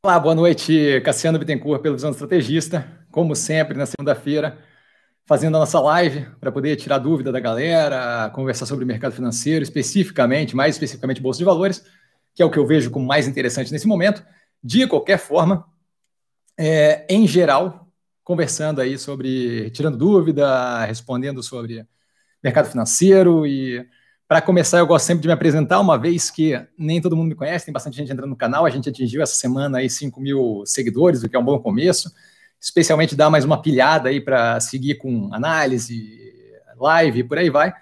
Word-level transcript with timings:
Olá, 0.00 0.20
boa 0.20 0.32
noite, 0.32 1.00
Cassiano 1.00 1.40
Bittencourt, 1.40 1.82
pelo 1.82 1.96
Visão 1.96 2.12
Estrategista. 2.12 2.86
Como 3.10 3.34
sempre, 3.34 3.76
na 3.76 3.84
segunda-feira, 3.84 4.56
fazendo 5.26 5.56
a 5.56 5.58
nossa 5.58 5.80
live 5.80 6.24
para 6.38 6.52
poder 6.52 6.76
tirar 6.76 6.98
dúvida 6.98 7.32
da 7.32 7.40
galera, 7.40 8.30
conversar 8.30 8.64
sobre 8.64 8.84
o 8.84 8.86
mercado 8.86 9.12
financeiro, 9.12 9.64
especificamente, 9.64 10.54
mais 10.54 10.76
especificamente 10.76 11.20
Bolsa 11.20 11.38
de 11.38 11.44
Valores, 11.44 11.84
que 12.32 12.40
é 12.40 12.44
o 12.44 12.50
que 12.50 12.60
eu 12.60 12.64
vejo 12.66 12.92
como 12.92 13.04
mais 13.04 13.26
interessante 13.26 13.72
nesse 13.72 13.88
momento. 13.88 14.24
De 14.62 14.86
qualquer 14.86 15.18
forma, 15.18 15.66
é, 16.56 17.04
em 17.10 17.26
geral, 17.26 17.90
conversando 18.22 18.80
aí 18.80 18.96
sobre, 18.96 19.68
tirando 19.72 19.98
dúvida, 19.98 20.84
respondendo 20.84 21.42
sobre 21.42 21.84
mercado 22.40 22.70
financeiro 22.70 23.44
e 23.44 23.84
para 24.28 24.42
começar, 24.42 24.78
eu 24.78 24.86
gosto 24.86 25.06
sempre 25.06 25.22
de 25.22 25.28
me 25.28 25.32
apresentar, 25.32 25.80
uma 25.80 25.96
vez 25.96 26.30
que 26.30 26.52
nem 26.78 27.00
todo 27.00 27.16
mundo 27.16 27.28
me 27.28 27.34
conhece, 27.34 27.64
tem 27.64 27.72
bastante 27.72 27.96
gente 27.96 28.12
entrando 28.12 28.28
no 28.28 28.36
canal. 28.36 28.66
A 28.66 28.70
gente 28.70 28.86
atingiu 28.86 29.22
essa 29.22 29.34
semana 29.34 29.78
aí 29.78 29.88
5 29.88 30.20
mil 30.20 30.62
seguidores, 30.66 31.22
o 31.22 31.28
que 31.30 31.34
é 31.34 31.38
um 31.38 31.44
bom 31.44 31.58
começo. 31.58 32.12
Especialmente 32.60 33.16
dar 33.16 33.30
mais 33.30 33.46
uma 33.46 33.62
pilhada 33.62 34.10
aí 34.10 34.20
para 34.20 34.60
seguir 34.60 34.96
com 34.96 35.32
análise, 35.32 36.06
live 36.76 37.20
e 37.20 37.24
por 37.24 37.38
aí 37.38 37.48
vai. 37.48 37.72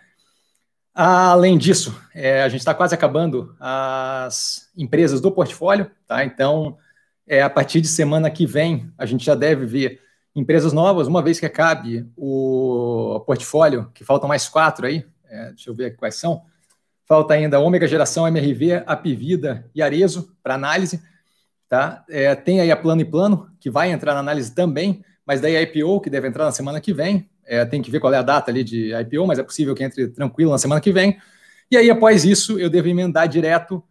Além 0.94 1.58
disso, 1.58 2.00
é, 2.14 2.42
a 2.44 2.48
gente 2.48 2.60
está 2.60 2.72
quase 2.72 2.94
acabando 2.94 3.56
as 3.58 4.70
empresas 4.76 5.20
do 5.20 5.32
portfólio, 5.32 5.90
tá? 6.06 6.24
Então, 6.24 6.78
é, 7.26 7.42
a 7.42 7.50
partir 7.50 7.80
de 7.80 7.88
semana 7.88 8.30
que 8.30 8.46
vem, 8.46 8.88
a 8.96 9.04
gente 9.04 9.24
já 9.24 9.34
deve 9.34 9.66
ver 9.66 10.00
empresas 10.34 10.72
novas, 10.72 11.08
uma 11.08 11.22
vez 11.22 11.40
que 11.40 11.46
acabe 11.46 12.08
o 12.16 13.20
portfólio, 13.26 13.90
que 13.92 14.04
faltam 14.04 14.28
mais 14.28 14.48
quatro 14.48 14.86
aí, 14.86 15.04
é, 15.36 15.48
deixa 15.50 15.70
eu 15.70 15.74
ver 15.74 15.96
quais 15.96 16.14
são. 16.16 16.42
Falta 17.04 17.34
ainda 17.34 17.60
Ômega 17.60 17.86
Geração, 17.86 18.26
MRV, 18.26 18.82
Apivida 18.86 19.68
e 19.74 19.80
Arezo 19.80 20.34
para 20.42 20.54
análise. 20.54 21.00
Tá? 21.68 22.04
É, 22.08 22.34
tem 22.34 22.60
aí 22.60 22.70
a 22.70 22.76
Plano 22.76 23.00
e 23.00 23.04
Plano, 23.04 23.50
que 23.60 23.70
vai 23.70 23.90
entrar 23.90 24.14
na 24.14 24.20
análise 24.20 24.54
também, 24.54 25.04
mas 25.24 25.40
daí 25.40 25.56
a 25.56 25.62
IPO, 25.62 26.00
que 26.00 26.10
deve 26.10 26.28
entrar 26.28 26.44
na 26.44 26.52
semana 26.52 26.80
que 26.80 26.92
vem. 26.92 27.28
É, 27.44 27.64
tem 27.64 27.80
que 27.80 27.90
ver 27.90 28.00
qual 28.00 28.12
é 28.12 28.16
a 28.16 28.22
data 28.22 28.50
ali 28.50 28.64
de 28.64 28.92
IPO, 28.92 29.26
mas 29.26 29.38
é 29.38 29.42
possível 29.42 29.74
que 29.74 29.84
entre 29.84 30.08
tranquilo 30.08 30.50
na 30.50 30.58
semana 30.58 30.80
que 30.80 30.92
vem. 30.92 31.16
E 31.70 31.76
aí, 31.76 31.90
após 31.90 32.24
isso, 32.24 32.58
eu 32.58 32.70
devo 32.70 32.88
emendar 32.88 33.28
direto 33.28 33.82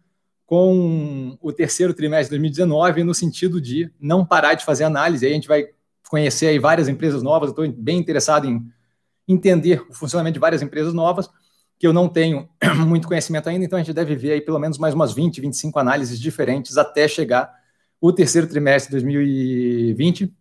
com 0.46 1.36
o 1.42 1.52
terceiro 1.52 1.92
trimestre 1.92 2.36
de 2.36 2.40
2019, 2.40 3.02
no 3.02 3.14
sentido 3.14 3.60
de 3.60 3.90
não 4.00 4.24
parar 4.24 4.54
de 4.54 4.64
fazer 4.64 4.84
análise. 4.84 5.26
Aí 5.26 5.32
a 5.32 5.34
gente 5.34 5.48
vai 5.48 5.66
conhecer 6.08 6.46
aí 6.46 6.58
várias 6.58 6.88
empresas 6.88 7.22
novas. 7.22 7.50
Estou 7.50 7.70
bem 7.72 7.98
interessado 7.98 8.46
em 8.46 8.64
entender 9.26 9.84
o 9.90 9.92
funcionamento 9.92 10.34
de 10.34 10.40
várias 10.40 10.62
empresas 10.62 10.94
novas, 10.94 11.28
que 11.78 11.86
eu 11.86 11.92
não 11.92 12.08
tenho 12.08 12.48
muito 12.86 13.06
conhecimento 13.06 13.48
ainda, 13.48 13.64
então 13.64 13.78
a 13.78 13.82
gente 13.82 13.94
deve 13.94 14.16
ver 14.16 14.32
aí 14.32 14.40
pelo 14.40 14.58
menos 14.58 14.78
mais 14.78 14.94
umas 14.94 15.12
20, 15.12 15.40
25 15.40 15.78
análises 15.78 16.18
diferentes 16.18 16.78
até 16.78 17.06
chegar 17.06 17.54
o 18.00 18.12
terceiro 18.12 18.46
trimestre 18.46 18.90
de 18.90 19.04
2020, 19.04 20.34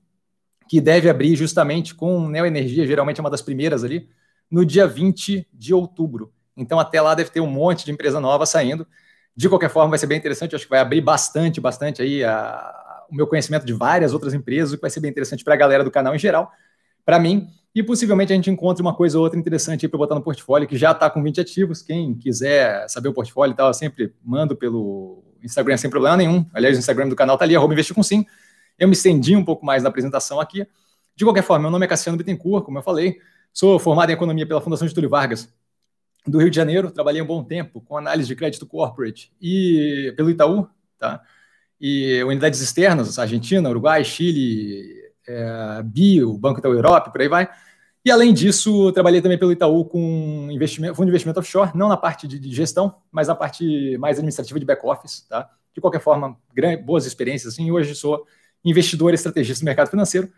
que 0.68 0.82
deve 0.82 1.10
abrir 1.10 1.36
justamente 1.36 1.94
com 1.94 2.28
Neoenergia, 2.28 2.86
geralmente 2.88 3.20
é 3.20 3.24
uma 3.24 3.30
das 3.30 3.42
primeiras 3.42 3.84
ali, 3.84 4.10
no 4.50 4.66
dia 4.66 4.88
20 4.88 5.48
de 5.54 5.74
outubro. 5.74 6.34
Então 6.56 6.80
até 6.80 7.02
lá 7.02 7.14
deve 7.14 7.30
ter 7.30 7.40
um 7.40 7.48
monte 7.48 7.86
de 7.86 7.92
empresa 7.92 8.20
nova 8.20 8.46
saindo. 8.46 8.88
De 9.36 9.50
qualquer 9.50 9.70
forma, 9.70 9.90
vai 9.90 10.00
ser 10.00 10.08
bem 10.08 10.18
interessante, 10.18 10.56
acho 10.56 10.64
que 10.64 10.70
vai 10.70 10.80
abrir 10.80 11.02
bastante, 11.02 11.60
bastante 11.60 12.02
aí 12.02 12.24
a, 12.24 13.06
o 13.10 13.16
meu 13.16 13.28
conhecimento 13.28 13.66
de 13.66 13.74
várias 13.74 14.14
outras 14.14 14.34
empresas, 14.34 14.72
o 14.72 14.76
que 14.78 14.82
vai 14.82 14.90
ser 14.90 15.02
bem 15.02 15.12
interessante 15.12 15.44
para 15.44 15.54
a 15.54 15.58
galera 15.58 15.84
do 15.84 15.92
canal 15.92 16.16
em 16.16 16.20
geral. 16.20 16.52
Para 17.06 17.20
mim, 17.20 17.48
e 17.76 17.84
possivelmente 17.84 18.32
a 18.32 18.36
gente 18.36 18.50
encontre 18.50 18.82
uma 18.82 18.96
coisa 18.96 19.18
ou 19.18 19.24
outra 19.24 19.38
interessante 19.38 19.86
para 19.88 19.98
botar 19.98 20.16
no 20.16 20.22
portfólio, 20.22 20.66
que 20.66 20.78
já 20.78 20.92
está 20.92 21.10
com 21.10 21.22
20 21.22 21.42
ativos. 21.42 21.82
Quem 21.82 22.16
quiser 22.16 22.88
saber 22.90 23.10
o 23.10 23.14
portfólio 23.14 23.54
e 23.54 23.56
tal, 23.56 23.68
eu 23.68 23.74
sempre 23.74 24.14
mando 24.24 24.56
pelo 24.56 25.24
Instagram 25.44 25.76
sem 25.76 25.90
problema 25.90 26.16
nenhum. 26.16 26.46
Aliás, 26.54 26.78
o 26.78 26.80
Instagram 26.80 27.10
do 27.10 27.16
canal 27.16 27.36
está 27.36 27.44
ali, 27.44 27.56
arroba 27.56 27.74
investir 27.74 27.94
com 27.94 28.02
sim. 28.02 28.26
Eu 28.80 28.88
me 28.88 28.94
estendi 28.94 29.36
um 29.36 29.44
pouco 29.44 29.66
mais 29.66 29.84
na 29.84 29.90
apresentação 29.90 30.40
aqui. 30.40 30.66
De 31.16 31.26
qualquer 31.26 31.44
forma, 31.44 31.64
meu 31.64 31.72
nome 31.72 31.86
é 31.86 31.90
Cassiano 31.90 32.18
Bittencourt, 32.18 32.64
como 32.64 32.78
eu 32.78 32.82
falei. 32.82 33.18
Sou 33.54 33.78
formado 33.78 34.10
em 34.10 34.14
Economia 34.14 34.48
pela 34.48 34.62
Fundação 34.62 34.88
Getúlio 34.88 35.10
Vargas, 35.10 35.54
do 36.26 36.40
Rio 36.40 36.50
de 36.50 36.56
Janeiro. 36.56 36.92
Trabalhei 36.92 37.22
um 37.22 37.26
bom 37.26 37.44
tempo 37.44 37.82
com 37.82 37.98
análise 37.98 38.28
de 38.28 38.36
crédito 38.36 38.66
corporate 38.66 39.34
e 39.42 40.14
pelo 40.16 40.30
Itaú, 40.30 40.68
tá? 40.98 41.22
E 41.80 42.24
unidades 42.24 42.62
externas, 42.62 43.20
Argentina, 43.20 43.70
Uruguai, 43.70 44.04
Chile, 44.04 45.05
é, 45.28 45.84
Bio, 45.84 46.38
Banco 46.38 46.60
Itaú 46.60 46.74
Europa, 46.74 47.10
por 47.10 47.22
aí 47.22 47.28
vai. 47.28 47.50
E 48.04 48.12
além 48.12 48.34
disso, 48.34 48.92
trabalhei 48.92 49.22
também 49.22 49.38
pelo 49.38 49.52
Itaú 49.52 49.84
com 49.84 50.48
investimento, 50.52 50.94
fundo 50.94 51.06
de 51.06 51.12
investimento 51.12 51.40
offshore, 51.40 51.72
não 51.74 51.90
na 51.90 51.98
parte 51.98 52.28
de, 52.28 52.38
de 52.38 52.54
gestão, 52.54 52.96
mas 53.12 53.28
na 53.28 53.36
parte 53.36 53.98
mais 53.98 54.18
administrativa 54.18 54.60
de 54.60 54.66
back-office, 54.66 55.22
tá? 55.28 55.50
De 55.74 55.82
qualquer 55.82 56.00
forma, 56.00 56.38
grande, 56.54 56.84
boas 56.84 57.06
experiências, 57.06 57.54
assim. 57.54 57.72
Hoje 57.72 57.96
sou 57.96 58.26
investidor 58.64 59.12
e 59.12 59.16
estrategista 59.16 59.64
do 59.64 59.66
mercado 59.66 59.90
financeiro. 59.90 60.30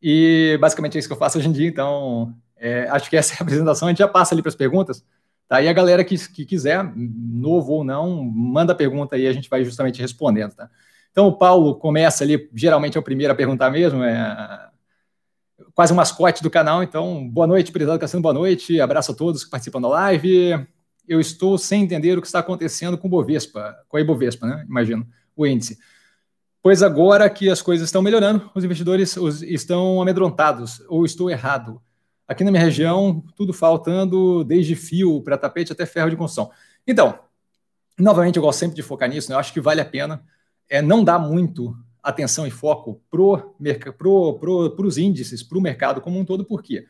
E 0.00 0.56
basicamente 0.60 0.96
é 0.96 0.98
isso 1.00 1.08
que 1.08 1.14
eu 1.14 1.18
faço 1.18 1.38
hoje 1.38 1.48
em 1.48 1.52
dia. 1.52 1.68
Então, 1.68 2.34
é, 2.56 2.88
acho 2.88 3.10
que 3.10 3.16
essa 3.16 3.34
é 3.34 3.36
a 3.40 3.42
apresentação. 3.42 3.88
A 3.88 3.90
gente 3.90 3.98
já 3.98 4.08
passa 4.08 4.34
ali 4.34 4.42
para 4.42 4.50
as 4.50 4.56
perguntas. 4.56 5.04
Tá? 5.48 5.60
E 5.60 5.68
a 5.68 5.72
galera 5.72 6.04
que, 6.04 6.16
que 6.30 6.44
quiser, 6.44 6.82
novo 6.96 7.72
ou 7.72 7.84
não, 7.84 8.22
manda 8.24 8.74
pergunta 8.74 9.16
aí, 9.16 9.26
a 9.26 9.32
gente 9.32 9.50
vai 9.50 9.64
justamente 9.64 10.00
respondendo. 10.00 10.54
Tá? 10.54 10.70
Então, 11.12 11.28
o 11.28 11.36
Paulo 11.36 11.76
começa 11.76 12.24
ali, 12.24 12.50
geralmente 12.54 12.96
é 12.96 13.00
o 13.00 13.02
primeiro 13.02 13.32
a 13.32 13.36
perguntar 13.36 13.70
mesmo, 13.70 14.02
é 14.02 14.68
quase 15.74 15.92
um 15.92 15.96
mascote 15.96 16.42
do 16.42 16.50
canal. 16.50 16.82
Então, 16.82 17.28
boa 17.28 17.46
noite, 17.46 17.70
prezado 17.70 17.98
Cassino, 17.98 18.22
boa 18.22 18.34
noite. 18.34 18.80
Abraço 18.80 19.12
a 19.12 19.14
todos 19.14 19.44
que 19.44 19.50
participam 19.50 19.80
da 19.80 19.88
live. 19.88 20.66
Eu 21.06 21.20
estou 21.20 21.58
sem 21.58 21.82
entender 21.82 22.16
o 22.16 22.20
que 22.20 22.26
está 22.26 22.38
acontecendo 22.38 22.96
com 22.96 23.08
o 23.08 23.10
Bovespa, 23.10 23.76
com 23.88 23.96
a 23.96 24.00
Ibovespa, 24.00 24.46
né? 24.46 24.64
Imagino, 24.68 25.06
o 25.36 25.46
índice. 25.46 25.78
Pois 26.62 26.82
agora 26.82 27.28
que 27.28 27.50
as 27.50 27.60
coisas 27.60 27.88
estão 27.88 28.02
melhorando, 28.02 28.50
os 28.54 28.64
investidores 28.64 29.16
estão 29.42 30.00
amedrontados, 30.00 30.80
ou 30.88 31.04
estou 31.04 31.28
errado. 31.28 31.82
Aqui 32.26 32.44
na 32.44 32.52
minha 32.52 32.62
região, 32.62 33.22
tudo 33.36 33.52
faltando, 33.52 34.44
desde 34.44 34.76
fio 34.76 35.20
para 35.22 35.36
tapete 35.36 35.72
até 35.72 35.84
ferro 35.84 36.08
de 36.08 36.16
construção. 36.16 36.50
Então, 36.86 37.18
novamente, 37.98 38.36
eu 38.36 38.42
gosto 38.42 38.60
sempre 38.60 38.76
de 38.76 38.82
focar 38.82 39.08
nisso, 39.08 39.28
né? 39.28 39.34
eu 39.34 39.40
acho 39.40 39.52
que 39.52 39.60
vale 39.60 39.80
a 39.80 39.84
pena. 39.84 40.24
É, 40.72 40.80
não 40.80 41.04
dá 41.04 41.18
muito 41.18 41.76
atenção 42.02 42.46
e 42.46 42.50
foco 42.50 42.98
para 43.10 43.92
pro, 43.92 44.38
pro, 44.38 44.86
os 44.86 44.96
índices, 44.96 45.42
para 45.42 45.58
o 45.58 45.60
mercado 45.60 46.00
como 46.00 46.18
um 46.18 46.24
todo, 46.24 46.46
por 46.46 46.62
quê? 46.62 46.86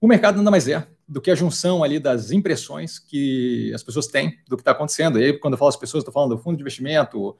O 0.00 0.08
mercado 0.08 0.38
nada 0.38 0.50
mais 0.50 0.66
é 0.66 0.84
do 1.06 1.20
que 1.20 1.30
a 1.30 1.34
junção 1.36 1.84
ali 1.84 2.00
das 2.00 2.32
impressões 2.32 2.98
que 2.98 3.70
as 3.72 3.84
pessoas 3.84 4.08
têm 4.08 4.36
do 4.48 4.56
que 4.56 4.62
está 4.62 4.72
acontecendo. 4.72 5.20
E 5.20 5.26
aí, 5.26 5.32
quando 5.38 5.54
eu 5.54 5.58
falo 5.58 5.68
as 5.68 5.76
pessoas, 5.76 6.00
estou 6.00 6.12
falando 6.12 6.34
do 6.34 6.42
fundo 6.42 6.56
de 6.56 6.62
investimento, 6.64 7.36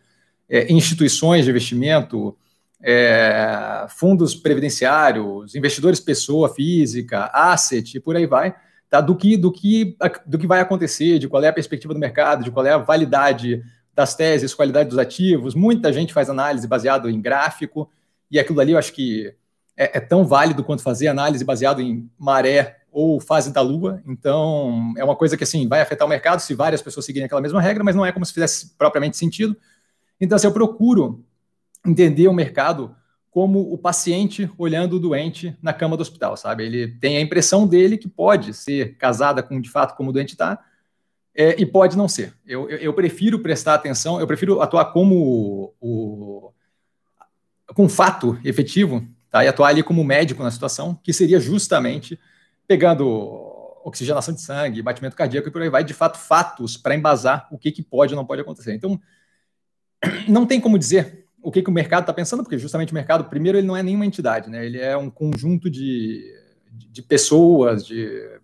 é, 0.49 0.73
instituições 0.73 1.45
de 1.45 1.51
investimento, 1.51 2.39
é, 2.81 3.85
fundos 3.89 4.37
previdenciários, 4.37 5.57
investidores 5.57 5.99
pessoa 5.99 6.55
física, 6.55 7.31
asset 7.33 7.97
e 7.97 8.01
por 8.01 8.15
aí 8.15 8.27
vai, 8.27 8.55
tá? 8.89 9.01
do, 9.01 9.17
que, 9.17 9.37
do, 9.37 9.51
que, 9.51 9.97
do 10.25 10.39
que 10.39 10.47
vai 10.47 10.61
acontecer, 10.61 11.19
de 11.19 11.27
qual 11.27 11.43
é 11.43 11.49
a 11.49 11.53
perspectiva 11.53 11.93
do 11.93 11.99
mercado, 11.99 12.45
de 12.45 12.53
qual 12.53 12.65
é 12.65 12.71
a 12.71 12.79
validade 12.79 13.61
das 14.01 14.15
teses, 14.15 14.55
qualidade 14.55 14.89
dos 14.89 14.99
ativos. 14.99 15.55
Muita 15.55 15.93
gente 15.93 16.13
faz 16.13 16.31
análise 16.31 16.67
baseado 16.67 17.09
em 17.11 17.21
gráfico, 17.21 17.91
e 18.31 18.39
aquilo 18.39 18.59
ali 18.61 18.73
eu 18.73 18.79
acho 18.79 18.95
que 18.95 19.35
é, 19.77 19.99
é 19.99 20.01
tão 20.01 20.25
válido 20.25 20.65
quanto 20.65 20.83
fazer 20.83 21.09
análise 21.09 21.45
baseado 21.45 21.83
em 21.83 22.11
maré 22.19 22.79
ou 22.91 23.21
fase 23.21 23.53
da 23.53 23.61
lua. 23.61 24.03
Então, 24.07 24.95
é 24.97 25.05
uma 25.05 25.15
coisa 25.15 25.37
que 25.37 25.45
assim 25.45 25.69
vai 25.69 25.83
afetar 25.83 26.07
o 26.07 26.09
mercado 26.09 26.41
se 26.41 26.55
várias 26.55 26.81
pessoas 26.81 27.05
seguirem 27.05 27.27
aquela 27.27 27.43
mesma 27.43 27.61
regra, 27.61 27.85
mas 27.85 27.95
não 27.95 28.07
é 28.07 28.11
como 28.11 28.25
se 28.25 28.33
fizesse 28.33 28.75
propriamente 28.79 29.19
sentido. 29.19 29.55
Então, 30.19 30.37
assim, 30.37 30.47
eu 30.47 30.53
procuro 30.53 31.23
entender 31.87 32.27
o 32.27 32.33
mercado 32.33 32.97
como 33.31 33.73
o 33.73 33.77
paciente 33.77 34.51
olhando 34.57 34.97
o 34.97 34.99
doente 34.99 35.57
na 35.63 35.75
cama 35.75 35.97
do 35.97 36.01
hospital, 36.01 36.37
sabe? 36.39 36.65
Ele 36.65 36.89
tem 36.99 37.19
a 37.19 37.21
impressão 37.21 37.67
dele 37.67 37.99
que 37.99 38.09
pode 38.09 38.55
ser 38.55 38.97
casada 38.97 39.43
com 39.43 39.61
de 39.61 39.71
fato 39.71 39.95
como 39.95 40.11
o 40.11 40.13
doente 40.13 40.33
está, 40.33 40.59
é, 41.35 41.61
e 41.61 41.65
pode 41.65 41.97
não 41.97 42.09
ser. 42.09 42.35
Eu, 42.47 42.69
eu, 42.69 42.79
eu, 42.79 42.95
prefiro 42.95 43.39
prestar 43.39 43.75
atenção, 43.75 44.21
eu 44.21 44.27
prefiro 44.27 44.61
atuar 44.61 44.87
como 44.87 45.75
o, 45.81 46.53
com 47.75 47.89
fato 47.89 48.39
efetivo, 48.45 49.07
tá? 49.31 49.45
E 49.45 49.49
atuar 49.49 49.69
ali 49.69 49.83
como 49.83 50.05
médico 50.05 50.43
na 50.43 50.51
situação, 50.51 50.99
que 51.03 51.13
seria 51.13 51.39
justamente 51.39 52.19
pegando 52.67 53.07
oxigenação 53.85 54.35
de 54.35 54.41
sangue, 54.41 54.83
batimento 54.83 55.17
cardíaco 55.17 55.49
e 55.49 55.51
por 55.51 55.63
aí 55.63 55.71
vai, 55.71 55.83
de 55.83 55.95
fato, 55.95 56.19
fatos 56.19 56.77
para 56.77 56.95
embasar 56.95 57.49
o 57.51 57.59
que, 57.59 57.73
que 57.73 57.83
pode 57.83 58.13
ou 58.13 58.17
não 58.17 58.27
pode 58.27 58.43
acontecer. 58.43 58.75
Então, 58.75 59.01
não 60.29 60.47
tem 60.47 60.61
como 60.61 60.79
dizer 60.79 61.27
o 61.43 61.51
que, 61.51 61.63
que 61.63 61.71
o 61.71 61.73
mercado 61.73 62.03
está 62.03 62.13
pensando, 62.13 62.43
porque 62.43 62.59
justamente 62.59 62.93
o 62.93 62.95
mercado, 62.95 63.25
primeiro, 63.25 63.57
ele 63.57 63.67
não 63.67 63.77
é 63.77 63.83
nenhuma 63.83 64.05
entidade, 64.05 64.51
né? 64.51 64.65
Ele 64.65 64.79
é 64.79 64.97
um 64.97 65.09
conjunto 65.09 65.71
de, 65.71 66.23
de 66.71 67.03
pessoas, 67.03 67.87
de 67.87 68.41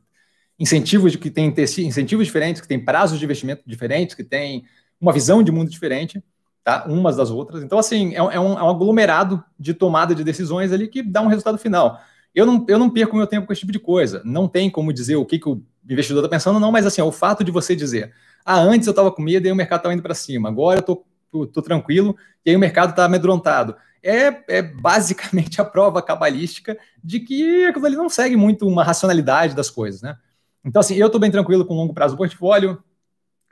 incentivos 0.58 1.14
que 1.16 1.30
tem 1.30 1.52
incentivos 1.78 2.26
diferentes, 2.26 2.62
que 2.62 2.68
tem 2.68 2.82
prazos 2.82 3.18
de 3.18 3.24
investimento 3.24 3.62
diferentes, 3.66 4.14
que 4.14 4.24
tem 4.24 4.64
uma 5.00 5.12
visão 5.12 5.42
de 5.42 5.52
mundo 5.52 5.70
diferente, 5.70 6.22
tá? 6.64 6.84
Umas 6.88 7.16
das 7.16 7.30
outras. 7.30 7.62
Então, 7.62 7.78
assim, 7.78 8.14
é, 8.14 8.18
é, 8.18 8.40
um, 8.40 8.58
é 8.58 8.62
um 8.62 8.70
aglomerado 8.70 9.42
de 9.58 9.74
tomada 9.74 10.14
de 10.14 10.24
decisões 10.24 10.72
ali 10.72 10.88
que 10.88 11.02
dá 11.02 11.20
um 11.20 11.28
resultado 11.28 11.58
final. 11.58 12.00
Eu 12.34 12.46
não, 12.46 12.64
eu 12.68 12.78
não 12.78 12.90
perco 12.90 13.16
meu 13.16 13.26
tempo 13.26 13.46
com 13.46 13.52
esse 13.52 13.60
tipo 13.60 13.72
de 13.72 13.78
coisa. 13.78 14.22
Não 14.24 14.48
tem 14.48 14.70
como 14.70 14.92
dizer 14.92 15.16
o 15.16 15.24
que, 15.24 15.38
que 15.38 15.48
o 15.48 15.62
investidor 15.88 16.24
está 16.24 16.36
pensando, 16.36 16.58
não, 16.58 16.72
mas 16.72 16.86
assim, 16.86 17.00
o 17.00 17.12
fato 17.12 17.44
de 17.44 17.50
você 17.50 17.76
dizer, 17.76 18.12
ah, 18.44 18.58
antes 18.58 18.86
eu 18.86 18.92
estava 18.92 19.12
com 19.12 19.22
medo 19.22 19.46
e 19.46 19.52
o 19.52 19.56
mercado 19.56 19.80
estava 19.80 19.94
indo 19.94 20.02
para 20.02 20.14
cima, 20.14 20.48
agora 20.48 20.78
eu 20.78 20.80
estou 20.80 21.06
tô, 21.30 21.46
tô 21.46 21.62
tranquilo, 21.62 22.16
e 22.44 22.50
aí 22.50 22.56
o 22.56 22.58
mercado 22.58 22.90
está 22.90 23.04
amedrontado. 23.04 23.76
É, 24.02 24.42
é, 24.48 24.62
basicamente 24.62 25.60
a 25.60 25.64
prova 25.64 26.00
cabalística 26.00 26.78
de 27.02 27.20
que 27.20 27.66
aquilo 27.66 27.86
ali 27.86 27.96
não 27.96 28.08
segue 28.08 28.36
muito 28.36 28.66
uma 28.66 28.84
racionalidade 28.84 29.54
das 29.54 29.68
coisas, 29.68 30.00
né? 30.00 30.16
Então, 30.66 30.80
assim, 30.80 30.96
eu 30.96 31.06
estou 31.06 31.20
bem 31.20 31.30
tranquilo 31.30 31.64
com 31.64 31.74
o 31.74 31.76
longo 31.76 31.94
prazo 31.94 32.14
do 32.14 32.18
portfólio. 32.18 32.82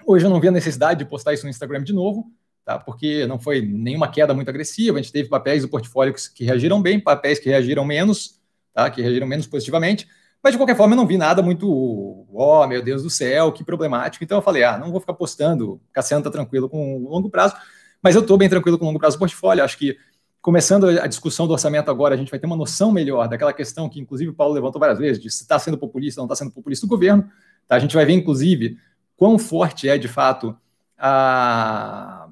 Hoje 0.04 0.26
eu 0.26 0.30
não 0.30 0.40
vi 0.40 0.48
a 0.48 0.50
necessidade 0.50 0.98
de 0.98 1.04
postar 1.08 1.32
isso 1.32 1.44
no 1.44 1.50
Instagram 1.50 1.80
de 1.84 1.92
novo, 1.92 2.28
tá? 2.64 2.76
Porque 2.76 3.24
não 3.26 3.38
foi 3.38 3.62
nenhuma 3.62 4.08
queda 4.10 4.34
muito 4.34 4.48
agressiva. 4.48 4.98
A 4.98 5.00
gente 5.00 5.12
teve 5.12 5.28
papéis 5.28 5.62
do 5.62 5.68
portfólio 5.68 6.12
que, 6.34 6.44
reagiram 6.44 6.82
bem, 6.82 6.98
papéis 6.98 7.38
que 7.38 7.48
reagiram 7.48 7.84
menos, 7.84 8.40
tá? 8.74 8.90
Que 8.90 9.00
reagiram 9.00 9.28
menos 9.28 9.46
positivamente. 9.46 10.08
Mas, 10.42 10.52
de 10.52 10.58
qualquer 10.58 10.76
forma, 10.76 10.94
eu 10.94 10.96
não 10.96 11.06
vi 11.06 11.16
nada 11.16 11.40
muito, 11.40 12.26
oh, 12.32 12.66
meu 12.66 12.82
Deus 12.82 13.04
do 13.04 13.08
céu, 13.08 13.52
que 13.52 13.62
problemático. 13.62 14.24
Então, 14.24 14.38
eu 14.38 14.42
falei, 14.42 14.64
ah, 14.64 14.76
não 14.76 14.90
vou 14.90 15.00
ficar 15.00 15.14
postando, 15.14 15.80
Cassiano 15.92 16.24
tá 16.24 16.30
tranquilo 16.30 16.68
com 16.68 16.96
o 16.96 17.08
longo 17.08 17.30
prazo, 17.30 17.54
mas 18.02 18.16
eu 18.16 18.22
estou 18.22 18.36
bem 18.36 18.48
tranquilo 18.48 18.76
com 18.76 18.84
o 18.84 18.88
longo 18.88 18.98
prazo 18.98 19.16
do 19.16 19.20
portfólio. 19.20 19.62
Acho 19.62 19.78
que, 19.78 19.96
começando 20.44 20.86
a 21.00 21.06
discussão 21.06 21.46
do 21.46 21.54
orçamento 21.54 21.90
agora, 21.90 22.14
a 22.14 22.18
gente 22.18 22.30
vai 22.30 22.38
ter 22.38 22.44
uma 22.44 22.54
noção 22.54 22.92
melhor 22.92 23.26
daquela 23.26 23.50
questão 23.50 23.88
que, 23.88 23.98
inclusive, 23.98 24.30
o 24.30 24.34
Paulo 24.34 24.52
levantou 24.52 24.78
várias 24.78 24.98
vezes, 24.98 25.22
de 25.22 25.30
se 25.30 25.40
está 25.40 25.58
sendo 25.58 25.78
populista 25.78 26.20
ou 26.20 26.26
não 26.26 26.30
está 26.30 26.44
sendo 26.44 26.52
populista 26.52 26.84
o 26.84 26.88
governo. 26.88 27.26
Tá? 27.66 27.76
A 27.76 27.78
gente 27.78 27.94
vai 27.94 28.04
ver, 28.04 28.12
inclusive, 28.12 28.76
quão 29.16 29.38
forte 29.38 29.88
é, 29.88 29.96
de 29.96 30.06
fato, 30.06 30.54
a, 30.98 32.28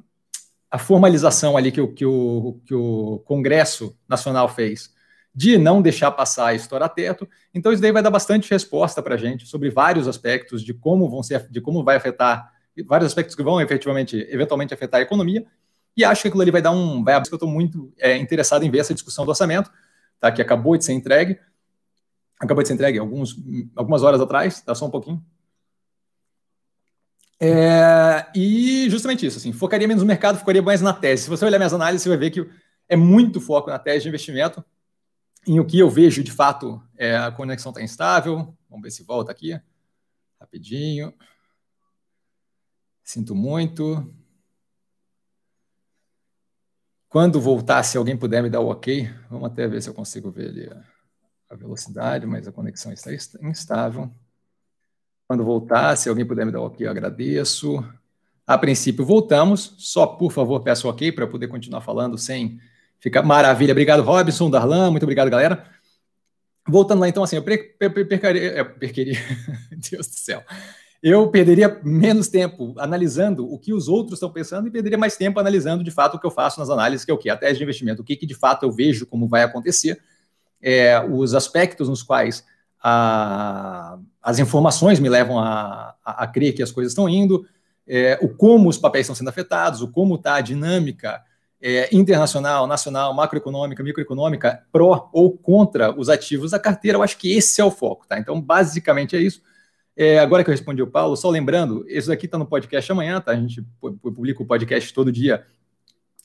a 0.70 0.76
formalização 0.76 1.56
ali 1.56 1.72
que 1.72 1.80
o, 1.80 1.88
que, 1.88 2.04
o, 2.04 2.60
que 2.66 2.74
o 2.74 3.22
Congresso 3.24 3.96
Nacional 4.06 4.46
fez 4.46 4.92
de 5.34 5.56
não 5.56 5.80
deixar 5.80 6.10
passar 6.10 6.52
e 6.52 6.56
estourar 6.56 6.90
teto. 6.90 7.26
Então, 7.54 7.72
isso 7.72 7.80
daí 7.80 7.92
vai 7.92 8.02
dar 8.02 8.10
bastante 8.10 8.50
resposta 8.50 9.02
para 9.02 9.14
a 9.14 9.18
gente 9.18 9.46
sobre 9.46 9.70
vários 9.70 10.06
aspectos 10.06 10.62
de 10.62 10.74
como 10.74 11.08
vão 11.08 11.22
ser, 11.22 11.48
de 11.50 11.62
como 11.62 11.82
vai 11.82 11.96
afetar, 11.96 12.52
vários 12.84 13.06
aspectos 13.06 13.34
que 13.34 13.42
vão 13.42 13.58
efetivamente, 13.58 14.18
eventualmente 14.28 14.74
afetar 14.74 15.00
a 15.00 15.02
economia. 15.02 15.46
E 15.96 16.04
acho 16.04 16.22
que 16.22 16.28
aquilo 16.28 16.42
ali 16.42 16.50
vai 16.50 16.62
dar 16.62 16.70
um. 16.70 17.04
Vai, 17.04 17.16
eu 17.16 17.20
estou 17.22 17.48
muito 17.48 17.92
é, 17.98 18.16
interessado 18.16 18.64
em 18.64 18.70
ver 18.70 18.78
essa 18.78 18.94
discussão 18.94 19.24
do 19.24 19.28
orçamento, 19.28 19.70
tá, 20.18 20.32
que 20.32 20.40
acabou 20.40 20.76
de 20.76 20.84
ser 20.84 20.92
entregue. 20.92 21.38
Acabou 22.40 22.62
de 22.62 22.68
ser 22.68 22.74
entregue 22.74 22.98
alguns, 22.98 23.36
algumas 23.76 24.02
horas 24.02 24.20
atrás, 24.20 24.60
tá 24.60 24.74
só 24.74 24.86
um 24.86 24.90
pouquinho. 24.90 25.24
É, 27.38 28.26
e 28.34 28.88
justamente 28.88 29.26
isso, 29.26 29.38
assim, 29.38 29.52
focaria 29.52 29.88
menos 29.88 30.02
no 30.02 30.06
mercado, 30.06 30.38
focaria 30.38 30.62
mais 30.62 30.80
na 30.80 30.92
tese. 30.92 31.24
Se 31.24 31.30
você 31.30 31.44
olhar 31.44 31.58
minhas 31.58 31.74
análises, 31.74 32.02
você 32.02 32.08
vai 32.08 32.18
ver 32.18 32.30
que 32.30 32.48
é 32.88 32.96
muito 32.96 33.40
foco 33.40 33.68
na 33.68 33.78
tese 33.78 34.04
de 34.04 34.08
investimento, 34.08 34.64
em 35.46 35.58
o 35.58 35.64
que 35.64 35.78
eu 35.78 35.90
vejo, 35.90 36.22
de 36.22 36.30
fato, 36.30 36.80
é, 36.96 37.16
a 37.16 37.32
conexão 37.32 37.70
está 37.70 37.82
instável. 37.82 38.56
Vamos 38.70 38.84
ver 38.84 38.90
se 38.92 39.02
volta 39.02 39.32
aqui. 39.32 39.60
Rapidinho. 40.40 41.12
Sinto 43.02 43.34
muito. 43.34 44.14
Quando 47.12 47.40
voltar, 47.40 47.82
se 47.82 47.98
alguém 47.98 48.16
puder 48.16 48.42
me 48.42 48.48
dar 48.48 48.60
o 48.60 48.70
ok, 48.70 49.08
vamos 49.30 49.46
até 49.46 49.68
ver 49.68 49.82
se 49.82 49.88
eu 49.90 49.94
consigo 49.94 50.30
ver 50.30 50.48
ali 50.48 50.70
a 51.50 51.54
velocidade, 51.54 52.26
mas 52.26 52.48
a 52.48 52.52
conexão 52.52 52.90
está 52.90 53.12
instável. 53.12 54.10
Quando 55.28 55.44
voltar, 55.44 55.94
se 55.96 56.08
alguém 56.08 56.26
puder 56.26 56.46
me 56.46 56.50
dar 56.50 56.60
o 56.60 56.64
ok, 56.64 56.86
eu 56.86 56.90
agradeço. 56.90 57.84
A 58.46 58.56
princípio, 58.56 59.04
voltamos. 59.04 59.74
Só, 59.76 60.06
por 60.06 60.32
favor, 60.32 60.62
peço 60.62 60.88
ok 60.88 61.12
para 61.12 61.26
poder 61.26 61.48
continuar 61.48 61.82
falando 61.82 62.16
sem 62.16 62.58
Fica 63.02 63.20
maravilha. 63.20 63.72
Obrigado, 63.72 64.00
Robson, 64.02 64.48
Darlan. 64.48 64.92
Muito 64.92 65.02
obrigado, 65.02 65.28
galera. 65.28 65.66
Voltando 66.66 67.00
lá, 67.00 67.08
então, 67.08 67.24
assim, 67.24 67.34
eu 67.34 67.42
percaria. 67.42 68.52
Eu 68.52 68.74
perqueria. 68.74 69.18
Deus 69.90 70.06
do 70.06 70.14
céu. 70.14 70.44
Eu 71.02 71.28
perderia 71.28 71.80
menos 71.82 72.28
tempo 72.28 72.74
analisando 72.78 73.52
o 73.52 73.58
que 73.58 73.72
os 73.72 73.88
outros 73.88 74.18
estão 74.18 74.30
pensando 74.30 74.68
e 74.68 74.70
perderia 74.70 74.96
mais 74.96 75.16
tempo 75.16 75.40
analisando 75.40 75.82
de 75.82 75.90
fato 75.90 76.14
o 76.14 76.20
que 76.20 76.26
eu 76.26 76.30
faço 76.30 76.60
nas 76.60 76.70
análises, 76.70 77.04
que 77.04 77.10
é 77.10 77.14
o 77.14 77.18
que? 77.18 77.28
A 77.28 77.36
tese 77.36 77.58
de 77.58 77.64
investimento, 77.64 78.02
o 78.02 78.04
que, 78.04 78.14
que 78.14 78.24
de 78.24 78.34
fato 78.34 78.64
eu 78.64 78.70
vejo 78.70 79.04
como 79.04 79.26
vai 79.26 79.42
acontecer, 79.42 80.00
é, 80.62 81.00
os 81.04 81.34
aspectos 81.34 81.88
nos 81.88 82.04
quais 82.04 82.44
a, 82.80 83.98
as 84.22 84.38
informações 84.38 85.00
me 85.00 85.08
levam 85.08 85.40
a, 85.40 85.96
a, 86.04 86.22
a, 86.22 86.26
crer 86.28 86.52
que 86.52 86.62
as 86.62 86.70
coisas 86.70 86.92
estão 86.92 87.08
indo, 87.08 87.44
é, 87.84 88.16
o 88.22 88.28
como 88.28 88.68
os 88.68 88.78
papéis 88.78 89.06
estão 89.06 89.16
sendo 89.16 89.28
afetados, 89.28 89.82
o 89.82 89.88
como 89.88 90.14
está 90.14 90.36
a 90.36 90.40
dinâmica 90.40 91.20
é, 91.60 91.88
internacional, 91.92 92.66
nacional, 92.68 93.12
macroeconômica, 93.12 93.82
microeconômica, 93.82 94.64
pró 94.70 95.10
ou 95.12 95.36
contra 95.36 95.96
os 95.98 96.08
ativos 96.08 96.52
da 96.52 96.60
carteira, 96.60 96.98
eu 96.98 97.02
acho 97.02 97.18
que 97.18 97.36
esse 97.36 97.60
é 97.60 97.64
o 97.64 97.72
foco, 97.72 98.06
tá? 98.06 98.18
Então, 98.20 98.40
basicamente 98.40 99.16
é 99.16 99.20
isso. 99.20 99.42
É, 99.96 100.18
agora 100.18 100.42
que 100.42 100.50
eu 100.50 100.52
respondi 100.52 100.82
o 100.82 100.86
Paulo, 100.86 101.16
só 101.16 101.28
lembrando, 101.28 101.84
isso 101.88 102.10
aqui 102.10 102.26
está 102.26 102.38
no 102.38 102.46
podcast 102.46 102.90
amanhã, 102.90 103.20
tá? 103.20 103.32
A 103.32 103.36
gente 103.36 103.62
publica 103.80 104.42
o 104.42 104.46
podcast 104.46 104.92
todo 104.94 105.12
dia, 105.12 105.44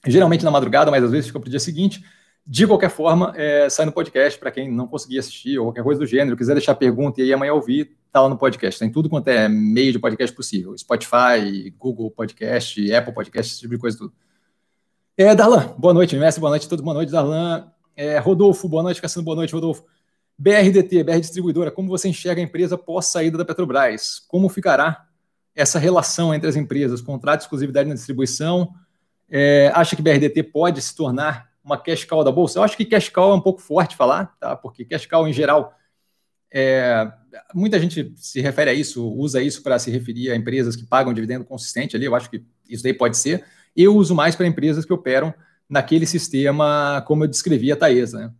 geralmente 0.05 0.43
na 0.45 0.51
madrugada, 0.51 0.89
mas 0.89 1.03
às 1.03 1.11
vezes 1.11 1.27
fica 1.27 1.39
para 1.39 1.47
o 1.47 1.49
dia 1.49 1.59
seguinte. 1.59 2.03
De 2.45 2.65
qualquer 2.65 2.89
forma, 2.89 3.33
é, 3.35 3.69
sai 3.69 3.85
no 3.85 3.91
podcast 3.91 4.39
para 4.39 4.51
quem 4.51 4.71
não 4.71 4.87
conseguir 4.87 5.19
assistir 5.19 5.59
ou 5.59 5.65
qualquer 5.65 5.83
coisa 5.83 5.99
do 5.99 6.05
gênero, 6.05 6.37
quiser 6.37 6.53
deixar 6.53 6.75
pergunta 6.75 7.19
e 7.19 7.25
aí 7.25 7.33
amanhã 7.33 7.53
ouvir, 7.53 7.97
tá 8.09 8.21
lá 8.21 8.29
no 8.29 8.37
podcast. 8.37 8.79
Tem 8.79 8.89
tudo 8.89 9.09
quanto 9.09 9.27
é 9.27 9.49
meio 9.49 9.91
de 9.91 9.99
podcast 9.99 10.33
possível: 10.33 10.77
Spotify, 10.77 11.69
Google 11.77 12.09
Podcast, 12.09 12.93
Apple 12.93 13.13
Podcast, 13.13 13.51
esse 13.51 13.61
tipo 13.61 13.73
de 13.73 13.79
coisa 13.81 13.97
tudo. 13.97 14.13
É, 15.17 15.35
Darlan, 15.35 15.75
boa 15.77 15.93
noite, 15.93 16.15
mestre, 16.15 16.39
boa 16.39 16.51
noite 16.51 16.67
a 16.67 16.69
todos, 16.69 16.85
boa 16.85 16.93
noite, 16.93 17.11
Darlan. 17.11 17.69
É, 17.97 18.17
Rodolfo, 18.17 18.69
boa 18.69 18.83
noite, 18.83 19.01
Cassino, 19.01 19.25
boa 19.25 19.35
noite, 19.35 19.53
Rodolfo. 19.53 19.83
BRDT, 20.37 21.03
BR 21.03 21.19
Distribuidora, 21.19 21.71
como 21.71 21.89
você 21.89 22.07
enxerga 22.09 22.39
a 22.39 22.43
empresa 22.43 22.77
pós-saída 22.77 23.37
da 23.37 23.45
Petrobras? 23.45 24.19
Como 24.27 24.47
ficará 24.49 25.07
essa 25.55 25.79
relação 25.79 26.33
entre 26.33 26.47
as 26.47 26.55
empresas? 26.55 27.01
Contrato 27.01 27.39
de 27.39 27.45
exclusividade 27.45 27.89
na 27.89 27.95
distribuição? 27.95 28.71
É, 29.29 29.71
acha 29.73 29.95
que 29.95 30.01
BRDT 30.01 30.43
pode 30.43 30.81
se 30.81 30.95
tornar 30.95 31.49
uma 31.63 31.77
cash 31.77 32.05
call 32.05 32.23
da 32.23 32.31
Bolsa? 32.31 32.59
Eu 32.59 32.63
acho 32.63 32.77
que 32.77 32.85
cash 32.85 33.09
call 33.09 33.31
é 33.31 33.35
um 33.35 33.41
pouco 33.41 33.61
forte 33.61 33.95
falar, 33.95 34.37
tá? 34.39 34.55
porque 34.55 34.85
cash 34.85 35.07
call, 35.07 35.27
em 35.27 35.33
geral, 35.33 35.73
é, 36.51 37.11
muita 37.53 37.79
gente 37.79 38.13
se 38.15 38.39
refere 38.39 38.69
a 38.69 38.73
isso, 38.73 39.11
usa 39.11 39.41
isso 39.41 39.63
para 39.63 39.79
se 39.79 39.89
referir 39.91 40.31
a 40.31 40.35
empresas 40.35 40.75
que 40.75 40.85
pagam 40.85 41.13
dividendo 41.13 41.45
consistente 41.45 41.95
ali, 41.95 42.05
eu 42.05 42.15
acho 42.15 42.29
que 42.29 42.43
isso 42.69 42.83
daí 42.83 42.93
pode 42.93 43.17
ser. 43.17 43.43
Eu 43.75 43.95
uso 43.95 44.15
mais 44.15 44.35
para 44.35 44.47
empresas 44.47 44.85
que 44.85 44.93
operam 44.93 45.33
naquele 45.69 46.05
sistema, 46.05 47.03
como 47.05 47.23
eu 47.23 47.27
descrevi 47.27 47.71
a 47.71 47.75
Taesa. 47.75 48.19
Né? 48.19 48.31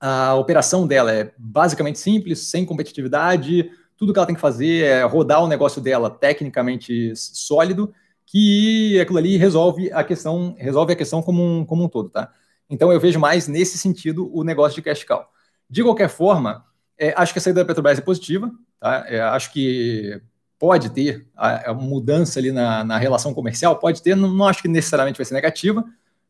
A 0.00 0.34
operação 0.34 0.86
dela 0.86 1.12
é 1.12 1.32
basicamente 1.38 1.98
simples, 1.98 2.50
sem 2.50 2.64
competitividade, 2.64 3.70
tudo 3.96 4.12
que 4.12 4.18
ela 4.18 4.26
tem 4.26 4.34
que 4.34 4.40
fazer 4.40 4.84
é 4.84 5.02
rodar 5.04 5.42
o 5.42 5.48
negócio 5.48 5.80
dela 5.80 6.10
tecnicamente 6.10 7.14
sólido, 7.16 7.92
que 8.26 9.00
aquilo 9.00 9.18
ali 9.18 9.36
resolve 9.36 9.90
a 9.92 10.04
questão, 10.04 10.54
resolve 10.58 10.92
a 10.92 10.96
questão 10.96 11.22
como 11.22 11.42
um, 11.42 11.64
como 11.64 11.84
um 11.84 11.88
todo, 11.88 12.10
tá? 12.10 12.30
Então 12.68 12.92
eu 12.92 13.00
vejo 13.00 13.18
mais 13.18 13.48
nesse 13.48 13.78
sentido 13.78 14.30
o 14.34 14.42
negócio 14.44 14.74
de 14.74 14.82
cash 14.82 15.04
cow. 15.04 15.26
De 15.70 15.82
qualquer 15.82 16.08
forma, 16.08 16.64
é, 16.98 17.14
acho 17.16 17.32
que 17.32 17.38
a 17.38 17.42
saída 17.42 17.60
da 17.60 17.66
Petrobras 17.66 17.98
é 17.98 18.02
positiva, 18.02 18.50
tá? 18.78 19.04
É, 19.08 19.20
acho 19.20 19.52
que 19.52 20.20
pode 20.58 20.90
ter 20.90 21.26
a, 21.36 21.70
a 21.70 21.74
mudança 21.74 22.38
ali 22.38 22.50
na, 22.50 22.82
na, 22.82 22.98
relação 22.98 23.32
comercial, 23.32 23.76
pode 23.76 24.02
ter, 24.02 24.16
não, 24.16 24.32
não, 24.32 24.46
acho 24.46 24.62
que 24.62 24.68
necessariamente 24.68 25.16
vai 25.16 25.24
ser 25.24 25.34
negativa, 25.34 25.84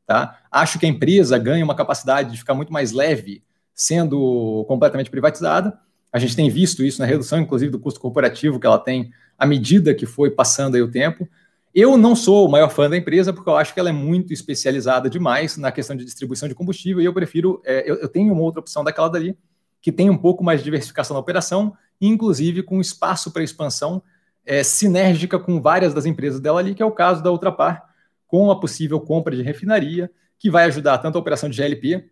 tá? 0.07 0.39
Acho 0.51 0.79
que 0.79 0.87
a 0.87 0.89
empresa 0.89 1.39
ganha 1.39 1.65
uma 1.65 1.75
capacidade 1.75 2.33
de 2.33 2.39
ficar 2.39 2.55
muito 2.55 2.73
mais 2.73 2.93
leve 2.93 3.43
sendo 3.77 4.65
completamente 4.67 5.11
privatizada. 5.11 5.79
A 6.11 6.19
gente 6.19 6.35
tem 6.35 6.49
visto 6.49 6.83
isso 6.83 6.99
na 6.99 7.07
redução, 7.07 7.39
inclusive, 7.39 7.71
do 7.71 7.79
custo 7.79 8.01
corporativo 8.01 8.59
que 8.59 8.67
ela 8.67 8.79
tem 8.79 9.13
à 9.39 9.47
medida 9.47 9.95
que 9.95 10.07
foi 10.07 10.31
passando 10.31 10.75
aí 10.75 10.83
o 10.83 10.91
tempo. 10.91 11.29
Eu 11.75 11.99
não 11.99 12.17
sou 12.17 12.49
o 12.49 12.51
maior 12.51 12.71
fã 12.71 12.89
da 12.89 12.97
empresa 12.97 13.35
porque 13.35 13.51
eu 13.51 13.57
acho 13.57 13.75
que 13.75 13.79
ela 13.79 13.91
é 13.91 13.93
muito 13.93 14.33
especializada 14.33 15.11
demais 15.11 15.59
na 15.59 15.71
questão 15.71 15.95
de 15.95 16.07
distribuição 16.07 16.49
de 16.49 16.55
combustível 16.55 17.03
e 17.03 17.05
eu 17.05 17.13
prefiro, 17.13 17.61
é, 17.67 17.89
eu, 17.89 17.97
eu 17.97 18.09
tenho 18.09 18.33
uma 18.33 18.41
outra 18.41 18.61
opção 18.61 18.83
daquela 18.83 19.11
dali 19.11 19.37
que 19.83 19.93
tem 19.93 20.09
um 20.09 20.17
pouco 20.17 20.43
mais 20.43 20.61
de 20.61 20.65
diversificação 20.65 21.13
na 21.13 21.21
operação, 21.21 21.77
inclusive 22.01 22.63
com 22.63 22.81
espaço 22.81 23.31
para 23.31 23.43
expansão 23.43 24.03
é, 24.47 24.63
sinérgica 24.63 25.39
com 25.39 25.61
várias 25.61 25.93
das 25.93 26.07
empresas 26.07 26.41
dela 26.41 26.61
ali, 26.61 26.75
que 26.75 26.83
é 26.83 26.87
o 26.87 26.93
caso 26.93 27.23
da 27.23 27.31
Ultrapar, 27.31 27.85
com 28.27 28.51
a 28.51 28.59
possível 28.59 28.99
compra 28.99 29.37
de 29.37 29.43
refinaria, 29.43 30.11
que 30.39 30.51
vai 30.51 30.65
ajudar 30.65 30.97
tanto 30.99 31.17
a 31.17 31.21
operação 31.21 31.51
de 31.51 31.57
GLP, 31.57 32.09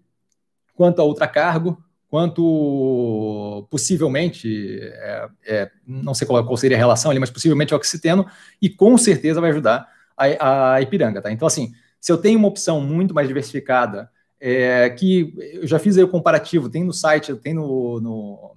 quanto 0.74 1.00
a 1.00 1.04
Ultracargo, 1.04 1.82
quanto 2.08 3.66
possivelmente, 3.70 4.78
é, 4.80 5.28
é, 5.46 5.70
não 5.86 6.14
sei 6.14 6.26
qual, 6.26 6.44
qual, 6.44 6.56
seria 6.56 6.76
a 6.76 6.78
relação 6.78 7.10
ali, 7.10 7.18
mas 7.18 7.30
possivelmente 7.30 7.74
o 7.74 7.76
Oxiteno, 7.76 8.26
e 8.60 8.68
com 8.68 8.96
certeza 8.96 9.40
vai 9.40 9.50
ajudar 9.50 9.88
a, 10.16 10.74
a 10.74 10.82
Ipiranga. 10.82 11.20
Tá? 11.20 11.32
Então, 11.32 11.46
assim, 11.46 11.72
se 12.00 12.12
eu 12.12 12.18
tenho 12.18 12.38
uma 12.38 12.48
opção 12.48 12.80
muito 12.80 13.14
mais 13.14 13.26
diversificada, 13.26 14.10
é, 14.40 14.90
que 14.90 15.34
eu 15.54 15.66
já 15.66 15.78
fiz 15.78 15.96
aí 15.96 16.04
o 16.04 16.08
comparativo, 16.08 16.68
tem 16.68 16.84
no 16.84 16.92
site, 16.92 17.34
tem 17.36 17.54
no, 17.54 18.00
no 18.00 18.56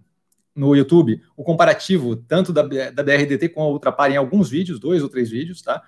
no 0.58 0.76
YouTube 0.76 1.22
o 1.38 1.44
comparativo 1.44 2.16
tanto 2.16 2.52
da, 2.52 2.64
da 2.64 3.04
BRDT 3.04 3.50
com 3.50 3.62
a 3.62 3.68
Ultrapar 3.68 4.12
em 4.12 4.18
alguns 4.18 4.50
vídeos, 4.50 4.80
dois 4.80 5.04
ou 5.04 5.08
três 5.08 5.30
vídeos, 5.30 5.62
tá? 5.62 5.84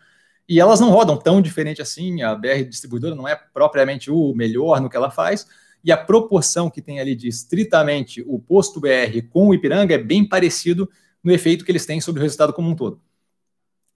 E 0.47 0.59
elas 0.59 0.79
não 0.79 0.91
rodam 0.91 1.17
tão 1.17 1.41
diferente 1.41 1.81
assim, 1.81 2.21
a 2.21 2.35
BR 2.35 2.63
distribuidora 2.67 3.15
não 3.15 3.27
é 3.27 3.35
propriamente 3.35 4.09
o 4.11 4.33
melhor 4.33 4.79
no 4.79 4.89
que 4.89 4.95
ela 4.95 5.11
faz, 5.11 5.47
e 5.83 5.91
a 5.91 5.97
proporção 5.97 6.69
que 6.69 6.81
tem 6.81 6.99
ali 6.99 7.15
de 7.15 7.27
estritamente 7.27 8.23
o 8.27 8.39
posto 8.39 8.79
BR 8.79 9.21
com 9.29 9.47
o 9.47 9.53
Ipiranga 9.53 9.95
é 9.95 9.97
bem 9.97 10.27
parecido 10.27 10.89
no 11.23 11.31
efeito 11.31 11.63
que 11.63 11.71
eles 11.71 11.85
têm 11.85 12.01
sobre 12.01 12.19
o 12.21 12.23
resultado 12.23 12.53
como 12.53 12.69
um 12.69 12.75
todo. 12.75 13.01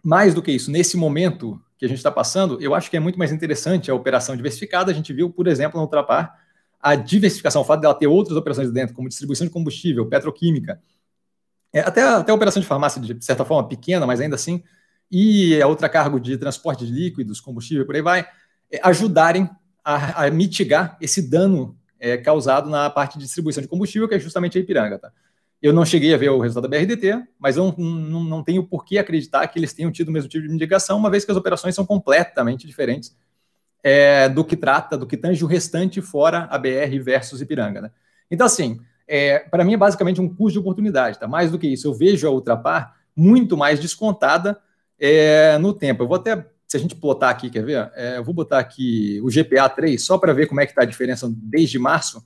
Mais 0.04 0.34
do 0.34 0.42
que 0.42 0.52
isso, 0.52 0.72
nesse 0.72 0.98
momento 0.98 1.62
que 1.78 1.86
a 1.86 1.88
gente 1.88 1.98
está 1.98 2.12
passando, 2.12 2.62
eu 2.62 2.74
acho 2.74 2.90
que 2.90 2.98
é 2.98 3.00
muito 3.00 3.18
mais 3.20 3.32
interessante 3.32 3.90
a 3.90 3.96
operação 3.96 4.36
diversificada. 4.36 4.92
A 4.92 4.94
gente 4.94 5.12
viu, 5.12 5.30
por 5.30 5.48
exemplo, 5.48 5.78
na 5.78 5.84
Ultrapar, 5.84 6.38
a 6.80 6.96
diversificação, 6.96 7.62
o 7.62 7.66
fato 7.66 7.82
dela 7.82 7.94
ter 7.94 8.08
outras 8.08 8.38
operações 8.38 8.72
dentro, 8.72 8.94
como 8.94 9.08
distribuição 9.08 9.48
de 9.48 9.54
combustível, 9.54 10.06
petroquímica, 10.06 10.82
é, 11.72 11.80
até, 11.80 12.04
até 12.04 12.32
a 12.32 12.36
operação 12.36 12.62
de 12.62 12.68
farmácia, 12.68 13.02
de 13.02 13.26
certa 13.26 13.44
forma, 13.44 13.68
pequena, 13.68 14.06
mas 14.06 14.22
ainda 14.22 14.36
assim, 14.36 14.62
e 15.10 15.62
a 15.62 15.68
outra 15.68 15.90
cargo 15.90 16.20
de 16.20 16.38
transporte 16.38 16.86
de 16.86 16.92
líquidos, 16.92 17.42
combustível, 17.42 17.86
por 17.86 17.96
aí 17.96 18.02
vai, 18.02 18.28
é, 18.72 18.80
ajudarem 18.84 19.50
a, 19.84 20.26
a, 20.26 20.32
mitigar 20.32 20.98
esse 21.02 21.22
dano 21.22 21.78
é, 22.00 22.18
causado 22.18 22.70
na 22.70 22.90
parte 22.90 23.18
de 23.18 23.26
distribuição 23.26 23.62
de 23.62 23.68
combustível, 23.68 24.08
que 24.08 24.16
é 24.16 24.20
justamente 24.20 24.58
a 24.58 24.62
Ipiranga. 24.62 25.00
Tá? 25.00 25.12
Eu 25.62 25.74
não 25.74 25.86
cheguei 25.86 26.14
a 26.14 26.18
ver 26.18 26.30
o 26.30 26.40
resultado 26.40 26.70
da 26.70 26.78
BRDT, 26.78 27.24
mas 27.40 27.58
eu 27.58 27.74
não, 27.78 28.24
não, 28.24 28.44
tenho 28.44 28.64
por 28.64 28.84
que 28.84 28.98
acreditar 28.98 29.48
que 29.48 29.58
eles 29.58 29.74
tenham 29.74 29.92
tido 29.92 30.10
o 30.10 30.12
mesmo 30.12 30.30
tipo 30.30 30.46
de 30.46 30.52
mitigação, 30.52 30.98
uma 30.98 31.10
vez 31.10 31.24
que 31.24 31.32
as 31.32 31.38
operações 31.38 31.74
são 31.74 31.86
completamente 31.86 32.68
diferentes 32.68 33.16
é, 33.82 34.30
do 34.30 34.44
que 34.44 34.56
trata, 34.56 34.98
do 34.98 35.06
que 35.06 35.18
tange 35.18 35.44
o 35.44 35.48
restante 35.48 36.02
fora 36.02 36.48
a 36.50 36.58
BR 36.58 37.00
versus 37.02 37.42
Ipiranga. 37.42 37.82
Né? 37.82 37.92
Então, 38.32 38.46
assim, 38.46 38.80
é, 39.08 39.40
para 39.40 39.64
mim 39.64 39.74
é 39.74 39.78
basicamente 39.78 40.22
um 40.22 40.28
custo 40.28 40.54
de 40.54 40.60
oportunidade, 40.60 41.20
tá? 41.20 41.28
Mais 41.28 41.52
do 41.52 41.60
que 41.60 41.68
isso, 41.68 41.88
eu 41.88 41.94
vejo 41.94 42.28
a 42.28 42.32
Ultrapar 42.32 42.96
muito 43.16 43.56
mais 43.58 43.80
descontada 43.80 44.60
é, 45.00 45.58
no 45.58 45.74
tempo. 45.74 46.04
Eu 46.04 46.08
vou 46.08 46.18
até, 46.18 46.46
se 46.74 46.78
a 46.78 46.80
gente 46.80 46.96
plotar 46.96 47.30
aqui, 47.30 47.52
quer 47.52 47.64
ver? 47.64 47.92
É, 47.94 48.18
eu 48.18 48.24
vou 48.24 48.34
botar 48.34 48.58
aqui 48.58 49.22
o 49.22 49.30
GPA 49.30 49.70
3, 49.70 50.04
só 50.04 50.18
para 50.18 50.34
ver 50.34 50.48
como 50.48 50.60
é 50.60 50.66
que 50.66 50.72
está 50.72 50.82
a 50.82 50.86
diferença 50.86 51.32
desde 51.32 51.78
março, 51.78 52.26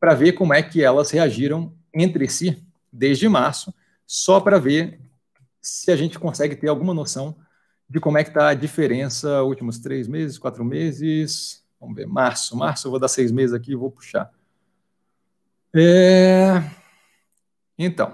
para 0.00 0.14
ver 0.14 0.32
como 0.32 0.52
é 0.52 0.64
que 0.64 0.82
elas 0.82 1.12
reagiram 1.12 1.72
entre 1.94 2.28
si 2.28 2.60
desde 2.92 3.28
março, 3.28 3.72
só 4.04 4.40
para 4.40 4.58
ver 4.58 4.98
se 5.60 5.92
a 5.92 5.96
gente 5.96 6.18
consegue 6.18 6.56
ter 6.56 6.66
alguma 6.66 6.92
noção 6.92 7.36
de 7.88 8.00
como 8.00 8.18
é 8.18 8.24
que 8.24 8.30
está 8.30 8.48
a 8.48 8.54
diferença 8.54 9.44
últimos 9.44 9.78
três 9.78 10.08
meses, 10.08 10.38
quatro 10.38 10.64
meses. 10.64 11.64
Vamos 11.80 11.94
ver, 11.94 12.06
março. 12.08 12.56
Março, 12.56 12.88
eu 12.88 12.90
vou 12.90 12.98
dar 12.98 13.06
seis 13.06 13.30
meses 13.30 13.54
aqui 13.54 13.72
e 13.72 13.76
vou 13.76 13.92
puxar. 13.92 14.28
É... 15.72 16.64
Então, 17.78 18.12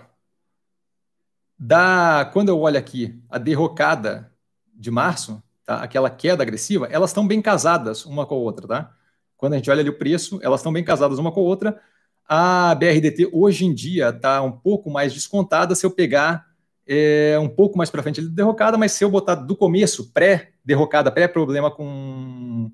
da, 1.59 2.29
quando 2.35 2.51
eu 2.51 2.61
olho 2.61 2.79
aqui 2.79 3.19
a 3.31 3.39
derrocada 3.39 4.31
de 4.75 4.91
março, 4.91 5.43
tá? 5.71 5.83
aquela 5.83 6.11
queda 6.11 6.43
agressiva, 6.43 6.89
elas 6.91 7.11
estão 7.11 7.27
bem 7.27 7.41
casadas 7.41 8.05
uma 8.05 8.27
com 8.27 8.35
a 8.35 8.39
outra, 8.39 8.67
tá? 8.67 8.93
Quando 9.37 9.53
a 9.53 9.57
gente 9.57 9.71
olha 9.71 9.81
ali 9.81 9.89
o 9.89 9.97
preço, 9.97 10.41
elas 10.43 10.61
estão 10.61 10.73
bem 10.73 10.83
casadas 10.83 11.19
uma 11.19 11.31
com 11.33 11.41
a 11.41 11.45
outra. 11.45 11.81
A 12.29 12.75
BRDT 12.75 13.31
hoje 13.33 13.65
em 13.65 13.73
dia 13.73 14.11
está 14.11 14.43
um 14.43 14.53
pouco 14.53 14.91
mais 14.91 15.13
descontada 15.13 15.75
se 15.75 15.87
eu 15.87 15.91
pegar 15.91 16.47
é, 16.87 17.39
um 17.41 17.49
pouco 17.49 17.79
mais 17.79 17.89
para 17.89 18.03
frente 18.03 18.21
derrocada, 18.21 18.77
mas 18.77 18.93
se 18.93 19.05
eu 19.05 19.11
botar 19.11 19.37
do 19.37 19.57
começo, 19.57 20.13
pré-derrocada, 20.13 21.11
pré-problema 21.11 21.71
com 21.71 22.71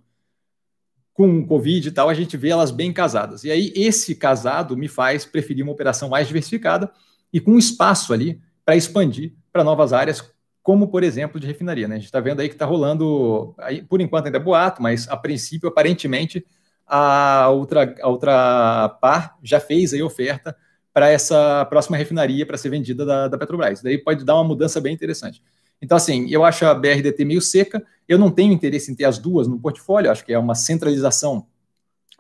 com 1.13 1.47
Covid 1.47 1.89
e 1.89 1.91
tal, 1.91 2.11
a 2.11 2.15
gente 2.15 2.37
vê 2.37 2.51
elas 2.51 2.71
bem 2.71 2.93
casadas. 2.93 3.43
E 3.43 3.51
aí, 3.51 3.73
esse 3.75 4.15
casado 4.15 4.77
me 4.77 4.87
faz 4.87 5.25
preferir 5.25 5.63
uma 5.63 5.73
operação 5.73 6.11
mais 6.11 6.27
diversificada 6.27 6.93
e 7.33 7.41
com 7.41 7.57
espaço 7.57 8.13
ali 8.13 8.39
para 8.67 8.77
expandir 8.77 9.33
para 9.51 9.65
novas 9.65 9.95
áreas, 9.95 10.23
como, 10.67 10.89
por 10.89 11.05
exemplo, 11.05 11.39
de 11.39 11.47
refinaria. 11.47 11.87
Né? 11.87 11.95
A 11.95 11.99
gente 11.99 12.07
está 12.07 12.19
vendo 12.19 12.41
aí 12.41 12.49
que 12.49 12.57
está 12.57 12.67
rolando, 12.67 13.55
aí, 13.57 13.83
por 13.83 14.01
enquanto 14.01 14.27
ainda 14.27 14.39
é 14.39 14.41
boato, 14.41 14.83
mas 14.83 15.09
a 15.09 15.17
princípio, 15.17 15.69
aparentemente, 15.69 16.45
a 16.85 17.49
outra, 17.51 17.95
a 18.03 18.09
outra 18.09 18.89
par 19.01 19.39
já 19.45 19.61
fez 19.61 19.95
aí 19.95 20.03
oferta 20.03 20.57
para 20.93 21.09
essa 21.09 21.65
próxima 21.67 21.97
refinaria 21.97 22.45
para 22.45 22.59
ser 22.59 22.71
vendida 22.71 23.07
da, 23.07 23.29
da 23.29 23.39
Petrobras. 23.39 23.81
Daí 23.81 23.97
pode 23.97 24.25
dar 24.25 24.35
uma 24.35 24.43
mudança 24.43 24.81
bem 24.81 24.93
interessante. 24.93 25.41
Então, 25.81 25.97
assim, 25.97 26.29
eu 26.31 26.45
acho 26.45 26.67
a 26.67 26.75
BRDT 26.75 27.25
meio 27.25 27.41
seca. 27.41 27.81
Eu 28.09 28.19
não 28.19 28.33
tenho 28.33 28.53
interesse 28.53 28.91
em 28.91 28.95
ter 28.97 29.05
as 29.05 29.21
duas 29.21 29.47
no 29.47 29.61
portfólio. 29.61 30.11
Acho 30.11 30.25
que 30.25 30.33
é 30.33 30.39
uma 30.39 30.57
centralização 30.57 31.47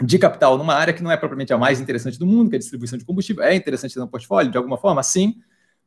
de 0.00 0.20
capital 0.20 0.56
numa 0.56 0.74
área 0.74 0.94
que 0.94 1.02
não 1.02 1.10
é 1.10 1.16
propriamente 1.16 1.52
a 1.52 1.58
mais 1.58 1.80
interessante 1.80 2.16
do 2.16 2.26
mundo, 2.26 2.48
que 2.50 2.54
é 2.54 2.58
a 2.58 2.60
distribuição 2.60 2.96
de 2.96 3.04
combustível. 3.04 3.42
É 3.42 3.56
interessante 3.56 3.98
no 3.98 4.06
portfólio, 4.06 4.52
de 4.52 4.56
alguma 4.56 4.78
forma, 4.78 5.02
sim, 5.02 5.34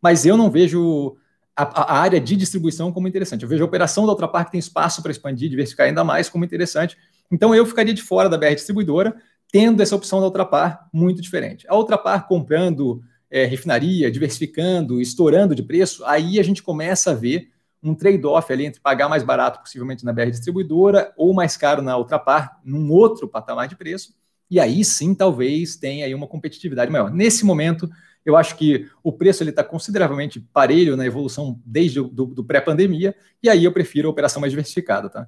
mas 0.01 0.25
eu 0.25 0.35
não 0.35 0.51
vejo 0.51 1.15
a, 1.63 1.93
a 1.93 1.99
área 1.99 2.19
de 2.19 2.35
distribuição 2.35 2.91
como 2.91 3.07
interessante. 3.07 3.43
Eu 3.43 3.49
vejo 3.49 3.63
a 3.63 3.67
operação 3.67 4.05
da 4.05 4.11
outra 4.11 4.27
parte 4.27 4.47
que 4.47 4.51
tem 4.53 4.59
espaço 4.59 5.01
para 5.01 5.11
expandir, 5.11 5.49
diversificar 5.49 5.87
ainda 5.87 6.03
mais 6.03 6.29
como 6.29 6.45
interessante. 6.45 6.97
Então, 7.29 7.53
eu 7.53 7.65
ficaria 7.65 7.93
de 7.93 8.01
fora 8.01 8.29
da 8.29 8.37
BR 8.37 8.55
distribuidora, 8.55 9.15
tendo 9.51 9.81
essa 9.81 9.95
opção 9.95 10.19
da 10.19 10.25
outra 10.25 10.45
par 10.45 10.87
muito 10.93 11.21
diferente. 11.21 11.65
A 11.67 11.75
outra 11.75 11.97
par 11.97 12.27
comprando 12.27 13.01
é, 13.29 13.45
refinaria, 13.45 14.09
diversificando, 14.09 15.01
estourando 15.01 15.53
de 15.53 15.61
preço, 15.61 16.03
aí 16.05 16.39
a 16.39 16.43
gente 16.43 16.63
começa 16.63 17.11
a 17.11 17.13
ver 17.13 17.49
um 17.81 17.93
trade-off 17.93 18.51
ali 18.51 18.65
entre 18.65 18.81
pagar 18.81 19.07
mais 19.07 19.23
barato, 19.23 19.59
possivelmente 19.59 20.03
na 20.03 20.13
BR 20.13 20.29
distribuidora, 20.29 21.13
ou 21.17 21.33
mais 21.33 21.55
caro 21.55 21.81
na 21.81 21.95
outra 21.97 22.19
parte, 22.19 22.57
num 22.63 22.91
outro 22.91 23.27
patamar 23.27 23.67
de 23.67 23.75
preço, 23.75 24.13
e 24.49 24.59
aí 24.59 24.83
sim 24.83 25.13
talvez 25.13 25.75
tenha 25.75 26.05
aí 26.05 26.15
uma 26.15 26.27
competitividade 26.27 26.91
maior. 26.91 27.11
Nesse 27.11 27.45
momento, 27.45 27.89
eu 28.25 28.35
acho 28.35 28.55
que 28.55 28.87
o 29.03 29.11
preço 29.11 29.43
está 29.43 29.63
consideravelmente 29.63 30.39
parelho 30.39 30.95
na 30.95 31.05
evolução 31.05 31.59
desde 31.65 31.99
o 31.99 32.07
do, 32.07 32.25
do 32.25 32.43
pré-pandemia, 32.43 33.15
e 33.41 33.49
aí 33.49 33.63
eu 33.63 33.71
prefiro 33.71 34.07
a 34.07 34.11
operação 34.11 34.39
mais 34.39 34.51
diversificada. 34.51 35.09
Tá? 35.09 35.27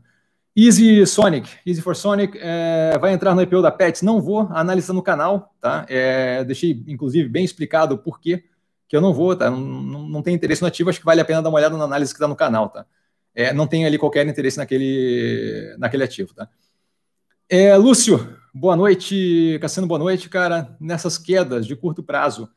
Easy 0.56 1.06
Sonic, 1.06 1.50
Easy 1.66 1.82
for 1.82 1.96
Sonic, 1.96 2.38
é, 2.40 2.98
vai 3.00 3.14
entrar 3.14 3.34
no 3.34 3.42
IPO 3.42 3.62
da 3.62 3.72
Pets? 3.72 4.02
Não 4.02 4.22
vou, 4.22 4.42
analisar 4.52 4.94
no 4.94 5.02
canal, 5.02 5.56
tá? 5.62 5.86
É, 5.88 6.44
deixei, 6.44 6.84
inclusive, 6.88 7.30
bem 7.30 7.46
explicado 7.46 7.96
o 7.96 7.98
porquê 7.98 8.44
que 8.88 8.96
eu 8.96 9.02
não 9.02 9.14
vou, 9.14 9.34
tá? 9.36 9.50
Não, 9.50 9.60
não, 9.60 10.08
não 10.08 10.22
tem 10.22 10.36
interesse 10.36 10.62
no 10.62 10.68
ativo, 10.68 10.90
acho 10.90 11.00
que 11.00 11.06
vale 11.06 11.22
a 11.22 11.26
pena 11.26 11.42
dar 11.42 11.48
uma 11.48 11.58
olhada 11.58 11.78
na 11.78 11.86
análise 11.86 12.12
que 12.12 12.18
está 12.18 12.28
no 12.28 12.36
canal, 12.36 12.70
tá? 12.70 12.86
É, 13.34 13.54
não 13.54 13.66
tem 13.66 13.86
ali 13.86 13.98
qualquer 13.98 14.28
interesse 14.28 14.58
naquele, 14.58 15.74
naquele 15.80 16.04
ativo, 16.04 16.34
tá? 16.34 16.50
É, 17.50 17.76
Lúcio, 17.78 18.38
boa 18.54 18.76
noite. 18.76 19.58
Cassiano, 19.62 19.88
boa 19.88 20.00
noite, 20.00 20.30
cara. 20.30 20.76
Nessas 20.80 21.18
quedas 21.18 21.66
de 21.66 21.76
curto 21.76 22.04
prazo, 22.04 22.50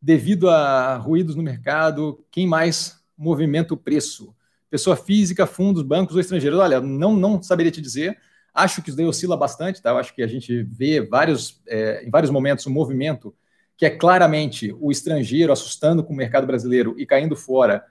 devido 0.00 0.48
a 0.48 0.96
ruídos 0.96 1.34
no 1.34 1.42
mercado, 1.42 2.24
quem 2.30 2.46
mais 2.46 3.00
movimenta 3.16 3.74
o 3.74 3.76
preço? 3.76 4.34
Pessoa 4.70 4.96
física, 4.96 5.46
fundos, 5.46 5.82
bancos 5.82 6.14
ou 6.14 6.20
estrangeiros? 6.20 6.58
Olha, 6.58 6.80
não, 6.80 7.16
não 7.16 7.42
saberia 7.42 7.72
te 7.72 7.80
dizer. 7.80 8.18
Acho 8.52 8.82
que 8.82 8.90
isso 8.90 8.96
daí 8.96 9.06
oscila 9.06 9.36
bastante, 9.36 9.80
tá? 9.80 9.90
Eu 9.90 9.98
acho 9.98 10.14
que 10.14 10.22
a 10.22 10.26
gente 10.26 10.62
vê 10.62 11.00
vários, 11.00 11.60
é, 11.66 12.04
em 12.04 12.10
vários 12.10 12.30
momentos 12.30 12.66
um 12.66 12.72
movimento 12.72 13.34
que 13.76 13.86
é 13.86 13.90
claramente 13.90 14.74
o 14.80 14.90
estrangeiro 14.90 15.52
assustando 15.52 16.02
com 16.02 16.12
o 16.12 16.16
mercado 16.16 16.46
brasileiro 16.46 16.96
e 16.98 17.06
caindo 17.06 17.36
fora, 17.36 17.84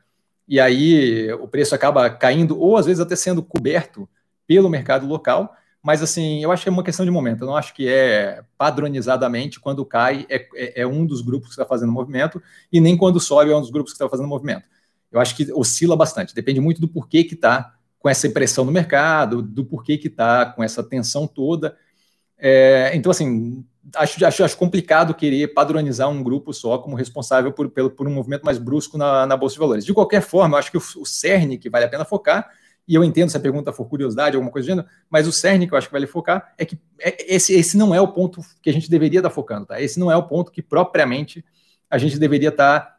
e 0.46 0.60
aí 0.60 1.32
o 1.34 1.48
preço 1.48 1.74
acaba 1.74 2.10
caindo, 2.10 2.60
ou 2.60 2.78
às 2.78 2.86
vezes 2.86 3.00
até 3.00 3.16
sendo 3.16 3.42
coberto 3.42 4.08
pelo 4.46 4.70
mercado 4.70 5.08
local. 5.08 5.56
Mas 5.88 6.04
assim, 6.04 6.44
eu 6.44 6.52
acho 6.52 6.64
que 6.64 6.68
é 6.68 6.72
uma 6.74 6.84
questão 6.84 7.06
de 7.06 7.12
momento. 7.12 7.44
Eu 7.44 7.48
não 7.48 7.56
acho 7.56 7.74
que 7.74 7.88
é 7.88 8.44
padronizadamente 8.58 9.58
quando 9.58 9.86
cai 9.86 10.26
é, 10.30 10.46
é, 10.54 10.82
é 10.82 10.86
um 10.86 11.06
dos 11.06 11.22
grupos 11.22 11.48
que 11.48 11.54
está 11.54 11.66
fazendo 11.66 11.94
movimento, 11.94 12.44
e 12.70 12.82
nem 12.82 12.98
quando 12.98 13.22
sobe 13.22 13.52
é 13.52 13.56
um 13.56 13.62
dos 13.62 13.70
grupos 13.70 13.94
que 13.94 13.96
está 13.96 14.10
fazendo 14.10 14.28
movimento. 14.28 14.68
Eu 15.10 15.22
acho 15.22 15.34
que 15.34 15.50
oscila 15.54 15.96
bastante, 15.96 16.36
depende 16.36 16.60
muito 16.60 16.82
do 16.82 16.90
porquê 16.90 17.24
que 17.24 17.36
está 17.36 17.74
com 18.00 18.10
essa 18.10 18.28
impressão 18.28 18.66
no 18.66 18.72
mercado, 18.74 19.42
do 19.42 19.64
porquê 19.64 19.98
que 19.98 20.10
está 20.10 20.48
com 20.48 20.62
essa 20.62 20.84
tensão 20.84 21.26
toda. 21.26 21.78
É, 22.38 22.92
então, 22.94 23.10
assim, 23.10 23.64
acho, 23.96 24.26
acho, 24.26 24.44
acho 24.44 24.58
complicado 24.58 25.14
querer 25.14 25.54
padronizar 25.54 26.10
um 26.10 26.22
grupo 26.22 26.54
só 26.54 26.80
como 26.80 26.98
responsável 26.98 27.54
por, 27.54 27.70
por, 27.70 27.92
por 27.92 28.08
um 28.10 28.14
movimento 28.14 28.44
mais 28.44 28.58
brusco 28.58 28.98
na, 28.98 29.26
na, 29.26 29.38
Bolsa 29.38 29.54
de 29.54 29.60
Valores. 29.60 29.86
De 29.86 29.94
qualquer 29.94 30.20
forma, 30.22 30.56
eu 30.56 30.60
acho 30.60 30.70
que 30.70 30.78
o, 30.78 30.82
o 30.98 31.06
CERN 31.06 31.58
que 31.58 31.70
vale 31.70 31.86
a 31.86 31.90
pena 31.90 32.04
focar, 32.04 32.52
e 32.88 32.96
eu 32.96 33.04
entendo 33.04 33.30
se 33.30 33.38
a 33.38 33.40
pergunta 33.40 33.74
for 33.74 33.86
curiosidade, 33.86 34.36
alguma 34.36 34.52
coisa 34.52 34.66
do 34.66 34.70
gênero, 34.70 34.88
mas 35.10 35.28
o 35.28 35.32
CERN 35.32 35.68
que 35.68 35.74
eu 35.74 35.78
acho 35.78 35.88
que 35.88 35.94
vale 35.94 36.08
focar 36.08 36.54
é 36.58 36.66
que 36.66 36.80
é, 37.00 37.36
esse, 37.36 37.54
esse 37.54 37.76
não 37.78 37.94
é 37.94 38.00
o 38.00 38.08
ponto 38.08 38.42
que 38.62 38.70
a 38.70 38.74
gente 38.74 38.90
deveria 38.90 39.20
estar 39.20 39.30
focando, 39.30 39.66
tá? 39.66 39.82
Esse 39.82 40.00
não 40.00 40.12
é 40.12 40.16
o 40.16 40.24
ponto 40.24 40.52
que 40.52 40.62
propriamente 40.62 41.44
a 41.90 41.98
gente 41.98 42.18
deveria 42.18 42.50
estar 42.50 42.98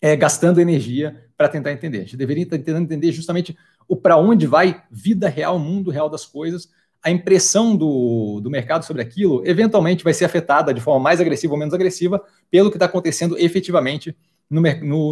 é, 0.00 0.16
gastando 0.16 0.60
energia 0.60 1.24
para 1.36 1.48
tentar 1.48 1.72
entender. 1.72 1.98
A 1.98 2.02
gente 2.02 2.16
deveria 2.16 2.42
estar 2.42 2.58
tentando 2.58 2.84
entender 2.84 3.12
justamente 3.12 3.56
o 3.88 3.96
para 3.96 4.16
onde 4.16 4.46
vai 4.46 4.82
vida 4.90 5.28
real, 5.28 5.58
mundo 5.58 5.90
real 5.90 6.08
das 6.08 6.26
coisas, 6.26 6.68
a 7.02 7.10
impressão 7.10 7.76
do, 7.76 8.40
do 8.40 8.50
mercado 8.50 8.84
sobre 8.84 9.02
aquilo 9.02 9.42
eventualmente 9.44 10.04
vai 10.04 10.14
ser 10.14 10.24
afetada 10.24 10.72
de 10.72 10.80
forma 10.80 11.00
mais 11.00 11.20
agressiva 11.20 11.52
ou 11.52 11.58
menos 11.58 11.74
agressiva 11.74 12.22
pelo 12.50 12.70
que 12.70 12.76
está 12.76 12.86
acontecendo 12.86 13.36
efetivamente 13.38 14.16
no, 14.50 14.60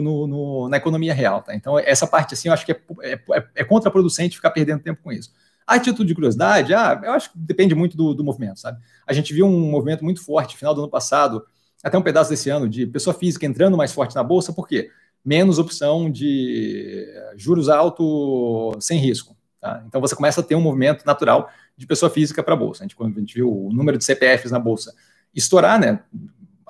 no, 0.03 0.27
no, 0.27 0.69
na 0.69 0.77
economia 0.77 1.15
real. 1.15 1.43
Tá? 1.43 1.55
Então, 1.55 1.79
essa 1.79 2.07
parte 2.07 2.35
assim, 2.35 2.49
eu 2.49 2.55
acho 2.55 2.67
que 2.67 2.73
é, 2.73 2.81
é, 3.03 3.13
é, 3.13 3.45
é 3.57 3.65
contraproducente 3.65 4.37
ficar 4.37 4.51
perdendo 4.51 4.83
tempo 4.83 5.03
com 5.03 5.11
isso. 5.11 5.33
A 5.67 5.75
atitude 5.75 6.09
de 6.09 6.15
curiosidade, 6.15 6.75
ah, 6.75 7.01
eu 7.03 7.13
acho 7.13 7.33
que 7.33 7.39
depende 7.39 7.75
muito 7.75 7.97
do, 7.97 8.13
do 8.13 8.25
movimento, 8.25 8.59
sabe? 8.59 8.79
A 9.07 9.13
gente 9.13 9.33
viu 9.33 9.47
um 9.47 9.71
movimento 9.71 10.05
muito 10.05 10.25
forte, 10.25 10.57
final 10.57 10.75
do 10.75 10.83
ano 10.83 10.91
passado, 10.91 11.45
até 11.83 11.97
um 11.97 12.03
pedaço 12.03 12.29
desse 12.29 12.51
ano, 12.51 12.69
de 12.69 12.87
pessoa 12.87 13.15
física 13.15 13.47
entrando 13.47 13.77
mais 13.77 13.93
forte 13.93 14.15
na 14.15 14.23
bolsa, 14.23 14.53
por 14.53 14.67
quê? 14.67 14.91
Menos 15.25 15.59
opção 15.59 16.11
de 16.11 17.07
juros 17.37 17.69
altos 17.69 18.85
sem 18.85 18.99
risco. 18.99 19.37
Tá? 19.61 19.83
Então 19.87 20.01
você 20.01 20.17
começa 20.17 20.41
a 20.41 20.45
ter 20.45 20.55
um 20.55 20.61
movimento 20.61 21.05
natural 21.05 21.51
de 21.77 21.87
pessoa 21.87 22.11
física 22.11 22.43
para 22.43 22.55
a 22.55 22.57
bolsa. 22.57 22.83
A 22.83 22.85
gente, 22.85 22.97
quando 22.97 23.17
a 23.17 23.21
gente 23.21 23.35
viu 23.35 23.51
o 23.51 23.73
número 23.73 23.97
de 23.97 24.05
CPFs 24.05 24.51
na 24.51 24.59
bolsa 24.59 24.95
estourar, 25.35 25.79
né, 25.79 26.01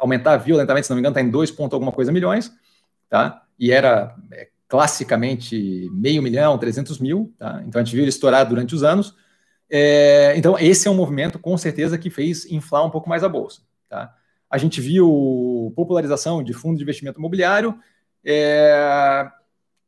aumentar 0.01 0.37
violentamente, 0.39 0.87
se 0.87 0.91
não 0.91 0.97
me 0.97 1.01
engano, 1.01 1.13
está 1.13 1.21
em 1.21 1.31
2 1.31 1.51
ponto 1.51 1.75
alguma 1.75 1.93
coisa 1.93 2.11
milhões, 2.11 2.53
tá? 3.09 3.43
E 3.59 3.71
era 3.71 4.17
é, 4.33 4.49
classicamente 4.67 5.89
meio 5.93 6.23
milhão, 6.23 6.59
300 6.59 6.99
mil, 6.99 7.35
tá? 7.39 7.63
Então 7.67 7.81
a 7.81 7.85
gente 7.85 7.95
viu 7.95 8.03
ele 8.03 8.09
estourar 8.09 8.49
durante 8.49 8.75
os 8.75 8.83
anos. 8.83 9.15
É, 9.71 10.35
então 10.37 10.59
esse 10.59 10.89
é 10.89 10.91
um 10.91 10.95
movimento 10.95 11.39
com 11.39 11.57
certeza 11.57 11.99
que 11.99 12.11
fez 12.11 12.45
inflar 12.51 12.85
um 12.85 12.91
pouco 12.91 13.09
mais 13.09 13.23
a 13.23 13.29
bolsa, 13.29 13.63
tá? 13.89 14.15
A 14.49 14.59
gente 14.59 14.81
viu 14.81 15.73
popularização 15.77 16.43
de 16.43 16.53
fundo 16.53 16.77
de 16.77 16.83
investimento 16.83 17.21
imobiliário, 17.21 17.79
é, 18.25 19.31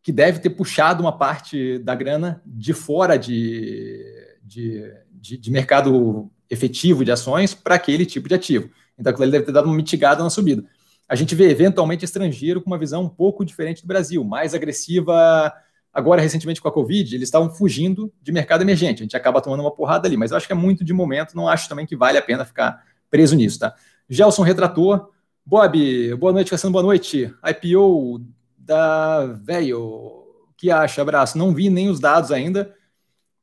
que 0.03 0.13
deve 0.13 0.39
ter 0.39 0.51
puxado 0.51 1.03
uma 1.03 1.17
parte 1.17 1.79
da 1.79 1.95
grana 1.95 2.43
de 2.45 2.73
fora 2.73 3.17
de, 3.17 4.05
de, 4.43 4.93
de, 5.11 5.37
de 5.37 5.51
mercado 5.51 6.31
efetivo 6.51 7.05
de 7.05 7.11
ações 7.11 7.55
para 7.55 7.75
aquele 7.75 8.05
tipo 8.05 8.29
de 8.29 8.35
ativo. 8.35 8.71
Então, 8.99 9.11
aquilo 9.11 9.25
ali 9.25 9.33
deve 9.33 9.45
ter 9.45 9.53
dado 9.53 9.67
uma 9.67 9.75
mitigada 9.75 10.23
na 10.23 10.31
subida. 10.31 10.65
A 11.09 11.15
gente 11.15 11.35
vê, 11.35 11.51
eventualmente, 11.51 12.05
estrangeiro 12.05 12.61
com 12.61 12.71
uma 12.71 12.79
visão 12.79 13.03
um 13.03 13.09
pouco 13.09 13.45
diferente 13.45 13.83
do 13.83 13.89
Brasil, 13.89 14.25
mais 14.25 14.55
agressiva. 14.55 15.53
Agora, 15.93 16.23
recentemente, 16.23 16.61
com 16.61 16.69
a 16.69 16.73
Covid, 16.73 17.15
eles 17.15 17.29
estavam 17.29 17.51
fugindo 17.51 18.13
de 18.23 18.33
mercado 18.33 18.63
emergente. 18.63 19.03
A 19.03 19.05
gente 19.05 19.17
acaba 19.17 19.41
tomando 19.41 19.61
uma 19.61 19.71
porrada 19.71 20.09
ali, 20.09 20.17
mas 20.17 20.31
eu 20.31 20.37
acho 20.37 20.47
que 20.47 20.53
é 20.53 20.57
muito 20.57 20.85
de 20.85 20.93
momento, 20.93 21.37
não 21.37 21.49
acho 21.49 21.69
também 21.69 21.85
que 21.85 21.97
vale 21.97 22.17
a 22.17 22.23
pena 22.23 22.45
ficar 22.45 22.83
preso 23.11 23.37
nisso, 23.37 23.59
tá? 23.59 23.75
Gelson 24.09 24.43
Retrator. 24.43 25.11
Bob, 25.45 26.15
boa 26.17 26.33
noite, 26.33 26.51
Cassandra, 26.51 26.73
boa 26.73 26.85
noite. 26.85 27.35
IPO 27.45 28.25
da 28.57 29.27
Veio. 29.43 30.25
que 30.57 30.71
acha? 30.71 31.03
Abraço. 31.03 31.37
Não 31.37 31.53
vi 31.53 31.69
nem 31.69 31.89
os 31.89 31.99
dados 31.99 32.31
ainda. 32.31 32.75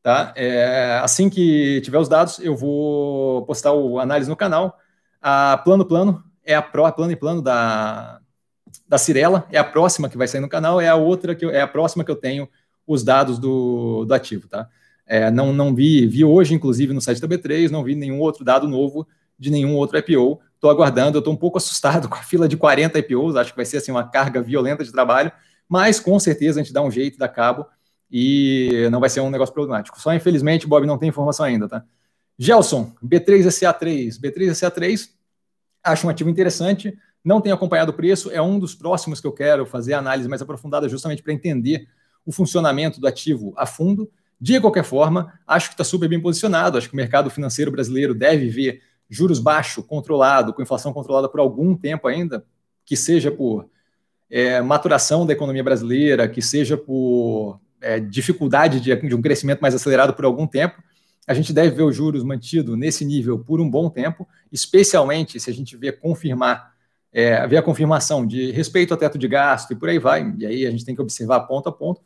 Tá? 0.01 0.34
É, 0.36 1.00
assim 1.03 1.29
que 1.29 1.82
tiver 1.82 1.98
os 1.98 2.08
dados, 2.08 2.39
eu 2.39 2.56
vou 2.56 3.46
postar 3.46 3.74
o 3.74 4.00
análise 4.00 4.29
no 4.29 4.36
canal. 4.36 4.77
A 5.21 5.57
Plano 5.57 5.85
Plano 5.85 6.23
é 6.43 6.55
a 6.55 6.61
pró, 6.61 6.89
Plano 6.91 7.11
e 7.11 7.15
Plano 7.15 7.41
da, 7.41 8.19
da 8.88 8.97
Cirela, 8.97 9.47
é 9.51 9.57
a 9.57 9.63
próxima 9.63 10.09
que 10.09 10.17
vai 10.17 10.27
sair 10.27 10.41
no 10.41 10.49
canal, 10.49 10.79
é 10.79 10.88
a 10.88 10.95
outra 10.95 11.35
que 11.35 11.45
eu, 11.45 11.49
é 11.49 11.61
a 11.61 11.67
próxima 11.67 12.03
que 12.03 12.11
eu 12.11 12.15
tenho 12.15 12.49
os 12.88 13.03
dados 13.03 13.38
do, 13.38 14.05
do 14.05 14.13
ativo, 14.13 14.47
tá? 14.47 14.67
É, 15.05 15.29
não, 15.31 15.51
não 15.51 15.73
vi, 15.73 16.05
vi 16.05 16.23
hoje, 16.23 16.53
inclusive, 16.53 16.93
no 16.93 17.01
site 17.01 17.19
da 17.19 17.27
B3, 17.27 17.69
não 17.69 17.83
vi 17.83 17.95
nenhum 17.95 18.19
outro 18.19 18.43
dado 18.43 18.67
novo 18.67 19.07
de 19.38 19.49
nenhum 19.49 19.75
outro 19.75 19.97
IPO. 19.97 20.39
Estou 20.55 20.69
aguardando, 20.69 21.17
eu 21.17 21.19
estou 21.19 21.33
um 21.33 21.38
pouco 21.38 21.57
assustado 21.57 22.07
com 22.09 22.15
a 22.15 22.23
fila 22.23 22.47
de 22.47 22.57
40 22.57 22.97
IPOs, 22.99 23.35
acho 23.35 23.51
que 23.51 23.57
vai 23.57 23.65
ser 23.65 23.77
assim, 23.77 23.91
uma 23.91 24.07
carga 24.07 24.41
violenta 24.41 24.83
de 24.83 24.91
trabalho, 24.91 25.31
mas 25.67 25.99
com 25.99 26.19
certeza 26.19 26.59
a 26.59 26.63
gente 26.63 26.73
dá 26.73 26.81
um 26.81 26.91
jeito, 26.91 27.17
dá 27.17 27.27
cabo 27.27 27.65
e 28.11 28.88
não 28.91 28.99
vai 28.99 29.09
ser 29.09 29.21
um 29.21 29.29
negócio 29.29 29.53
problemático. 29.53 29.99
Só 29.99 30.13
infelizmente, 30.13 30.67
Bob 30.67 30.85
não 30.85 30.97
tem 30.97 31.09
informação 31.09 31.45
ainda, 31.45 31.67
tá? 31.67 31.83
Gelson, 32.41 32.93
B3SA3. 33.05 34.17
B3SA3, 34.17 35.10
acho 35.84 36.08
um 36.08 36.10
ativo 36.10 36.29
interessante, 36.29 36.98
não 37.22 37.41
tenho 37.41 37.53
acompanhado 37.53 37.91
o 37.91 37.93
preço, 37.93 38.31
é 38.31 38.41
um 38.41 38.58
dos 38.58 38.74
próximos 38.74 39.19
que 39.19 39.27
eu 39.27 39.34
quero 39.34 39.65
fazer 39.65 39.93
análise 39.93 40.29
mais 40.29 40.41
aprofundada, 40.41 40.88
justamente 40.88 41.22
para 41.22 41.34
entender 41.34 41.89
o 42.25 42.31
funcionamento 42.31 43.01
do 43.01 43.08
ativo 43.08 43.53
a 43.58 43.65
fundo. 43.65 44.10
De 44.39 44.58
qualquer 44.62 44.86
forma, 44.86 45.38
acho 45.46 45.67
que 45.67 45.74
está 45.74 45.84
super 45.84 46.08
bem 46.08 46.22
posicionado, 46.22 46.77
acho 46.77 46.88
que 46.88 46.93
o 46.93 46.98
mercado 46.98 47.29
financeiro 47.29 47.72
brasileiro 47.72 48.15
deve 48.15 48.48
ver 48.48 48.81
juros 49.10 49.39
baixos, 49.39 49.84
controlado, 49.86 50.53
com 50.53 50.62
inflação 50.62 50.93
controlada 50.93 51.27
por 51.27 51.41
algum 51.41 51.75
tempo 51.75 52.08
ainda, 52.08 52.46
que 52.86 52.96
seja 52.96 53.29
por 53.29 53.67
é, 54.29 54.62
maturação 54.62 55.25
da 55.25 55.34
economia 55.34 55.63
brasileira, 55.63 56.29
que 56.29 56.41
seja 56.41 56.77
por 56.77 57.60
é, 57.81 58.00
dificuldade 58.00 58.79
de, 58.79 58.96
de 58.96 59.15
um 59.15 59.22
crescimento 59.22 59.60
mais 59.60 59.75
acelerado 59.75 60.13
por 60.13 60.24
algum 60.24 60.48
tempo, 60.48 60.81
a 61.29 61.33
gente 61.36 61.53
deve 61.53 61.75
ver 61.75 61.83
os 61.83 61.95
juros 61.95 62.24
mantido 62.24 62.75
nesse 62.75 63.05
nível 63.05 63.38
por 63.38 63.62
um 63.62 63.69
bom 63.69 63.88
tempo, 63.88 64.27
especialmente 64.51 65.39
se 65.39 65.48
a 65.48 65.53
gente 65.53 65.77
vê 65.77 65.91
confirmar, 65.91 66.74
é, 67.13 67.45
ver 67.45 67.57
a 67.57 67.62
confirmação 67.62 68.25
de 68.25 68.50
respeito 68.50 68.95
ao 68.95 68.98
teto 68.98 69.15
de 69.15 69.27
gasto 69.27 69.71
e 69.71 69.75
por 69.75 69.89
aí 69.89 70.00
vai, 70.00 70.33
e 70.39 70.45
aí 70.48 70.65
a 70.65 70.71
gente 70.71 70.83
tem 70.83 70.95
que 70.95 71.01
observar 71.01 71.41
ponto 71.41 71.69
a 71.69 71.71
ponto, 71.71 72.01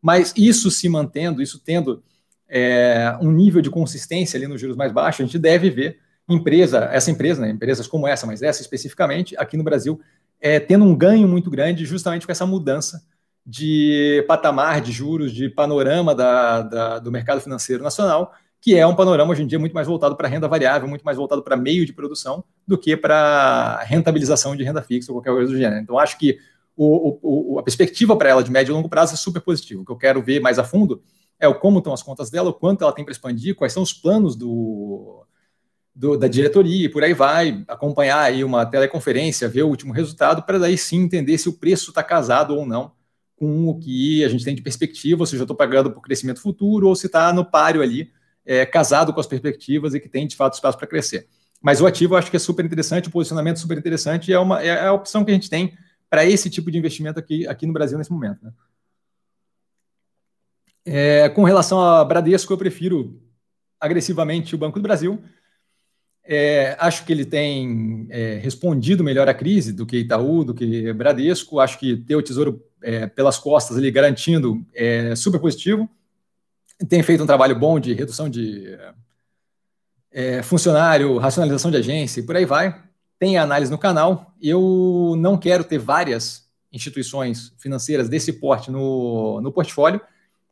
mas 0.00 0.32
isso 0.36 0.70
se 0.70 0.88
mantendo, 0.88 1.42
isso 1.42 1.58
tendo 1.58 2.04
é, 2.48 3.18
um 3.20 3.32
nível 3.32 3.60
de 3.60 3.68
consistência 3.68 4.36
ali 4.36 4.46
nos 4.46 4.60
juros 4.60 4.76
mais 4.76 4.92
baixos, 4.92 5.22
a 5.22 5.24
gente 5.24 5.40
deve 5.40 5.70
ver 5.70 5.98
empresa, 6.28 6.88
essa 6.92 7.10
empresa, 7.10 7.42
né, 7.42 7.50
empresas 7.50 7.88
como 7.88 8.06
essa, 8.06 8.28
mas 8.28 8.42
essa 8.42 8.62
especificamente, 8.62 9.36
aqui 9.36 9.56
no 9.56 9.64
Brasil, 9.64 10.00
é, 10.40 10.60
tendo 10.60 10.84
um 10.84 10.94
ganho 10.94 11.26
muito 11.26 11.50
grande 11.50 11.84
justamente 11.84 12.26
com 12.26 12.30
essa 12.30 12.46
mudança 12.46 13.02
de 13.44 14.24
patamar 14.28 14.80
de 14.80 14.92
juros, 14.92 15.32
de 15.32 15.48
panorama 15.48 16.14
da, 16.14 16.62
da, 16.62 16.98
do 17.00 17.10
mercado 17.10 17.40
financeiro 17.40 17.82
nacional, 17.82 18.32
que 18.60 18.74
é 18.76 18.86
um 18.86 18.94
panorama 18.94 19.30
hoje 19.32 19.42
em 19.42 19.46
dia 19.46 19.58
muito 19.58 19.72
mais 19.72 19.86
voltado 19.86 20.16
para 20.16 20.28
renda 20.28 20.48
variável, 20.48 20.88
muito 20.88 21.02
mais 21.02 21.16
voltado 21.16 21.42
para 21.42 21.56
meio 21.56 21.86
de 21.86 21.92
produção 21.92 22.44
do 22.66 22.76
que 22.76 22.96
para 22.96 23.80
rentabilização 23.84 24.56
de 24.56 24.64
renda 24.64 24.82
fixa 24.82 25.12
ou 25.12 25.16
qualquer 25.16 25.30
coisa 25.30 25.52
do 25.52 25.58
gênero. 25.58 25.80
Então, 25.80 25.98
acho 25.98 26.18
que 26.18 26.38
o, 26.76 27.54
o, 27.54 27.58
a 27.58 27.62
perspectiva 27.62 28.16
para 28.16 28.30
ela 28.30 28.42
de 28.42 28.50
médio 28.50 28.72
e 28.72 28.74
longo 28.74 28.88
prazo 28.88 29.14
é 29.14 29.16
super 29.16 29.40
positiva. 29.40 29.82
O 29.82 29.84
que 29.84 29.92
eu 29.92 29.96
quero 29.96 30.22
ver 30.22 30.40
mais 30.40 30.58
a 30.58 30.64
fundo 30.64 31.02
é 31.38 31.46
o 31.46 31.54
como 31.54 31.78
estão 31.78 31.92
as 31.92 32.02
contas 32.02 32.30
dela, 32.30 32.50
o 32.50 32.54
quanto 32.54 32.82
ela 32.82 32.92
tem 32.92 33.04
para 33.04 33.12
expandir, 33.12 33.54
quais 33.54 33.72
são 33.72 33.82
os 33.82 33.92
planos 33.92 34.34
do, 34.34 35.24
do, 35.94 36.16
da 36.16 36.26
diretoria 36.26 36.86
e 36.86 36.88
por 36.88 37.02
aí 37.02 37.12
vai, 37.12 37.64
acompanhar 37.68 38.20
aí 38.20 38.42
uma 38.42 38.66
teleconferência, 38.66 39.48
ver 39.48 39.62
o 39.62 39.68
último 39.68 39.92
resultado, 39.92 40.42
para 40.42 40.58
daí 40.58 40.76
sim 40.76 41.02
entender 41.02 41.38
se 41.38 41.48
o 41.48 41.52
preço 41.52 41.90
está 41.90 42.02
casado 42.02 42.54
ou 42.56 42.66
não 42.66 42.92
com 43.36 43.68
o 43.68 43.78
que 43.78 44.24
a 44.24 44.28
gente 44.28 44.44
tem 44.44 44.54
de 44.54 44.62
perspectiva, 44.62 45.22
ou 45.22 45.26
se 45.26 45.36
já 45.36 45.44
estou 45.44 45.56
pagando 45.56 45.92
por 45.92 46.00
crescimento 46.00 46.40
futuro, 46.40 46.88
ou 46.88 46.96
se 46.96 47.06
está 47.06 47.32
no 47.32 47.44
páreo 47.44 47.82
ali, 47.82 48.10
é, 48.48 48.64
casado 48.64 49.12
com 49.12 49.20
as 49.20 49.26
perspectivas 49.26 49.92
e 49.92 50.00
que 50.00 50.08
tem 50.08 50.26
de 50.26 50.34
fato 50.34 50.54
espaço 50.54 50.78
para 50.78 50.86
crescer. 50.86 51.28
Mas 51.60 51.82
o 51.82 51.86
ativo 51.86 52.14
eu 52.14 52.18
acho 52.18 52.30
que 52.30 52.36
é 52.36 52.40
super 52.40 52.64
interessante, 52.64 53.08
o 53.08 53.10
posicionamento 53.10 53.58
é 53.58 53.60
super 53.60 53.76
interessante 53.76 54.32
é, 54.32 54.38
uma, 54.38 54.62
é 54.62 54.86
a 54.86 54.92
opção 54.92 55.22
que 55.22 55.30
a 55.30 55.34
gente 55.34 55.50
tem 55.50 55.76
para 56.08 56.24
esse 56.24 56.48
tipo 56.48 56.70
de 56.70 56.78
investimento 56.78 57.18
aqui, 57.18 57.46
aqui 57.46 57.66
no 57.66 57.74
Brasil 57.74 57.98
nesse 57.98 58.10
momento. 58.10 58.42
Né? 58.42 58.52
É, 60.86 61.28
com 61.28 61.44
relação 61.44 61.78
a 61.78 62.02
Bradesco, 62.02 62.50
eu 62.50 62.56
prefiro 62.56 63.20
agressivamente 63.78 64.54
o 64.54 64.58
Banco 64.58 64.78
do 64.78 64.82
Brasil. 64.82 65.22
É, 66.24 66.74
acho 66.78 67.04
que 67.04 67.12
ele 67.12 67.26
tem 67.26 68.06
é, 68.08 68.36
respondido 68.36 69.04
melhor 69.04 69.28
à 69.28 69.34
crise 69.34 69.72
do 69.74 69.84
que 69.84 69.98
Itaú, 69.98 70.44
do 70.44 70.54
que 70.54 70.90
Bradesco. 70.94 71.60
Acho 71.60 71.78
que 71.78 71.98
ter 71.98 72.16
o 72.16 72.22
Tesouro 72.22 72.62
é, 72.82 73.06
pelas 73.06 73.38
costas 73.38 73.76
ali 73.76 73.90
garantindo 73.90 74.64
é 74.74 75.14
super 75.14 75.38
positivo. 75.38 75.88
Tem 76.86 77.02
feito 77.02 77.22
um 77.22 77.26
trabalho 77.26 77.58
bom 77.58 77.80
de 77.80 77.92
redução 77.92 78.28
de 78.28 78.78
é, 80.12 80.42
funcionário, 80.42 81.16
racionalização 81.18 81.70
de 81.70 81.78
agência 81.78 82.20
e 82.20 82.22
por 82.22 82.36
aí 82.36 82.44
vai. 82.44 82.82
Tem 83.18 83.36
a 83.36 83.42
análise 83.42 83.70
no 83.70 83.78
canal. 83.78 84.34
Eu 84.40 85.14
não 85.18 85.36
quero 85.36 85.64
ter 85.64 85.78
várias 85.78 86.48
instituições 86.72 87.52
financeiras 87.58 88.08
desse 88.08 88.32
porte 88.34 88.70
no, 88.70 89.40
no 89.40 89.50
portfólio, 89.50 90.00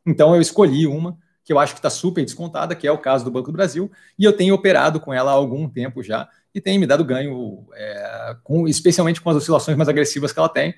então 0.05 0.33
eu 0.35 0.41
escolhi 0.41 0.87
uma 0.87 1.17
que 1.47 1.53
eu 1.53 1.59
acho 1.59 1.73
que 1.73 1.79
está 1.79 1.89
super 1.89 2.25
descontada, 2.25 2.75
que 2.75 2.85
é 2.85 2.91
o 2.91 2.97
caso 2.97 3.23
do 3.23 3.31
Banco 3.31 3.51
do 3.51 3.55
Brasil, 3.55 3.89
e 4.19 4.25
eu 4.25 4.33
tenho 4.33 4.53
operado 4.53 4.99
com 4.99 5.13
ela 5.13 5.31
há 5.31 5.33
algum 5.33 5.69
tempo 5.69 6.03
já, 6.03 6.27
e 6.53 6.59
tem 6.59 6.77
me 6.77 6.85
dado 6.85 7.05
ganho, 7.05 7.65
é, 7.73 8.35
com, 8.43 8.67
especialmente 8.67 9.21
com 9.21 9.29
as 9.29 9.37
oscilações 9.37 9.77
mais 9.77 9.87
agressivas 9.87 10.33
que 10.33 10.39
ela 10.39 10.49
tem. 10.49 10.75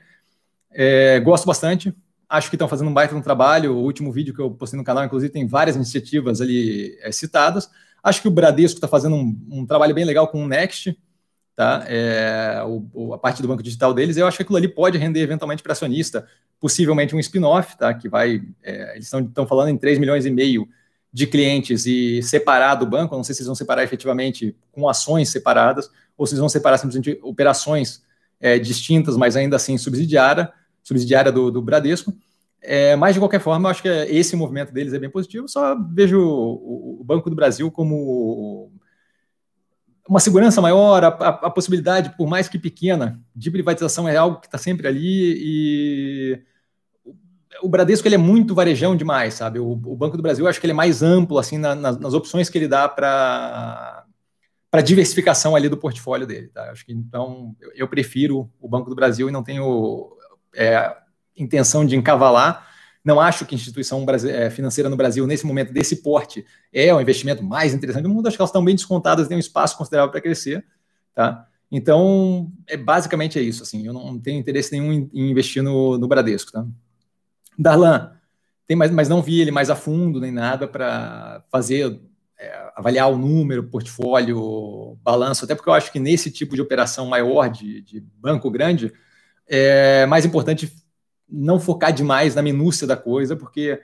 É, 0.69 1.19
gosto 1.21 1.47
bastante, 1.47 1.91
acho 2.29 2.49
que 2.49 2.55
estão 2.55 2.67
fazendo 2.67 2.89
um 2.89 2.93
baita 2.93 3.15
um 3.15 3.21
trabalho. 3.21 3.73
O 3.73 3.83
último 3.83 4.11
vídeo 4.11 4.33
que 4.33 4.39
eu 4.39 4.51
postei 4.51 4.77
no 4.77 4.83
canal, 4.83 5.03
inclusive, 5.03 5.33
tem 5.33 5.47
várias 5.47 5.75
iniciativas 5.75 6.39
ali 6.39 6.95
é, 7.01 7.11
citadas. 7.11 7.69
Acho 8.03 8.21
que 8.21 8.27
o 8.27 8.31
Bradesco 8.31 8.77
está 8.77 8.87
fazendo 8.87 9.15
um, 9.15 9.37
um, 9.49 9.65
trabalho 9.65 9.95
bem 9.95 10.05
legal 10.05 10.27
com 10.27 10.43
o 10.43 10.47
Next, 10.47 10.97
tá? 11.55 11.83
É, 11.87 12.61
o, 12.93 13.13
a 13.13 13.17
parte 13.17 13.41
do 13.41 13.47
banco 13.47 13.63
digital 13.63 13.93
deles. 13.93 14.15
Eu 14.15 14.27
acho 14.27 14.37
que 14.37 14.43
aquilo 14.43 14.57
ali 14.57 14.67
pode 14.67 14.97
render 14.97 15.21
eventualmente 15.21 15.63
para 15.63 15.73
acionista 15.73 16.27
possivelmente 16.59 17.15
um 17.15 17.19
spin-off, 17.19 17.75
tá? 17.77 17.93
Que 17.93 18.07
vai, 18.07 18.41
é, 18.61 18.93
eles 18.93 19.11
estão 19.11 19.47
falando 19.47 19.69
em 19.69 19.77
3 19.77 19.97
milhões 19.97 20.25
e 20.25 20.29
meio 20.29 20.69
de 21.11 21.25
clientes 21.25 21.87
e 21.87 22.21
separar 22.21 22.75
do 22.75 22.85
banco. 22.85 23.15
Não 23.15 23.23
sei 23.23 23.33
se 23.33 23.41
eles 23.41 23.47
vão 23.47 23.55
separar 23.55 23.83
efetivamente 23.83 24.55
com 24.71 24.87
ações 24.87 25.29
separadas 25.29 25.89
ou 26.15 26.27
se 26.27 26.33
eles 26.33 26.39
vão 26.39 26.49
separar 26.49 26.77
simplesmente 26.77 27.19
operações 27.23 28.07
distintas, 28.61 29.17
mas 29.17 29.35
ainda 29.35 29.57
assim 29.57 29.77
subsidiária, 29.77 30.49
subsidiária 30.89 31.31
do, 31.31 31.51
do 31.51 31.61
Bradesco. 31.61 32.13
É, 32.61 32.95
mas, 32.95 33.13
de 33.13 33.19
qualquer 33.19 33.39
forma, 33.39 33.67
eu 33.67 33.71
acho 33.71 33.81
que 33.81 33.87
esse 33.87 34.35
movimento 34.35 34.73
deles 34.73 34.93
é 34.93 34.99
bem 34.99 35.09
positivo. 35.09 35.47
Só 35.47 35.77
vejo 35.93 36.19
o, 36.19 36.99
o 36.99 37.03
Banco 37.03 37.29
do 37.29 37.35
Brasil 37.35 37.71
como 37.71 38.71
uma 40.07 40.19
segurança 40.19 40.59
maior, 40.59 41.03
a, 41.03 41.07
a, 41.07 41.29
a, 41.29 41.49
possibilidade, 41.51 42.15
por 42.17 42.27
mais 42.27 42.49
que 42.49 42.57
pequena, 42.57 43.21
de 43.35 43.51
privatização 43.51 44.09
é 44.09 44.17
algo 44.17 44.39
que 44.39 44.47
está 44.47 44.57
sempre 44.57 44.87
ali 44.87 45.35
e 45.37 46.41
o 47.61 47.69
Bradesco 47.69 48.07
ele 48.07 48.15
é 48.15 48.17
muito 48.17 48.55
varejão 48.55 48.95
demais, 48.95 49.35
sabe? 49.35 49.59
O, 49.59 49.71
o 49.71 49.95
Banco 49.95 50.17
do 50.17 50.23
Brasil 50.23 50.47
acho 50.47 50.59
que 50.59 50.65
ele 50.65 50.71
é 50.71 50.75
mais 50.75 51.03
amplo 51.03 51.37
assim 51.37 51.59
na, 51.59 51.75
nas, 51.75 51.99
nas, 51.99 52.13
opções 52.15 52.49
que 52.49 52.57
ele 52.57 52.67
dá 52.67 52.89
para 52.89 54.03
para 54.71 54.81
diversificação 54.81 55.55
ali 55.55 55.67
do 55.69 55.77
portfólio 55.77 56.25
dele, 56.25 56.47
tá? 56.47 56.71
Acho 56.71 56.85
que 56.85 56.93
então 56.93 57.55
eu, 57.59 57.71
eu 57.75 57.87
prefiro 57.87 58.51
o 58.59 58.67
Banco 58.67 58.89
do 58.89 58.95
Brasil 58.95 59.29
e 59.29 59.31
não 59.31 59.43
tenho 59.43 60.17
é, 60.55 60.95
intenção 61.35 61.85
de 61.85 61.95
encavalar 61.95 62.69
não 63.03 63.19
acho 63.19 63.45
que 63.45 63.55
instituição 63.55 64.05
eh, 64.27 64.49
financeira 64.49 64.89
no 64.89 64.97
Brasil, 64.97 65.25
nesse 65.25 65.45
momento 65.45 65.71
desse 65.71 65.97
porte, 65.97 66.45
é 66.71 66.93
o 66.93 66.99
investimento 66.99 67.41
mais 67.43 67.73
interessante 67.73 68.03
do 68.03 68.09
mundo. 68.09 68.27
Acho 68.27 68.37
que 68.37 68.41
elas 68.41 68.49
estão 68.49 68.63
bem 68.63 68.75
descontadas, 68.75 69.27
têm 69.27 69.37
um 69.37 69.39
espaço 69.39 69.77
considerável 69.77 70.11
para 70.11 70.21
crescer. 70.21 70.65
Tá? 71.15 71.47
Então, 71.71 72.51
é, 72.67 72.75
basicamente 72.75 73.39
é 73.39 73.41
isso. 73.41 73.63
Assim, 73.63 73.85
eu 73.85 73.93
não 73.93 74.19
tenho 74.19 74.39
interesse 74.39 74.71
nenhum 74.71 74.91
em, 74.91 75.09
investir 75.13 75.63
no, 75.63 75.97
no 75.97 76.07
Bradesco. 76.07 76.51
Tá? 76.51 76.65
Darlan, 77.57 78.11
tem 78.67 78.75
mais, 78.75 78.91
mas 78.91 79.07
não 79.07 79.21
vi 79.21 79.39
ele 79.39 79.51
mais 79.51 79.69
a 79.69 79.75
fundo 79.75 80.19
nem 80.19 80.31
nada 80.31 80.67
para 80.67 81.43
fazer 81.49 81.99
é, 82.37 82.71
avaliar 82.75 83.09
o 83.09 83.17
número, 83.17 83.63
portfólio, 83.63 84.97
balanço, 85.01 85.45
até 85.45 85.55
porque 85.55 85.69
eu 85.69 85.73
acho 85.73 85.91
que 85.91 85.99
nesse 85.99 86.29
tipo 86.29 86.53
de 86.53 86.61
operação 86.61 87.07
maior 87.07 87.49
de, 87.49 87.81
de 87.81 87.99
banco 87.99 88.51
grande 88.51 88.93
é 89.49 90.05
mais 90.05 90.25
importante 90.25 90.71
não 91.27 91.59
focar 91.59 91.91
demais 91.91 92.35
na 92.35 92.41
minúcia 92.41 92.87
da 92.87 92.95
coisa, 92.95 93.35
porque 93.35 93.81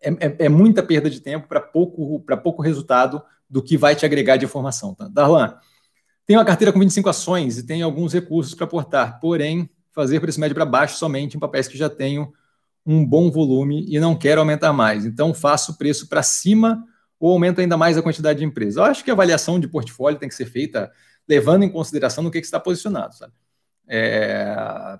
é, 0.00 0.10
é, 0.10 0.36
é 0.46 0.48
muita 0.48 0.82
perda 0.82 1.10
de 1.10 1.20
tempo 1.20 1.48
para 1.48 1.60
pouco, 1.60 2.24
pouco 2.42 2.62
resultado 2.62 3.22
do 3.48 3.62
que 3.62 3.76
vai 3.76 3.94
te 3.94 4.06
agregar 4.06 4.36
de 4.36 4.44
informação. 4.44 4.94
Tá? 4.94 5.08
Darlan, 5.08 5.54
tem 6.26 6.36
uma 6.36 6.44
carteira 6.44 6.72
com 6.72 6.78
25 6.78 7.08
ações 7.08 7.58
e 7.58 7.66
tem 7.66 7.82
alguns 7.82 8.12
recursos 8.12 8.54
para 8.54 8.64
aportar, 8.64 9.18
porém, 9.20 9.68
fazer 9.92 10.20
preço 10.20 10.38
médio 10.38 10.54
para 10.54 10.64
baixo 10.64 10.96
somente 10.96 11.36
em 11.36 11.40
papéis 11.40 11.66
que 11.66 11.76
já 11.76 11.88
tenham 11.88 12.32
um 12.84 13.04
bom 13.04 13.30
volume 13.30 13.84
e 13.88 13.98
não 13.98 14.16
quero 14.16 14.40
aumentar 14.40 14.72
mais. 14.72 15.04
Então, 15.04 15.34
faço 15.34 15.76
preço 15.76 16.08
para 16.08 16.22
cima 16.22 16.84
ou 17.18 17.32
aumento 17.32 17.60
ainda 17.60 17.76
mais 17.76 17.98
a 17.98 18.02
quantidade 18.02 18.38
de 18.38 18.44
empresas. 18.44 18.76
Eu 18.76 18.84
acho 18.84 19.02
que 19.02 19.10
a 19.10 19.14
avaliação 19.14 19.58
de 19.58 19.66
portfólio 19.66 20.18
tem 20.18 20.28
que 20.28 20.34
ser 20.34 20.46
feita 20.46 20.90
levando 21.28 21.64
em 21.64 21.68
consideração 21.68 22.22
no 22.22 22.30
que, 22.30 22.40
que 22.40 22.46
está 22.46 22.60
posicionado. 22.60 23.14
Sabe? 23.14 23.32
É, 23.88 24.98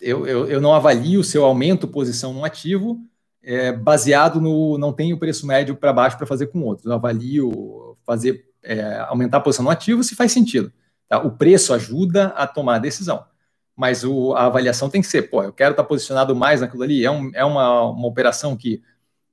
eu, 0.00 0.26
eu, 0.26 0.46
eu, 0.46 0.60
não 0.60 0.74
avalio 0.74 1.20
o 1.20 1.24
seu 1.24 1.44
aumento 1.44 1.88
posição 1.88 2.32
no 2.32 2.44
ativo 2.44 3.00
é, 3.42 3.72
baseado 3.72 4.40
no 4.40 4.76
não 4.78 4.92
tenho 4.92 5.18
preço 5.18 5.46
médio 5.46 5.74
para 5.76 5.92
baixo 5.92 6.16
para 6.16 6.26
fazer 6.26 6.48
com 6.48 6.60
outros. 6.62 6.86
Eu 6.86 6.92
avalio 6.92 7.96
fazer 8.04 8.46
é, 8.62 8.98
aumentar 9.08 9.38
a 9.38 9.40
posição 9.40 9.64
no 9.64 9.70
ativo 9.70 10.02
se 10.04 10.14
faz 10.14 10.32
sentido. 10.32 10.72
Tá? 11.08 11.18
O 11.20 11.30
preço 11.30 11.72
ajuda 11.72 12.26
a 12.28 12.46
tomar 12.46 12.76
a 12.76 12.78
decisão, 12.78 13.24
mas 13.76 14.04
o, 14.04 14.34
a 14.34 14.46
avaliação 14.46 14.90
tem 14.90 15.00
que 15.00 15.08
ser, 15.08 15.22
pô, 15.22 15.42
eu 15.42 15.52
quero 15.52 15.72
estar 15.72 15.84
posicionado 15.84 16.36
mais 16.36 16.60
naquilo 16.60 16.82
ali. 16.82 17.04
É, 17.04 17.10
um, 17.10 17.30
é 17.34 17.44
uma, 17.44 17.90
uma 17.90 18.06
operação 18.06 18.56
que 18.56 18.82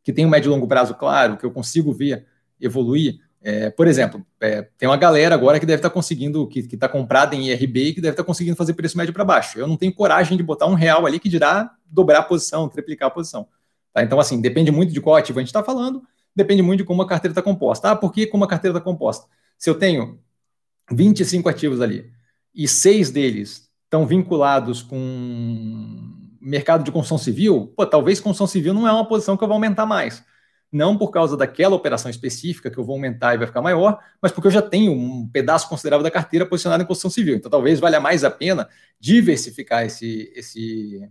que 0.08 0.14
tem 0.14 0.26
um 0.26 0.30
médio 0.30 0.48
e 0.48 0.52
longo 0.52 0.70
prazo 0.70 0.96
claro, 0.96 1.36
que 1.36 1.46
eu 1.46 1.52
consigo 1.52 1.92
ver 1.92 2.26
evoluir. 2.62 3.20
É, 3.50 3.70
por 3.70 3.88
exemplo, 3.88 4.26
é, 4.42 4.64
tem 4.78 4.90
uma 4.90 4.98
galera 4.98 5.34
agora 5.34 5.58
que 5.58 5.66
deve 5.66 5.78
estar 5.80 5.90
conseguindo, 5.90 6.46
que 6.50 6.60
está 6.60 6.90
comprada 6.90 7.34
em 7.34 7.48
IRB 7.48 7.80
e 7.80 7.94
que 7.94 8.02
deve 8.02 8.12
estar 8.12 8.26
conseguindo 8.26 8.58
fazer 8.58 8.74
preço 8.74 8.98
médio 8.98 9.14
para 9.14 9.24
baixo. 9.24 9.58
Eu 9.58 9.66
não 9.66 9.78
tenho 9.78 9.94
coragem 9.94 10.36
de 10.36 10.44
botar 10.44 10.66
um 10.66 10.74
real 10.74 11.06
ali 11.06 11.18
que 11.18 11.30
dirá 11.30 11.72
dobrar 11.86 12.20
a 12.20 12.24
posição, 12.24 12.68
triplicar 12.68 13.08
a 13.08 13.10
posição. 13.10 13.48
Tá? 13.94 14.04
Então, 14.04 14.20
assim, 14.20 14.42
depende 14.42 14.70
muito 14.70 14.92
de 14.92 15.00
qual 15.00 15.16
ativo 15.16 15.40
a 15.40 15.42
gente 15.42 15.48
está 15.48 15.64
falando, 15.64 16.04
depende 16.36 16.62
muito 16.62 16.80
de 16.80 16.84
como 16.84 17.02
a 17.02 17.08
carteira 17.08 17.32
está 17.32 17.42
composta. 17.42 17.92
Ah, 17.92 17.96
por 17.96 18.12
que 18.12 18.28
como 18.28 18.44
a 18.44 18.50
carteira 18.50 18.78
está 18.78 18.84
composta? 18.84 19.28
Se 19.58 19.70
eu 19.70 19.76
tenho 19.76 20.20
25 20.92 21.48
ativos 21.48 21.80
ali 21.80 22.12
e 22.54 22.68
seis 22.68 23.10
deles 23.12 23.70
estão 23.86 24.06
vinculados 24.06 24.82
com 24.82 26.12
mercado 26.42 26.84
de 26.84 26.92
construção 26.92 27.18
civil, 27.18 27.72
pô, 27.78 27.86
talvez 27.86 28.20
construção 28.20 28.46
civil 28.46 28.74
não 28.74 28.86
é 28.86 28.92
uma 28.92 29.08
posição 29.08 29.38
que 29.38 29.44
eu 29.46 29.48
vou 29.48 29.56
aumentar 29.56 29.86
mais. 29.86 30.22
Não 30.72 30.98
por 30.98 31.12
causa 31.12 31.38
daquela 31.38 31.76
operação 31.76 32.12
específica 32.12 32.70
que 32.70 32.78
eu 32.78 32.84
vou 32.84 32.96
aumentar 32.96 33.34
e 33.34 33.38
vai 33.38 33.48
ficar 33.48 33.62
maior, 33.62 34.00
mas 34.22 34.32
porque 34.32 34.48
eu 34.48 34.52
já 34.52 34.62
tenho 34.62 34.92
um 34.92 35.28
pedaço 35.28 35.70
considerável 35.70 36.04
da 36.04 36.12
carteira 36.12 36.46
posicionado 36.46 36.84
em 36.84 36.86
construção 36.86 37.10
civil. 37.10 37.36
Então 37.36 37.50
talvez 37.50 37.80
valha 37.80 38.00
mais 38.00 38.24
a 38.24 38.30
pena 38.30 38.68
diversificar 39.00 39.86
esse, 39.86 40.32
esse 40.36 41.10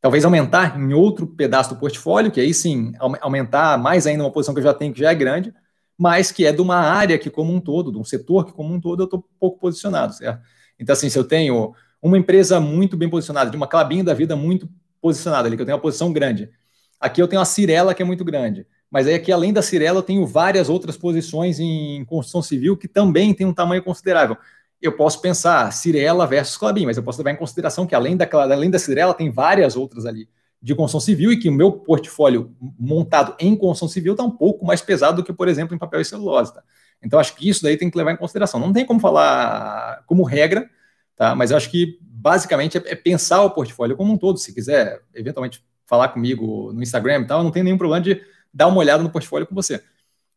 talvez 0.00 0.24
aumentar 0.24 0.78
em 0.78 0.92
outro 0.92 1.26
pedaço 1.26 1.70
do 1.70 1.80
portfólio, 1.80 2.30
que 2.30 2.40
aí 2.40 2.54
sim 2.54 2.92
aumentar 3.20 3.76
mais 3.78 4.06
ainda 4.06 4.22
uma 4.24 4.32
posição 4.32 4.54
que 4.54 4.60
eu 4.60 4.64
já 4.64 4.74
tenho 4.74 4.92
que 4.92 5.00
já 5.00 5.10
é 5.10 5.14
grande, 5.14 5.52
mas 5.98 6.30
que 6.30 6.46
é 6.46 6.52
de 6.52 6.60
uma 6.60 6.76
área 6.76 7.18
que 7.18 7.30
como 7.30 7.52
um 7.52 7.60
todo, 7.60 7.92
de 7.92 7.98
um 7.98 8.04
setor 8.04 8.44
que 8.44 8.52
como 8.52 8.72
um 8.72 8.80
todo 8.80 9.02
eu 9.02 9.04
estou 9.04 9.24
pouco 9.38 9.58
posicionado, 9.58 10.12
certo? 10.14 10.42
Então 10.78 10.92
assim, 10.92 11.08
se 11.08 11.18
eu 11.18 11.24
tenho 11.24 11.74
uma 12.02 12.18
empresa 12.18 12.60
muito 12.60 12.96
bem 12.96 13.08
posicionada, 13.08 13.50
de 13.50 13.56
uma 13.56 13.68
clabinha 13.68 14.02
da 14.02 14.12
vida 14.12 14.34
muito 14.34 14.68
posicionada 15.00 15.48
ali, 15.48 15.56
que 15.56 15.62
eu 15.62 15.66
tenho 15.66 15.76
uma 15.76 15.82
posição 15.82 16.12
grande. 16.12 16.50
Aqui 16.98 17.22
eu 17.22 17.28
tenho 17.28 17.42
a 17.42 17.44
Cirela, 17.44 17.94
que 17.94 18.02
é 18.02 18.04
muito 18.04 18.24
grande. 18.24 18.66
Mas 18.92 19.06
aí 19.06 19.14
aqui, 19.14 19.32
além 19.32 19.52
da 19.52 19.62
Cirela, 19.62 19.98
eu 19.98 20.02
tenho 20.02 20.26
várias 20.26 20.68
outras 20.68 20.96
posições 20.96 21.58
em 21.58 22.04
construção 22.04 22.42
civil 22.42 22.76
que 22.76 22.86
também 22.86 23.32
tem 23.32 23.46
um 23.46 23.54
tamanho 23.54 23.82
considerável. 23.82 24.36
Eu 24.80 24.92
posso 24.92 25.20
pensar 25.20 25.72
Cirela 25.72 26.26
versus 26.26 26.56
Clabin, 26.56 26.84
mas 26.84 26.96
eu 26.96 27.02
posso 27.02 27.18
levar 27.18 27.30
em 27.30 27.36
consideração 27.36 27.86
que 27.86 27.94
além 27.94 28.16
da, 28.16 28.28
além 28.30 28.70
da 28.70 28.78
Cirela, 28.78 29.14
tem 29.14 29.30
várias 29.30 29.76
outras 29.76 30.04
ali 30.04 30.28
de 30.60 30.74
construção 30.74 31.00
civil 31.00 31.32
e 31.32 31.38
que 31.38 31.48
o 31.48 31.52
meu 31.52 31.72
portfólio 31.72 32.54
montado 32.78 33.34
em 33.40 33.56
construção 33.56 33.88
civil 33.88 34.12
está 34.12 34.22
um 34.22 34.30
pouco 34.30 34.64
mais 34.64 34.82
pesado 34.82 35.16
do 35.16 35.24
que, 35.24 35.32
por 35.32 35.48
exemplo, 35.48 35.74
em 35.74 35.78
papel 35.78 36.00
e 36.00 36.04
celulose. 36.04 36.54
Tá? 36.54 36.62
Então, 37.02 37.18
acho 37.18 37.34
que 37.34 37.48
isso 37.48 37.62
daí 37.62 37.76
tem 37.76 37.90
que 37.90 37.96
levar 37.96 38.12
em 38.12 38.16
consideração. 38.16 38.60
Não 38.60 38.72
tem 38.72 38.84
como 38.84 39.00
falar 39.00 40.04
como 40.06 40.22
regra, 40.22 40.68
Tá? 41.16 41.36
Mas 41.36 41.50
eu 41.50 41.56
acho 41.56 41.70
que 41.70 41.98
basicamente 42.00 42.78
é, 42.78 42.82
é 42.86 42.94
pensar 42.96 43.42
o 43.42 43.50
portfólio 43.50 43.96
como 43.96 44.12
um 44.12 44.18
todo. 44.18 44.38
Se 44.38 44.52
quiser 44.52 45.00
eventualmente 45.14 45.64
falar 45.86 46.08
comigo 46.08 46.72
no 46.72 46.82
Instagram 46.82 47.20
e 47.20 47.26
tal, 47.26 47.44
não 47.44 47.50
tem 47.50 47.62
nenhum 47.62 47.78
problema 47.78 48.02
de 48.02 48.20
dar 48.52 48.66
uma 48.66 48.78
olhada 48.78 49.02
no 49.02 49.10
portfólio 49.10 49.46
com 49.46 49.54
você. 49.54 49.82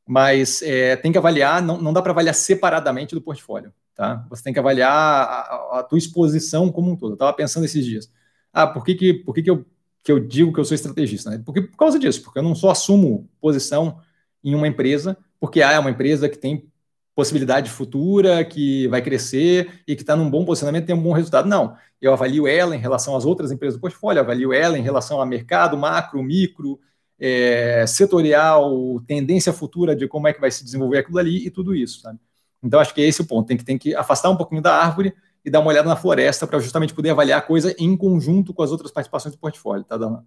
Mas 0.08 0.62
é, 0.62 0.95
tem 0.95 1.12
que 1.12 1.17
avaliar, 1.17 1.62
não, 1.62 1.82
não 1.82 1.91
dá 1.91 2.01
para 2.01 2.12
avaliar 2.12 2.36
separadamente 2.36 3.15
do 3.15 3.21
portfólio. 3.21 3.73
Tá? 3.95 4.25
Você 4.30 4.43
tem 4.43 4.54
que 4.54 4.60
avaliar 4.60 4.91
a, 4.91 5.80
a 5.80 5.84
tua 5.84 5.97
exposição 5.97 6.71
como 6.71 6.91
um 6.91 6.95
todo. 6.95 7.12
Eu 7.12 7.15
estava 7.15 7.34
pensando 7.34 7.65
esses 7.65 7.84
dias. 7.84 8.12
Ah, 8.54 8.67
por 8.67 8.84
que, 8.86 8.93
que, 8.93 9.13
por 9.13 9.34
que, 9.34 9.41
que, 9.41 9.49
eu, 9.49 9.65
que 10.04 10.12
eu 10.12 10.19
digo 10.19 10.54
que 10.54 10.60
eu 10.60 10.65
sou 10.65 10.75
estrategista? 10.75 11.30
Né? 11.30 11.41
Porque, 11.45 11.62
por 11.62 11.78
causa 11.78 11.97
disso, 11.97 12.21
porque 12.21 12.39
eu 12.39 12.43
não 12.43 12.54
só 12.54 12.69
assumo 12.69 13.30
posição 13.39 13.99
em 14.43 14.54
uma 14.54 14.67
empresa, 14.67 15.17
porque 15.39 15.62
ah, 15.62 15.71
é 15.71 15.80
uma 15.80 15.89
empresa 15.89 16.30
que 16.30 16.38
tem 16.38 16.69
possibilidade 17.15 17.69
futura, 17.69 18.43
que 18.43 18.88
vai 18.89 19.01
crescer 19.01 19.82
e 19.88 19.95
que 19.95 20.04
está 20.04 20.15
num 20.15 20.30
bom 20.30 20.43
posicionamento, 20.43 20.86
tem 20.86 20.95
um 20.95 21.01
bom 21.01 21.13
resultado. 21.13 21.47
Não, 21.47 21.75
eu 22.01 22.12
avalio 22.12 22.45
ela 22.45 22.75
em 22.75 22.80
relação 22.80 23.15
às 23.15 23.25
outras 23.25 23.51
empresas 23.51 23.78
do 23.78 23.82
portfólio, 23.82 24.21
avalio 24.21 24.51
ela 24.51 24.78
em 24.78 24.82
relação 24.82 25.21
a 25.21 25.25
mercado, 25.25 25.78
macro, 25.78 26.21
micro, 26.21 26.78
é, 27.19 27.86
setorial, 27.88 29.01
tendência 29.08 29.54
futura 29.54 29.95
de 29.95 30.08
como 30.08 30.28
é 30.28 30.34
que 30.34 30.41
vai 30.41 30.51
se 30.51 30.63
desenvolver 30.63 30.99
aquilo 30.99 31.17
ali 31.17 31.45
e 31.45 31.49
tudo 31.49 31.73
isso. 31.75 32.01
Sabe? 32.01 32.19
Então, 32.63 32.80
acho 32.80 32.93
que 32.93 33.01
é 33.01 33.06
esse 33.06 33.21
o 33.21 33.25
ponto. 33.25 33.47
Tem 33.47 33.58
que, 33.58 33.63
tem 33.63 33.78
que 33.78 33.95
afastar 33.95 34.30
um 34.30 34.38
pouquinho 34.38 34.62
da 34.62 34.75
árvore 34.75 35.13
e 35.43 35.49
dar 35.49 35.60
uma 35.60 35.69
olhada 35.69 35.88
na 35.88 35.95
floresta 35.95 36.47
para 36.47 36.60
justamente 36.60 36.93
poder 36.93 37.12
avaliar 37.12 37.39
a 37.39 37.41
coisa 37.41 37.75
em 37.78 37.95
conjunto 37.95 38.54
com 38.54 38.63
as 38.63 38.71
outras 38.71 38.91
participações 38.91 39.36
do 39.36 39.39
portfólio. 39.39 39.84
Tá, 39.84 39.97
Dana? 39.97 40.25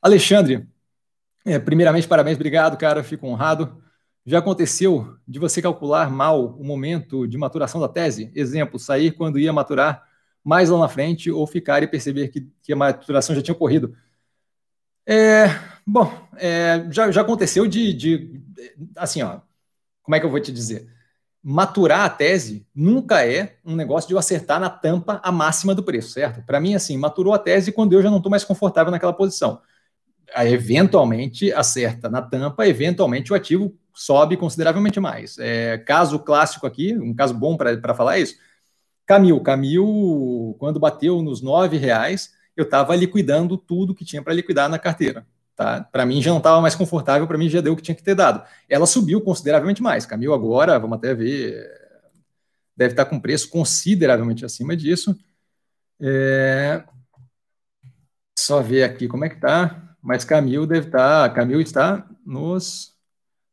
Alexandre, 0.00 0.68
é, 1.44 1.58
primeiramente, 1.58 2.06
parabéns, 2.06 2.36
obrigado, 2.36 2.76
cara, 2.76 3.02
fico 3.02 3.26
honrado. 3.26 3.82
Já 4.24 4.38
aconteceu 4.38 5.16
de 5.26 5.38
você 5.38 5.62
calcular 5.62 6.10
mal 6.10 6.56
o 6.58 6.64
momento 6.64 7.26
de 7.26 7.38
maturação 7.38 7.80
da 7.80 7.88
tese? 7.88 8.30
Exemplo, 8.34 8.78
sair 8.78 9.12
quando 9.12 9.38
ia 9.38 9.52
maturar 9.52 10.04
mais 10.42 10.68
lá 10.68 10.78
na 10.78 10.88
frente 10.88 11.30
ou 11.30 11.46
ficar 11.46 11.82
e 11.82 11.88
perceber 11.88 12.28
que, 12.28 12.48
que 12.62 12.72
a 12.72 12.76
maturação 12.76 13.34
já 13.34 13.42
tinha 13.42 13.54
ocorrido? 13.54 13.96
É, 15.04 15.46
bom, 15.86 16.12
é, 16.36 16.86
já, 16.90 17.10
já 17.10 17.20
aconteceu 17.20 17.66
de, 17.66 17.92
de. 17.92 18.42
Assim, 18.96 19.22
ó, 19.22 19.40
como 20.02 20.14
é 20.14 20.20
que 20.20 20.26
eu 20.26 20.30
vou 20.30 20.40
te 20.40 20.52
dizer? 20.52 20.88
Maturar 21.42 22.00
a 22.04 22.10
tese 22.10 22.66
nunca 22.74 23.24
é 23.24 23.58
um 23.64 23.76
negócio 23.76 24.08
de 24.08 24.14
eu 24.14 24.18
acertar 24.18 24.58
na 24.60 24.68
tampa 24.68 25.20
a 25.22 25.30
máxima 25.30 25.74
do 25.74 25.82
preço, 25.82 26.10
certo? 26.10 26.44
Para 26.44 26.60
mim, 26.60 26.74
assim, 26.74 26.96
maturou 26.98 27.32
a 27.34 27.38
tese 27.38 27.72
quando 27.72 27.92
eu 27.92 28.02
já 28.02 28.10
não 28.10 28.16
estou 28.18 28.30
mais 28.30 28.44
confortável 28.44 28.90
naquela 28.90 29.12
posição. 29.12 29.60
Aí, 30.34 30.52
eventualmente 30.52 31.52
acerta 31.52 32.08
na 32.08 32.20
tampa, 32.20 32.66
eventualmente 32.66 33.32
o 33.32 33.36
ativo 33.36 33.74
sobe 33.94 34.36
consideravelmente 34.36 34.98
mais. 35.00 35.38
É, 35.38 35.78
caso 35.78 36.18
clássico 36.18 36.66
aqui, 36.66 36.96
um 36.96 37.14
caso 37.14 37.32
bom 37.32 37.56
para 37.56 37.94
falar 37.94 38.18
isso, 38.18 38.36
Camil. 39.06 39.40
Camil, 39.40 40.56
quando 40.58 40.80
bateu 40.80 41.22
nos 41.22 41.40
nove 41.40 41.76
reais, 41.76 42.34
eu 42.56 42.64
estava 42.64 42.96
liquidando 42.96 43.56
tudo 43.56 43.94
que 43.94 44.04
tinha 44.04 44.22
para 44.22 44.34
liquidar 44.34 44.68
na 44.68 44.78
carteira. 44.78 45.26
Tá? 45.56 45.80
Para 45.80 46.04
mim 46.04 46.20
já 46.20 46.30
não 46.30 46.38
estava 46.38 46.60
mais 46.60 46.74
confortável, 46.74 47.26
para 47.26 47.38
mim 47.38 47.48
já 47.48 47.62
deu 47.62 47.72
o 47.72 47.76
que 47.76 47.82
tinha 47.82 47.94
que 47.94 48.02
ter 48.02 48.14
dado. 48.14 48.46
Ela 48.68 48.86
subiu 48.86 49.22
consideravelmente 49.22 49.82
mais. 49.82 50.04
Camil 50.04 50.34
agora, 50.34 50.78
vamos 50.78 50.98
até 50.98 51.14
ver, 51.14 51.66
deve 52.76 52.92
estar 52.92 53.06
com 53.06 53.18
preço 53.18 53.48
consideravelmente 53.48 54.44
acima 54.44 54.76
disso. 54.76 55.18
É... 55.98 56.84
Só 58.38 58.60
ver 58.60 58.82
aqui 58.84 59.08
como 59.08 59.24
é 59.24 59.30
que 59.30 59.36
está. 59.36 59.96
Mas 60.02 60.24
Camil 60.24 60.66
deve 60.66 60.88
estar, 60.88 61.32
Camil 61.32 61.60
está 61.60 62.06
nos 62.24 62.94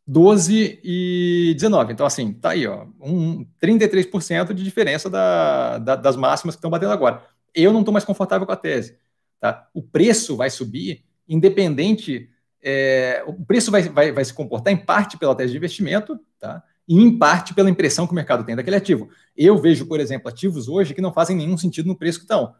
12 0.05 0.81
e 0.83 1.53
19. 1.55 1.93
Então, 1.93 2.05
assim, 2.05 2.33
tá 2.33 2.49
aí, 2.49 2.67
ó, 2.67 2.85
um 2.99 3.45
33% 3.61 4.53
de 4.53 4.63
diferença 4.63 5.09
da, 5.09 5.77
da, 5.77 5.95
das 5.95 6.15
máximas 6.17 6.55
que 6.55 6.59
estão 6.59 6.69
batendo 6.69 6.91
agora. 6.91 7.25
Eu 7.55 7.71
não 7.71 7.79
estou 7.79 7.93
mais 7.93 8.03
confortável 8.03 8.45
com 8.45 8.51
a 8.51 8.57
tese. 8.57 8.97
Tá? 9.39 9.67
O 9.73 9.81
preço 9.81 10.35
vai 10.35 10.49
subir, 10.49 11.05
independente. 11.27 12.29
É, 12.61 13.23
o 13.27 13.33
preço 13.45 13.71
vai, 13.71 13.83
vai, 13.83 14.11
vai 14.11 14.23
se 14.23 14.33
comportar 14.33 14.71
em 14.73 14.77
parte 14.77 15.17
pela 15.17 15.35
tese 15.35 15.51
de 15.51 15.57
investimento, 15.57 16.19
tá? 16.39 16.63
e 16.87 16.99
em 17.01 17.17
parte 17.17 17.53
pela 17.53 17.69
impressão 17.69 18.05
que 18.05 18.11
o 18.11 18.15
mercado 18.15 18.43
tem 18.43 18.55
daquele 18.55 18.75
ativo. 18.75 19.09
Eu 19.35 19.57
vejo, 19.57 19.85
por 19.85 19.99
exemplo, 19.99 20.29
ativos 20.29 20.67
hoje 20.67 20.93
que 20.93 21.01
não 21.01 21.13
fazem 21.13 21.35
nenhum 21.35 21.57
sentido 21.57 21.87
no 21.87 21.95
preço 21.95 22.19
que 22.19 22.25
estão. 22.25 22.55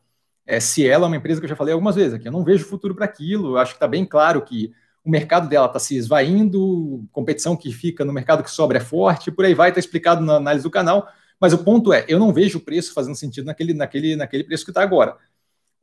É, 0.46 0.60
se 0.60 0.88
ela 0.88 1.06
é 1.06 1.08
uma 1.08 1.18
empresa 1.18 1.40
que 1.40 1.46
eu 1.46 1.50
já 1.50 1.56
falei 1.56 1.74
algumas 1.74 1.96
vezes 1.96 2.14
aqui, 2.14 2.28
eu 2.28 2.32
não 2.32 2.44
vejo 2.44 2.66
futuro 2.66 2.96
para 2.96 3.06
aquilo, 3.06 3.58
acho 3.58 3.72
que 3.72 3.78
está 3.78 3.88
bem 3.88 4.06
claro 4.06 4.42
que 4.42 4.74
o 5.04 5.10
mercado 5.10 5.50
dela 5.50 5.68
está 5.68 5.80
se 5.80 5.96
esvaindo, 5.96 7.06
competição 7.12 7.56
que 7.56 7.72
fica 7.72 8.06
no 8.06 8.14
mercado 8.14 8.44
que 8.44 8.52
sobra 8.52 8.78
é 8.78 8.82
forte, 8.82 9.32
por 9.32 9.46
aí 9.46 9.54
vai, 9.54 9.70
está 9.70 9.80
explicado 9.80 10.24
na 10.24 10.36
análise 10.36 10.64
do 10.64 10.72
canal. 10.72 11.08
Mas 11.40 11.52
o 11.52 11.58
ponto 11.58 11.92
é, 11.92 12.06
eu 12.08 12.20
não 12.20 12.32
vejo 12.32 12.58
o 12.58 12.62
preço 12.62 12.94
fazendo 12.94 13.16
sentido 13.16 13.46
naquele, 13.46 13.74
naquele, 13.74 14.16
naquele 14.16 14.46
preço 14.46 14.64
que 14.64 14.72
está 14.72 14.82
agora. 14.82 15.18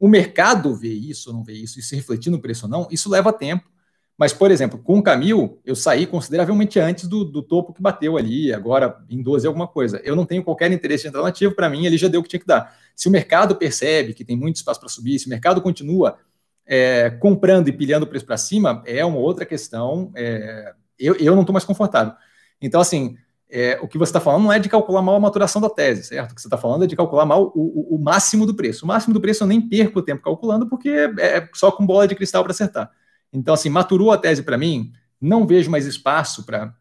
O 0.00 0.08
mercado 0.08 0.74
vê 0.74 0.88
isso 0.88 1.28
ou 1.30 1.36
não 1.36 1.44
vê 1.44 1.52
isso, 1.52 1.78
e 1.78 1.82
se 1.82 1.94
refletir 1.94 2.30
no 2.30 2.40
preço 2.40 2.64
ou 2.64 2.70
não, 2.70 2.88
isso 2.90 3.10
leva 3.10 3.32
tempo. 3.32 3.70
Mas, 4.16 4.32
por 4.32 4.50
exemplo, 4.50 4.78
com 4.78 4.98
o 4.98 5.02
Camil, 5.02 5.60
eu 5.64 5.76
saí 5.76 6.06
consideravelmente 6.06 6.78
antes 6.78 7.06
do, 7.06 7.24
do, 7.24 7.42
topo 7.42 7.72
que 7.72 7.80
bateu 7.80 8.16
ali, 8.16 8.52
agora 8.52 9.02
em 9.08 9.22
12 9.22 9.46
alguma 9.46 9.66
coisa. 9.66 10.00
Eu 10.04 10.16
não 10.16 10.26
tenho 10.26 10.42
qualquer 10.42 10.70
interesse 10.72 11.06
em 11.06 11.08
entrar 11.08 11.22
nativo, 11.22 11.54
para 11.54 11.70
mim 11.70 11.86
ele 11.86 11.96
já 11.96 12.08
deu 12.08 12.20
o 12.20 12.22
que 12.22 12.28
tinha 12.28 12.40
que 12.40 12.46
dar. 12.46 12.76
Se 12.94 13.08
o 13.08 13.10
mercado 13.10 13.56
percebe 13.56 14.12
que 14.12 14.24
tem 14.24 14.36
muito 14.36 14.56
espaço 14.56 14.80
para 14.80 14.88
subir, 14.88 15.18
se 15.18 15.26
o 15.26 15.30
mercado 15.30 15.62
continua 15.62 16.18
é, 16.66 17.10
comprando 17.10 17.68
e 17.68 17.72
pilhando 17.72 18.04
o 18.04 18.08
preço 18.08 18.26
para 18.26 18.36
cima, 18.36 18.82
é 18.86 19.04
uma 19.04 19.18
outra 19.18 19.46
questão. 19.46 20.12
É, 20.14 20.74
eu, 20.98 21.14
eu 21.16 21.34
não 21.34 21.42
estou 21.42 21.52
mais 21.52 21.64
confortável. 21.64 22.14
Então, 22.60 22.80
assim, 22.80 23.16
é, 23.50 23.78
o 23.82 23.88
que 23.88 23.98
você 23.98 24.10
está 24.10 24.20
falando 24.20 24.44
não 24.44 24.52
é 24.52 24.58
de 24.58 24.68
calcular 24.68 25.02
mal 25.02 25.16
a 25.16 25.20
maturação 25.20 25.60
da 25.60 25.68
tese, 25.68 26.04
certo? 26.04 26.32
O 26.32 26.34
que 26.34 26.40
você 26.40 26.46
está 26.46 26.56
falando 26.56 26.84
é 26.84 26.86
de 26.86 26.96
calcular 26.96 27.26
mal 27.26 27.52
o, 27.54 27.92
o, 27.92 27.96
o, 27.96 27.98
máximo 27.98 28.46
do 28.46 28.54
preço. 28.54 28.84
O 28.84 28.88
máximo 28.88 29.12
do 29.12 29.20
preço 29.20 29.42
eu 29.42 29.48
nem 29.48 29.60
perco 29.60 29.98
o 29.98 30.02
tempo 30.02 30.22
calculando, 30.22 30.68
porque 30.68 30.88
é 31.18 31.48
só 31.54 31.70
com 31.72 31.84
bola 31.84 32.06
de 32.06 32.14
cristal 32.14 32.42
para 32.42 32.52
acertar. 32.52 32.90
Então, 33.32 33.54
assim, 33.54 33.68
maturou 33.68 34.12
a 34.12 34.18
tese 34.18 34.42
para 34.42 34.56
mim, 34.56 34.92
não 35.20 35.46
vejo 35.46 35.70
mais 35.70 35.86
espaço 35.86 36.44
para 36.44 36.74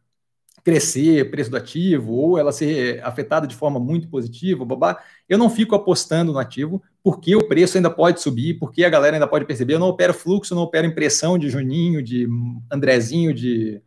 crescer 0.63 1.31
preço 1.31 1.49
do 1.49 1.57
ativo 1.57 2.13
ou 2.13 2.37
ela 2.37 2.51
ser 2.51 3.01
afetada 3.03 3.47
de 3.47 3.55
forma 3.55 3.79
muito 3.79 4.07
positiva, 4.07 4.65
babá. 4.65 5.01
Eu 5.27 5.37
não 5.37 5.49
fico 5.49 5.73
apostando 5.73 6.33
no 6.33 6.39
ativo 6.39 6.81
porque 7.03 7.35
o 7.35 7.47
preço 7.47 7.77
ainda 7.77 7.89
pode 7.89 8.21
subir, 8.21 8.59
porque 8.59 8.83
a 8.83 8.89
galera 8.89 9.15
ainda 9.15 9.27
pode 9.27 9.45
perceber. 9.45 9.73
Eu 9.73 9.79
não 9.79 9.87
opero 9.87 10.13
fluxo, 10.13 10.53
não 10.53 10.63
opero 10.63 10.85
impressão 10.85 11.37
de 11.39 11.49
Juninho, 11.49 12.03
de 12.03 12.27
Andrezinho, 12.71 13.33
de 13.33 13.81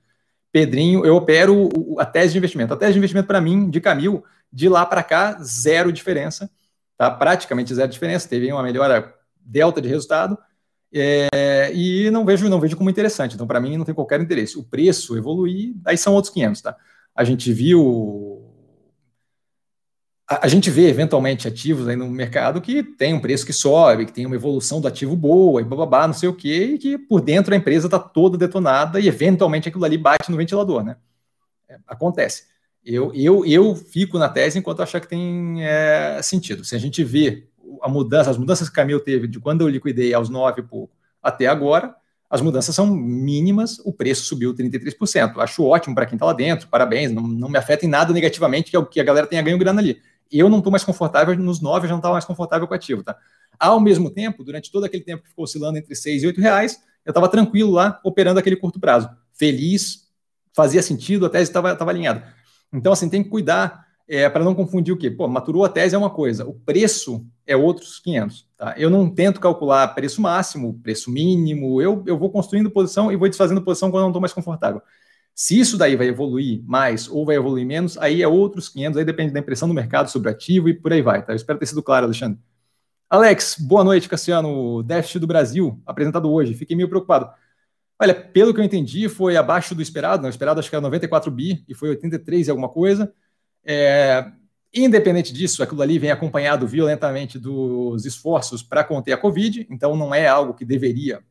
Pedrinho. 0.52 1.04
Eu 1.04 1.16
opero 1.16 1.70
a 1.98 2.04
tese 2.04 2.32
de 2.32 2.38
investimento. 2.38 2.74
A 2.74 2.76
tese 2.76 2.92
de 2.92 2.98
investimento 2.98 3.26
para 3.26 3.40
mim, 3.40 3.68
de 3.70 3.80
Camil, 3.80 4.22
de 4.52 4.68
lá 4.68 4.84
para 4.86 5.02
cá, 5.02 5.38
zero 5.42 5.90
diferença, 5.90 6.50
tá? 6.96 7.10
Praticamente 7.10 7.74
zero 7.74 7.90
diferença. 7.90 8.28
Teve 8.28 8.52
uma 8.52 8.62
melhora 8.62 9.14
delta 9.40 9.80
de 9.80 9.88
resultado 9.88 10.38
é, 10.92 11.72
e 11.74 12.10
não 12.10 12.24
vejo, 12.24 12.48
não 12.48 12.60
vejo 12.60 12.76
como 12.76 12.90
interessante. 12.90 13.34
Então, 13.34 13.46
para 13.46 13.60
mim, 13.60 13.78
não 13.78 13.84
tem 13.84 13.94
qualquer 13.94 14.20
interesse. 14.20 14.58
O 14.58 14.62
preço 14.62 15.16
evoluir, 15.16 15.74
aí 15.86 15.96
são 15.96 16.12
outros 16.12 16.32
500, 16.32 16.60
tá? 16.60 16.76
A 17.14 17.24
gente 17.24 17.52
viu. 17.52 18.41
A, 20.40 20.48
gente 20.48 20.70
vê 20.70 20.88
eventualmente 20.88 21.48
ativos 21.48 21.88
aí 21.88 21.96
no 21.96 22.08
mercado 22.08 22.60
que 22.60 22.82
tem 22.82 23.12
um 23.12 23.20
preço 23.20 23.44
que 23.44 23.52
sobe, 23.52 24.06
que 24.06 24.12
tem 24.12 24.24
uma 24.24 24.36
evolução 24.36 24.80
do 24.80 24.88
ativo 24.88 25.16
boa 25.16 25.60
e 25.60 25.64
bababá, 25.64 26.06
não 26.06 26.14
sei 26.14 26.28
o 26.28 26.34
quê, 26.34 26.72
e 26.74 26.78
que 26.78 26.96
por 26.96 27.20
dentro 27.20 27.52
a 27.52 27.56
empresa 27.56 27.86
está 27.86 27.98
toda 27.98 28.38
detonada 28.38 29.00
e 29.00 29.08
eventualmente 29.08 29.68
aquilo 29.68 29.84
ali 29.84 29.98
bate 29.98 30.30
no 30.30 30.36
ventilador, 30.36 30.84
né? 30.84 30.96
É, 31.68 31.78
acontece. 31.86 32.44
Eu, 32.84 33.12
eu, 33.14 33.44
eu 33.46 33.74
fico 33.74 34.18
na 34.18 34.28
tese 34.28 34.58
enquanto 34.58 34.82
achar 34.82 35.00
que 35.00 35.08
tem 35.08 35.64
é, 35.64 36.20
sentido. 36.22 36.64
Se 36.64 36.74
a 36.74 36.78
gente 36.78 37.02
vê 37.02 37.48
a 37.80 37.88
mudança, 37.88 38.30
as 38.30 38.38
mudanças 38.38 38.68
que 38.68 38.72
o 38.72 38.76
Camil 38.76 39.00
teve 39.00 39.26
de 39.26 39.40
quando 39.40 39.62
eu 39.62 39.68
liquidei 39.68 40.12
aos 40.14 40.28
9 40.28 40.60
e 40.60 40.64
pouco 40.64 40.94
até 41.22 41.46
agora, 41.46 41.94
as 42.28 42.40
mudanças 42.40 42.74
são 42.74 42.86
mínimas, 42.86 43.78
o 43.84 43.92
preço 43.92 44.24
subiu 44.24 44.54
33%. 44.54 45.38
Acho 45.38 45.64
ótimo 45.64 45.94
para 45.94 46.06
quem 46.06 46.16
está 46.16 46.24
lá 46.24 46.32
dentro, 46.32 46.66
parabéns, 46.68 47.12
não, 47.12 47.22
não 47.22 47.48
me 47.48 47.58
afeta 47.58 47.84
em 47.84 47.88
nada 47.88 48.12
negativamente 48.12 48.70
que 48.70 48.76
é 48.76 48.78
o 48.78 48.86
que 48.86 49.00
a 49.00 49.04
galera 49.04 49.26
tenha 49.26 49.42
ganho 49.42 49.58
grana 49.58 49.80
ali. 49.80 50.00
Eu 50.32 50.48
não 50.48 50.58
estou 50.58 50.70
mais 50.70 50.82
confortável 50.82 51.36
nos 51.36 51.60
9, 51.60 51.84
eu 51.84 51.88
já 51.88 51.94
não 51.94 51.98
estava 51.98 52.14
mais 52.14 52.24
confortável 52.24 52.66
com 52.66 52.72
o 52.72 52.76
ativo, 52.76 53.02
tá? 53.02 53.16
Ao 53.58 53.78
mesmo 53.78 54.10
tempo, 54.10 54.42
durante 54.42 54.72
todo 54.72 54.84
aquele 54.84 55.04
tempo 55.04 55.22
que 55.22 55.28
ficou 55.28 55.44
oscilando 55.44 55.78
entre 55.78 55.94
6 55.94 56.22
e 56.22 56.26
8 56.26 56.40
reais, 56.40 56.80
eu 57.04 57.10
estava 57.10 57.28
tranquilo 57.28 57.70
lá, 57.70 58.00
operando 58.04 58.40
aquele 58.40 58.56
curto 58.56 58.80
prazo. 58.80 59.10
Feliz, 59.34 60.08
fazia 60.54 60.82
sentido, 60.82 61.26
a 61.26 61.30
tese 61.30 61.50
estava 61.50 61.90
alinhada. 61.90 62.32
Então, 62.72 62.92
assim, 62.92 63.08
tem 63.08 63.22
que 63.22 63.28
cuidar 63.28 63.86
é, 64.08 64.28
para 64.28 64.44
não 64.44 64.54
confundir 64.54 64.92
o 64.92 64.96
quê? 64.96 65.10
Pô, 65.10 65.28
maturou 65.28 65.64
a 65.64 65.68
tese 65.68 65.94
é 65.94 65.98
uma 65.98 66.10
coisa, 66.10 66.46
o 66.46 66.54
preço 66.54 67.24
é 67.46 67.56
outros 67.56 67.98
500. 68.00 68.46
Tá? 68.56 68.74
Eu 68.76 68.90
não 68.90 69.08
tento 69.08 69.40
calcular 69.40 69.88
preço 69.88 70.20
máximo, 70.20 70.78
preço 70.82 71.10
mínimo, 71.10 71.80
eu, 71.80 72.02
eu 72.06 72.18
vou 72.18 72.30
construindo 72.30 72.70
posição 72.70 73.12
e 73.12 73.16
vou 73.16 73.28
desfazendo 73.28 73.62
posição 73.62 73.90
quando 73.90 74.00
eu 74.00 74.04
não 74.04 74.10
estou 74.10 74.20
mais 74.20 74.32
confortável. 74.32 74.82
Se 75.34 75.58
isso 75.58 75.78
daí 75.78 75.96
vai 75.96 76.08
evoluir 76.08 76.62
mais 76.64 77.08
ou 77.08 77.24
vai 77.24 77.36
evoluir 77.36 77.66
menos, 77.66 77.96
aí 77.98 78.22
é 78.22 78.28
outros 78.28 78.68
500, 78.68 78.98
aí 78.98 79.04
depende 79.04 79.32
da 79.32 79.40
impressão 79.40 79.66
do 79.66 79.74
mercado 79.74 80.10
sobre 80.10 80.30
ativo 80.30 80.68
e 80.68 80.74
por 80.74 80.92
aí 80.92 81.00
vai. 81.00 81.24
Tá? 81.24 81.32
Eu 81.32 81.36
espero 81.36 81.58
ter 81.58 81.66
sido 81.66 81.82
claro, 81.82 82.06
Alexandre. 82.06 82.38
Alex, 83.08 83.56
boa 83.58 83.84
noite, 83.84 84.08
Cassiano. 84.08 84.82
Déficit 84.82 85.18
do 85.18 85.26
Brasil, 85.26 85.80
apresentado 85.86 86.30
hoje. 86.30 86.54
Fiquei 86.54 86.76
meio 86.76 86.88
preocupado. 86.88 87.30
Olha, 88.00 88.14
pelo 88.14 88.52
que 88.52 88.60
eu 88.60 88.64
entendi, 88.64 89.08
foi 89.08 89.36
abaixo 89.36 89.74
do 89.74 89.82
esperado. 89.82 90.22
Não, 90.22 90.28
o 90.28 90.30
esperado 90.30 90.58
acho 90.58 90.68
que 90.68 90.74
era 90.74 90.82
94 90.82 91.30
bi 91.30 91.64
e 91.68 91.74
foi 91.74 91.90
83 91.90 92.46
e 92.46 92.50
alguma 92.50 92.68
coisa. 92.68 93.12
É, 93.64 94.32
independente 94.74 95.32
disso, 95.32 95.62
aquilo 95.62 95.82
ali 95.82 95.98
vem 95.98 96.10
acompanhado 96.10 96.66
violentamente 96.66 97.38
dos 97.38 98.04
esforços 98.04 98.62
para 98.62 98.82
conter 98.82 99.12
a 99.12 99.18
Covid, 99.18 99.66
então 99.70 99.94
não 99.96 100.14
é 100.14 100.26
algo 100.26 100.54
que 100.54 100.64
deveria 100.64 101.22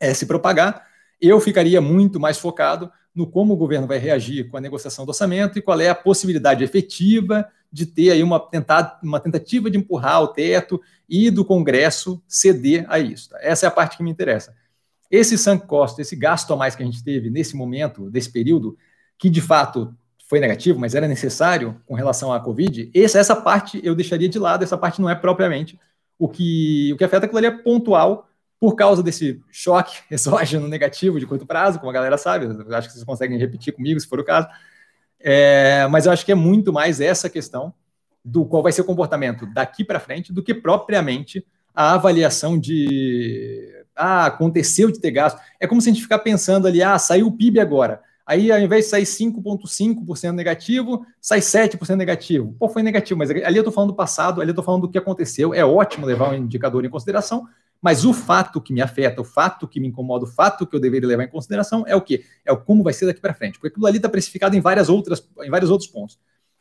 é, 0.00 0.12
se 0.14 0.26
propagar. 0.26 0.86
Eu 1.20 1.38
ficaria 1.40 1.80
muito 1.80 2.18
mais 2.18 2.38
focado 2.38 2.90
no 3.14 3.26
como 3.26 3.54
o 3.54 3.56
governo 3.56 3.86
vai 3.86 3.98
reagir 3.98 4.48
com 4.48 4.56
a 4.56 4.60
negociação 4.60 5.04
do 5.04 5.10
orçamento 5.10 5.58
e 5.58 5.62
qual 5.62 5.80
é 5.80 5.88
a 5.88 5.94
possibilidade 5.94 6.64
efetiva 6.64 7.46
de 7.70 7.86
ter 7.86 8.10
aí 8.10 8.22
uma, 8.22 8.38
tentada, 8.38 8.98
uma 9.02 9.20
tentativa 9.20 9.70
de 9.70 9.78
empurrar 9.78 10.22
o 10.22 10.28
teto 10.28 10.80
e 11.08 11.30
do 11.30 11.44
Congresso 11.44 12.22
ceder 12.28 12.84
a 12.88 12.98
isso. 12.98 13.30
Tá? 13.30 13.38
Essa 13.40 13.66
é 13.66 13.68
a 13.68 13.70
parte 13.70 13.96
que 13.96 14.02
me 14.02 14.10
interessa. 14.10 14.54
Esse 15.10 15.36
sunk 15.36 15.66
cost, 15.66 16.00
esse 16.00 16.16
gasto 16.16 16.52
a 16.52 16.56
mais 16.56 16.74
que 16.74 16.82
a 16.82 16.86
gente 16.86 17.02
teve 17.02 17.30
nesse 17.30 17.56
momento, 17.56 18.10
desse 18.10 18.30
período, 18.30 18.76
que 19.18 19.28
de 19.28 19.40
fato 19.40 19.94
foi 20.26 20.40
negativo, 20.40 20.78
mas 20.78 20.94
era 20.94 21.06
necessário 21.06 21.78
com 21.86 21.94
relação 21.94 22.32
à 22.32 22.40
Covid, 22.40 22.90
essa, 22.94 23.18
essa 23.18 23.36
parte 23.36 23.78
eu 23.84 23.94
deixaria 23.94 24.28
de 24.28 24.38
lado, 24.38 24.64
essa 24.64 24.78
parte 24.78 25.00
não 25.00 25.10
é 25.10 25.14
propriamente 25.14 25.78
o 26.18 26.26
que, 26.28 26.90
o 26.94 26.96
que 26.96 27.04
afeta 27.04 27.26
aquilo 27.26 27.38
ali 27.38 27.48
é 27.48 27.50
pontual 27.50 28.28
por 28.62 28.76
causa 28.76 29.02
desse 29.02 29.42
choque 29.50 29.98
exógeno 30.08 30.68
negativo 30.68 31.18
de 31.18 31.26
curto 31.26 31.44
prazo, 31.44 31.80
como 31.80 31.90
a 31.90 31.92
galera 31.92 32.16
sabe, 32.16 32.46
acho 32.46 32.86
que 32.86 32.94
vocês 32.94 33.02
conseguem 33.02 33.36
repetir 33.36 33.72
comigo 33.72 33.98
se 33.98 34.06
for 34.06 34.20
o 34.20 34.24
caso, 34.24 34.46
é, 35.18 35.84
mas 35.90 36.06
eu 36.06 36.12
acho 36.12 36.24
que 36.24 36.30
é 36.30 36.36
muito 36.36 36.72
mais 36.72 37.00
essa 37.00 37.28
questão 37.28 37.74
do 38.24 38.44
qual 38.44 38.62
vai 38.62 38.70
ser 38.70 38.82
o 38.82 38.84
comportamento 38.84 39.52
daqui 39.52 39.82
para 39.82 39.98
frente 39.98 40.32
do 40.32 40.44
que 40.44 40.54
propriamente 40.54 41.44
a 41.74 41.94
avaliação 41.94 42.56
de 42.56 43.68
ah, 43.96 44.26
aconteceu 44.26 44.92
de 44.92 45.00
ter 45.00 45.10
gasto. 45.10 45.40
É 45.58 45.66
como 45.66 45.80
se 45.80 45.90
a 45.90 45.92
gente 45.92 46.02
ficar 46.02 46.20
pensando 46.20 46.68
ali, 46.68 46.84
ah, 46.84 46.96
saiu 47.00 47.26
o 47.26 47.32
PIB 47.32 47.58
agora. 47.58 48.00
Aí, 48.24 48.52
ao 48.52 48.60
invés 48.60 48.84
de 48.84 48.90
sair 48.90 49.02
5,5% 49.02 50.32
negativo, 50.32 51.04
sai 51.20 51.40
7% 51.40 51.96
negativo. 51.96 52.54
Pô, 52.60 52.68
foi 52.68 52.84
negativo, 52.84 53.18
mas 53.18 53.28
ali 53.28 53.56
eu 53.56 53.62
estou 53.62 53.72
falando 53.72 53.90
do 53.90 53.96
passado, 53.96 54.40
ali 54.40 54.50
eu 54.50 54.52
estou 54.52 54.64
falando 54.64 54.82
do 54.82 54.88
que 54.88 54.98
aconteceu. 54.98 55.52
É 55.52 55.64
ótimo 55.64 56.06
levar 56.06 56.30
um 56.30 56.34
indicador 56.34 56.84
em 56.84 56.88
consideração, 56.88 57.48
mas 57.82 58.04
o 58.04 58.12
fato 58.14 58.60
que 58.60 58.72
me 58.72 58.80
afeta, 58.80 59.20
o 59.20 59.24
fato 59.24 59.66
que 59.66 59.80
me 59.80 59.88
incomoda, 59.88 60.24
o 60.24 60.28
fato 60.28 60.64
que 60.64 60.76
eu 60.76 60.78
deveria 60.78 61.08
levar 61.08 61.24
em 61.24 61.28
consideração 61.28 61.84
é 61.84 61.96
o 61.96 62.00
quê? 62.00 62.24
É 62.44 62.52
o 62.52 62.56
como 62.56 62.84
vai 62.84 62.92
ser 62.92 63.06
daqui 63.06 63.20
para 63.20 63.34
frente. 63.34 63.54
Porque 63.54 63.66
aquilo 63.68 63.84
ali 63.86 63.96
está 63.96 64.08
precificado 64.08 64.56
em, 64.56 64.60
várias 64.60 64.88
outras, 64.88 65.28
em 65.42 65.50
vários 65.50 65.68
outros 65.68 65.90
pontos. 65.90 66.16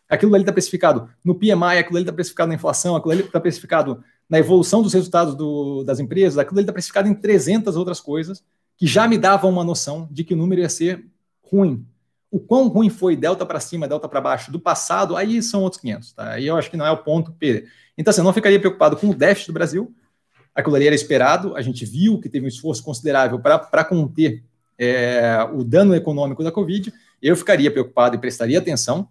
Aquilo 0.09 0.33
ali 0.33 0.41
está 0.41 0.51
precificado 0.51 1.07
no 1.23 1.35
PMI, 1.35 1.77
aquilo 1.77 1.97
ali 1.97 2.03
está 2.03 2.11
precificado 2.11 2.49
na 2.49 2.55
inflação, 2.55 2.95
aquilo 2.95 3.11
ali 3.11 3.21
está 3.21 3.39
precificado 3.39 4.03
na 4.27 4.39
evolução 4.39 4.81
dos 4.81 4.93
resultados 4.93 5.35
do, 5.35 5.83
das 5.83 5.99
empresas, 5.99 6.39
aquilo 6.39 6.57
ali 6.57 6.63
está 6.63 6.73
precificado 6.73 7.07
em 7.07 7.13
300 7.13 7.75
outras 7.75 8.01
coisas 8.01 8.43
que 8.75 8.87
já 8.87 9.07
me 9.07 9.17
davam 9.17 9.51
uma 9.51 9.63
noção 9.63 10.09
de 10.09 10.23
que 10.23 10.33
o 10.33 10.37
número 10.37 10.61
ia 10.61 10.69
ser 10.69 11.05
ruim. 11.43 11.85
O 12.31 12.39
quão 12.39 12.67
ruim 12.67 12.89
foi 12.89 13.15
delta 13.15 13.45
para 13.45 13.59
cima, 13.59 13.87
delta 13.87 14.09
para 14.09 14.19
baixo 14.19 14.51
do 14.51 14.59
passado, 14.59 15.15
aí 15.15 15.41
são 15.43 15.61
outros 15.61 15.79
500, 15.81 16.13
tá? 16.13 16.31
Aí 16.31 16.47
eu 16.47 16.57
acho 16.57 16.71
que 16.71 16.77
não 16.77 16.85
é 16.85 16.91
o 16.91 16.97
ponto 16.97 17.31
P. 17.33 17.67
Então, 17.97 18.09
assim, 18.09 18.21
eu 18.21 18.25
não 18.25 18.33
ficaria 18.33 18.59
preocupado 18.59 18.97
com 18.97 19.09
o 19.09 19.13
déficit 19.13 19.47
do 19.47 19.53
Brasil. 19.53 19.93
Aquilo 20.53 20.75
ali 20.75 20.87
era 20.87 20.95
esperado, 20.95 21.55
a 21.55 21.61
gente 21.61 21.85
viu 21.85 22.19
que 22.19 22.29
teve 22.29 22.45
um 22.45 22.49
esforço 22.49 22.83
considerável 22.83 23.39
para 23.39 23.83
conter 23.83 24.43
é, 24.77 25.37
o 25.53 25.63
dano 25.63 25.95
econômico 25.95 26.43
da 26.43 26.51
Covid. 26.51 26.93
Eu 27.21 27.35
ficaria 27.35 27.71
preocupado 27.71 28.15
e 28.15 28.19
prestaria 28.19 28.59
atenção 28.59 29.07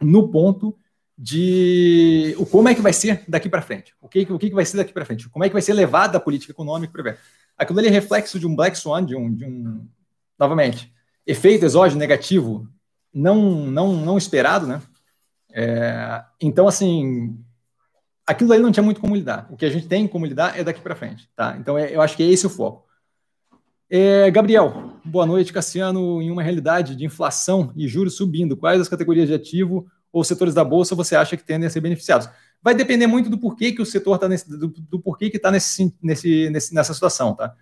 no 0.00 0.28
ponto 0.28 0.76
de 1.16 2.34
o 2.38 2.46
como 2.46 2.68
é 2.68 2.74
que 2.74 2.80
vai 2.80 2.92
ser 2.92 3.24
daqui 3.28 3.48
para 3.48 3.60
frente. 3.60 3.94
O 4.00 4.08
que, 4.08 4.20
o 4.30 4.38
que 4.38 4.50
vai 4.50 4.64
ser 4.64 4.78
daqui 4.78 4.92
para 4.92 5.04
frente? 5.04 5.28
Como 5.28 5.44
é 5.44 5.48
que 5.48 5.52
vai 5.52 5.62
ser 5.62 5.74
levada 5.74 6.16
a 6.16 6.20
política 6.20 6.52
econômica 6.52 6.92
para 6.92 7.02
ver? 7.02 7.18
Aquilo 7.58 7.78
ali 7.78 7.88
é 7.88 7.90
reflexo 7.90 8.38
de 8.38 8.46
um 8.46 8.56
black 8.56 8.78
swan, 8.78 9.04
de 9.04 9.14
um, 9.14 9.34
de 9.34 9.44
um 9.44 9.86
novamente, 10.38 10.90
efeito 11.26 11.66
exógeno 11.66 11.98
negativo 11.98 12.66
não, 13.12 13.66
não, 13.66 13.92
não 13.96 14.16
esperado, 14.16 14.66
né? 14.66 14.80
É, 15.52 16.22
então, 16.40 16.66
assim, 16.66 17.38
aquilo 18.30 18.52
ali 18.52 18.62
não 18.62 18.72
tinha 18.72 18.82
muito 18.82 19.00
como 19.00 19.14
lidar. 19.14 19.46
O 19.50 19.56
que 19.56 19.66
a 19.66 19.70
gente 19.70 19.86
tem 19.86 20.06
como 20.06 20.24
lidar 20.24 20.58
é 20.58 20.64
daqui 20.64 20.80
para 20.80 20.94
frente, 20.94 21.28
tá? 21.34 21.56
Então, 21.58 21.76
é, 21.76 21.94
eu 21.94 22.00
acho 22.00 22.16
que 22.16 22.22
é 22.22 22.26
esse 22.26 22.46
o 22.46 22.50
foco. 22.50 22.88
É, 23.88 24.30
Gabriel, 24.30 24.94
boa 25.04 25.26
noite, 25.26 25.52
Cassiano. 25.52 26.22
Em 26.22 26.30
uma 26.30 26.42
realidade 26.42 26.94
de 26.94 27.04
inflação 27.04 27.72
e 27.76 27.88
juros 27.88 28.16
subindo, 28.16 28.56
quais 28.56 28.80
as 28.80 28.88
categorias 28.88 29.28
de 29.28 29.34
ativo 29.34 29.86
ou 30.12 30.22
setores 30.22 30.54
da 30.54 30.64
bolsa 30.64 30.94
você 30.94 31.16
acha 31.16 31.36
que 31.36 31.42
tendem 31.42 31.66
a 31.66 31.70
ser 31.70 31.80
beneficiados? 31.80 32.28
Vai 32.62 32.74
depender 32.74 33.06
muito 33.06 33.28
do 33.28 33.38
porquê 33.38 33.72
que 33.72 33.82
o 33.82 33.86
setor 33.86 34.14
está 34.14 34.28
nesse, 34.28 34.48
do, 34.48 34.68
do 34.68 35.00
porquê 35.00 35.28
que 35.28 35.38
está 35.38 35.50
nesse, 35.50 35.92
nesse, 36.00 36.48
nesse, 36.50 36.74
nessa 36.74 36.94
situação, 36.94 37.34
tá? 37.34 37.54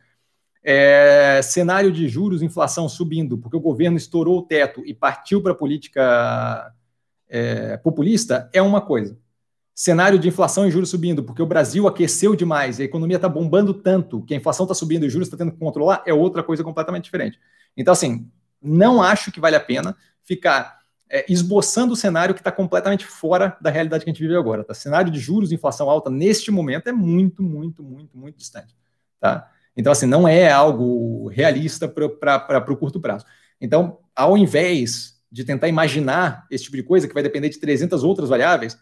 É, 0.62 1.40
cenário 1.42 1.90
de 1.90 2.08
juros, 2.08 2.42
inflação 2.42 2.88
subindo, 2.88 3.38
porque 3.38 3.56
o 3.56 3.60
governo 3.60 3.96
estourou 3.96 4.40
o 4.40 4.42
teto 4.42 4.82
e 4.84 4.92
partiu 4.92 5.40
para 5.40 5.52
a 5.52 5.54
política 5.54 6.74
é, 7.28 7.76
populista, 7.78 8.50
é 8.52 8.60
uma 8.60 8.80
coisa. 8.80 9.16
Cenário 9.78 10.18
de 10.18 10.26
inflação 10.26 10.66
e 10.66 10.72
juros 10.72 10.90
subindo, 10.90 11.22
porque 11.22 11.40
o 11.40 11.46
Brasil 11.46 11.86
aqueceu 11.86 12.34
demais, 12.34 12.80
a 12.80 12.82
economia 12.82 13.14
está 13.14 13.28
bombando 13.28 13.72
tanto, 13.72 14.20
que 14.24 14.34
a 14.34 14.36
inflação 14.36 14.64
está 14.64 14.74
subindo 14.74 15.04
e 15.04 15.06
os 15.06 15.12
juros 15.12 15.28
está 15.28 15.36
tendo 15.36 15.52
que 15.52 15.56
controlar, 15.56 16.02
é 16.04 16.12
outra 16.12 16.42
coisa 16.42 16.64
completamente 16.64 17.04
diferente. 17.04 17.38
Então, 17.76 17.92
assim, 17.92 18.28
não 18.60 19.00
acho 19.00 19.30
que 19.30 19.38
vale 19.38 19.54
a 19.54 19.60
pena 19.60 19.96
ficar 20.24 20.80
é, 21.08 21.24
esboçando 21.32 21.92
o 21.92 21.96
cenário 21.96 22.34
que 22.34 22.40
está 22.40 22.50
completamente 22.50 23.06
fora 23.06 23.56
da 23.60 23.70
realidade 23.70 24.02
que 24.02 24.10
a 24.10 24.12
gente 24.12 24.20
vive 24.20 24.34
agora. 24.34 24.64
Tá? 24.64 24.74
Cenário 24.74 25.12
de 25.12 25.20
juros 25.20 25.52
e 25.52 25.54
inflação 25.54 25.88
alta 25.88 26.10
neste 26.10 26.50
momento 26.50 26.88
é 26.88 26.92
muito, 26.92 27.40
muito, 27.40 27.80
muito, 27.80 28.18
muito 28.18 28.36
distante. 28.36 28.74
Tá? 29.20 29.48
Então, 29.76 29.92
assim, 29.92 30.06
não 30.06 30.26
é 30.26 30.50
algo 30.50 31.28
realista 31.28 31.86
para 31.86 32.72
o 32.72 32.76
curto 32.76 32.98
prazo. 33.00 33.24
Então, 33.60 34.00
ao 34.12 34.36
invés 34.36 35.22
de 35.30 35.44
tentar 35.44 35.68
imaginar 35.68 36.48
esse 36.50 36.64
tipo 36.64 36.76
de 36.76 36.82
coisa, 36.82 37.06
que 37.06 37.14
vai 37.14 37.22
depender 37.22 37.48
de 37.48 37.60
300 37.60 38.02
outras 38.02 38.28
variáveis, 38.28 38.76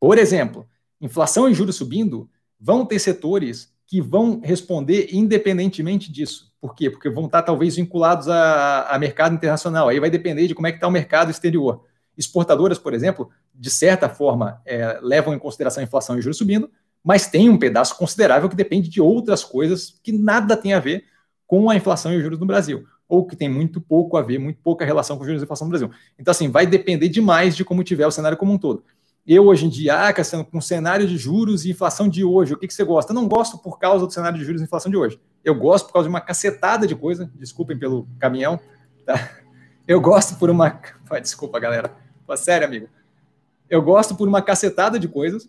por 0.00 0.18
exemplo, 0.18 0.66
inflação 1.00 1.48
e 1.48 1.54
juros 1.54 1.76
subindo, 1.76 2.28
vão 2.58 2.86
ter 2.86 2.98
setores 2.98 3.72
que 3.86 4.00
vão 4.00 4.40
responder 4.42 5.08
independentemente 5.12 6.10
disso. 6.10 6.50
Por 6.60 6.74
quê? 6.74 6.90
Porque 6.90 7.10
vão 7.10 7.26
estar 7.26 7.42
talvez 7.42 7.76
vinculados 7.76 8.28
a, 8.28 8.82
a 8.88 8.98
mercado 8.98 9.34
internacional. 9.34 9.88
Aí 9.88 10.00
vai 10.00 10.10
depender 10.10 10.46
de 10.46 10.54
como 10.54 10.66
é 10.66 10.70
que 10.70 10.76
está 10.76 10.86
o 10.86 10.90
mercado 10.90 11.30
exterior. 11.30 11.84
Exportadoras, 12.16 12.78
por 12.78 12.94
exemplo, 12.94 13.30
de 13.54 13.70
certa 13.70 14.08
forma, 14.08 14.60
é, 14.64 14.98
levam 15.02 15.34
em 15.34 15.38
consideração 15.38 15.80
a 15.80 15.84
inflação 15.84 16.18
e 16.18 16.22
juros 16.22 16.38
subindo, 16.38 16.70
mas 17.02 17.26
tem 17.26 17.48
um 17.48 17.58
pedaço 17.58 17.96
considerável 17.96 18.48
que 18.48 18.56
depende 18.56 18.88
de 18.88 19.00
outras 19.00 19.42
coisas 19.42 19.98
que 20.02 20.12
nada 20.12 20.56
tem 20.56 20.72
a 20.72 20.80
ver 20.80 21.04
com 21.46 21.68
a 21.68 21.76
inflação 21.76 22.12
e 22.12 22.16
os 22.16 22.22
juros 22.22 22.38
no 22.38 22.46
Brasil, 22.46 22.84
ou 23.08 23.26
que 23.26 23.34
tem 23.34 23.48
muito 23.48 23.80
pouco 23.80 24.16
a 24.16 24.22
ver, 24.22 24.38
muito 24.38 24.60
pouca 24.62 24.84
relação 24.84 25.16
com 25.16 25.22
os 25.22 25.26
juros 25.26 25.42
e 25.42 25.44
inflação 25.44 25.66
no 25.66 25.70
Brasil. 25.70 25.90
Então, 26.18 26.30
assim, 26.30 26.48
vai 26.48 26.66
depender 26.66 27.08
demais 27.08 27.56
de 27.56 27.64
como 27.64 27.82
tiver 27.82 28.06
o 28.06 28.10
cenário 28.10 28.38
como 28.38 28.52
um 28.52 28.58
todo. 28.58 28.84
Eu, 29.32 29.46
hoje 29.46 29.64
em 29.64 29.68
dia, 29.68 30.08
ah, 30.08 30.12
Cassiano, 30.12 30.44
com 30.44 30.60
cenário 30.60 31.06
de 31.06 31.16
juros 31.16 31.64
e 31.64 31.70
inflação 31.70 32.08
de 32.08 32.24
hoje, 32.24 32.52
o 32.52 32.56
que, 32.56 32.66
que 32.66 32.74
você 32.74 32.82
gosta? 32.82 33.12
Eu 33.12 33.14
não 33.14 33.28
gosto 33.28 33.56
por 33.58 33.78
causa 33.78 34.04
do 34.04 34.12
cenário 34.12 34.36
de 34.36 34.44
juros 34.44 34.60
e 34.60 34.64
inflação 34.64 34.90
de 34.90 34.96
hoje. 34.96 35.20
Eu 35.44 35.54
gosto 35.54 35.86
por 35.86 35.92
causa 35.92 36.08
de 36.08 36.10
uma 36.10 36.20
cacetada 36.20 36.84
de 36.84 36.96
coisa. 36.96 37.30
Desculpem 37.36 37.78
pelo 37.78 38.08
caminhão. 38.18 38.58
Tá? 39.06 39.30
Eu 39.86 40.00
gosto 40.00 40.36
por 40.36 40.50
uma. 40.50 40.80
Desculpa, 41.22 41.60
galera. 41.60 41.94
Sério, 42.36 42.66
amigo. 42.66 42.88
Eu 43.68 43.80
gosto 43.80 44.16
por 44.16 44.26
uma 44.26 44.42
cacetada 44.42 44.98
de 44.98 45.06
coisas 45.06 45.48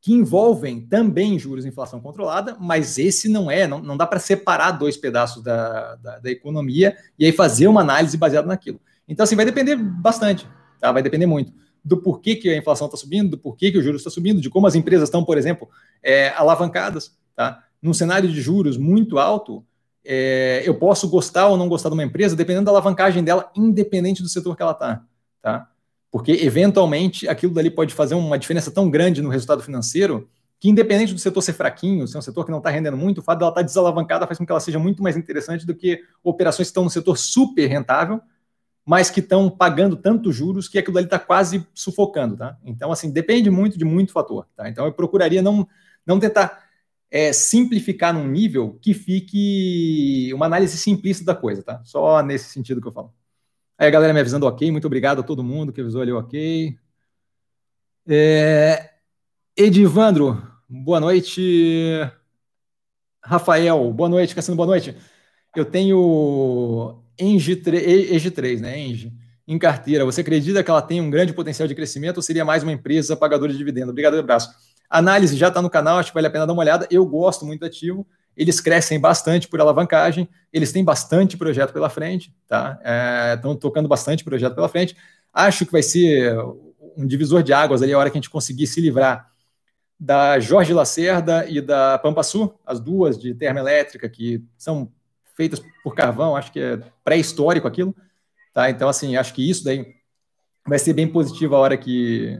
que 0.00 0.14
envolvem 0.14 0.80
também 0.80 1.38
juros 1.38 1.66
e 1.66 1.68
inflação 1.68 2.00
controlada, 2.00 2.56
mas 2.58 2.96
esse 2.96 3.28
não 3.28 3.50
é, 3.50 3.66
não, 3.66 3.82
não 3.82 3.94
dá 3.94 4.06
para 4.06 4.18
separar 4.18 4.70
dois 4.70 4.96
pedaços 4.96 5.42
da, 5.42 5.96
da, 5.96 6.18
da, 6.20 6.30
economia 6.30 6.96
e 7.18 7.26
aí 7.26 7.32
fazer 7.32 7.66
uma 7.66 7.82
análise 7.82 8.16
baseada 8.16 8.48
naquilo. 8.48 8.80
Então, 9.06 9.24
assim, 9.24 9.36
vai 9.36 9.44
depender 9.44 9.76
bastante, 9.76 10.48
tá? 10.80 10.90
vai 10.90 11.02
depender 11.02 11.26
muito 11.26 11.52
do 11.84 11.98
porquê 11.98 12.36
que 12.36 12.48
a 12.48 12.56
inflação 12.56 12.86
está 12.86 12.96
subindo, 12.96 13.30
do 13.30 13.38
porquê 13.38 13.70
que 13.70 13.78
o 13.78 13.82
juros 13.82 14.00
está 14.00 14.10
subindo, 14.10 14.40
de 14.40 14.50
como 14.50 14.66
as 14.66 14.74
empresas 14.74 15.08
estão, 15.08 15.24
por 15.24 15.38
exemplo, 15.38 15.68
é, 16.02 16.28
alavancadas. 16.30 17.16
Tá? 17.34 17.64
Num 17.80 17.94
cenário 17.94 18.28
de 18.28 18.40
juros 18.40 18.76
muito 18.76 19.18
alto, 19.18 19.64
é, 20.04 20.62
eu 20.64 20.74
posso 20.74 21.08
gostar 21.08 21.48
ou 21.48 21.56
não 21.56 21.68
gostar 21.68 21.88
de 21.88 21.94
uma 21.94 22.04
empresa 22.04 22.36
dependendo 22.36 22.66
da 22.66 22.70
alavancagem 22.70 23.22
dela, 23.22 23.50
independente 23.54 24.22
do 24.22 24.28
setor 24.28 24.56
que 24.56 24.62
ela 24.62 24.72
está. 24.72 25.02
Tá? 25.42 25.68
Porque, 26.10 26.32
eventualmente, 26.32 27.28
aquilo 27.28 27.54
dali 27.54 27.70
pode 27.70 27.94
fazer 27.94 28.14
uma 28.14 28.38
diferença 28.38 28.70
tão 28.70 28.90
grande 28.90 29.22
no 29.22 29.28
resultado 29.28 29.62
financeiro 29.62 30.28
que, 30.58 30.68
independente 30.68 31.14
do 31.14 31.20
setor 31.20 31.40
ser 31.40 31.54
fraquinho, 31.54 32.06
ser 32.06 32.18
um 32.18 32.22
setor 32.22 32.44
que 32.44 32.50
não 32.50 32.58
está 32.58 32.68
rendendo 32.68 32.96
muito, 32.96 33.18
o 33.18 33.22
fato 33.22 33.38
dela 33.38 33.50
estar 33.50 33.62
tá 33.62 33.66
desalavancada 33.66 34.26
faz 34.26 34.36
com 34.36 34.44
que 34.44 34.52
ela 34.52 34.60
seja 34.60 34.78
muito 34.78 35.02
mais 35.02 35.16
interessante 35.16 35.64
do 35.64 35.74
que 35.74 36.02
operações 36.22 36.68
que 36.68 36.70
estão 36.70 36.84
no 36.84 36.90
setor 36.90 37.16
super 37.16 37.66
rentável, 37.66 38.20
mas 38.90 39.08
que 39.08 39.20
estão 39.20 39.48
pagando 39.48 39.94
tantos 39.94 40.34
juros 40.34 40.66
que 40.66 40.76
aquilo 40.76 40.98
ali 40.98 41.06
está 41.06 41.16
quase 41.16 41.64
sufocando, 41.72 42.36
tá? 42.36 42.58
Então, 42.64 42.90
assim, 42.90 43.08
depende 43.08 43.48
muito 43.48 43.78
de 43.78 43.84
muito 43.84 44.10
fator, 44.10 44.48
tá? 44.56 44.68
Então, 44.68 44.84
eu 44.84 44.92
procuraria 44.92 45.40
não, 45.40 45.64
não 46.04 46.18
tentar 46.18 46.64
é, 47.08 47.32
simplificar 47.32 48.12
num 48.12 48.26
nível 48.26 48.80
que 48.82 48.92
fique 48.92 50.32
uma 50.34 50.46
análise 50.46 50.76
simplista 50.76 51.24
da 51.24 51.36
coisa, 51.36 51.62
tá? 51.62 51.80
Só 51.84 52.20
nesse 52.20 52.50
sentido 52.50 52.80
que 52.80 52.88
eu 52.88 52.92
falo. 52.92 53.14
Aí 53.78 53.86
a 53.86 53.90
galera 53.92 54.12
me 54.12 54.18
avisando 54.18 54.44
ok, 54.44 54.68
muito 54.72 54.88
obrigado 54.88 55.20
a 55.20 55.22
todo 55.22 55.44
mundo 55.44 55.72
que 55.72 55.80
avisou 55.80 56.02
ali 56.02 56.10
ok. 56.10 56.76
É, 58.08 58.90
Edivandro, 59.56 60.42
boa 60.68 60.98
noite. 60.98 61.40
Rafael, 63.22 63.92
boa 63.92 64.08
noite, 64.08 64.34
Cassino, 64.34 64.56
boa 64.56 64.66
noite. 64.66 64.96
Eu 65.54 65.64
tenho 65.64 66.99
Engie 67.20 67.56
3, 67.56 68.60
né? 68.60 68.78
Engie, 68.78 69.12
em 69.46 69.58
carteira. 69.58 70.04
Você 70.04 70.20
acredita 70.20 70.62
que 70.62 70.70
ela 70.70 70.82
tem 70.82 71.00
um 71.00 71.10
grande 71.10 71.32
potencial 71.32 71.66
de 71.66 71.74
crescimento 71.74 72.18
ou 72.18 72.22
seria 72.22 72.44
mais 72.44 72.62
uma 72.62 72.72
empresa 72.72 73.16
pagadora 73.16 73.52
de 73.52 73.58
dividendo? 73.58 73.90
Obrigado, 73.90 74.18
abraço. 74.18 74.50
A 74.88 74.98
análise 74.98 75.36
já 75.36 75.48
está 75.48 75.62
no 75.62 75.70
canal, 75.70 75.98
acho 75.98 76.10
que 76.10 76.14
vale 76.14 76.26
a 76.26 76.30
pena 76.30 76.46
dar 76.46 76.52
uma 76.52 76.62
olhada. 76.62 76.86
Eu 76.90 77.04
gosto 77.06 77.46
muito 77.46 77.60
do 77.60 77.66
ativo. 77.66 78.06
Eles 78.36 78.60
crescem 78.60 78.98
bastante 78.98 79.48
por 79.48 79.60
alavancagem, 79.60 80.28
eles 80.52 80.72
têm 80.72 80.84
bastante 80.84 81.36
projeto 81.36 81.72
pela 81.72 81.90
frente, 81.90 82.34
tá? 82.46 82.78
Estão 83.34 83.52
é, 83.52 83.56
tocando 83.56 83.88
bastante 83.88 84.24
projeto 84.24 84.54
pela 84.54 84.68
frente. 84.68 84.96
Acho 85.32 85.66
que 85.66 85.72
vai 85.72 85.82
ser 85.82 86.34
um 86.96 87.06
divisor 87.06 87.42
de 87.42 87.52
águas 87.52 87.82
ali 87.82 87.92
a 87.92 87.98
hora 87.98 88.08
que 88.10 88.16
a 88.16 88.20
gente 88.20 88.30
conseguir 88.30 88.66
se 88.66 88.80
livrar 88.80 89.30
da 89.98 90.40
Jorge 90.40 90.72
Lacerda 90.72 91.46
e 91.46 91.60
da 91.60 91.98
Pampa 91.98 92.22
Sul, 92.22 92.58
as 92.64 92.80
duas 92.80 93.18
de 93.18 93.34
termoelétrica, 93.34 94.08
que 94.08 94.42
são 94.56 94.90
feitas 95.40 95.62
por 95.82 95.94
carvão, 95.94 96.36
acho 96.36 96.52
que 96.52 96.60
é 96.60 96.78
pré-histórico 97.02 97.66
aquilo, 97.66 97.96
tá? 98.52 98.68
Então, 98.68 98.90
assim, 98.90 99.16
acho 99.16 99.32
que 99.32 99.48
isso 99.48 99.64
daí 99.64 99.86
vai 100.68 100.78
ser 100.78 100.92
bem 100.92 101.08
positivo 101.08 101.56
a 101.56 101.58
hora 101.58 101.78
que, 101.78 102.38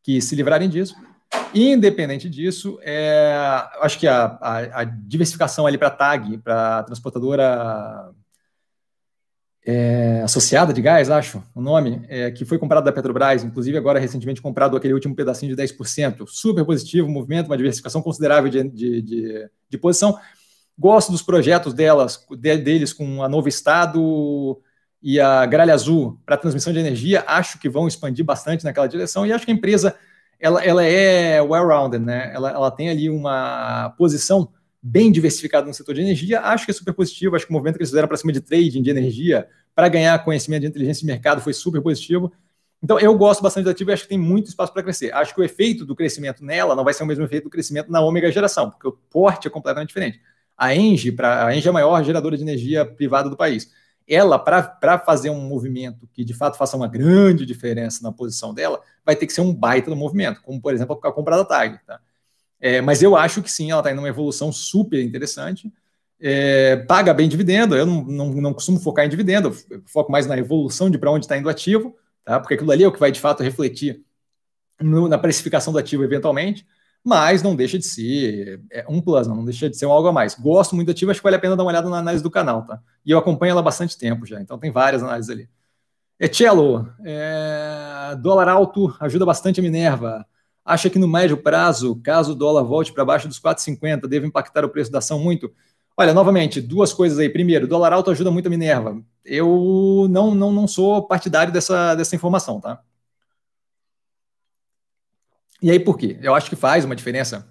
que 0.00 0.20
se 0.20 0.36
livrarem 0.36 0.68
disso. 0.68 0.94
Independente 1.52 2.30
disso, 2.30 2.78
é, 2.82 3.34
acho 3.80 3.98
que 3.98 4.06
a, 4.06 4.38
a, 4.40 4.80
a 4.82 4.84
diversificação 4.84 5.66
ali 5.66 5.76
para 5.76 5.90
TAG, 5.90 6.38
para 6.38 6.84
transportadora 6.84 8.12
é, 9.66 10.20
associada 10.22 10.72
de 10.72 10.80
gás, 10.80 11.10
acho, 11.10 11.42
o 11.52 11.60
nome, 11.60 12.06
é, 12.08 12.30
que 12.30 12.44
foi 12.44 12.58
comprado 12.58 12.84
da 12.84 12.92
Petrobras, 12.92 13.42
inclusive 13.42 13.76
agora 13.76 13.98
recentemente 13.98 14.40
comprado 14.40 14.76
aquele 14.76 14.94
último 14.94 15.16
pedacinho 15.16 15.54
de 15.54 15.60
10%, 15.60 16.24
super 16.28 16.64
positivo, 16.64 17.08
movimento, 17.08 17.48
uma 17.48 17.56
diversificação 17.56 18.00
considerável 18.00 18.48
de, 18.48 18.62
de, 18.68 19.02
de, 19.02 19.50
de 19.68 19.78
posição, 19.78 20.16
Gosto 20.78 21.10
dos 21.10 21.22
projetos 21.22 21.72
delas, 21.72 22.24
deles 22.38 22.92
com 22.92 23.22
a 23.22 23.28
Novo 23.28 23.48
Estado 23.48 24.60
e 25.02 25.18
a 25.18 25.46
Gralha 25.46 25.72
Azul 25.72 26.20
para 26.26 26.36
transmissão 26.36 26.72
de 26.72 26.78
energia. 26.78 27.24
Acho 27.26 27.58
que 27.58 27.68
vão 27.68 27.88
expandir 27.88 28.24
bastante 28.24 28.64
naquela 28.64 28.86
direção 28.86 29.26
e 29.26 29.32
acho 29.32 29.44
que 29.44 29.50
a 29.50 29.54
empresa 29.54 29.96
ela, 30.38 30.62
ela 30.62 30.84
é 30.84 31.40
well-rounded, 31.40 32.04
né? 32.04 32.30
Ela, 32.34 32.50
ela 32.50 32.70
tem 32.70 32.90
ali 32.90 33.08
uma 33.08 33.94
posição 33.96 34.52
bem 34.82 35.10
diversificada 35.10 35.66
no 35.66 35.74
setor 35.74 35.94
de 35.94 36.02
energia. 36.02 36.40
Acho 36.40 36.66
que 36.66 36.70
é 36.70 36.74
super 36.74 36.92
positivo. 36.92 37.34
Acho 37.34 37.46
que 37.46 37.50
o 37.50 37.54
movimento 37.54 37.76
que 37.76 37.82
eles 37.82 37.90
fizeram 37.90 38.06
para 38.06 38.16
cima 38.16 38.32
de 38.32 38.40
trading 38.40 38.82
de 38.82 38.90
energia 38.90 39.48
para 39.74 39.88
ganhar 39.88 40.22
conhecimento 40.24 40.62
de 40.62 40.68
inteligência 40.68 41.00
de 41.00 41.06
mercado 41.06 41.40
foi 41.40 41.52
super 41.52 41.80
positivo. 41.80 42.32
Então, 42.82 43.00
eu 43.00 43.16
gosto 43.16 43.42
bastante 43.42 43.64
da 43.64 43.70
ativa 43.70 43.90
e 43.90 43.94
acho 43.94 44.02
que 44.04 44.10
tem 44.10 44.18
muito 44.18 44.48
espaço 44.48 44.72
para 44.72 44.82
crescer. 44.82 45.12
Acho 45.12 45.34
que 45.34 45.40
o 45.40 45.44
efeito 45.44 45.84
do 45.84 45.96
crescimento 45.96 46.44
nela 46.44 46.76
não 46.76 46.84
vai 46.84 46.94
ser 46.94 47.02
o 47.02 47.06
mesmo 47.06 47.24
efeito 47.24 47.44
do 47.44 47.50
crescimento 47.50 47.90
na 47.90 48.00
ômega 48.00 48.30
geração, 48.30 48.70
porque 48.70 48.86
o 48.86 48.92
porte 48.92 49.48
é 49.48 49.50
completamente 49.50 49.88
diferente. 49.88 50.20
A 50.56 50.74
Engie, 50.74 51.12
pra, 51.12 51.46
a 51.46 51.56
Engie 51.56 51.66
é 51.66 51.70
a 51.70 51.72
maior 51.72 52.02
geradora 52.02 52.36
de 52.36 52.42
energia 52.42 52.84
privada 52.84 53.28
do 53.28 53.36
país. 53.36 53.70
Ela, 54.08 54.38
para 54.38 54.98
fazer 54.98 55.30
um 55.30 55.40
movimento 55.40 56.08
que 56.12 56.24
de 56.24 56.32
fato 56.32 56.56
faça 56.56 56.76
uma 56.76 56.86
grande 56.86 57.44
diferença 57.44 58.02
na 58.02 58.12
posição 58.12 58.54
dela, 58.54 58.80
vai 59.04 59.16
ter 59.16 59.26
que 59.26 59.32
ser 59.32 59.40
um 59.40 59.52
baita 59.52 59.90
do 59.90 59.96
movimento, 59.96 60.40
como 60.42 60.60
por 60.60 60.72
exemplo 60.72 60.98
a 61.02 61.12
compra 61.12 61.36
da 61.36 61.44
TAG. 61.44 61.80
Tá? 61.84 62.00
É, 62.60 62.80
mas 62.80 63.02
eu 63.02 63.16
acho 63.16 63.42
que 63.42 63.50
sim, 63.50 63.70
ela 63.70 63.80
está 63.80 63.90
indo 63.90 63.96
numa 63.96 64.08
evolução 64.08 64.52
super 64.52 65.02
interessante. 65.02 65.72
É, 66.18 66.76
paga 66.76 67.12
bem 67.12 67.28
dividendo, 67.28 67.76
eu 67.76 67.84
não, 67.84 68.04
não, 68.04 68.32
não, 68.32 68.54
costumo 68.54 68.80
focar 68.80 69.04
em 69.04 69.08
dividendo, 69.08 69.54
eu 69.68 69.82
foco 69.84 70.10
mais 70.10 70.26
na 70.26 70.38
evolução 70.38 70.88
de 70.88 70.96
para 70.96 71.10
onde 71.10 71.26
está 71.26 71.36
indo 71.36 71.44
o 71.44 71.50
ativo, 71.50 71.94
tá? 72.24 72.40
porque 72.40 72.54
aquilo 72.54 72.70
ali 72.72 72.84
é 72.84 72.88
o 72.88 72.92
que 72.92 72.98
vai 72.98 73.12
de 73.12 73.20
fato 73.20 73.42
refletir 73.42 74.02
no, 74.80 75.08
na 75.08 75.18
precificação 75.18 75.74
do 75.74 75.78
ativo 75.78 76.04
eventualmente 76.04 76.66
mas 77.06 77.40
não 77.40 77.54
deixa 77.54 77.78
de 77.78 77.86
ser 77.86 78.60
é, 78.68 78.84
um 78.88 79.00
plus, 79.00 79.28
não, 79.28 79.44
deixa 79.44 79.70
de 79.70 79.76
ser 79.76 79.84
algo 79.84 80.08
a 80.08 80.12
mais. 80.12 80.34
Gosto 80.34 80.74
muito 80.74 80.88
da 80.88 80.92
ativa, 80.92 81.12
acho 81.12 81.20
que 81.20 81.24
vale 81.24 81.36
a 81.36 81.38
pena 81.38 81.54
dar 81.54 81.62
uma 81.62 81.70
olhada 81.70 81.88
na 81.88 81.98
análise 81.98 82.20
do 82.20 82.28
canal, 82.28 82.66
tá? 82.66 82.80
E 83.04 83.12
eu 83.12 83.18
acompanho 83.18 83.52
ela 83.52 83.60
há 83.60 83.62
bastante 83.62 83.96
tempo 83.96 84.26
já, 84.26 84.40
então 84.40 84.58
tem 84.58 84.72
várias 84.72 85.04
análises 85.04 85.30
ali. 85.30 85.48
Etielo, 86.18 86.92
é, 87.04 88.16
dólar 88.20 88.48
alto 88.48 88.92
ajuda 88.98 89.24
bastante 89.24 89.60
a 89.60 89.62
Minerva. 89.62 90.26
Acha 90.64 90.90
que 90.90 90.98
no 90.98 91.06
médio 91.06 91.36
prazo, 91.36 91.94
caso 92.02 92.32
o 92.32 92.34
dólar 92.34 92.64
volte 92.64 92.92
para 92.92 93.04
baixo 93.04 93.28
dos 93.28 93.38
4,50, 93.38 94.08
deve 94.08 94.26
impactar 94.26 94.64
o 94.64 94.68
preço 94.68 94.90
da 94.90 94.98
ação 94.98 95.20
muito? 95.20 95.52
Olha, 95.96 96.12
novamente, 96.12 96.60
duas 96.60 96.92
coisas 96.92 97.20
aí. 97.20 97.28
Primeiro, 97.28 97.68
dólar 97.68 97.92
alto 97.92 98.10
ajuda 98.10 98.32
muito 98.32 98.46
a 98.46 98.50
Minerva. 98.50 99.00
Eu 99.24 100.08
não, 100.10 100.34
não, 100.34 100.50
não 100.50 100.66
sou 100.66 101.06
partidário 101.06 101.52
dessa, 101.52 101.94
dessa 101.94 102.16
informação, 102.16 102.60
tá? 102.60 102.80
E 105.62 105.70
aí 105.70 105.80
por 105.80 105.96
quê? 105.96 106.18
Eu 106.22 106.34
acho 106.34 106.50
que 106.50 106.56
faz 106.56 106.84
uma 106.84 106.96
diferença 106.96 107.48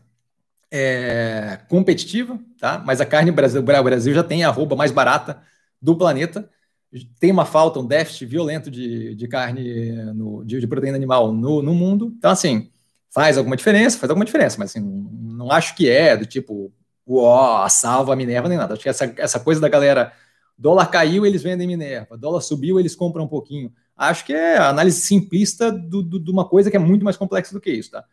é, 0.72 1.60
competitiva, 1.70 2.40
tá? 2.60 2.82
Mas 2.86 3.02
a 3.02 3.06
carne 3.06 3.32
Brasil, 3.32 3.62
Brasil 3.62 4.14
já 4.14 4.24
tem 4.24 4.44
a 4.44 4.50
arroba 4.50 4.76
mais 4.76 4.92
barata 4.92 5.42
do 5.82 5.98
planeta. 5.98 6.50
Tem 7.20 7.32
uma 7.32 7.46
falta, 7.46 7.80
um 7.80 7.86
déficit 7.86 8.26
violento 8.26 8.72
de, 8.72 9.16
de 9.16 9.28
carne, 9.28 9.92
no, 10.14 10.46
de, 10.46 10.60
de, 10.60 10.68
proteína 10.68 10.96
animal 10.96 11.34
no, 11.34 11.62
no 11.62 11.74
mundo. 11.74 12.14
Então, 12.18 12.32
assim, 12.32 12.70
Faz 13.16 13.38
alguma 13.38 13.56
diferença? 13.56 13.98
Faz 13.98 14.10
alguma 14.10 14.26
diferença, 14.26 14.58
mas 14.60 14.72
assim, 14.72 14.82
não 14.82 15.50
acho 15.50 15.74
que 15.74 15.90
é 15.90 16.18
do 16.18 16.26
tipo, 16.26 16.70
ó, 17.08 17.64
a 17.64 17.70
salva 17.70 18.12
a 18.12 18.16
Minerva 18.16 18.50
nem 18.50 18.58
nada. 18.58 18.74
Acho 18.74 18.84
que 18.84 18.90
essa, 18.90 19.06
essa 19.16 19.40
coisa 19.40 19.62
da 19.62 19.70
galera, 19.70 20.12
dólar 20.58 20.88
caiu, 20.88 21.26
eles 21.26 21.42
vendem 21.42 21.66
Minerva, 21.66 22.18
dólar 22.18 22.42
subiu, 22.42 22.78
eles 22.78 22.94
compram 22.94 23.24
um 23.24 23.28
pouquinho. 23.30 23.72
Acho 23.96 24.26
que 24.26 24.34
é 24.34 24.58
a 24.58 24.70
análise 24.70 25.02
simplista 25.02 25.72
do, 25.72 26.04
do, 26.04 26.20
de 26.20 26.32
uma 26.32 26.46
coisa 26.48 26.70
que 26.70 26.76
é 26.76 26.80
muito 26.80 27.06
mais 27.06 27.16
complexa 27.16 27.54
do 27.54 27.62
que 27.62 27.72
isso, 27.72 27.92
tá? 27.92 28.04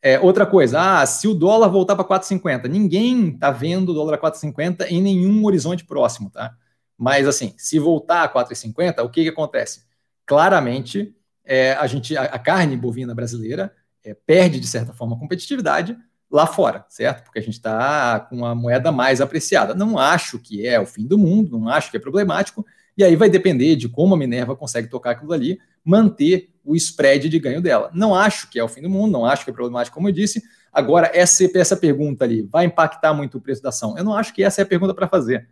É, 0.00 0.18
outra 0.20 0.46
coisa, 0.46 1.00
ah, 1.00 1.06
se 1.06 1.26
o 1.26 1.34
dólar 1.34 1.68
voltar 1.68 1.96
para 1.96 2.04
4,50, 2.04 2.68
ninguém 2.68 3.30
está 3.30 3.50
vendo 3.50 3.88
o 3.88 3.94
dólar 3.94 4.14
a 4.14 4.18
4,50 4.18 4.86
em 4.88 5.02
nenhum 5.02 5.44
horizonte 5.44 5.84
próximo, 5.84 6.30
tá? 6.30 6.54
Mas 6.96 7.26
assim, 7.26 7.52
se 7.56 7.78
voltar 7.80 8.22
a 8.22 8.28
4,50, 8.32 9.04
o 9.04 9.08
que, 9.08 9.24
que 9.24 9.28
acontece? 9.28 9.84
Claramente, 10.24 11.16
é, 11.44 11.72
a 11.72 11.86
gente, 11.88 12.16
a, 12.16 12.24
a, 12.24 12.38
carne 12.38 12.76
bovina 12.76 13.14
brasileira 13.14 13.72
é, 14.04 14.14
perde 14.14 14.60
de 14.60 14.66
certa 14.68 14.92
forma 14.92 15.18
competitividade 15.18 15.96
lá 16.30 16.46
fora, 16.46 16.84
certo? 16.88 17.24
Porque 17.24 17.38
a 17.38 17.42
gente 17.42 17.54
está 17.54 18.20
com 18.20 18.44
a 18.44 18.54
moeda 18.54 18.92
mais 18.92 19.20
apreciada. 19.20 19.74
Não 19.74 19.98
acho 19.98 20.38
que 20.38 20.66
é 20.66 20.78
o 20.78 20.86
fim 20.86 21.06
do 21.06 21.18
mundo, 21.18 21.58
não 21.58 21.68
acho 21.68 21.90
que 21.90 21.96
é 21.96 22.00
problemático. 22.00 22.64
E 22.98 23.04
aí 23.04 23.14
vai 23.14 23.30
depender 23.30 23.76
de 23.76 23.88
como 23.88 24.14
a 24.14 24.18
Minerva 24.18 24.56
consegue 24.56 24.88
tocar 24.88 25.12
aquilo 25.12 25.32
ali, 25.32 25.60
manter 25.84 26.50
o 26.64 26.74
spread 26.74 27.28
de 27.28 27.38
ganho 27.38 27.62
dela. 27.62 27.90
Não 27.94 28.12
acho 28.12 28.50
que 28.50 28.58
é 28.58 28.64
o 28.64 28.66
fim 28.66 28.82
do 28.82 28.90
mundo, 28.90 29.12
não 29.12 29.24
acho 29.24 29.44
que 29.44 29.50
é 29.50 29.54
problemático, 29.54 29.94
como 29.94 30.08
eu 30.08 30.12
disse. 30.12 30.42
Agora, 30.72 31.08
essa, 31.14 31.48
essa 31.56 31.76
pergunta 31.76 32.24
ali 32.24 32.42
vai 32.42 32.64
impactar 32.64 33.14
muito 33.14 33.38
o 33.38 33.40
preço 33.40 33.62
da 33.62 33.68
ação? 33.68 33.96
Eu 33.96 34.02
não 34.02 34.14
acho 34.14 34.34
que 34.34 34.42
essa 34.42 34.60
é 34.60 34.64
a 34.64 34.66
pergunta 34.66 34.92
para 34.92 35.06
fazer. 35.06 35.48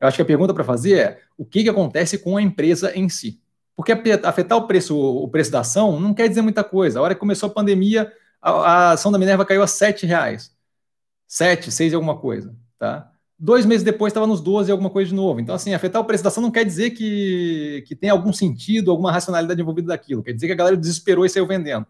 Eu 0.00 0.08
acho 0.08 0.16
que 0.16 0.22
a 0.22 0.24
pergunta 0.24 0.54
para 0.54 0.64
fazer 0.64 0.98
é 0.98 1.20
o 1.36 1.44
que, 1.44 1.64
que 1.64 1.68
acontece 1.68 2.16
com 2.16 2.34
a 2.34 2.40
empresa 2.40 2.90
em 2.96 3.10
si. 3.10 3.42
Porque 3.76 3.92
afetar 3.92 4.56
o 4.56 4.66
preço, 4.66 4.98
o 4.98 5.28
preço 5.28 5.52
da 5.52 5.60
ação 5.60 6.00
não 6.00 6.14
quer 6.14 6.30
dizer 6.30 6.40
muita 6.40 6.64
coisa. 6.64 6.98
A 6.98 7.02
hora 7.02 7.14
que 7.14 7.20
começou 7.20 7.50
a 7.50 7.52
pandemia, 7.52 8.10
a, 8.40 8.50
a 8.50 8.90
ação 8.92 9.12
da 9.12 9.18
Minerva 9.18 9.44
caiu 9.44 9.62
a 9.62 9.66
R$ 9.66 10.06
reais. 10.06 10.50
7, 11.28 11.70
6 11.70 11.92
e 11.92 11.94
alguma 11.94 12.16
coisa. 12.16 12.56
Tá? 12.78 13.10
Dois 13.38 13.66
meses 13.66 13.84
depois 13.84 14.10
estava 14.10 14.26
nos 14.26 14.40
12 14.40 14.70
e 14.70 14.72
alguma 14.72 14.88
coisa 14.88 15.10
de 15.10 15.14
novo. 15.14 15.40
Então, 15.40 15.54
assim, 15.54 15.74
afetar 15.74 16.00
o 16.00 16.04
preço 16.04 16.24
da 16.24 16.28
ação 16.28 16.42
não 16.42 16.50
quer 16.50 16.64
dizer 16.64 16.90
que, 16.90 17.84
que 17.86 17.94
tem 17.94 18.08
algum 18.08 18.32
sentido, 18.32 18.90
alguma 18.90 19.12
racionalidade 19.12 19.60
envolvida 19.60 19.88
daquilo. 19.88 20.22
Quer 20.22 20.32
dizer 20.32 20.46
que 20.46 20.52
a 20.54 20.56
galera 20.56 20.76
desesperou 20.76 21.26
e 21.26 21.28
saiu 21.28 21.46
vendendo. 21.46 21.86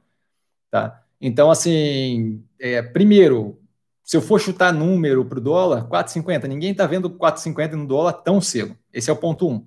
Tá? 0.71 1.03
Então, 1.21 1.51
assim, 1.51 2.43
é, 2.59 2.83
primeiro, 2.83 3.61
se 4.07 4.17
eu 4.17 4.23
for 4.23 4.41
chutar 4.41 4.73
número 4.73 5.25
para 5.25 5.39
o 5.39 5.41
dólar, 5.41 5.89
4,50. 5.89 6.47
Ninguém 6.47 6.71
está 6.71 6.87
vendo 6.87 7.11
4,50 7.11 7.73
no 7.73 7.87
dólar 7.87 8.13
tão 8.13 8.41
cedo. 8.41 8.77
Esse 8.93 9.11
é 9.11 9.13
o 9.13 9.17
ponto 9.17 9.49
1. 9.49 9.53
Um, 9.53 9.65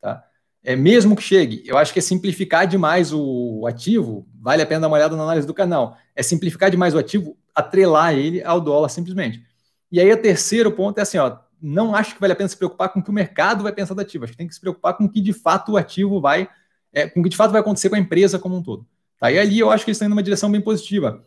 tá? 0.00 0.24
É, 0.62 0.76
mesmo 0.76 1.16
que 1.16 1.22
chegue, 1.22 1.62
eu 1.64 1.78
acho 1.78 1.92
que 1.92 1.98
é 1.98 2.02
simplificar 2.02 2.66
demais 2.66 3.12
o 3.14 3.66
ativo. 3.66 4.26
Vale 4.40 4.62
a 4.62 4.66
pena 4.66 4.82
dar 4.82 4.88
uma 4.88 4.96
olhada 4.96 5.16
na 5.16 5.22
análise 5.22 5.46
do 5.46 5.54
canal. 5.54 5.96
É 6.14 6.22
simplificar 6.22 6.70
demais 6.70 6.94
o 6.94 6.98
ativo, 6.98 7.36
atrelar 7.54 8.14
ele 8.14 8.42
ao 8.42 8.60
dólar 8.60 8.90
simplesmente. 8.90 9.42
E 9.90 10.00
aí, 10.00 10.12
o 10.12 10.20
terceiro 10.20 10.70
ponto 10.72 10.98
é 10.98 11.02
assim: 11.02 11.18
ó, 11.18 11.38
não 11.60 11.94
acho 11.94 12.14
que 12.14 12.20
vale 12.20 12.32
a 12.32 12.36
pena 12.36 12.48
se 12.48 12.56
preocupar 12.56 12.90
com 12.90 13.00
o 13.00 13.02
que 13.02 13.10
o 13.10 13.12
mercado 13.12 13.62
vai 13.62 13.72
pensar 13.72 13.94
do 13.94 14.00
ativo. 14.00 14.24
Acho 14.24 14.32
que 14.32 14.38
tem 14.38 14.48
que 14.48 14.54
se 14.54 14.60
preocupar 14.60 14.96
com 14.96 15.04
o 15.04 15.08
que 15.08 15.20
de 15.20 15.32
fato 15.32 15.72
o 15.72 15.76
ativo 15.76 16.20
vai, 16.20 16.48
é, 16.92 17.08
com 17.08 17.20
o 17.20 17.22
que 17.22 17.28
de 17.28 17.36
fato 17.36 17.50
vai 17.50 17.60
acontecer 17.60 17.88
com 17.88 17.96
a 17.96 17.98
empresa 17.98 18.38
como 18.38 18.56
um 18.56 18.62
todo. 18.62 18.86
Tá? 19.18 19.30
E 19.32 19.38
ali 19.38 19.58
eu 19.58 19.70
acho 19.70 19.84
que 19.84 19.90
eles 19.90 19.96
estão 19.96 20.06
indo 20.06 20.14
numa 20.14 20.22
direção 20.22 20.50
bem 20.50 20.60
positiva. 20.60 21.24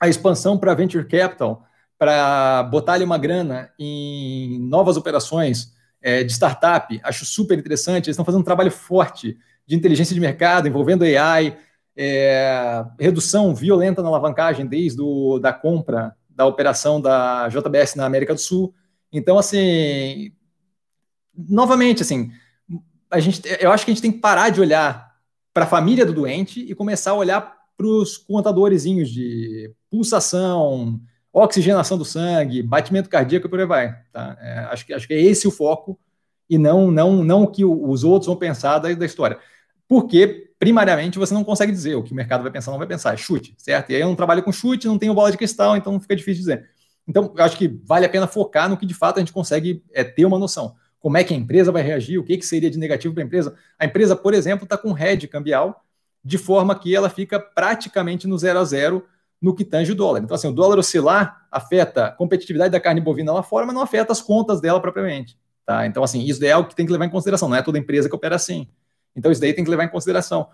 A 0.00 0.08
expansão 0.08 0.56
para 0.56 0.74
venture 0.74 1.06
capital, 1.06 1.64
para 1.98 2.62
botar 2.64 2.94
ali 2.94 3.04
uma 3.04 3.18
grana 3.18 3.70
em 3.78 4.58
novas 4.60 4.96
operações 4.96 5.74
é, 6.00 6.22
de 6.22 6.32
startup, 6.32 6.98
acho 7.02 7.24
super 7.24 7.58
interessante. 7.58 8.06
Eles 8.06 8.14
estão 8.14 8.24
fazendo 8.24 8.40
um 8.40 8.44
trabalho 8.44 8.70
forte 8.70 9.36
de 9.66 9.76
inteligência 9.76 10.14
de 10.14 10.20
mercado, 10.20 10.68
envolvendo 10.68 11.04
AI, 11.04 11.58
é, 11.96 12.84
redução 12.98 13.54
violenta 13.54 14.00
na 14.02 14.08
alavancagem 14.08 14.64
desde 14.64 15.02
o, 15.02 15.38
da 15.38 15.52
compra 15.52 16.16
da 16.38 16.46
operação 16.46 17.00
da 17.00 17.48
JBS 17.48 17.96
na 17.96 18.06
América 18.06 18.32
do 18.32 18.38
Sul. 18.38 18.72
Então, 19.12 19.36
assim, 19.36 20.30
novamente, 21.36 22.00
assim, 22.00 22.30
a 23.10 23.18
gente, 23.18 23.42
eu 23.58 23.72
acho 23.72 23.84
que 23.84 23.90
a 23.90 23.94
gente 23.94 24.02
tem 24.02 24.12
que 24.12 24.20
parar 24.20 24.50
de 24.50 24.60
olhar 24.60 25.16
para 25.52 25.64
a 25.64 25.68
família 25.68 26.06
do 26.06 26.12
doente 26.12 26.60
e 26.60 26.76
começar 26.76 27.10
a 27.10 27.14
olhar 27.14 27.58
para 27.76 27.86
os 27.88 28.16
contadorzinhos 28.16 29.10
de 29.10 29.74
pulsação, 29.90 31.00
oxigenação 31.32 31.98
do 31.98 32.04
sangue, 32.04 32.62
batimento 32.62 33.08
cardíaco 33.08 33.48
e 33.48 33.50
por 33.50 33.58
aí 33.58 33.66
vai. 33.66 34.00
Tá? 34.12 34.38
É, 34.40 34.58
acho, 34.70 34.86
que, 34.86 34.94
acho 34.94 35.08
que 35.08 35.14
é 35.14 35.20
esse 35.20 35.48
o 35.48 35.50
foco 35.50 35.98
e 36.48 36.56
não 36.56 36.88
não 36.88 37.24
não 37.24 37.42
o 37.42 37.50
que 37.50 37.64
os 37.64 38.04
outros 38.04 38.28
vão 38.28 38.36
pensar 38.36 38.78
da, 38.78 38.92
da 38.94 39.06
história. 39.06 39.40
Porque 39.88 40.52
primariamente 40.58 41.18
você 41.18 41.32
não 41.32 41.42
consegue 41.42 41.72
dizer 41.72 41.94
o 41.94 42.02
que 42.02 42.12
o 42.12 42.14
mercado 42.14 42.42
vai 42.42 42.52
pensar, 42.52 42.70
não 42.70 42.78
vai 42.78 42.86
pensar, 42.86 43.14
é 43.14 43.16
chute, 43.16 43.54
certo? 43.56 43.90
E 43.90 43.94
aí 43.94 44.02
eu 44.02 44.08
não 44.08 44.16
trabalho 44.16 44.42
com 44.42 44.52
chute, 44.52 44.86
não 44.86 44.98
tenho 44.98 45.14
bola 45.14 45.30
de 45.30 45.38
cristal, 45.38 45.76
então 45.76 45.98
fica 45.98 46.14
difícil 46.14 46.40
dizer. 46.40 46.68
Então, 47.06 47.32
eu 47.34 47.42
acho 47.42 47.56
que 47.56 47.68
vale 47.84 48.04
a 48.04 48.08
pena 48.08 48.26
focar 48.26 48.68
no 48.68 48.76
que 48.76 48.84
de 48.84 48.92
fato 48.92 49.16
a 49.16 49.20
gente 49.20 49.32
consegue 49.32 49.82
é, 49.92 50.04
ter 50.04 50.26
uma 50.26 50.38
noção. 50.38 50.74
Como 51.00 51.16
é 51.16 51.24
que 51.24 51.32
a 51.32 51.36
empresa 51.36 51.72
vai 51.72 51.82
reagir, 51.82 52.18
o 52.18 52.24
que, 52.24 52.36
que 52.36 52.44
seria 52.44 52.70
de 52.70 52.78
negativo 52.78 53.14
para 53.14 53.22
a 53.22 53.26
empresa. 53.26 53.54
A 53.78 53.86
empresa, 53.86 54.14
por 54.14 54.34
exemplo, 54.34 54.64
está 54.64 54.76
com 54.76 54.96
hedge 54.98 55.26
cambial, 55.26 55.84
de 56.22 56.36
forma 56.36 56.78
que 56.78 56.94
ela 56.94 57.08
fica 57.08 57.40
praticamente 57.40 58.26
no 58.26 58.36
zero 58.36 58.58
a 58.58 58.64
zero 58.64 59.06
no 59.40 59.54
que 59.54 59.64
tange 59.64 59.92
o 59.92 59.94
dólar. 59.94 60.20
Então, 60.20 60.34
assim, 60.34 60.48
o 60.48 60.52
dólar 60.52 60.78
oscilar 60.78 61.46
afeta 61.50 62.06
a 62.06 62.10
competitividade 62.10 62.72
da 62.72 62.80
carne 62.80 63.00
bovina 63.00 63.32
lá 63.32 63.42
fora, 63.42 63.64
mas 63.64 63.74
não 63.74 63.82
afeta 63.82 64.12
as 64.12 64.20
contas 64.20 64.60
dela 64.60 64.80
propriamente. 64.80 65.38
Tá? 65.64 65.86
Então, 65.86 66.02
assim, 66.02 66.22
isso 66.24 66.44
é 66.44 66.50
algo 66.50 66.68
que 66.68 66.74
tem 66.74 66.84
que 66.84 66.92
levar 66.92 67.06
em 67.06 67.10
consideração, 67.10 67.48
não 67.48 67.56
é 67.56 67.62
toda 67.62 67.78
empresa 67.78 68.08
que 68.08 68.14
opera 68.14 68.34
assim. 68.34 68.66
Então, 69.16 69.30
isso 69.32 69.40
daí 69.40 69.52
tem 69.52 69.64
que 69.64 69.70
levar 69.70 69.84
em 69.84 69.90
consideração. 69.90 70.48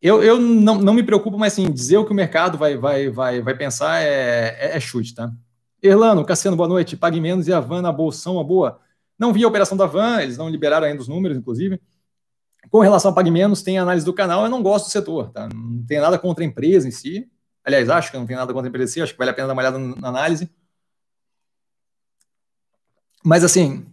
Eu, 0.00 0.22
eu 0.22 0.38
não, 0.38 0.76
não 0.76 0.94
me 0.94 1.02
preocupo, 1.02 1.36
mas 1.36 1.52
assim, 1.52 1.70
dizer 1.70 1.96
o 1.98 2.04
que 2.04 2.12
o 2.12 2.14
mercado 2.14 2.56
vai, 2.56 2.76
vai, 2.76 3.10
vai, 3.10 3.42
vai 3.42 3.56
pensar 3.56 4.00
é, 4.00 4.56
é, 4.58 4.76
é 4.76 4.80
chute, 4.80 5.14
tá? 5.14 5.32
Erlano, 5.82 6.24
Cassiano, 6.24 6.56
boa 6.56 6.68
noite. 6.68 6.96
Pague 6.96 7.20
menos 7.20 7.48
e 7.48 7.52
a 7.52 7.60
van 7.60 7.82
na 7.82 7.92
bolsão, 7.92 8.34
uma 8.34 8.44
boa. 8.44 8.80
Não 9.18 9.32
vi 9.32 9.42
a 9.44 9.48
operação 9.48 9.76
da 9.76 9.86
van, 9.86 10.20
eles 10.20 10.36
não 10.36 10.48
liberaram 10.48 10.86
ainda 10.86 11.00
os 11.00 11.08
números, 11.08 11.36
inclusive. 11.36 11.80
Com 12.70 12.80
relação 12.80 13.10
a 13.10 13.14
Pague 13.14 13.30
Menos, 13.30 13.62
tem 13.62 13.78
análise 13.78 14.04
do 14.04 14.12
canal, 14.12 14.44
eu 14.44 14.50
não 14.50 14.62
gosto 14.62 14.86
do 14.86 14.90
setor, 14.90 15.30
tá? 15.30 15.48
Não 15.48 15.84
tem 15.86 16.00
nada 16.00 16.18
contra 16.18 16.44
a 16.44 16.46
empresa 16.46 16.86
em 16.86 16.90
si. 16.90 17.28
Aliás, 17.64 17.88
acho 17.88 18.10
que 18.10 18.18
não 18.18 18.26
tem 18.26 18.36
nada 18.36 18.52
contra 18.52 18.68
a 18.68 18.70
empresa 18.70 18.90
em 18.90 18.94
si, 18.94 19.02
acho 19.02 19.12
que 19.12 19.18
vale 19.18 19.30
a 19.30 19.34
pena 19.34 19.48
dar 19.48 19.52
uma 19.54 19.62
olhada 19.62 19.78
na 19.78 20.08
análise. 20.08 20.50
Mas 23.24 23.42
assim, 23.42 23.86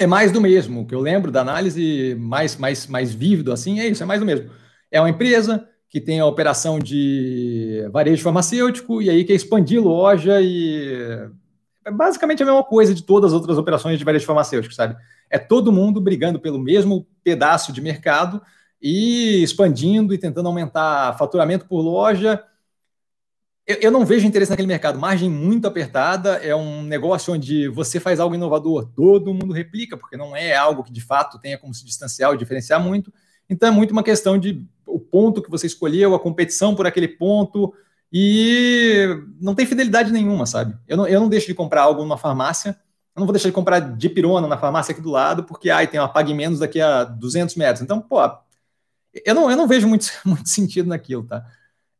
é 0.00 0.06
mais 0.06 0.32
do 0.32 0.40
mesmo. 0.40 0.80
O 0.80 0.86
que 0.86 0.94
eu 0.94 1.00
lembro 1.00 1.30
da 1.30 1.42
análise 1.42 2.16
mais, 2.18 2.56
mais, 2.56 2.86
mais 2.86 3.12
vívido, 3.12 3.52
assim, 3.52 3.80
é 3.80 3.86
isso, 3.86 4.02
é 4.02 4.06
mais 4.06 4.18
do 4.18 4.24
mesmo. 4.24 4.50
É 4.90 4.98
uma 4.98 5.10
empresa 5.10 5.68
que 5.90 6.00
tem 6.00 6.18
a 6.20 6.26
operação 6.26 6.78
de 6.78 7.86
varejo 7.92 8.22
farmacêutico 8.22 9.02
e 9.02 9.10
aí 9.10 9.24
quer 9.24 9.34
expandir 9.34 9.82
loja 9.82 10.40
e 10.40 11.28
é 11.84 11.90
basicamente 11.90 12.42
a 12.42 12.46
mesma 12.46 12.64
coisa 12.64 12.94
de 12.94 13.02
todas 13.02 13.32
as 13.32 13.38
outras 13.38 13.58
operações 13.58 13.98
de 13.98 14.04
varejo 14.04 14.24
farmacêutico, 14.24 14.74
sabe? 14.74 14.96
É 15.28 15.38
todo 15.38 15.70
mundo 15.70 16.00
brigando 16.00 16.40
pelo 16.40 16.58
mesmo 16.58 17.06
pedaço 17.22 17.70
de 17.70 17.82
mercado 17.82 18.40
e 18.80 19.42
expandindo 19.42 20.14
e 20.14 20.18
tentando 20.18 20.46
aumentar 20.46 21.18
faturamento 21.18 21.66
por 21.66 21.82
loja 21.82 22.42
eu, 23.66 23.76
eu, 23.82 23.90
não 23.90 24.04
vejo 24.04 24.26
interesse 24.26 24.50
naquele 24.50 24.68
mercado. 24.68 24.98
Margem 24.98 25.30
muito 25.30 25.66
apertada, 25.66 26.36
é 26.36 26.54
um 26.54 26.82
negócio 26.82 27.32
onde 27.32 27.68
você 27.68 28.00
faz 28.00 28.18
algo 28.18 28.34
inovador, 28.34 28.90
todo 28.94 29.34
mundo 29.34 29.52
replica, 29.52 29.96
porque 29.96 30.16
não 30.16 30.34
é 30.34 30.56
algo 30.56 30.82
que 30.82 30.92
de 30.92 31.00
fato 31.00 31.38
tenha 31.38 31.58
como 31.58 31.72
se 31.72 31.84
distanciar 31.84 32.30
ou 32.30 32.36
diferenciar 32.36 32.82
muito. 32.82 33.12
Então 33.48 33.68
é 33.68 33.72
muito 33.72 33.92
uma 33.92 34.02
questão 34.02 34.38
de 34.38 34.66
o 34.86 34.98
ponto 34.98 35.42
que 35.42 35.50
você 35.50 35.66
escolheu, 35.66 36.14
a 36.14 36.20
competição 36.20 36.74
por 36.74 36.86
aquele 36.86 37.08
ponto, 37.08 37.72
e 38.12 39.06
não 39.40 39.54
tem 39.54 39.66
fidelidade 39.66 40.12
nenhuma, 40.12 40.46
sabe? 40.46 40.76
Eu 40.88 40.96
não, 40.96 41.06
eu 41.06 41.20
não 41.20 41.28
deixo 41.28 41.46
de 41.46 41.54
comprar 41.54 41.82
algo 41.82 42.02
numa 42.02 42.18
farmácia, 42.18 42.70
eu 43.14 43.20
não 43.20 43.26
vou 43.26 43.32
deixar 43.32 43.48
de 43.48 43.54
comprar 43.54 43.78
de 43.80 44.08
pirona 44.08 44.48
na 44.48 44.58
farmácia 44.58 44.92
aqui 44.92 45.00
do 45.00 45.10
lado, 45.10 45.44
porque 45.44 45.70
ai, 45.70 45.86
tem 45.86 46.00
uma 46.00 46.08
Pague 46.08 46.34
Menos 46.34 46.58
daqui 46.58 46.80
a 46.80 47.04
200 47.04 47.54
metros. 47.56 47.82
Então, 47.82 48.00
pô, 48.00 48.18
eu 49.24 49.34
não, 49.34 49.50
eu 49.50 49.56
não 49.56 49.66
vejo 49.66 49.86
muito, 49.86 50.06
muito 50.24 50.48
sentido 50.48 50.88
naquilo, 50.88 51.24
tá? 51.24 51.44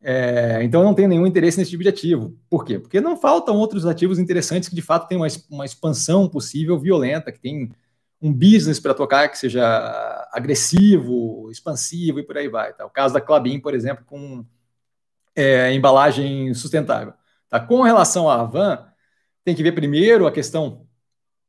É, 0.02 0.60
então, 0.62 0.80
eu 0.80 0.84
não 0.84 0.94
tenho 0.94 1.08
nenhum 1.08 1.26
interesse 1.26 1.58
nesse 1.58 1.70
tipo 1.70 1.82
de 1.82 1.88
ativo. 1.88 2.36
Por 2.48 2.64
quê? 2.64 2.78
Porque 2.78 3.00
não 3.00 3.16
faltam 3.16 3.56
outros 3.56 3.84
ativos 3.84 4.18
interessantes 4.18 4.68
que, 4.68 4.74
de 4.74 4.82
fato, 4.82 5.06
têm 5.06 5.18
uma, 5.18 5.26
uma 5.50 5.64
expansão 5.64 6.28
possível 6.28 6.78
violenta, 6.78 7.30
que 7.30 7.40
tem 7.40 7.70
um 8.20 8.32
business 8.32 8.78
para 8.78 8.94
tocar 8.94 9.28
que 9.28 9.38
seja 9.38 10.28
agressivo, 10.32 11.50
expansivo 11.50 12.20
e 12.20 12.22
por 12.22 12.36
aí 12.36 12.48
vai. 12.48 12.72
Tá? 12.72 12.84
O 12.84 12.90
caso 12.90 13.14
da 13.14 13.20
Clabin, 13.20 13.60
por 13.60 13.74
exemplo, 13.74 14.04
com 14.04 14.44
é, 15.34 15.72
embalagem 15.72 16.52
sustentável. 16.54 17.14
Tá? 17.48 17.58
Com 17.58 17.82
relação 17.82 18.28
à 18.28 18.40
Avan, 18.40 18.86
tem 19.44 19.54
que 19.54 19.62
ver 19.62 19.72
primeiro 19.72 20.26
a 20.26 20.32
questão 20.32 20.86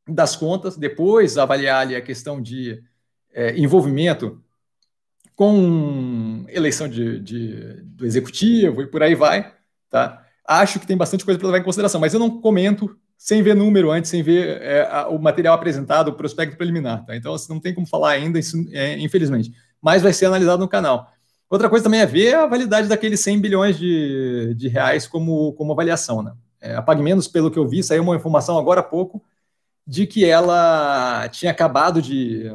das 0.07 0.35
contas, 0.35 0.77
depois 0.77 1.37
avaliar 1.37 1.81
ali 1.81 1.95
a 1.95 2.01
questão 2.01 2.41
de 2.41 2.81
é, 3.33 3.57
envolvimento 3.57 4.41
com 5.41 6.45
eleição 6.49 6.87
de, 6.87 7.19
de, 7.19 7.81
do 7.81 8.05
executivo 8.05 8.83
e 8.83 8.85
por 8.85 9.01
aí 9.01 9.15
vai, 9.15 9.51
tá? 9.89 10.23
Acho 10.47 10.79
que 10.79 10.85
tem 10.85 10.95
bastante 10.95 11.25
coisa 11.25 11.39
para 11.39 11.47
levar 11.47 11.57
em 11.57 11.63
consideração, 11.63 11.99
mas 11.99 12.13
eu 12.13 12.19
não 12.19 12.39
comento 12.39 12.95
sem 13.17 13.41
ver 13.41 13.55
número 13.55 13.89
antes, 13.89 14.11
sem 14.11 14.21
ver 14.21 14.61
é, 14.61 14.87
a, 14.87 15.07
o 15.07 15.17
material 15.17 15.55
apresentado, 15.55 16.09
o 16.09 16.13
prospecto 16.13 16.55
preliminar, 16.55 17.03
tá? 17.07 17.15
Então, 17.15 17.33
assim, 17.33 17.51
não 17.51 17.59
tem 17.59 17.73
como 17.73 17.87
falar 17.87 18.11
ainda, 18.11 18.37
isso, 18.37 18.55
é, 18.71 18.99
infelizmente. 18.99 19.51
Mas 19.81 20.03
vai 20.03 20.13
ser 20.13 20.27
analisado 20.27 20.61
no 20.61 20.69
canal. 20.69 21.11
Outra 21.49 21.67
coisa 21.67 21.85
também 21.85 22.01
é 22.01 22.05
ver 22.05 22.35
a 22.35 22.45
validade 22.45 22.87
daqueles 22.87 23.21
100 23.21 23.41
bilhões 23.41 23.79
de, 23.79 24.53
de 24.53 24.67
reais 24.67 25.07
como, 25.07 25.53
como 25.53 25.71
avaliação, 25.71 26.21
né? 26.21 26.33
É, 26.61 26.75
a 26.75 26.83
PagMenos, 26.83 27.27
pelo 27.27 27.49
que 27.49 27.57
eu 27.57 27.67
vi, 27.67 27.81
saiu 27.81 28.03
uma 28.03 28.15
informação 28.15 28.59
agora 28.59 28.81
há 28.81 28.83
pouco 28.83 29.23
de 29.87 30.05
que 30.05 30.23
ela 30.23 31.27
tinha 31.29 31.51
acabado 31.51 31.99
de 31.99 32.45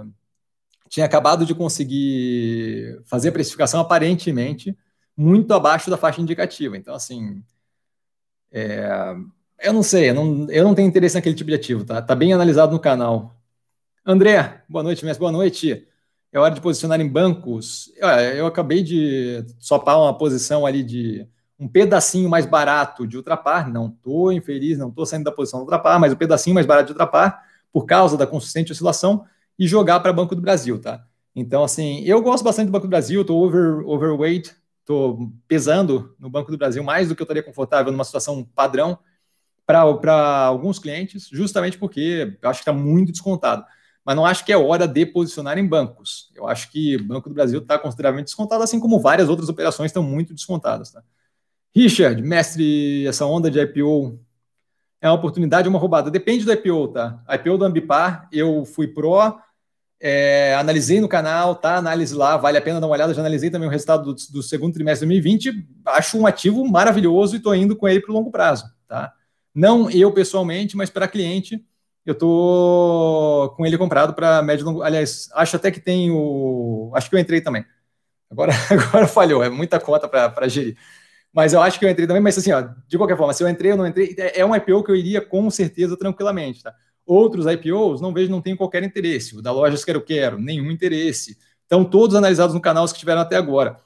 tinha 0.89 1.07
acabado 1.07 1.45
de 1.45 1.55
conseguir 1.55 3.01
fazer 3.05 3.33
precificação 3.33 3.81
aparentemente 3.81 4.77
muito 5.17 5.53
abaixo 5.55 5.91
da 5.91 5.97
faixa 5.97 6.21
indicativa. 6.21 6.77
Então, 6.77 6.95
assim, 6.95 7.43
é, 8.53 9.15
eu 9.63 9.73
não 9.73 9.83
sei, 9.83 10.11
eu 10.11 10.15
não, 10.15 10.51
eu 10.51 10.65
não 10.65 10.75
tenho 10.75 10.89
interesse 10.89 11.15
naquele 11.15 11.35
tipo 11.35 11.51
de 11.51 11.57
ativo, 11.57 11.85
tá? 11.85 12.03
Tá 12.03 12.15
bem 12.15 12.33
analisado 12.33 12.73
no 12.73 12.81
canal. 12.81 13.35
André, 14.05 14.63
boa 14.69 14.83
noite, 14.83 15.05
mestre, 15.05 15.21
boa 15.21 15.33
noite 15.33 15.87
é 16.37 16.39
hora 16.39 16.55
de 16.55 16.61
posicionar 16.61 17.01
em 17.01 17.09
bancos. 17.09 17.91
Eu 18.37 18.47
acabei 18.47 18.83
de 18.83 19.43
sopar 19.59 19.99
uma 19.99 20.17
posição 20.17 20.67
ali 20.67 20.83
de 20.83 21.27
um 21.59 21.67
pedacinho 21.67 22.29
mais 22.29 22.45
barato 22.45 23.07
de 23.07 23.17
ultrapar. 23.17 23.73
Não 23.73 23.89
estou 23.89 24.31
infeliz, 24.31 24.77
não 24.77 24.91
estou 24.91 25.07
saindo 25.07 25.25
da 25.25 25.33
posição 25.33 25.61
do 25.61 25.63
ultrapar, 25.63 25.99
mas 25.99 26.13
um 26.13 26.17
pedacinho 26.17 26.53
mais 26.53 26.67
barato 26.67 26.89
de 26.89 26.93
ultrapar 26.93 27.43
por 27.73 27.87
causa 27.87 28.19
da 28.19 28.27
consistente 28.27 28.71
oscilação 28.71 29.25
e 29.59 29.67
jogar 29.67 30.01
para 30.01 30.13
Banco 30.13 30.35
do 30.35 30.43
Brasil, 30.43 30.81
tá? 30.81 31.05
Então, 31.35 31.65
assim, 31.65 32.01
eu 32.05 32.21
gosto 32.23 32.45
bastante 32.45 32.67
do 32.67 32.73
Banco 32.73 32.87
do 32.87 32.91
Brasil, 32.91 33.21
estou 33.21 33.45
over, 33.45 33.87
overweight, 33.87 34.55
estou 34.81 35.33
pesando 35.47 36.15
no 36.19 36.31
Banco 36.31 36.51
do 36.51 36.59
Brasil 36.59 36.83
mais 36.83 37.09
do 37.09 37.15
que 37.15 37.23
eu 37.23 37.25
estaria 37.25 37.43
confortável 37.43 37.93
numa 37.93 38.05
situação 38.05 38.45
padrão 38.55 38.99
para 39.67 40.45
alguns 40.47 40.79
clientes, 40.79 41.29
justamente 41.31 41.77
porque 41.77 42.39
eu 42.41 42.49
acho 42.49 42.61
que 42.61 42.71
está 42.71 42.73
muito 42.73 43.13
descontado 43.13 43.65
mas 44.07 44.15
não 44.15 44.25
acho 44.25 44.45
que 44.45 44.53
é 44.53 44.57
hora 44.57 44.87
de 44.87 45.05
posicionar 45.05 45.59
em 45.59 45.67
bancos. 45.67 46.31
Eu 46.33 46.47
acho 46.47 46.71
que 46.71 46.95
o 46.95 47.05
Banco 47.05 47.29
do 47.29 47.35
Brasil 47.35 47.59
está 47.59 47.77
consideravelmente 47.77 48.27
descontado, 48.27 48.63
assim 48.63 48.79
como 48.79 49.01
várias 49.01 49.29
outras 49.29 49.49
operações 49.49 49.89
estão 49.89 50.01
muito 50.05 50.33
descontadas. 50.33 50.93
Tá? 50.93 51.03
Richard, 51.75 52.23
mestre, 52.23 53.05
essa 53.05 53.27
onda 53.27 53.51
de 53.51 53.59
IPO 53.59 54.17
é 55.01 55.09
uma 55.09 55.17
oportunidade 55.17 55.67
ou 55.67 55.75
uma 55.75 55.81
roubada? 55.81 56.09
Depende 56.09 56.45
do 56.45 56.53
IPO, 56.53 56.89
tá? 56.89 57.21
IPO 57.29 57.59
do 57.59 57.65
Ambipar, 57.65 58.29
eu 58.31 58.65
fui 58.65 58.87
pró, 58.87 59.41
é, 60.01 60.55
analisei 60.55 61.01
no 61.01 61.09
canal, 61.09 61.55
tá? 61.55 61.77
Análise 61.77 62.15
lá, 62.15 62.37
vale 62.37 62.59
a 62.59 62.63
pena 62.63 62.81
dar 62.81 62.87
uma 62.87 62.93
olhada. 62.95 63.15
Já 63.15 63.21
analisei 63.21 63.51
também 63.51 63.69
o 63.69 63.71
resultado 63.71 64.13
do, 64.13 64.33
do 64.33 64.43
segundo 64.43 64.75
trimestre 64.75 65.07
de 65.07 65.15
2020. 65.15 65.67
Acho 65.87 66.19
um 66.19 66.27
ativo 66.27 66.65
maravilhoso 66.67 67.35
e 67.35 67.39
estou 67.39 67.55
indo 67.55 67.77
com 67.77 67.89
ele 67.89 68.01
para 68.01 68.11
o 68.11 68.15
longo 68.15 68.31
prazo, 68.31 68.65
tá? 68.87 69.13
Não 69.55 69.91
eu 69.91 70.13
pessoalmente, 70.13 70.77
mas 70.77 70.91
para 70.91 71.09
cliente 71.09 71.65
eu 72.05 72.15
tô 72.15 73.55
com 73.57 73.67
ele 73.67 73.79
comprado 73.79 74.15
para 74.15 74.43
médio 74.43 74.67
longo. 74.67 74.83
Aliás, 74.83 75.29
acho 75.35 75.57
até 75.57 75.71
que 75.71 75.81
tem 75.81 76.11
o. 76.11 76.93
Acho 76.95 77.09
que 77.09 77.17
eu 77.17 77.21
entrei 77.21 77.41
também. 77.41 77.65
Agora, 78.31 78.53
agora 78.71 79.09
falhou, 79.09 79.43
é 79.43 79.49
muita 79.49 79.81
conta 79.81 80.07
para 80.09 80.49
gerir. 80.49 80.77
Mas 81.33 81.53
eu 81.53 81.61
acho 81.61 81.79
que 81.79 81.85
eu 81.85 81.91
entrei 81.91 82.07
também, 82.07 82.23
mas 82.23 82.39
assim, 82.39 82.53
ó, 82.53 82.67
de 82.87 82.97
qualquer 82.97 83.17
forma, 83.17 83.33
se 83.33 83.43
eu 83.43 83.49
entrei 83.49 83.73
ou 83.73 83.77
não 83.77 83.87
entrei, 83.87 84.15
é, 84.19 84.41
é 84.41 84.47
um 84.47 84.55
IPO 84.55 84.85
que 84.85 84.91
eu 84.91 84.97
iria 84.97 85.21
com 85.21 85.51
certeza 85.51 85.97
tranquilamente, 85.97 86.63
tá? 86.63 86.75
Outros 87.07 87.47
IPOs 87.47 88.01
não 88.01 88.13
vejo, 88.13 88.31
não 88.31 88.43
tenho 88.43 88.57
qualquer 88.57 88.83
interesse. 88.83 89.37
O 89.37 89.43
da 89.43 89.53
Lojas 89.53 89.85
Quero 89.85 90.03
Quero, 90.03 90.39
nenhum 90.39 90.71
interesse. 90.71 91.39
Então, 91.65 91.85
todos 91.85 92.17
analisados 92.17 92.55
no 92.55 92.61
canal 92.61 92.87
que 92.87 92.99
tiveram 92.99 93.21
até 93.21 93.37
agora. 93.37 93.77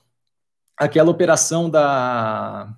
Aquela 0.77 1.11
operação 1.11 1.69
da 1.69 2.75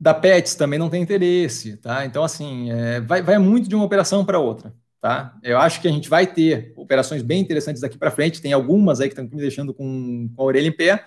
da 0.00 0.14
Pets 0.14 0.54
também 0.54 0.78
não 0.78 0.88
tem 0.88 1.02
interesse, 1.02 1.76
tá? 1.76 2.06
Então, 2.06 2.24
assim, 2.24 2.70
é, 2.70 3.00
vai, 3.02 3.20
vai 3.20 3.38
muito 3.38 3.68
de 3.68 3.74
uma 3.74 3.84
operação 3.84 4.24
para 4.24 4.38
outra, 4.38 4.72
tá? 4.98 5.38
Eu 5.42 5.58
acho 5.58 5.78
que 5.78 5.86
a 5.86 5.92
gente 5.92 6.08
vai 6.08 6.26
ter 6.26 6.72
operações 6.74 7.22
bem 7.22 7.42
interessantes 7.42 7.82
daqui 7.82 7.98
para 7.98 8.10
frente, 8.10 8.40
tem 8.40 8.54
algumas 8.54 8.98
aí 9.00 9.08
que 9.08 9.12
estão 9.12 9.28
me 9.28 9.42
deixando 9.42 9.74
com, 9.74 10.30
com 10.34 10.42
a 10.42 10.46
orelha 10.46 10.68
em 10.68 10.72
pé, 10.72 11.04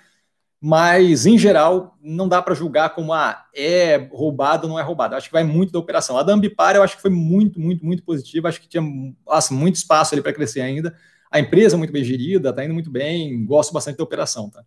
mas, 0.65 1.25
em 1.25 1.37
geral, 1.37 1.97
não 2.01 2.25
dá 2.25 2.41
para 2.41 2.55
julgar 2.55 2.95
como, 2.95 3.11
ah, 3.11 3.45
é 3.53 3.97
roubado 4.13 4.65
ou 4.65 4.69
não 4.69 4.79
é 4.79 4.81
roubado. 4.81 5.13
Acho 5.13 5.27
que 5.27 5.33
vai 5.33 5.43
muito 5.43 5.73
da 5.73 5.79
operação. 5.79 6.17
A 6.17 6.23
da 6.23 6.33
eu 6.73 6.81
acho 6.81 6.95
que 6.95 7.01
foi 7.01 7.11
muito, 7.11 7.59
muito, 7.59 7.85
muito 7.85 8.01
positiva, 8.01 8.47
acho 8.47 8.61
que 8.61 8.69
tinha 8.69 8.81
nossa, 9.27 9.53
muito 9.53 9.75
espaço 9.75 10.15
ali 10.15 10.21
para 10.21 10.31
crescer 10.31 10.61
ainda. 10.61 10.95
A 11.29 11.37
empresa 11.37 11.75
é 11.75 11.77
muito 11.77 11.91
bem 11.91 12.01
gerida, 12.01 12.51
está 12.51 12.63
indo 12.63 12.73
muito 12.73 12.89
bem, 12.89 13.45
gosto 13.45 13.73
bastante 13.73 13.97
da 13.97 14.05
operação, 14.05 14.49
tá? 14.49 14.63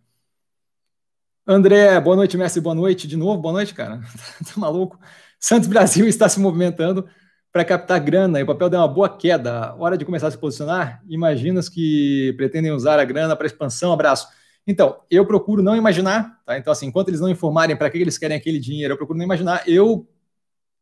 André, 1.47 1.99
boa 1.99 2.15
noite, 2.15 2.37
mestre, 2.37 2.61
boa 2.61 2.75
noite. 2.75 3.07
De 3.07 3.17
novo, 3.17 3.41
boa 3.41 3.53
noite, 3.53 3.73
cara. 3.73 3.99
tá 4.45 4.53
maluco? 4.55 4.99
Santos 5.39 5.67
Brasil 5.67 6.05
está 6.07 6.29
se 6.29 6.39
movimentando 6.39 7.09
para 7.51 7.65
captar 7.65 7.99
grana 7.99 8.39
e 8.39 8.43
o 8.43 8.45
papel 8.45 8.69
deu 8.69 8.79
uma 8.81 8.87
boa 8.87 9.09
queda. 9.09 9.73
Hora 9.79 9.97
de 9.97 10.05
começar 10.05 10.27
a 10.27 10.31
se 10.31 10.37
posicionar? 10.37 11.01
Imaginas 11.09 11.67
que 11.67 12.35
pretendem 12.37 12.71
usar 12.71 12.99
a 12.99 13.03
grana 13.03 13.35
para 13.35 13.47
expansão? 13.47 13.91
Abraço. 13.91 14.27
Então, 14.67 15.01
eu 15.09 15.25
procuro 15.25 15.63
não 15.63 15.77
imaginar, 15.77 16.41
tá? 16.45 16.57
Então, 16.57 16.73
assim, 16.73 16.87
enquanto 16.87 17.07
eles 17.07 17.21
não 17.21 17.29
informarem 17.29 17.75
para 17.77 17.89
que 17.89 17.97
eles 17.97 18.17
querem 18.17 18.35
aquele 18.35 18.59
dinheiro, 18.59 18.93
eu 18.93 18.97
procuro 18.97 19.17
não 19.17 19.23
imaginar. 19.23 19.63
Eu, 19.65 20.05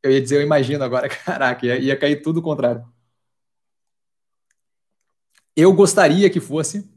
eu 0.02 0.12
ia 0.12 0.20
dizer, 0.20 0.38
eu 0.38 0.42
imagino 0.42 0.84
agora, 0.84 1.08
caraca, 1.24 1.64
ia, 1.64 1.78
ia 1.78 1.96
cair 1.96 2.24
tudo 2.24 2.40
o 2.40 2.42
contrário. 2.42 2.84
Eu 5.56 5.72
gostaria 5.72 6.30
que 6.32 6.40
fosse 6.40 6.90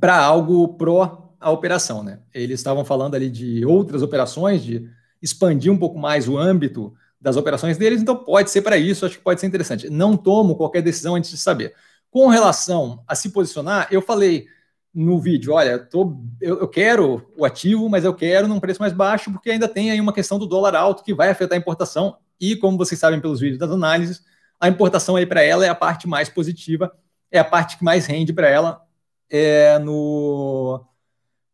para 0.00 0.16
algo 0.16 0.76
pró 0.76 1.34
a 1.38 1.50
operação, 1.50 2.02
né? 2.02 2.20
Eles 2.34 2.58
estavam 2.60 2.84
falando 2.84 3.14
ali 3.14 3.30
de 3.30 3.64
outras 3.64 4.02
operações, 4.02 4.62
de 4.62 4.88
expandir 5.22 5.72
um 5.72 5.78
pouco 5.78 5.98
mais 5.98 6.28
o 6.28 6.36
âmbito 6.36 6.92
das 7.20 7.36
operações 7.36 7.78
deles, 7.78 8.02
então 8.02 8.16
pode 8.16 8.50
ser 8.50 8.62
para 8.62 8.76
isso, 8.76 9.06
acho 9.06 9.18
que 9.18 9.24
pode 9.24 9.40
ser 9.40 9.46
interessante. 9.46 9.88
Não 9.88 10.16
tomo 10.16 10.56
qualquer 10.56 10.82
decisão 10.82 11.14
antes 11.14 11.30
de 11.30 11.36
saber. 11.36 11.72
Com 12.10 12.26
relação 12.26 13.02
a 13.06 13.14
se 13.14 13.30
posicionar, 13.30 13.86
eu 13.90 14.02
falei 14.02 14.46
no 14.94 15.18
vídeo, 15.18 15.54
olha, 15.54 15.78
tô, 15.78 16.18
eu, 16.40 16.60
eu, 16.60 16.68
quero 16.68 17.26
o 17.36 17.44
ativo, 17.44 17.88
mas 17.88 18.04
eu 18.04 18.14
quero 18.14 18.46
num 18.46 18.60
preço 18.60 18.80
mais 18.80 18.92
baixo, 18.92 19.32
porque 19.32 19.50
ainda 19.50 19.66
tem 19.66 19.90
aí 19.90 20.00
uma 20.00 20.12
questão 20.12 20.38
do 20.38 20.46
dólar 20.46 20.74
alto 20.74 21.02
que 21.02 21.14
vai 21.14 21.30
afetar 21.30 21.56
a 21.56 21.60
importação, 21.60 22.16
e 22.38 22.56
como 22.56 22.76
vocês 22.76 23.00
sabem 23.00 23.20
pelos 23.20 23.40
vídeos 23.40 23.58
das 23.58 23.70
análises, 23.70 24.22
a 24.60 24.68
importação 24.68 25.16
aí 25.16 25.24
para 25.24 25.42
ela 25.42 25.64
é 25.64 25.68
a 25.68 25.74
parte 25.74 26.06
mais 26.06 26.28
positiva, 26.28 26.92
é 27.30 27.38
a 27.38 27.44
parte 27.44 27.78
que 27.78 27.84
mais 27.84 28.06
rende 28.06 28.32
para 28.32 28.48
ela 28.48 28.82
é 29.30 29.78
no 29.78 30.84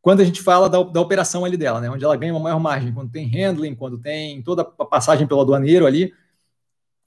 quando 0.00 0.20
a 0.20 0.24
gente 0.24 0.42
fala 0.42 0.68
da, 0.68 0.82
da 0.82 1.00
operação 1.00 1.44
ali 1.44 1.56
dela, 1.56 1.80
né, 1.80 1.90
onde 1.90 2.04
ela 2.04 2.16
ganha 2.16 2.32
uma 2.32 2.40
maior 2.40 2.58
margem, 2.58 2.92
quando 2.92 3.10
tem 3.10 3.26
handling, 3.26 3.74
quando 3.74 3.98
tem 3.98 4.42
toda 4.42 4.62
a 4.62 4.84
passagem 4.84 5.26
pelo 5.26 5.40
aduaneiro 5.40 5.86
ali, 5.86 6.12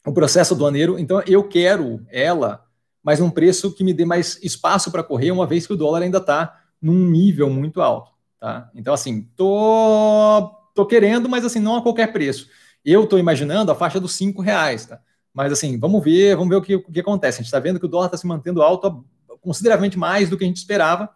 o 0.05 0.13
processo 0.13 0.53
aduaneiro. 0.53 0.99
Então, 0.99 1.21
eu 1.25 1.47
quero 1.47 2.05
ela, 2.09 2.63
mas 3.03 3.19
num 3.19 3.29
preço 3.29 3.73
que 3.73 3.83
me 3.83 3.93
dê 3.93 4.05
mais 4.05 4.41
espaço 4.43 4.91
para 4.91 5.03
correr, 5.03 5.31
uma 5.31 5.47
vez 5.47 5.65
que 5.65 5.73
o 5.73 5.77
dólar 5.77 6.01
ainda 6.01 6.17
está 6.17 6.61
num 6.81 7.09
nível 7.09 7.49
muito 7.49 7.81
alto. 7.81 8.11
Tá? 8.39 8.69
Então, 8.75 8.93
assim, 8.93 9.29
tô, 9.35 10.51
tô 10.73 10.85
querendo, 10.85 11.29
mas 11.29 11.45
assim, 11.45 11.59
não 11.59 11.75
a 11.75 11.81
qualquer 11.81 12.11
preço. 12.11 12.47
Eu 12.83 13.03
estou 13.03 13.19
imaginando 13.19 13.71
a 13.71 13.75
faixa 13.75 13.99
dos 13.99 14.13
cinco 14.13 14.41
reais, 14.41 14.85
tá? 14.85 14.99
Mas 15.33 15.51
assim, 15.51 15.79
vamos 15.79 16.03
ver, 16.03 16.35
vamos 16.35 16.49
ver 16.49 16.55
o 16.55 16.61
que, 16.61 16.75
o 16.75 16.91
que 16.91 16.99
acontece. 16.99 17.37
A 17.37 17.41
gente 17.41 17.45
está 17.45 17.59
vendo 17.59 17.79
que 17.79 17.85
o 17.85 17.89
dólar 17.89 18.07
está 18.07 18.17
se 18.17 18.27
mantendo 18.27 18.61
alto 18.61 19.05
consideravelmente 19.39 19.97
mais 19.97 20.29
do 20.29 20.37
que 20.37 20.43
a 20.43 20.47
gente 20.47 20.57
esperava 20.57 21.09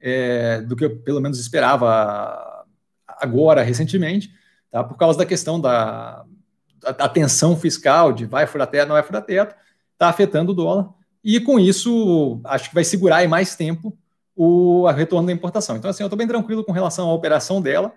é, 0.00 0.60
do 0.62 0.76
que 0.76 0.84
eu 0.84 0.98
pelo 0.98 1.20
menos 1.20 1.38
esperava 1.38 2.64
agora, 3.06 3.62
recentemente, 3.62 4.30
tá? 4.70 4.84
por 4.84 4.96
causa 4.96 5.18
da 5.18 5.26
questão 5.26 5.60
da, 5.60 6.24
da, 6.80 7.08
tensão 7.08 7.56
fiscal, 7.56 8.12
de 8.12 8.26
vai 8.26 8.46
furar 8.46 8.66
teto, 8.66 8.88
não 8.88 8.94
vai 8.94 9.02
furar 9.02 9.22
teto, 9.22 9.54
está 9.92 10.08
afetando 10.08 10.52
o 10.52 10.54
dólar. 10.54 10.90
E 11.28 11.40
com 11.40 11.58
isso, 11.58 12.40
acho 12.44 12.68
que 12.68 12.74
vai 12.76 12.84
segurar 12.84 13.16
aí 13.16 13.26
mais 13.26 13.56
tempo 13.56 13.98
o 14.32 14.88
retorno 14.92 15.26
da 15.26 15.32
importação. 15.32 15.76
Então, 15.76 15.90
assim, 15.90 16.04
eu 16.04 16.06
estou 16.06 16.16
bem 16.16 16.28
tranquilo 16.28 16.62
com 16.62 16.70
relação 16.70 17.10
à 17.10 17.12
operação 17.12 17.60
dela. 17.60 17.92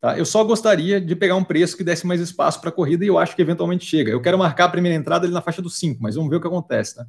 Tá? 0.00 0.16
Eu 0.16 0.24
só 0.24 0.44
gostaria 0.44 1.00
de 1.00 1.16
pegar 1.16 1.34
um 1.34 1.42
preço 1.42 1.76
que 1.76 1.82
desse 1.82 2.06
mais 2.06 2.20
espaço 2.20 2.60
para 2.60 2.68
a 2.68 2.72
corrida 2.72 3.04
e 3.04 3.08
eu 3.08 3.18
acho 3.18 3.34
que 3.34 3.42
eventualmente 3.42 3.84
chega. 3.84 4.12
Eu 4.12 4.22
quero 4.22 4.38
marcar 4.38 4.66
a 4.66 4.68
primeira 4.68 4.96
entrada 4.96 5.26
ali 5.26 5.34
na 5.34 5.42
faixa 5.42 5.60
dos 5.60 5.80
5, 5.80 6.00
mas 6.00 6.14
vamos 6.14 6.30
ver 6.30 6.36
o 6.36 6.40
que 6.40 6.46
acontece. 6.46 6.94
Tá? 6.94 7.06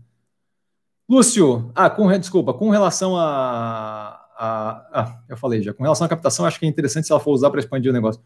Lúcio, 1.07 1.72
ah, 1.76 1.91
com, 1.91 2.07
desculpa, 2.18 2.55
com 2.55 2.72
relação 2.72 3.16
a, 3.16 4.20
a, 4.36 4.89
ah, 4.91 5.20
eu 5.30 5.38
falei 5.38 5.62
já, 5.62 5.76
com 5.76 5.84
relação 5.84 6.05
à 6.05 6.09
captação, 6.09 6.43
acho 6.43 6.59
que 6.59 6.66
é 6.66 6.70
interessante 6.70 7.05
se 7.05 7.12
ela 7.12 7.22
for 7.22 7.34
usar 7.34 7.51
para 7.51 7.59
expandir 7.59 7.91
o 7.91 7.93
negócio. 7.93 8.20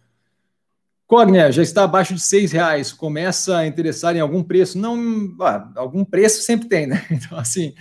Cognia 1.08 1.52
já 1.52 1.62
está 1.62 1.84
abaixo 1.84 2.16
de 2.16 2.22
seis 2.22 2.52
reais, 2.52 2.92
começa 2.92 3.58
a 3.58 3.68
interessar 3.68 4.16
em 4.16 4.20
algum 4.20 4.44
preço? 4.44 4.78
Não, 4.78 4.98
ah, 5.42 5.72
algum 5.76 6.04
preço 6.04 6.42
sempre 6.42 6.68
tem, 6.68 6.88
né? 6.88 7.06
Então, 7.12 7.38
assim, 7.38 7.76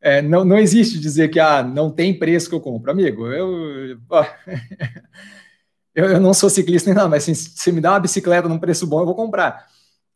é, 0.00 0.20
não, 0.22 0.44
não 0.44 0.58
existe 0.58 0.98
dizer 1.00 1.28
que 1.28 1.40
ah, 1.40 1.62
não 1.62 1.90
tem 1.90 2.18
preço 2.18 2.48
que 2.48 2.54
eu 2.54 2.60
compro. 2.60 2.90
Amigo, 2.90 3.26
eu, 3.32 3.98
eu, 5.94 6.04
eu 6.04 6.20
não 6.20 6.34
sou 6.34 6.50
ciclista 6.50 6.90
nem 6.90 6.96
nada, 6.96 7.08
mas 7.08 7.22
assim, 7.24 7.34
se 7.34 7.72
me 7.72 7.80
dá 7.80 7.92
uma 7.92 8.00
bicicleta 8.00 8.48
num 8.48 8.58
preço 8.58 8.86
bom, 8.86 9.00
eu 9.00 9.06
vou 9.06 9.14
comprar. 9.14 9.66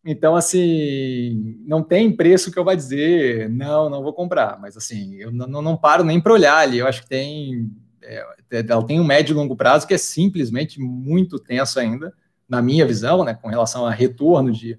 Então, 0.04 0.34
assim, 0.34 1.62
não 1.64 1.82
tem 1.82 2.14
preço 2.14 2.50
que 2.50 2.58
eu 2.58 2.64
vá 2.64 2.74
dizer, 2.74 3.48
não, 3.48 3.88
não 3.88 4.02
vou 4.02 4.12
comprar. 4.12 4.58
Mas, 4.60 4.76
assim, 4.76 5.14
eu 5.14 5.30
não, 5.30 5.62
não 5.62 5.76
paro 5.76 6.02
nem 6.04 6.20
para 6.20 6.32
olhar 6.32 6.58
ali. 6.58 6.78
Eu 6.78 6.88
acho 6.88 7.02
que 7.02 7.08
tem. 7.08 7.70
É, 8.02 8.24
ela 8.68 8.84
tem 8.84 9.00
um 9.00 9.04
médio 9.04 9.32
e 9.32 9.36
longo 9.36 9.56
prazo 9.56 9.86
que 9.86 9.94
é 9.94 9.98
simplesmente 9.98 10.80
muito 10.80 11.38
tenso 11.38 11.78
ainda, 11.78 12.12
na 12.52 12.60
minha 12.60 12.84
visão, 12.84 13.24
né, 13.24 13.32
com 13.32 13.48
relação 13.48 13.86
a 13.86 13.90
retorno 13.90 14.52
de 14.52 14.78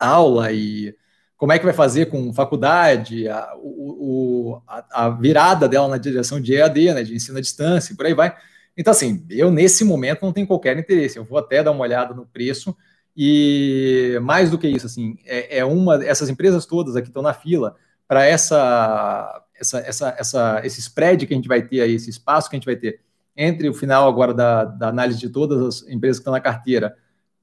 aula 0.00 0.50
e 0.50 0.96
como 1.36 1.52
é 1.52 1.58
que 1.58 1.64
vai 1.66 1.74
fazer 1.74 2.06
com 2.06 2.32
faculdade, 2.32 3.28
a, 3.28 3.52
o, 3.58 4.58
a, 4.66 5.04
a 5.04 5.10
virada 5.10 5.68
dela 5.68 5.86
na 5.86 5.98
direção 5.98 6.40
de 6.40 6.54
EAD, 6.54 6.94
né, 6.94 7.02
de 7.02 7.14
ensino 7.14 7.36
à 7.36 7.40
distância, 7.42 7.92
e 7.92 7.96
por 7.96 8.06
aí 8.06 8.14
vai. 8.14 8.34
Então, 8.74 8.90
assim, 8.90 9.22
eu 9.28 9.50
nesse 9.50 9.84
momento 9.84 10.22
não 10.22 10.32
tenho 10.32 10.46
qualquer 10.46 10.78
interesse. 10.78 11.18
Eu 11.18 11.24
vou 11.24 11.38
até 11.38 11.62
dar 11.62 11.72
uma 11.72 11.82
olhada 11.82 12.14
no 12.14 12.24
preço 12.24 12.74
e 13.14 14.18
mais 14.22 14.50
do 14.50 14.56
que 14.56 14.66
isso, 14.66 14.86
assim, 14.86 15.18
é, 15.26 15.58
é 15.58 15.64
uma 15.66 16.02
essas 16.02 16.30
empresas 16.30 16.64
todas 16.64 16.96
aqui 16.96 17.08
estão 17.08 17.22
na 17.22 17.34
fila 17.34 17.76
para 18.06 18.24
essa, 18.24 19.44
essa, 19.54 19.78
essa, 19.80 20.16
essa, 20.18 20.60
esse 20.64 20.80
spread 20.80 21.26
que 21.26 21.34
a 21.34 21.36
gente 21.36 21.48
vai 21.48 21.60
ter 21.60 21.82
aí, 21.82 21.94
esse 21.94 22.08
espaço 22.08 22.48
que 22.48 22.56
a 22.56 22.58
gente 22.58 22.66
vai 22.66 22.76
ter 22.76 23.00
entre 23.38 23.68
o 23.68 23.74
final 23.74 24.08
agora 24.08 24.34
da, 24.34 24.64
da 24.64 24.88
análise 24.88 25.18
de 25.18 25.30
todas 25.30 25.62
as 25.62 25.88
empresas 25.88 26.18
que 26.18 26.22
estão 26.22 26.32
na 26.32 26.40
carteira 26.40 26.94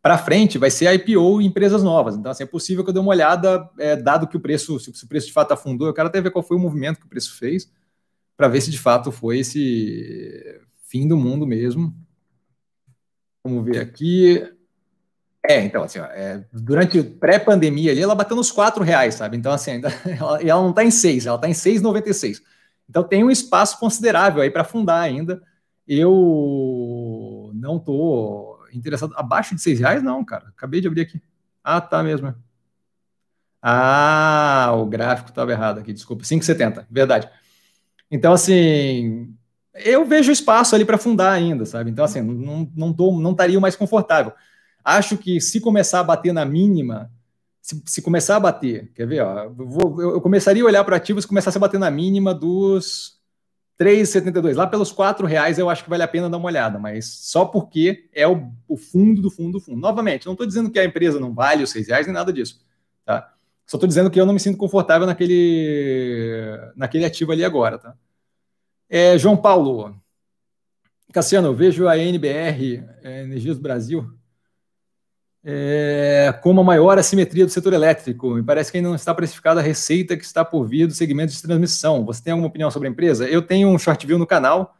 para 0.05 0.19
frente 0.19 0.59
vai 0.59 0.69
ser 0.69 0.93
IPO 0.93 1.41
e 1.41 1.47
empresas 1.47 1.81
novas. 1.81 2.15
Então, 2.15 2.31
assim, 2.31 2.43
é 2.43 2.45
possível 2.45 2.83
que 2.83 2.91
eu 2.91 2.93
dê 2.93 2.99
uma 2.99 3.09
olhada, 3.09 3.67
é, 3.79 3.95
dado 3.95 4.27
que 4.27 4.37
o 4.37 4.39
preço, 4.39 4.79
se, 4.79 4.91
o 5.03 5.07
preço 5.07 5.25
de 5.25 5.33
fato 5.33 5.51
afundou, 5.51 5.87
eu 5.87 5.95
quero 5.95 6.09
até 6.09 6.21
ver 6.21 6.29
qual 6.29 6.43
foi 6.43 6.55
o 6.55 6.59
movimento 6.59 6.99
que 6.99 7.07
o 7.07 7.09
preço 7.09 7.35
fez, 7.39 7.71
para 8.37 8.47
ver 8.47 8.61
se 8.61 8.69
de 8.69 8.77
fato 8.77 9.11
foi 9.11 9.39
esse 9.39 10.61
fim 10.83 11.07
do 11.07 11.17
mundo 11.17 11.47
mesmo. 11.47 11.91
Vamos 13.43 13.65
ver 13.65 13.79
aqui. 13.79 14.47
É, 15.43 15.61
então, 15.61 15.81
assim, 15.81 15.97
ó, 15.97 16.05
é, 16.05 16.45
durante 16.53 17.01
pré-pandemia 17.01 17.91
ali, 17.91 18.01
ela 18.01 18.13
bateu 18.13 18.37
nos 18.37 18.51
quatro 18.51 18.83
reais, 18.83 19.15
sabe? 19.15 19.37
Então, 19.37 19.51
assim, 19.51 19.71
ainda, 19.71 19.89
ela, 20.05 20.39
ela 20.39 20.61
não 20.61 20.69
está 20.69 20.83
em 20.83 20.91
seis, 20.91 21.25
ela 21.25 21.37
está 21.37 21.49
em 21.49 21.53
6,96. 21.53 22.43
Então, 22.87 23.03
tem 23.03 23.23
um 23.23 23.31
espaço 23.31 23.79
considerável 23.79 24.43
aí 24.43 24.51
para 24.51 24.61
afundar 24.61 25.01
ainda. 25.01 25.41
Eu 25.87 27.51
não 27.53 27.77
estou 27.77 28.59
interessado. 28.73 29.13
Abaixo 29.15 29.55
de 29.55 29.61
seis 29.61 29.79
reais, 29.79 30.01
não, 30.03 30.23
cara. 30.23 30.47
Acabei 30.49 30.81
de 30.81 30.87
abrir 30.87 31.01
aqui. 31.01 31.21
Ah, 31.63 31.81
tá 31.81 32.03
mesmo. 32.03 32.33
Ah, 33.61 34.73
o 34.75 34.85
gráfico 34.85 35.29
estava 35.29 35.51
errado 35.51 35.79
aqui, 35.79 35.91
desculpa. 35.91 36.23
5,70, 36.23 36.85
verdade. 36.89 37.29
Então, 38.11 38.33
assim, 38.33 39.35
eu 39.73 40.05
vejo 40.05 40.31
espaço 40.31 40.75
ali 40.75 40.85
para 40.85 40.97
fundar 40.97 41.31
ainda, 41.31 41.65
sabe? 41.65 41.89
Então, 41.89 42.05
assim, 42.05 42.21
não, 42.21 42.71
não, 42.75 42.93
tô, 42.93 43.11
não 43.19 43.31
estaria 43.31 43.59
mais 43.59 43.75
confortável. 43.75 44.31
Acho 44.83 45.17
que 45.17 45.41
se 45.41 45.59
começar 45.59 45.99
a 45.99 46.03
bater 46.03 46.31
na 46.31 46.45
mínima, 46.45 47.11
se, 47.59 47.81
se 47.87 48.01
começar 48.01 48.35
a 48.35 48.39
bater, 48.39 48.91
quer 48.93 49.07
ver? 49.07 49.21
Ó, 49.21 49.43
eu, 49.45 49.53
vou, 49.55 50.01
eu, 50.01 50.21
começaria 50.21 50.61
a 50.61 50.67
olhar 50.67 50.83
para 50.83 50.97
ativos 50.97 51.25
e 51.25 51.27
começasse 51.27 51.57
a 51.57 51.61
bater 51.61 51.79
na 51.79 51.89
mínima 51.89 52.33
dos 52.33 53.14
3,72. 53.79 54.55
Lá 54.55 54.67
pelos 54.67 54.91
4 54.91 55.25
reais 55.25 55.59
eu 55.59 55.69
acho 55.69 55.83
que 55.83 55.89
vale 55.89 56.03
a 56.03 56.07
pena 56.07 56.29
dar 56.29 56.37
uma 56.37 56.47
olhada, 56.47 56.79
mas 56.79 57.05
só 57.05 57.45
porque 57.45 58.07
é 58.13 58.27
o, 58.27 58.51
o 58.67 58.77
fundo 58.77 59.21
do 59.21 59.29
fundo 59.29 59.53
do 59.53 59.59
fundo. 59.59 59.79
Novamente, 59.79 60.25
não 60.25 60.33
estou 60.33 60.47
dizendo 60.47 60.69
que 60.69 60.79
a 60.79 60.85
empresa 60.85 61.19
não 61.19 61.33
vale 61.33 61.63
os 61.63 61.71
6 61.71 61.87
reais 61.87 62.07
nem 62.07 62.13
nada 62.13 62.31
disso. 62.31 62.61
Tá? 63.03 63.33
Só 63.65 63.77
estou 63.77 63.87
dizendo 63.87 64.09
que 64.09 64.19
eu 64.19 64.25
não 64.25 64.33
me 64.33 64.39
sinto 64.39 64.57
confortável 64.57 65.07
naquele, 65.07 66.57
naquele 66.75 67.05
ativo 67.05 67.31
ali 67.31 67.43
agora. 67.43 67.77
Tá? 67.77 67.95
É, 68.89 69.17
João 69.17 69.35
Paulo. 69.35 69.99
Cassiano, 71.11 71.47
eu 71.47 71.55
vejo 71.55 71.87
a 71.87 71.97
NBR, 71.97 72.83
é, 73.03 73.23
Energias 73.23 73.55
do 73.55 73.61
Brasil, 73.61 74.11
é, 75.47 76.33
como 76.41 76.61
a 76.61 76.63
maior 76.63 76.97
assimetria 76.97 77.45
do 77.45 77.51
setor 77.51 77.73
elétrico. 77.73 78.33
Me 78.33 78.41
parece 78.41 78.71
que 78.71 78.77
ainda 78.77 78.89
não 78.89 78.95
está 78.95 79.13
precificada 79.13 79.59
a 79.59 79.63
receita 79.63 80.17
que 80.17 80.25
está 80.25 80.43
por 80.43 80.65
vir 80.65 80.87
do 80.87 80.93
segmento 80.93 81.31
de 81.31 81.41
transmissão. 81.41 82.03
Você 82.05 82.23
tem 82.23 82.31
alguma 82.31 82.49
opinião 82.49 82.71
sobre 82.71 82.87
a 82.87 82.91
empresa? 82.91 83.29
Eu 83.29 83.43
tenho 83.43 83.69
um 83.69 83.77
short 83.77 84.05
view 84.07 84.17
no 84.17 84.25
canal, 84.25 84.75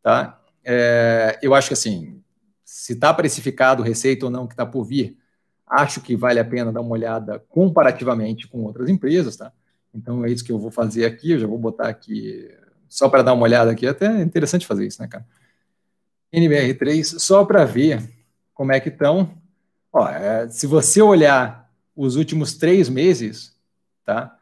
tá? 0.00 0.40
É, 0.64 1.36
eu 1.42 1.52
acho 1.52 1.68
que 1.68 1.74
assim, 1.74 2.22
se 2.64 2.92
está 2.92 3.12
precificado 3.12 3.82
receita 3.82 4.24
ou 4.24 4.30
não 4.30 4.46
que 4.46 4.54
está 4.54 4.64
por 4.64 4.84
vir, 4.84 5.18
acho 5.66 6.00
que 6.00 6.14
vale 6.14 6.38
a 6.38 6.44
pena 6.44 6.72
dar 6.72 6.80
uma 6.80 6.92
olhada 6.92 7.40
comparativamente 7.48 8.46
com 8.46 8.62
outras 8.62 8.88
empresas, 8.88 9.36
tá? 9.36 9.52
Então 9.92 10.24
é 10.24 10.30
isso 10.30 10.44
que 10.44 10.52
eu 10.52 10.58
vou 10.60 10.70
fazer 10.70 11.06
aqui. 11.06 11.32
Eu 11.32 11.40
já 11.40 11.46
vou 11.48 11.58
botar 11.58 11.88
aqui 11.88 12.48
só 12.88 13.08
para 13.08 13.22
dar 13.22 13.32
uma 13.32 13.42
olhada 13.42 13.72
aqui. 13.72 13.84
Até 13.84 14.06
é 14.06 14.22
interessante 14.22 14.64
fazer 14.64 14.86
isso, 14.86 15.02
né, 15.02 15.08
cara? 15.08 15.26
NBR3, 16.32 17.18
só 17.18 17.44
para 17.44 17.64
ver 17.64 18.00
como 18.54 18.72
é 18.72 18.78
que 18.78 18.88
estão 18.88 19.42
Ó, 19.94 20.08
é, 20.08 20.48
se 20.48 20.66
você 20.66 21.00
olhar 21.00 21.70
os 21.94 22.16
últimos 22.16 22.54
três 22.54 22.88
meses, 22.88 23.56
tá? 24.04 24.36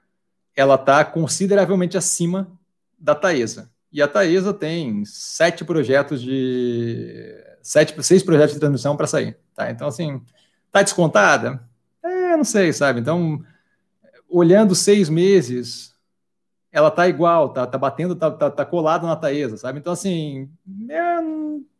Ela 0.56 0.76
está 0.76 1.04
consideravelmente 1.04 1.98
acima 1.98 2.50
da 2.98 3.14
Taesa. 3.14 3.70
E 3.92 4.00
a 4.00 4.08
Taesa 4.08 4.54
tem 4.54 5.04
sete 5.04 5.62
projetos 5.62 6.22
de. 6.22 7.36
Sete, 7.60 8.02
seis 8.02 8.22
projetos 8.22 8.54
de 8.54 8.60
transmissão 8.60 8.96
para 8.96 9.06
sair. 9.06 9.36
Tá? 9.54 9.70
Então, 9.70 9.88
assim, 9.88 10.22
tá 10.70 10.82
descontada? 10.82 11.62
É, 12.02 12.34
não 12.34 12.44
sei, 12.44 12.72
sabe? 12.72 13.00
Então, 13.00 13.44
olhando 14.30 14.74
seis 14.74 15.10
meses, 15.10 15.94
ela 16.72 16.90
tá 16.90 17.06
igual, 17.06 17.50
tá, 17.50 17.66
tá 17.66 17.76
batendo, 17.76 18.16
tá, 18.16 18.30
tá, 18.30 18.50
tá 18.50 18.64
colado 18.64 19.06
na 19.06 19.16
Taesa, 19.16 19.58
sabe? 19.58 19.78
Então, 19.78 19.92
assim, 19.92 20.50
é, 20.88 21.18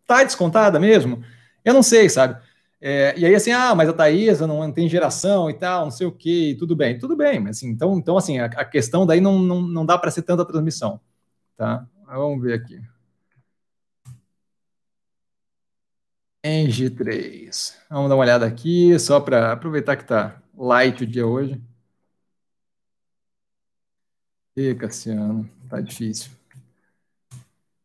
tá 0.06 0.22
descontada 0.22 0.78
mesmo? 0.78 1.24
Eu 1.64 1.72
não 1.72 1.82
sei, 1.82 2.10
sabe? 2.10 2.38
É, 2.84 3.14
e 3.16 3.24
aí, 3.24 3.32
assim, 3.32 3.52
ah, 3.52 3.74
mas 3.76 3.88
a 3.88 3.92
Taísa 3.92 4.44
não 4.44 4.72
tem 4.72 4.88
geração 4.88 5.48
e 5.48 5.54
tal, 5.54 5.84
não 5.84 5.90
sei 5.92 6.04
o 6.04 6.10
quê, 6.12 6.56
tudo 6.58 6.74
bem, 6.74 6.98
tudo 6.98 7.16
bem, 7.16 7.38
mas 7.38 7.58
assim, 7.58 7.68
então, 7.68 7.96
então 7.96 8.16
assim, 8.16 8.40
a, 8.40 8.46
a 8.46 8.64
questão 8.64 9.06
daí 9.06 9.20
não, 9.20 9.38
não, 9.38 9.62
não 9.62 9.86
dá 9.86 9.96
para 9.96 10.10
ser 10.10 10.22
tanta 10.22 10.44
transmissão, 10.44 11.00
tá? 11.56 11.86
Vamos 12.06 12.42
ver 12.42 12.54
aqui. 12.54 12.80
Engie 16.44 16.90
3. 16.90 17.76
Vamos 17.90 18.08
dar 18.08 18.16
uma 18.16 18.22
olhada 18.22 18.46
aqui, 18.46 18.98
só 18.98 19.20
para 19.20 19.52
aproveitar 19.52 19.96
que 19.96 20.02
está 20.02 20.40
light 20.56 21.02
o 21.04 21.06
dia 21.06 21.26
hoje. 21.26 21.60
E 24.56 24.74
Cassiano, 24.74 25.46
tá 25.68 25.80
difícil. 25.80 26.30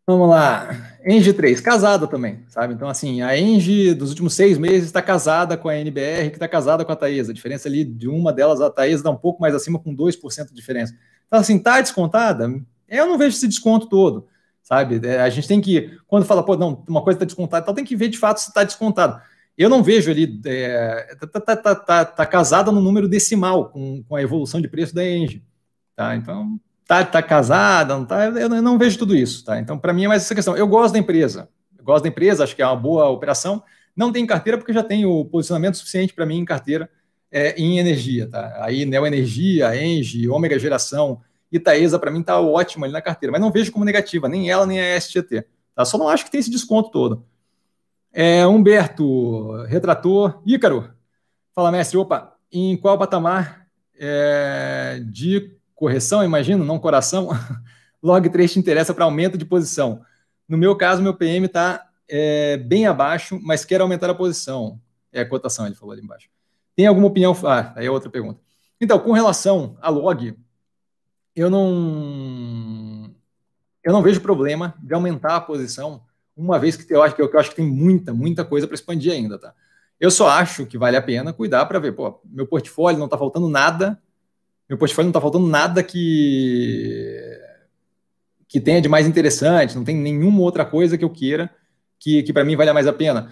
Vamos 0.09 0.29
lá. 0.29 0.69
Engie 1.05 1.33
3, 1.33 1.59
casada 1.59 2.07
também, 2.07 2.39
sabe? 2.47 2.73
Então, 2.73 2.87
assim, 2.87 3.21
a 3.21 3.37
Engie 3.37 3.93
dos 3.93 4.11
últimos 4.11 4.33
seis 4.35 4.57
meses 4.57 4.85
está 4.85 5.01
casada 5.01 5.57
com 5.57 5.67
a 5.67 5.75
NBR, 5.75 6.29
que 6.29 6.37
está 6.37 6.47
casada 6.47 6.85
com 6.85 6.91
a 6.93 6.95
Taesa. 6.95 7.31
A 7.31 7.35
diferença 7.35 7.67
ali 7.67 7.83
de 7.83 8.07
uma 8.07 8.31
delas, 8.31 8.61
a 8.61 8.69
Taesa, 8.69 9.03
dá 9.03 9.11
um 9.11 9.17
pouco 9.17 9.41
mais 9.41 9.53
acima, 9.53 9.77
com 9.77 9.93
2% 9.93 10.47
de 10.47 10.53
diferença. 10.53 10.95
Então, 11.27 11.41
assim, 11.41 11.59
tá 11.59 11.81
descontada? 11.81 12.49
Eu 12.87 13.05
não 13.05 13.17
vejo 13.17 13.35
esse 13.35 13.49
desconto 13.49 13.89
todo, 13.89 14.27
sabe? 14.63 15.05
É, 15.05 15.19
a 15.19 15.29
gente 15.29 15.45
tem 15.45 15.59
que, 15.59 15.99
quando 16.07 16.25
fala, 16.25 16.41
pô, 16.41 16.55
não, 16.55 16.85
uma 16.87 17.03
coisa 17.03 17.17
está 17.17 17.25
descontada, 17.25 17.63
então 17.63 17.75
tem 17.75 17.83
que 17.83 17.95
ver 17.95 18.07
de 18.07 18.17
fato 18.17 18.37
se 18.39 18.47
está 18.47 18.63
descontado. 18.63 19.21
Eu 19.57 19.69
não 19.69 19.83
vejo 19.83 20.09
ali, 20.09 20.39
é, 20.45 21.15
tá, 21.19 21.41
tá, 21.41 21.55
tá, 21.57 21.75
tá, 21.75 22.05
tá 22.05 22.25
casada 22.25 22.71
no 22.71 22.79
número 22.79 23.09
decimal 23.09 23.69
com, 23.71 24.01
com 24.03 24.15
a 24.15 24.21
evolução 24.21 24.61
de 24.61 24.69
preço 24.69 24.95
da 24.95 25.05
Engie, 25.05 25.43
tá? 25.97 26.15
Então, 26.15 26.57
tá, 26.87 27.03
tá 27.03 27.21
casada, 27.21 27.95
não 27.95 28.05
tá, 28.05 28.25
eu 28.25 28.49
não 28.49 28.77
vejo 28.77 28.97
tudo 28.97 29.15
isso, 29.15 29.43
tá? 29.43 29.59
Então, 29.59 29.77
para 29.77 29.91
mim 29.91 30.05
é 30.05 30.07
mais 30.07 30.23
essa 30.23 30.33
questão. 30.33 30.55
Eu 30.55 30.67
gosto 30.67 30.93
da 30.93 30.99
empresa, 30.99 31.49
eu 31.77 31.83
gosto 31.83 32.03
da 32.03 32.09
empresa, 32.09 32.45
acho 32.45 32.55
que 32.55 32.61
é 32.61 32.65
uma 32.65 32.75
boa 32.75 33.09
operação. 33.09 33.61
Não 33.95 34.11
tem 34.11 34.25
carteira 34.25 34.57
porque 34.57 34.71
já 34.71 34.81
tenho 34.81 35.25
posicionamento 35.25 35.75
suficiente 35.75 36.13
para 36.13 36.25
mim 36.25 36.37
em 36.37 36.45
carteira 36.45 36.89
é, 37.29 37.59
em 37.61 37.77
energia, 37.77 38.27
tá? 38.29 38.57
Aí 38.61 38.85
Neo 38.85 39.05
Energia, 39.05 39.75
Engie, 39.75 40.29
Ômega 40.29 40.57
Geração, 40.57 41.21
Itaesa 41.51 41.99
para 41.99 42.09
mim 42.09 42.23
tá 42.23 42.39
ótimo 42.39 42.85
ali 42.85 42.93
na 42.93 43.01
carteira, 43.01 43.31
mas 43.31 43.41
não 43.41 43.51
vejo 43.51 43.71
como 43.71 43.83
negativa, 43.83 44.29
nem 44.29 44.49
ela 44.49 44.65
nem 44.65 44.79
a 44.79 44.99
STT, 44.99 45.45
tá? 45.75 45.83
Só 45.83 45.97
não 45.97 46.07
acho 46.07 46.23
que 46.23 46.31
tem 46.31 46.39
esse 46.39 46.49
desconto 46.49 46.89
todo. 46.89 47.25
É, 48.13 48.47
Humberto, 48.47 49.63
retrator, 49.63 50.41
Ícaro, 50.45 50.89
fala 51.53 51.71
mestre, 51.71 51.97
opa, 51.97 52.33
em 52.51 52.77
qual 52.77 52.97
patamar 52.97 53.67
é, 53.99 55.01
de 55.05 55.56
correção, 55.77 56.23
imagino, 56.23 56.65
não 56.65 56.79
coração, 56.79 57.29
log 58.01 58.27
3 58.27 58.51
te 58.51 58.59
interessa 58.59 58.93
para 58.93 59.05
aumento 59.05 59.37
de 59.37 59.45
posição. 59.45 60.01
No 60.49 60.57
meu 60.57 60.75
caso, 60.75 61.03
meu 61.03 61.13
PM 61.13 61.45
está 61.45 61.87
é, 62.09 62.57
bem 62.57 62.87
abaixo, 62.87 63.39
mas 63.43 63.63
quer 63.63 63.79
aumentar 63.79 64.09
a 64.09 64.15
posição. 64.15 64.81
É 65.13 65.21
a 65.21 65.29
cotação, 65.29 65.67
ele 65.67 65.75
falou 65.75 65.93
ali 65.93 66.01
embaixo. 66.01 66.29
Tem 66.75 66.87
alguma 66.87 67.07
opinião? 67.07 67.35
Ah, 67.45 67.73
aí 67.75 67.85
é 67.85 67.91
outra 67.91 68.09
pergunta. 68.09 68.41
Então, 68.81 68.99
com 68.99 69.11
relação 69.11 69.77
a 69.79 69.89
log, 69.89 70.35
eu 71.35 71.49
não 71.49 73.13
eu 73.83 73.93
não 73.93 74.01
vejo 74.01 74.19
problema 74.19 74.73
de 74.81 74.93
aumentar 74.93 75.35
a 75.35 75.41
posição, 75.41 76.01
uma 76.35 76.59
vez 76.59 76.75
que 76.75 76.93
eu 76.93 77.01
acho 77.01 77.15
que 77.15 77.21
eu, 77.21 77.39
acho 77.39 77.51
que 77.51 77.55
tem 77.55 77.65
muita, 77.65 78.13
muita 78.13 78.43
coisa 78.43 78.67
para 78.67 78.75
expandir 78.75 79.13
ainda, 79.13 79.39
tá? 79.39 79.53
Eu 79.99 80.11
só 80.11 80.27
acho 80.27 80.65
que 80.65 80.77
vale 80.77 80.97
a 80.97 81.01
pena 81.01 81.31
cuidar 81.31 81.65
para 81.65 81.79
ver, 81.79 81.93
pô, 81.93 82.19
meu 82.25 82.45
portfólio 82.47 82.99
não 82.99 83.05
está 83.05 83.17
faltando 83.17 83.47
nada 83.47 84.01
meu 84.67 84.77
portfólio 84.77 85.07
não 85.07 85.11
está 85.11 85.21
faltando 85.21 85.47
nada 85.47 85.83
que 85.83 87.41
que 88.49 88.61
tenha 88.61 88.81
de 88.81 88.87
mais 88.87 89.05
interessante, 89.05 89.75
não 89.75 89.83
tem 89.83 89.95
nenhuma 89.95 90.39
outra 90.39 90.63
coisa 90.63 90.97
que 90.97 91.03
eu 91.03 91.09
queira 91.09 91.51
que, 91.99 92.23
que 92.23 92.33
para 92.33 92.45
mim 92.45 92.55
valha 92.55 92.73
mais 92.73 92.87
a 92.87 92.93
pena. 92.93 93.31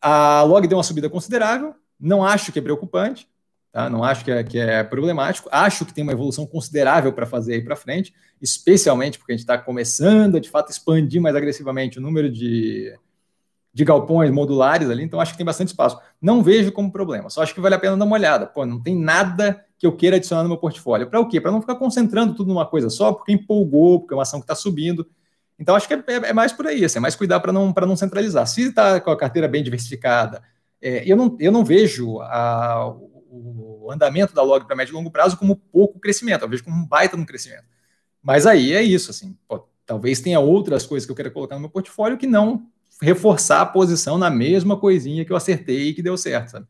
A 0.00 0.42
log 0.42 0.66
deu 0.66 0.78
uma 0.78 0.84
subida 0.84 1.10
considerável, 1.10 1.74
não 1.98 2.24
acho 2.24 2.52
que 2.52 2.58
é 2.58 2.62
preocupante, 2.62 3.28
tá? 3.72 3.90
não 3.90 4.04
acho 4.04 4.24
que 4.24 4.30
é, 4.30 4.44
que 4.44 4.58
é 4.58 4.82
problemático, 4.84 5.48
acho 5.50 5.84
que 5.84 5.92
tem 5.92 6.02
uma 6.02 6.12
evolução 6.12 6.46
considerável 6.46 7.12
para 7.12 7.26
fazer 7.26 7.54
aí 7.54 7.62
para 7.62 7.76
frente, 7.76 8.14
especialmente 8.40 9.18
porque 9.18 9.32
a 9.32 9.34
gente 9.36 9.42
está 9.42 9.58
começando 9.58 10.36
a 10.36 10.40
de 10.40 10.48
fato 10.48 10.70
expandir 10.70 11.20
mais 11.20 11.34
agressivamente 11.34 11.98
o 11.98 12.02
número 12.02 12.30
de, 12.30 12.96
de 13.72 13.84
galpões 13.84 14.30
modulares 14.30 14.88
ali, 14.88 15.02
então 15.02 15.20
acho 15.20 15.32
que 15.32 15.38
tem 15.38 15.46
bastante 15.46 15.68
espaço. 15.68 15.98
Não 16.20 16.42
vejo 16.42 16.70
como 16.72 16.92
problema, 16.92 17.28
só 17.28 17.42
acho 17.42 17.54
que 17.54 17.60
vale 17.60 17.74
a 17.74 17.78
pena 17.78 17.96
dar 17.96 18.04
uma 18.04 18.16
olhada. 18.16 18.46
Pô, 18.46 18.64
não 18.64 18.80
tem 18.80 18.96
nada 18.96 19.64
que 19.78 19.86
eu 19.86 19.96
queira 19.96 20.16
adicionar 20.16 20.42
no 20.42 20.48
meu 20.48 20.58
portfólio. 20.58 21.08
Para 21.08 21.20
o 21.20 21.28
quê? 21.28 21.40
Para 21.40 21.52
não 21.52 21.60
ficar 21.60 21.76
concentrando 21.76 22.34
tudo 22.34 22.48
numa 22.48 22.66
coisa 22.66 22.90
só, 22.90 23.12
porque 23.12 23.32
empolgou, 23.32 24.00
porque 24.00 24.12
é 24.12 24.16
uma 24.16 24.22
ação 24.22 24.40
que 24.40 24.44
está 24.44 24.54
subindo. 24.54 25.08
Então, 25.58 25.74
acho 25.76 25.86
que 25.86 25.94
é, 25.94 26.02
é, 26.06 26.32
mais 26.32 26.52
por 26.52 26.66
aí, 26.66 26.84
assim, 26.84 26.98
é 26.98 27.00
mais 27.00 27.14
cuidar 27.14 27.40
para 27.40 27.52
não, 27.52 27.72
não 27.72 27.96
centralizar. 27.96 28.46
Se 28.46 28.68
está 28.68 29.00
com 29.00 29.10
a 29.10 29.16
carteira 29.16 29.46
bem 29.46 29.62
diversificada, 29.62 30.42
é, 30.82 31.02
eu, 31.10 31.16
não, 31.16 31.36
eu 31.38 31.52
não 31.52 31.64
vejo 31.64 32.20
a, 32.20 32.92
o 33.30 33.90
andamento 33.92 34.34
da 34.34 34.42
log 34.42 34.66
para 34.66 34.76
médio 34.76 34.92
e 34.92 34.94
longo 34.94 35.10
prazo 35.10 35.36
como 35.36 35.56
pouco 35.56 35.98
crescimento, 36.00 36.42
eu 36.42 36.48
vejo 36.48 36.64
como 36.64 36.76
um 36.76 36.86
baita 36.86 37.16
no 37.16 37.26
crescimento. 37.26 37.64
Mas 38.22 38.46
aí 38.46 38.72
é 38.72 38.82
isso, 38.82 39.10
assim, 39.10 39.36
pô, 39.46 39.68
talvez 39.86 40.20
tenha 40.20 40.40
outras 40.40 40.84
coisas 40.84 41.06
que 41.06 41.12
eu 41.12 41.16
queira 41.16 41.30
colocar 41.30 41.54
no 41.54 41.60
meu 41.60 41.70
portfólio 41.70 42.18
que 42.18 42.26
não 42.26 42.66
reforçar 43.00 43.60
a 43.60 43.66
posição 43.66 44.18
na 44.18 44.28
mesma 44.28 44.76
coisinha 44.76 45.24
que 45.24 45.32
eu 45.32 45.36
acertei 45.36 45.88
e 45.88 45.94
que 45.94 46.02
deu 46.02 46.16
certo, 46.16 46.50
sabe? 46.50 46.66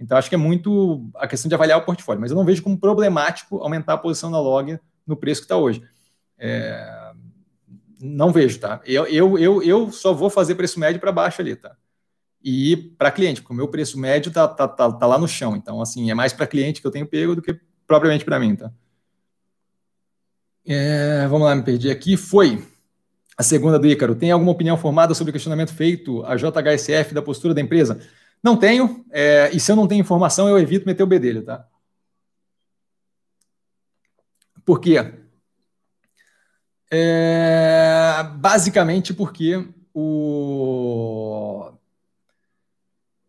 Então, 0.00 0.16
acho 0.16 0.30
que 0.30 0.34
é 0.34 0.38
muito 0.38 1.10
a 1.14 1.28
questão 1.28 1.48
de 1.48 1.54
avaliar 1.54 1.78
o 1.78 1.84
portfólio, 1.84 2.20
mas 2.20 2.30
eu 2.30 2.36
não 2.36 2.44
vejo 2.44 2.62
como 2.62 2.80
problemático 2.80 3.58
aumentar 3.58 3.92
a 3.92 3.98
posição 3.98 4.30
da 4.30 4.40
log 4.40 4.80
no 5.06 5.14
preço 5.14 5.42
que 5.42 5.44
está 5.44 5.58
hoje. 5.58 5.82
É, 6.38 7.12
não 8.00 8.32
vejo, 8.32 8.58
tá? 8.58 8.80
Eu, 8.86 9.06
eu, 9.06 9.38
eu, 9.38 9.62
eu 9.62 9.92
só 9.92 10.14
vou 10.14 10.30
fazer 10.30 10.54
preço 10.54 10.80
médio 10.80 10.98
para 10.98 11.12
baixo 11.12 11.42
ali, 11.42 11.54
tá? 11.54 11.76
E 12.42 12.74
para 12.96 13.10
cliente, 13.10 13.42
porque 13.42 13.52
o 13.52 13.56
meu 13.56 13.68
preço 13.68 13.98
médio 14.00 14.32
tá, 14.32 14.48
tá, 14.48 14.66
tá, 14.66 14.90
tá 14.90 15.06
lá 15.06 15.18
no 15.18 15.28
chão. 15.28 15.54
Então, 15.54 15.82
assim, 15.82 16.10
é 16.10 16.14
mais 16.14 16.32
para 16.32 16.46
cliente 16.46 16.80
que 16.80 16.86
eu 16.86 16.90
tenho 16.90 17.06
pego 17.06 17.36
do 17.36 17.42
que 17.42 17.60
propriamente 17.86 18.24
para 18.24 18.40
mim, 18.40 18.56
tá? 18.56 18.72
É, 20.66 21.26
vamos 21.28 21.46
lá, 21.46 21.54
me 21.54 21.62
perdi 21.62 21.90
aqui. 21.90 22.16
Foi 22.16 22.66
a 23.36 23.42
segunda 23.42 23.78
do 23.78 23.86
Ícaro. 23.86 24.14
Tem 24.14 24.30
alguma 24.30 24.52
opinião 24.52 24.78
formada 24.78 25.12
sobre 25.12 25.30
o 25.30 25.32
questionamento 25.32 25.74
feito 25.74 26.24
a 26.24 26.36
JHSF 26.36 27.12
da 27.12 27.20
postura 27.20 27.52
da 27.52 27.60
empresa? 27.60 28.00
Não 28.42 28.56
tenho, 28.56 29.04
é, 29.10 29.50
e 29.52 29.60
se 29.60 29.70
eu 29.70 29.76
não 29.76 29.86
tenho 29.86 30.00
informação, 30.00 30.48
eu 30.48 30.58
evito 30.58 30.86
meter 30.86 31.02
o 31.02 31.06
bedelho, 31.06 31.44
tá? 31.44 31.66
Por 34.64 34.80
quê? 34.80 34.96
É, 36.92 38.22
basicamente 38.36 39.14
porque 39.14 39.64
o... 39.94 41.72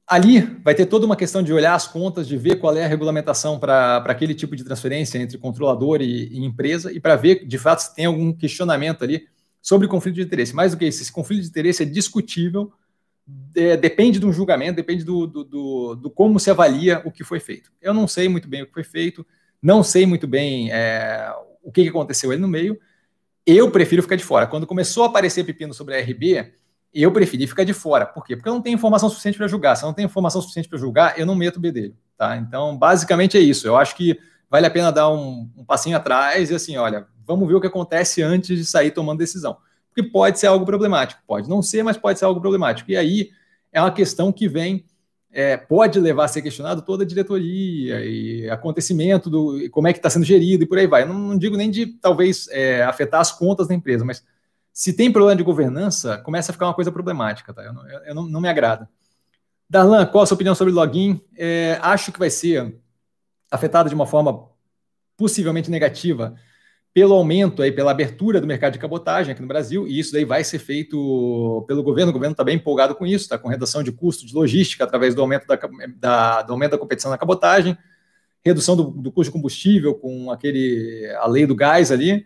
ali 0.08 0.42
vai 0.64 0.74
ter 0.74 0.86
toda 0.86 1.06
uma 1.06 1.16
questão 1.16 1.44
de 1.44 1.54
olhar 1.54 1.76
as 1.76 1.88
contas, 1.88 2.28
de 2.28 2.38
ver 2.38 2.56
qual 2.60 2.76
é 2.76 2.86
a 2.86 2.88
regulamentação 2.88 3.60
para 3.60 3.98
aquele 3.98 4.34
tipo 4.34 4.56
de 4.56 4.64
transferência 4.64 5.20
entre 5.20 5.38
controlador 5.38 6.02
e, 6.02 6.28
e 6.30 6.44
empresa, 6.44 6.92
e 6.92 7.00
para 7.00 7.16
ver, 7.16 7.46
de 7.46 7.58
fato, 7.58 7.80
se 7.82 7.96
tem 7.96 8.06
algum 8.06 8.34
questionamento 8.34 9.04
ali 9.04 9.28
sobre 9.62 9.88
conflito 9.88 10.16
de 10.16 10.24
interesse. 10.24 10.56
Mais 10.56 10.72
do 10.72 10.78
que 10.78 10.86
isso, 10.86 11.02
esse 11.02 11.12
conflito 11.12 11.42
de 11.42 11.50
interesse 11.50 11.84
é 11.84 11.86
discutível, 11.86 12.72
é, 13.56 13.76
depende 13.76 14.20
de 14.20 14.26
um 14.26 14.34
julgamento, 14.34 14.76
depende 14.76 15.04
do, 15.04 15.28
do, 15.28 15.44
do, 15.44 15.96
do, 15.96 16.10
como 16.10 16.40
se 16.40 16.50
avalia 16.50 17.02
o 17.06 17.12
que 17.12 17.24
foi 17.24 17.40
feito. 17.40 17.72
Eu 17.82 17.94
não 17.94 18.08
sei 18.08 18.30
muito 18.30 18.48
bem 18.48 18.62
o 18.62 18.68
que 18.68 18.74
foi 18.74 18.84
feito, 18.84 19.26
não 19.62 19.84
sei 19.84 20.06
muito 20.06 20.28
bem 20.28 20.72
é, 20.72 21.34
o 21.62 21.72
que 21.72 21.88
aconteceu 21.88 22.32
ali 22.32 22.40
no 22.40 22.48
meio, 22.48 22.80
eu 23.46 23.70
prefiro 23.72 24.02
ficar 24.02 24.16
de 24.16 24.24
fora. 24.24 24.48
Quando 24.48 24.68
começou 24.68 25.04
a 25.04 25.08
aparecer 25.08 25.44
pepino 25.44 25.74
sobre 25.74 25.96
a 25.96 26.02
RB, 26.02 26.54
eu 26.94 27.12
preferi 27.12 27.48
ficar 27.48 27.64
de 27.64 27.74
fora. 27.74 28.06
Por 28.06 28.26
quê? 28.26 28.36
Porque 28.36 28.50
eu 28.50 28.54
não 28.54 28.62
tenho 28.62 28.76
informação 28.76 29.10
suficiente 29.10 29.38
para 29.38 29.48
julgar. 29.48 29.76
Se 29.76 29.84
eu 29.84 29.88
não 29.88 29.94
tenho 29.94 30.06
informação 30.06 30.42
suficiente 30.42 30.70
para 30.70 30.78
julgar, 30.78 31.18
eu 31.18 31.26
não 31.26 31.36
meto 31.36 31.58
o 31.58 31.60
B 31.60 31.72
dele. 31.72 31.96
Tá? 32.18 32.38
Então, 32.38 32.78
basicamente 32.78 33.38
é 33.38 33.42
isso. 33.42 33.66
Eu 33.68 33.78
acho 33.78 33.96
que 33.96 34.20
vale 34.50 34.66
a 34.68 34.70
pena 34.70 34.92
dar 34.92 35.10
um, 35.10 35.50
um 35.56 35.66
passinho 35.66 35.96
atrás 35.96 36.52
e 36.52 36.56
assim, 36.56 36.78
olha, 36.78 37.08
vamos 37.26 37.48
ver 37.48 37.56
o 37.56 37.62
que 37.62 37.68
acontece 37.68 38.22
antes 38.22 38.58
de 38.58 38.66
sair 38.66 38.92
tomando 38.92 39.20
decisão. 39.20 39.58
Porque 39.94 40.10
pode 40.10 40.40
ser 40.40 40.48
algo 40.48 40.66
problemático. 40.66 41.22
Pode 41.28 41.50
não 41.50 41.62
ser, 41.62 41.84
mas 41.84 41.98
pode 41.98 42.18
ser 42.18 42.26
algo 42.26 42.40
problemático. 42.40 42.90
E 42.90 42.98
aí 42.98 43.30
é 43.72 43.82
uma 43.82 43.92
questão 43.92 44.32
que 44.32 44.48
vem 44.48 44.86
é, 45.34 45.56
pode 45.56 46.00
levar 46.00 46.26
a 46.26 46.28
ser 46.28 46.42
questionado 46.42 46.82
toda 46.82 47.04
a 47.04 47.08
diretoria 47.08 48.04
e 48.04 48.50
acontecimento 48.50 49.30
do 49.30 49.70
como 49.72 49.88
é 49.88 49.94
que 49.94 50.00
está 50.00 50.10
sendo 50.10 50.26
gerido 50.26 50.64
e 50.64 50.68
por 50.68 50.78
aí 50.78 50.88
vai. 50.88 51.06
Não, 51.06 51.14
não 51.14 51.38
digo 51.38 51.56
nem 51.56 51.72
de 51.72 51.86
talvez 51.86 52.48
é, 52.50 52.84
afetar 52.84 53.22
as 53.22 53.32
contas 53.32 53.68
da 53.68 53.74
empresa, 53.74 54.04
mas 54.04 54.24
se 54.74 54.94
tem 54.94 55.12
problema 55.12 55.38
de 55.38 55.44
governança, 55.44 56.18
começa 56.20 56.52
a 56.52 56.54
ficar 56.54 56.68
uma 56.68 56.74
coisa 56.74 56.92
problemática, 56.92 57.54
tá? 57.54 57.64
Eu, 57.64 57.74
não, 57.74 57.90
eu 57.90 58.16
não, 58.16 58.28
não, 58.28 58.42
me 58.42 58.50
agrada. 58.50 58.90
Darlan, 59.70 60.06
qual 60.06 60.24
a 60.24 60.28
sua 60.28 60.36
opinião 60.36 60.56
sobre 60.56 60.74
login? 60.74 61.22
É, 61.38 61.78
acho 61.82 62.12
que 62.12 62.20
vai 62.20 62.30
ser 62.30 62.76
afetado 63.50 63.90
de 63.90 63.96
uma 63.96 64.06
forma 64.06 64.50
possivelmente 65.18 65.72
negativa 65.72 66.36
pelo 66.94 67.14
aumento 67.14 67.62
aí, 67.62 67.72
pela 67.72 67.92
abertura 67.92 68.42
do 68.42 68.48
mercado 68.48 68.74
de 68.74 68.80
cabotagem 68.80 69.32
aqui 69.32 69.42
no 69.42 69.48
Brasil, 69.48 69.88
e 69.88 69.98
isso 69.98 70.12
daí 70.12 70.26
vai 70.26 70.44
ser 70.44 70.60
feito 70.60 71.64
pelo 71.68 71.84
governo. 71.84 72.10
O 72.10 72.14
governo 72.14 72.34
está 72.34 72.44
bem 72.44 72.58
empolgado 72.58 72.96
com 72.96 73.06
isso, 73.06 73.24
está 73.24 73.38
com 73.38 73.48
redução 73.48 73.82
de 73.82 73.92
custo 73.92 74.26
de 74.26 74.34
logística 74.34 74.84
através 74.84 75.16
do 75.16 75.22
aumento 75.22 75.48
da, 75.48 75.58
da, 75.98 76.42
do 76.42 76.52
aumento 76.52 76.72
da 76.72 76.78
competição 76.78 77.10
na 77.10 77.18
cabotagem, 77.18 77.78
redução 78.44 78.76
do, 78.76 78.84
do, 78.84 79.12
custo 79.12 79.32
de 79.32 79.38
combustível 79.38 79.96
com 79.96 80.30
aquele 80.32 81.10
a 81.20 81.28
lei 81.28 81.46
do 81.46 81.56
gás 81.56 81.92
ali, 81.92 82.26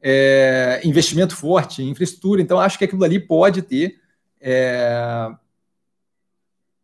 é, 0.00 0.80
investimento 0.82 1.36
forte 1.36 1.82
em 1.82 1.90
infraestrutura. 1.90 2.42
Então, 2.42 2.58
acho 2.58 2.78
que 2.78 2.84
aquilo 2.84 3.04
ali 3.04 3.20
pode 3.20 3.62
ter. 3.62 4.00
É, 4.40 5.30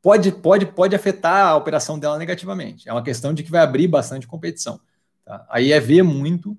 pode, 0.00 0.30
pode, 0.30 0.66
pode 0.66 0.94
afetar 0.94 1.48
a 1.48 1.56
operação 1.56 1.98
dela 1.98 2.16
negativamente. 2.16 2.88
É 2.88 2.92
uma 2.92 3.02
questão 3.02 3.34
de 3.34 3.42
que 3.42 3.50
vai 3.50 3.60
abrir 3.60 3.88
bastante 3.88 4.28
competição. 4.28 4.80
Tá? 5.24 5.44
Aí 5.50 5.72
é 5.72 5.80
ver 5.80 6.04
muito 6.04 6.56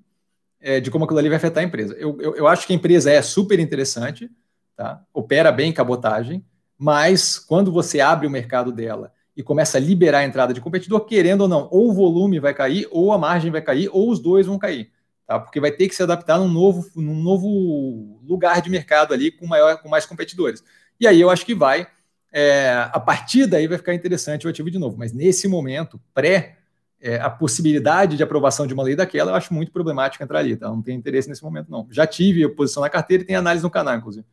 é, 0.60 0.80
de 0.80 0.90
como 0.90 1.04
aquilo 1.04 1.18
ali 1.18 1.28
vai 1.28 1.36
afetar 1.36 1.62
a 1.62 1.66
empresa. 1.66 1.94
Eu, 1.94 2.20
eu, 2.20 2.36
eu, 2.36 2.46
acho 2.46 2.66
que 2.66 2.72
a 2.72 2.76
empresa 2.76 3.10
é 3.10 3.22
super 3.22 3.58
interessante, 3.58 4.30
tá? 4.76 5.02
opera 5.12 5.50
bem 5.50 5.72
cabotagem, 5.72 6.44
mas 6.78 7.38
quando 7.38 7.72
você 7.72 8.00
abre 8.00 8.26
o 8.26 8.30
mercado 8.30 8.72
dela 8.72 9.12
e 9.36 9.42
começa 9.42 9.78
a 9.78 9.80
liberar 9.80 10.18
a 10.18 10.24
entrada 10.24 10.52
de 10.52 10.60
competidor, 10.60 11.04
querendo 11.06 11.42
ou 11.42 11.48
não, 11.48 11.68
ou 11.70 11.90
o 11.90 11.94
volume 11.94 12.38
vai 12.38 12.52
cair, 12.52 12.86
ou 12.90 13.12
a 13.12 13.18
margem 13.18 13.50
vai 13.50 13.62
cair, 13.62 13.88
ou 13.92 14.10
os 14.10 14.20
dois 14.20 14.46
vão 14.46 14.58
cair. 14.58 14.90
Tá? 15.26 15.38
Porque 15.38 15.60
vai 15.60 15.70
ter 15.70 15.88
que 15.88 15.94
se 15.94 16.02
adaptar 16.02 16.38
num 16.38 16.48
novo, 16.48 16.90
num 16.96 17.22
novo 17.22 18.20
lugar 18.22 18.60
de 18.60 18.68
mercado 18.68 19.14
ali 19.14 19.30
com, 19.30 19.46
maior, 19.46 19.80
com 19.80 19.88
mais 19.88 20.04
competidores. 20.04 20.62
E 20.98 21.06
aí 21.06 21.20
eu 21.20 21.30
acho 21.30 21.46
que 21.46 21.54
vai, 21.54 21.86
é, 22.32 22.88
a 22.92 23.00
partir 23.00 23.46
daí 23.46 23.66
vai 23.66 23.78
ficar 23.78 23.94
interessante 23.94 24.46
o 24.46 24.50
ativo 24.50 24.70
de 24.70 24.78
novo. 24.78 24.96
Mas 24.98 25.12
nesse 25.12 25.48
momento, 25.48 26.00
pré 26.12 26.59
é, 27.00 27.18
a 27.18 27.30
possibilidade 27.30 28.16
de 28.16 28.22
aprovação 28.22 28.66
de 28.66 28.74
uma 28.74 28.82
lei 28.82 28.94
daquela, 28.94 29.30
eu 29.30 29.34
acho 29.34 29.54
muito 29.54 29.72
problemático 29.72 30.22
entrar 30.22 30.40
ali, 30.40 30.56
tá? 30.56 30.68
Não 30.68 30.82
tenho 30.82 30.98
interesse 30.98 31.28
nesse 31.28 31.42
momento, 31.42 31.70
não. 31.70 31.86
Já 31.90 32.06
tive 32.06 32.46
posição 32.50 32.82
na 32.82 32.90
carteira 32.90 33.22
e 33.22 33.26
tem 33.26 33.36
análise 33.36 33.62
no 33.62 33.70
canal, 33.70 33.96
inclusive. 33.96 34.26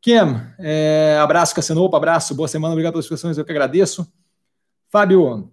Kim, 0.00 0.40
é, 0.58 1.18
abraço, 1.20 1.54
Cassiano. 1.54 1.82
Opa, 1.82 1.96
abraço, 1.96 2.34
boa 2.34 2.48
semana, 2.48 2.72
obrigado 2.72 2.92
pelas 2.92 3.08
questões, 3.08 3.36
eu 3.36 3.44
que 3.44 3.52
agradeço. 3.52 4.10
Fábio, 4.88 5.50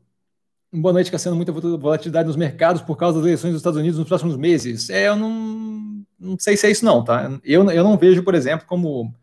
boa 0.72 0.94
noite, 0.94 1.12
Cassiano. 1.12 1.36
Muita 1.36 1.52
volatilidade 1.52 2.28
nos 2.28 2.36
mercados 2.36 2.82
por 2.82 2.96
causa 2.96 3.18
das 3.18 3.26
eleições 3.26 3.52
dos 3.52 3.60
Estados 3.60 3.80
Unidos 3.80 4.00
nos 4.00 4.08
próximos 4.08 4.38
meses. 4.38 4.90
É, 4.90 5.08
eu 5.08 5.16
não, 5.16 6.06
não 6.20 6.38
sei 6.40 6.56
se 6.56 6.68
é 6.68 6.72
isso, 6.72 6.86
não, 6.86 7.04
tá? 7.04 7.32
Eu, 7.44 7.70
eu 7.70 7.84
não 7.84 7.98
vejo, 7.98 8.24
por 8.24 8.36
exemplo, 8.36 8.66
como. 8.66 9.14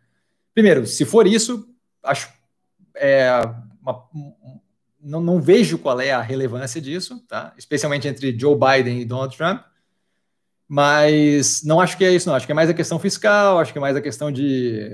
Primeiro, 0.53 0.87
se 0.87 1.05
for 1.05 1.27
isso, 1.27 1.67
acho 2.03 2.29
é, 2.97 3.31
uma, 3.81 4.05
não, 5.03 5.21
não 5.21 5.41
vejo 5.41 5.79
qual 5.79 6.01
é 6.01 6.11
a 6.13 6.21
relevância 6.21 6.81
disso, 6.81 7.25
tá? 7.27 7.55
especialmente 7.57 8.07
entre 8.07 8.39
Joe 8.39 8.55
Biden 8.57 9.01
e 9.01 9.05
Donald 9.05 9.37
Trump, 9.37 9.63
mas 10.73 11.65
não 11.65 11.81
acho 11.81 11.99
que 11.99 12.05
é 12.05 12.13
isso, 12.13 12.29
não. 12.29 12.37
Acho 12.37 12.47
que 12.47 12.53
é 12.53 12.55
mais 12.55 12.71
a 12.71 12.75
questão 12.75 12.97
fiscal, 12.97 13.59
acho 13.59 13.73
que 13.73 13.79
é 13.79 13.81
mais 13.81 13.97
a 13.97 14.01
questão 14.01 14.31
de. 14.31 14.89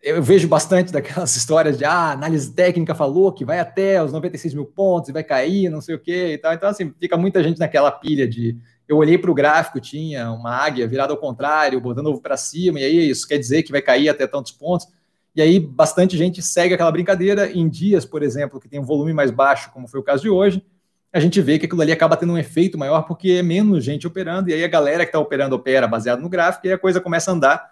Eu 0.00 0.22
vejo 0.22 0.46
bastante 0.46 0.92
daquelas 0.92 1.34
histórias 1.34 1.76
de 1.76 1.84
ah, 1.84 2.12
análise 2.12 2.54
técnica 2.54 2.94
falou 2.94 3.32
que 3.32 3.44
vai 3.44 3.58
até 3.58 4.00
os 4.00 4.12
96 4.12 4.54
mil 4.54 4.66
pontos 4.66 5.08
e 5.08 5.12
vai 5.12 5.24
cair, 5.24 5.68
não 5.68 5.80
sei 5.80 5.96
o 5.96 5.98
quê 5.98 6.34
e 6.34 6.38
tal. 6.38 6.52
Então, 6.52 6.68
assim, 6.68 6.94
fica 7.00 7.16
muita 7.16 7.42
gente 7.42 7.58
naquela 7.58 7.90
pilha 7.90 8.28
de. 8.28 8.56
Eu 8.86 8.98
olhei 8.98 9.18
para 9.18 9.32
o 9.32 9.34
gráfico, 9.34 9.80
tinha 9.80 10.30
uma 10.30 10.50
águia 10.50 10.86
virada 10.86 11.12
ao 11.12 11.18
contrário, 11.18 11.80
botando 11.80 12.06
ovo 12.06 12.20
para 12.20 12.36
cima, 12.36 12.78
e 12.78 12.84
aí 12.84 13.10
isso 13.10 13.26
quer 13.26 13.38
dizer 13.38 13.64
que 13.64 13.72
vai 13.72 13.82
cair 13.82 14.08
até 14.08 14.28
tantos 14.28 14.52
pontos. 14.52 14.86
E 15.34 15.42
aí, 15.42 15.58
bastante 15.58 16.16
gente 16.16 16.40
segue 16.40 16.74
aquela 16.74 16.92
brincadeira. 16.92 17.50
Em 17.50 17.68
dias, 17.68 18.04
por 18.04 18.22
exemplo, 18.22 18.60
que 18.60 18.68
tem 18.68 18.78
um 18.78 18.84
volume 18.84 19.12
mais 19.12 19.30
baixo, 19.30 19.70
como 19.72 19.88
foi 19.88 19.98
o 19.98 20.02
caso 20.02 20.22
de 20.22 20.30
hoje, 20.30 20.64
a 21.12 21.20
gente 21.20 21.40
vê 21.40 21.58
que 21.58 21.66
aquilo 21.66 21.80
ali 21.80 21.92
acaba 21.92 22.16
tendo 22.16 22.32
um 22.32 22.38
efeito 22.38 22.76
maior 22.76 23.02
porque 23.02 23.32
é 23.32 23.42
menos 23.42 23.84
gente 23.84 24.06
operando, 24.06 24.50
e 24.50 24.54
aí 24.54 24.64
a 24.64 24.68
galera 24.68 25.04
que 25.04 25.10
está 25.10 25.18
operando 25.18 25.54
opera 25.54 25.86
baseado 25.86 26.20
no 26.20 26.28
gráfico, 26.28 26.66
e 26.66 26.72
a 26.72 26.78
coisa 26.78 27.00
começa 27.00 27.30
a 27.30 27.34
andar 27.34 27.70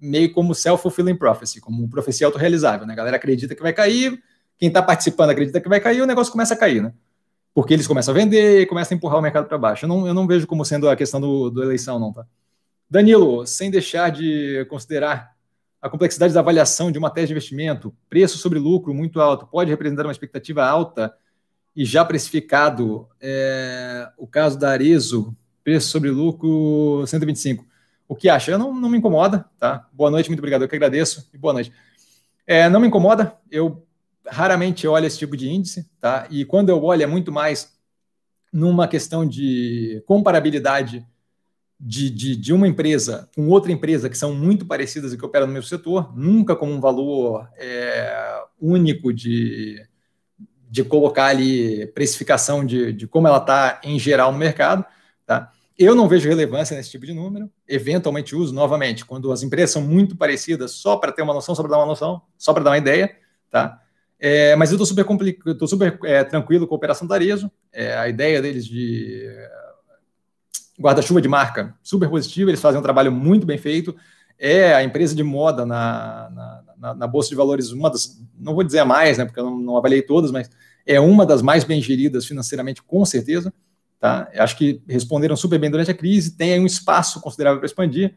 meio 0.00 0.32
como 0.32 0.54
self-fulfilling 0.54 1.16
prophecy, 1.16 1.60
como 1.60 1.88
profecia 1.88 2.26
autorrealizável. 2.26 2.86
Né? 2.86 2.92
A 2.92 2.96
galera 2.96 3.16
acredita 3.16 3.54
que 3.54 3.62
vai 3.62 3.72
cair, 3.72 4.22
quem 4.56 4.68
está 4.68 4.82
participando 4.82 5.30
acredita 5.30 5.60
que 5.60 5.68
vai 5.68 5.80
cair, 5.80 6.02
o 6.02 6.06
negócio 6.06 6.32
começa 6.32 6.54
a 6.54 6.56
cair, 6.56 6.82
né? 6.82 6.92
Porque 7.54 7.74
eles 7.74 7.86
começam 7.86 8.14
a 8.14 8.16
vender 8.16 8.60
e 8.60 8.66
começam 8.66 8.94
a 8.94 8.96
empurrar 8.96 9.18
o 9.18 9.22
mercado 9.22 9.48
para 9.48 9.58
baixo. 9.58 9.84
Eu 9.84 9.88
não, 9.88 10.06
eu 10.06 10.14
não 10.14 10.26
vejo 10.26 10.46
como 10.46 10.64
sendo 10.64 10.88
a 10.88 10.94
questão 10.94 11.20
do, 11.20 11.50
do 11.50 11.62
eleição, 11.62 11.98
não, 11.98 12.12
tá? 12.12 12.24
Danilo, 12.88 13.46
sem 13.46 13.70
deixar 13.70 14.10
de 14.10 14.64
considerar 14.68 15.36
a 15.80 15.88
complexidade 15.88 16.34
da 16.34 16.40
avaliação 16.40 16.90
de 16.90 16.98
uma 16.98 17.10
tese 17.10 17.28
de 17.28 17.32
investimento, 17.32 17.94
preço 18.08 18.38
sobre 18.38 18.58
lucro 18.58 18.92
muito 18.92 19.20
alto, 19.20 19.46
pode 19.46 19.70
representar 19.70 20.04
uma 20.04 20.12
expectativa 20.12 20.64
alta 20.64 21.14
e 21.74 21.84
já 21.84 22.04
precificado. 22.04 23.08
É, 23.20 24.10
o 24.18 24.26
caso 24.26 24.58
da 24.58 24.70
Arezo, 24.70 25.36
preço 25.62 25.88
sobre 25.88 26.10
lucro 26.10 27.04
125. 27.06 27.64
O 28.08 28.16
que 28.16 28.28
acha? 28.28 28.50
Eu 28.50 28.58
não, 28.58 28.74
não 28.74 28.88
me 28.88 28.98
incomoda, 28.98 29.44
tá? 29.58 29.86
Boa 29.92 30.10
noite, 30.10 30.28
muito 30.28 30.40
obrigado, 30.40 30.62
eu 30.62 30.68
que 30.68 30.74
agradeço 30.74 31.28
e 31.32 31.38
boa 31.38 31.52
noite. 31.52 31.72
É, 32.46 32.68
não 32.68 32.80
me 32.80 32.88
incomoda, 32.88 33.36
eu 33.50 33.86
raramente 34.26 34.86
olho 34.88 35.06
esse 35.06 35.18
tipo 35.18 35.36
de 35.36 35.48
índice, 35.48 35.88
tá? 36.00 36.26
E 36.30 36.44
quando 36.44 36.70
eu 36.70 36.82
olho 36.82 37.02
é 37.02 37.06
muito 37.06 37.30
mais 37.30 37.76
numa 38.52 38.88
questão 38.88 39.26
de 39.26 40.02
comparabilidade 40.06 41.06
de, 41.80 42.10
de, 42.10 42.34
de, 42.34 42.52
uma 42.52 42.66
empresa 42.66 43.28
com 43.34 43.48
outra 43.48 43.70
empresa 43.70 44.10
que 44.10 44.18
são 44.18 44.34
muito 44.34 44.66
parecidas 44.66 45.12
e 45.12 45.18
que 45.18 45.24
operam 45.24 45.46
no 45.46 45.52
mesmo 45.52 45.68
setor, 45.68 46.12
nunca 46.16 46.56
como 46.56 46.72
um 46.72 46.80
valor 46.80 47.48
é, 47.56 48.42
único 48.60 49.12
de, 49.12 49.86
de 50.68 50.82
colocar 50.82 51.26
ali 51.26 51.86
precificação 51.88 52.64
de, 52.66 52.92
de 52.92 53.06
como 53.06 53.28
ela 53.28 53.38
está 53.38 53.80
em 53.84 53.98
geral 53.98 54.32
no 54.32 54.38
mercado. 54.38 54.84
Tá? 55.24 55.52
Eu 55.78 55.94
não 55.94 56.08
vejo 56.08 56.28
relevância 56.28 56.76
nesse 56.76 56.90
tipo 56.90 57.06
de 57.06 57.14
número. 57.14 57.48
Eventualmente 57.68 58.34
uso 58.34 58.52
novamente 58.52 59.04
quando 59.04 59.30
as 59.30 59.44
empresas 59.44 59.70
são 59.70 59.82
muito 59.82 60.16
parecidas, 60.16 60.72
só 60.72 60.96
para 60.96 61.12
ter 61.12 61.22
uma 61.22 61.34
noção, 61.34 61.54
só 61.54 61.62
para 61.62 61.70
dar 61.70 61.78
uma 61.78 61.86
noção, 61.86 62.20
só 62.36 62.52
para 62.52 62.64
dar 62.64 62.70
uma 62.70 62.78
ideia. 62.78 63.16
Tá? 63.48 63.80
É, 64.18 64.56
mas 64.56 64.70
eu 64.72 64.74
estou 64.74 64.86
super, 64.86 65.06
tô 65.56 65.68
super 65.68 65.96
é, 66.04 66.24
tranquilo 66.24 66.66
com 66.66 66.74
a 66.74 66.76
Operação 66.76 67.06
Tarezo. 67.06 67.48
É, 67.72 67.96
a 67.96 68.08
ideia 68.08 68.42
deles 68.42 68.66
de 68.66 69.28
guarda-chuva 70.80 71.20
de 71.20 71.28
marca 71.28 71.74
super 71.82 72.08
positiva, 72.08 72.50
eles 72.50 72.60
fazem 72.60 72.78
um 72.78 72.82
trabalho 72.82 73.10
muito 73.10 73.46
bem 73.46 73.58
feito. 73.58 73.94
É 74.38 74.74
a 74.74 74.84
empresa 74.84 75.14
de 75.14 75.22
moda 75.22 75.66
na, 75.66 76.30
na, 76.30 76.62
na, 76.78 76.94
na 76.94 77.06
Bolsa 77.06 77.28
de 77.28 77.34
Valores, 77.34 77.72
uma 77.72 77.90
das, 77.90 78.20
não 78.38 78.54
vou 78.54 78.62
dizer 78.62 78.78
a 78.78 78.84
mais, 78.84 79.18
né, 79.18 79.24
porque 79.24 79.40
eu 79.40 79.44
não, 79.44 79.58
não 79.58 79.76
avaliei 79.76 80.02
todas, 80.02 80.30
mas 80.30 80.48
é 80.86 81.00
uma 81.00 81.26
das 81.26 81.42
mais 81.42 81.64
bem 81.64 81.82
geridas 81.82 82.24
financeiramente, 82.24 82.82
com 82.82 83.04
certeza. 83.04 83.52
Tá? 84.00 84.30
Acho 84.36 84.56
que 84.56 84.80
responderam 84.88 85.34
super 85.34 85.58
bem 85.58 85.70
durante 85.70 85.90
a 85.90 85.94
crise, 85.94 86.36
tem 86.36 86.52
aí 86.52 86.60
um 86.60 86.66
espaço 86.66 87.20
considerável 87.20 87.58
para 87.58 87.66
expandir. 87.66 88.14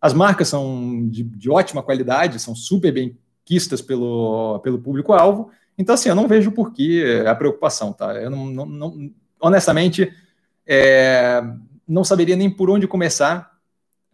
As 0.00 0.14
marcas 0.14 0.48
são 0.48 1.08
de, 1.08 1.24
de, 1.24 1.50
ótima 1.50 1.82
qualidade, 1.82 2.38
são 2.38 2.54
super 2.54 2.92
bem 2.92 3.18
quistas 3.44 3.82
pelo, 3.82 4.60
pelo 4.60 4.78
público-alvo. 4.78 5.50
Então, 5.76 5.94
assim, 5.94 6.08
eu 6.08 6.14
não 6.14 6.28
vejo 6.28 6.52
por 6.52 6.72
que 6.72 7.02
a 7.26 7.34
preocupação, 7.34 7.92
tá? 7.92 8.14
Eu 8.14 8.30
não, 8.30 8.46
não, 8.46 8.66
não 8.66 9.10
honestamente, 9.40 10.12
é, 10.66 11.42
não 11.86 12.04
saberia 12.04 12.36
nem 12.36 12.50
por 12.50 12.70
onde 12.70 12.86
começar 12.86 13.56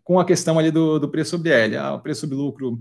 com 0.04 0.18
a 0.18 0.24
questão 0.24 0.58
ali 0.58 0.70
do, 0.70 0.98
do 0.98 1.08
preço 1.08 1.30
sobre 1.30 1.50
L. 1.50 1.76
Ah, 1.76 1.94
o 1.94 2.00
preço 2.00 2.22
sobre 2.22 2.36
lucro. 2.36 2.78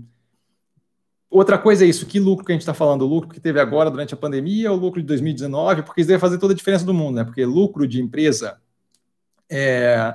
Outra 1.30 1.56
coisa 1.56 1.84
é 1.84 1.88
isso, 1.88 2.04
que 2.04 2.20
lucro 2.20 2.44
que 2.44 2.52
a 2.52 2.54
gente 2.54 2.62
está 2.62 2.74
falando? 2.74 3.02
O 3.02 3.06
lucro 3.06 3.30
que 3.30 3.40
teve 3.40 3.58
agora 3.58 3.90
durante 3.90 4.12
a 4.12 4.16
pandemia 4.16 4.70
ou 4.70 4.76
o 4.76 4.80
lucro 4.80 5.00
de 5.00 5.06
2019? 5.06 5.82
Porque 5.82 6.02
isso 6.02 6.08
deve 6.08 6.20
fazer 6.20 6.36
toda 6.36 6.52
a 6.52 6.56
diferença 6.56 6.84
do 6.84 6.92
mundo, 6.92 7.16
né? 7.16 7.24
Porque 7.24 7.42
lucro 7.44 7.88
de 7.88 8.02
empresa, 8.02 8.60
é, 9.48 10.14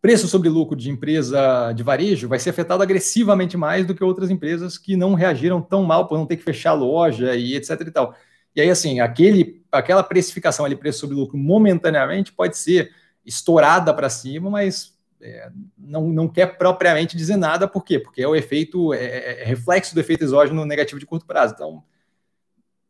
preço 0.00 0.28
sobre 0.28 0.48
lucro 0.48 0.76
de 0.76 0.88
empresa 0.88 1.72
de 1.72 1.82
varejo 1.82 2.28
vai 2.28 2.38
ser 2.38 2.50
afetado 2.50 2.82
agressivamente 2.82 3.56
mais 3.56 3.84
do 3.84 3.94
que 3.94 4.04
outras 4.04 4.30
empresas 4.30 4.78
que 4.78 4.94
não 4.94 5.14
reagiram 5.14 5.60
tão 5.60 5.82
mal 5.82 6.06
por 6.06 6.16
não 6.16 6.26
ter 6.26 6.36
que 6.36 6.44
fechar 6.44 6.74
loja 6.74 7.34
e 7.34 7.56
etc 7.56 7.80
e 7.80 7.90
tal. 7.90 8.14
E 8.54 8.60
aí, 8.60 8.70
assim, 8.70 9.00
aquele, 9.00 9.64
aquela 9.72 10.02
precificação 10.02 10.64
ali, 10.64 10.76
preço 10.76 11.00
sobre 11.00 11.16
lucro, 11.16 11.36
momentaneamente 11.36 12.32
pode 12.32 12.56
ser 12.56 12.92
estourada 13.24 13.92
para 13.94 14.08
cima, 14.08 14.50
mas 14.50 14.92
é, 15.20 15.50
não, 15.78 16.08
não 16.08 16.28
quer 16.28 16.58
propriamente 16.58 17.16
dizer 17.16 17.36
nada, 17.36 17.68
por 17.68 17.84
quê? 17.84 17.98
Porque 17.98 18.20
é 18.20 18.26
o 18.26 18.34
efeito, 18.34 18.92
é, 18.92 19.04
é, 19.04 19.42
é, 19.42 19.44
reflexo 19.44 19.94
do 19.94 20.00
efeito 20.00 20.24
exógeno 20.24 20.64
negativo 20.64 20.98
de 20.98 21.06
curto 21.06 21.24
prazo. 21.24 21.54
Então, 21.54 21.82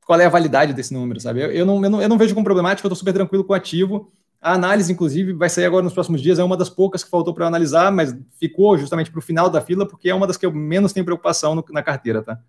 qual 0.07 0.19
é 0.19 0.25
a 0.25 0.31
validade 0.31 0.73
desse 0.73 0.95
número, 0.95 1.21
sabe? 1.21 1.43
Eu, 1.43 1.53
eu, 1.53 1.67
não, 1.67 1.85
eu, 1.85 1.91
não, 1.91 2.03
eu 2.03 2.09
não 2.09 2.19
vejo 2.19 2.35
como 2.35 2.45
problemático, 2.45 2.87
eu 2.87 2.89
estou 2.89 2.99
super 2.99 3.13
tranquilo 3.13 3.45
com 3.45 3.53
o 3.53 3.57
ativo. 3.57 4.11
A 4.41 4.55
análise, 4.55 4.93
inclusive, 4.93 5.35
vai 5.35 5.49
sair 5.49 5.67
agora 5.67 5.85
nos 5.85 5.93
próximos 5.93 6.21
dias, 6.21 6.39
é 6.39 6.43
uma 6.43 6.57
das 6.57 6.69
poucas 6.71 7.05
que 7.05 7.11
faltou 7.11 7.33
para 7.33 7.47
analisar, 7.47 7.93
mas 7.93 8.17
ficou 8.41 8.77
justamente 8.77 9.11
para 9.11 9.19
o 9.19 9.23
final 9.23 9.49
da 9.49 9.61
fila, 9.61 9.87
porque 9.87 10.09
é 10.09 10.15
uma 10.15 10.27
das 10.27 10.37
que 10.37 10.45
eu 10.45 10.53
menos 10.53 10.93
tenho 10.93 11.05
preocupação 11.05 11.55
no, 11.55 11.65
na 11.71 11.83
carteira, 11.83 12.23
tá? 12.23 12.41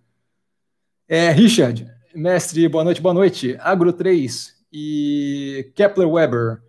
É, 1.08 1.30
Richard, 1.30 1.86
mestre, 2.16 2.68
boa 2.70 2.84
noite, 2.84 3.02
boa 3.02 3.14
noite. 3.14 3.58
Agro 3.60 3.92
3 3.92 4.56
e 4.72 5.72
Kepler 5.76 6.10
Weber 6.10 6.62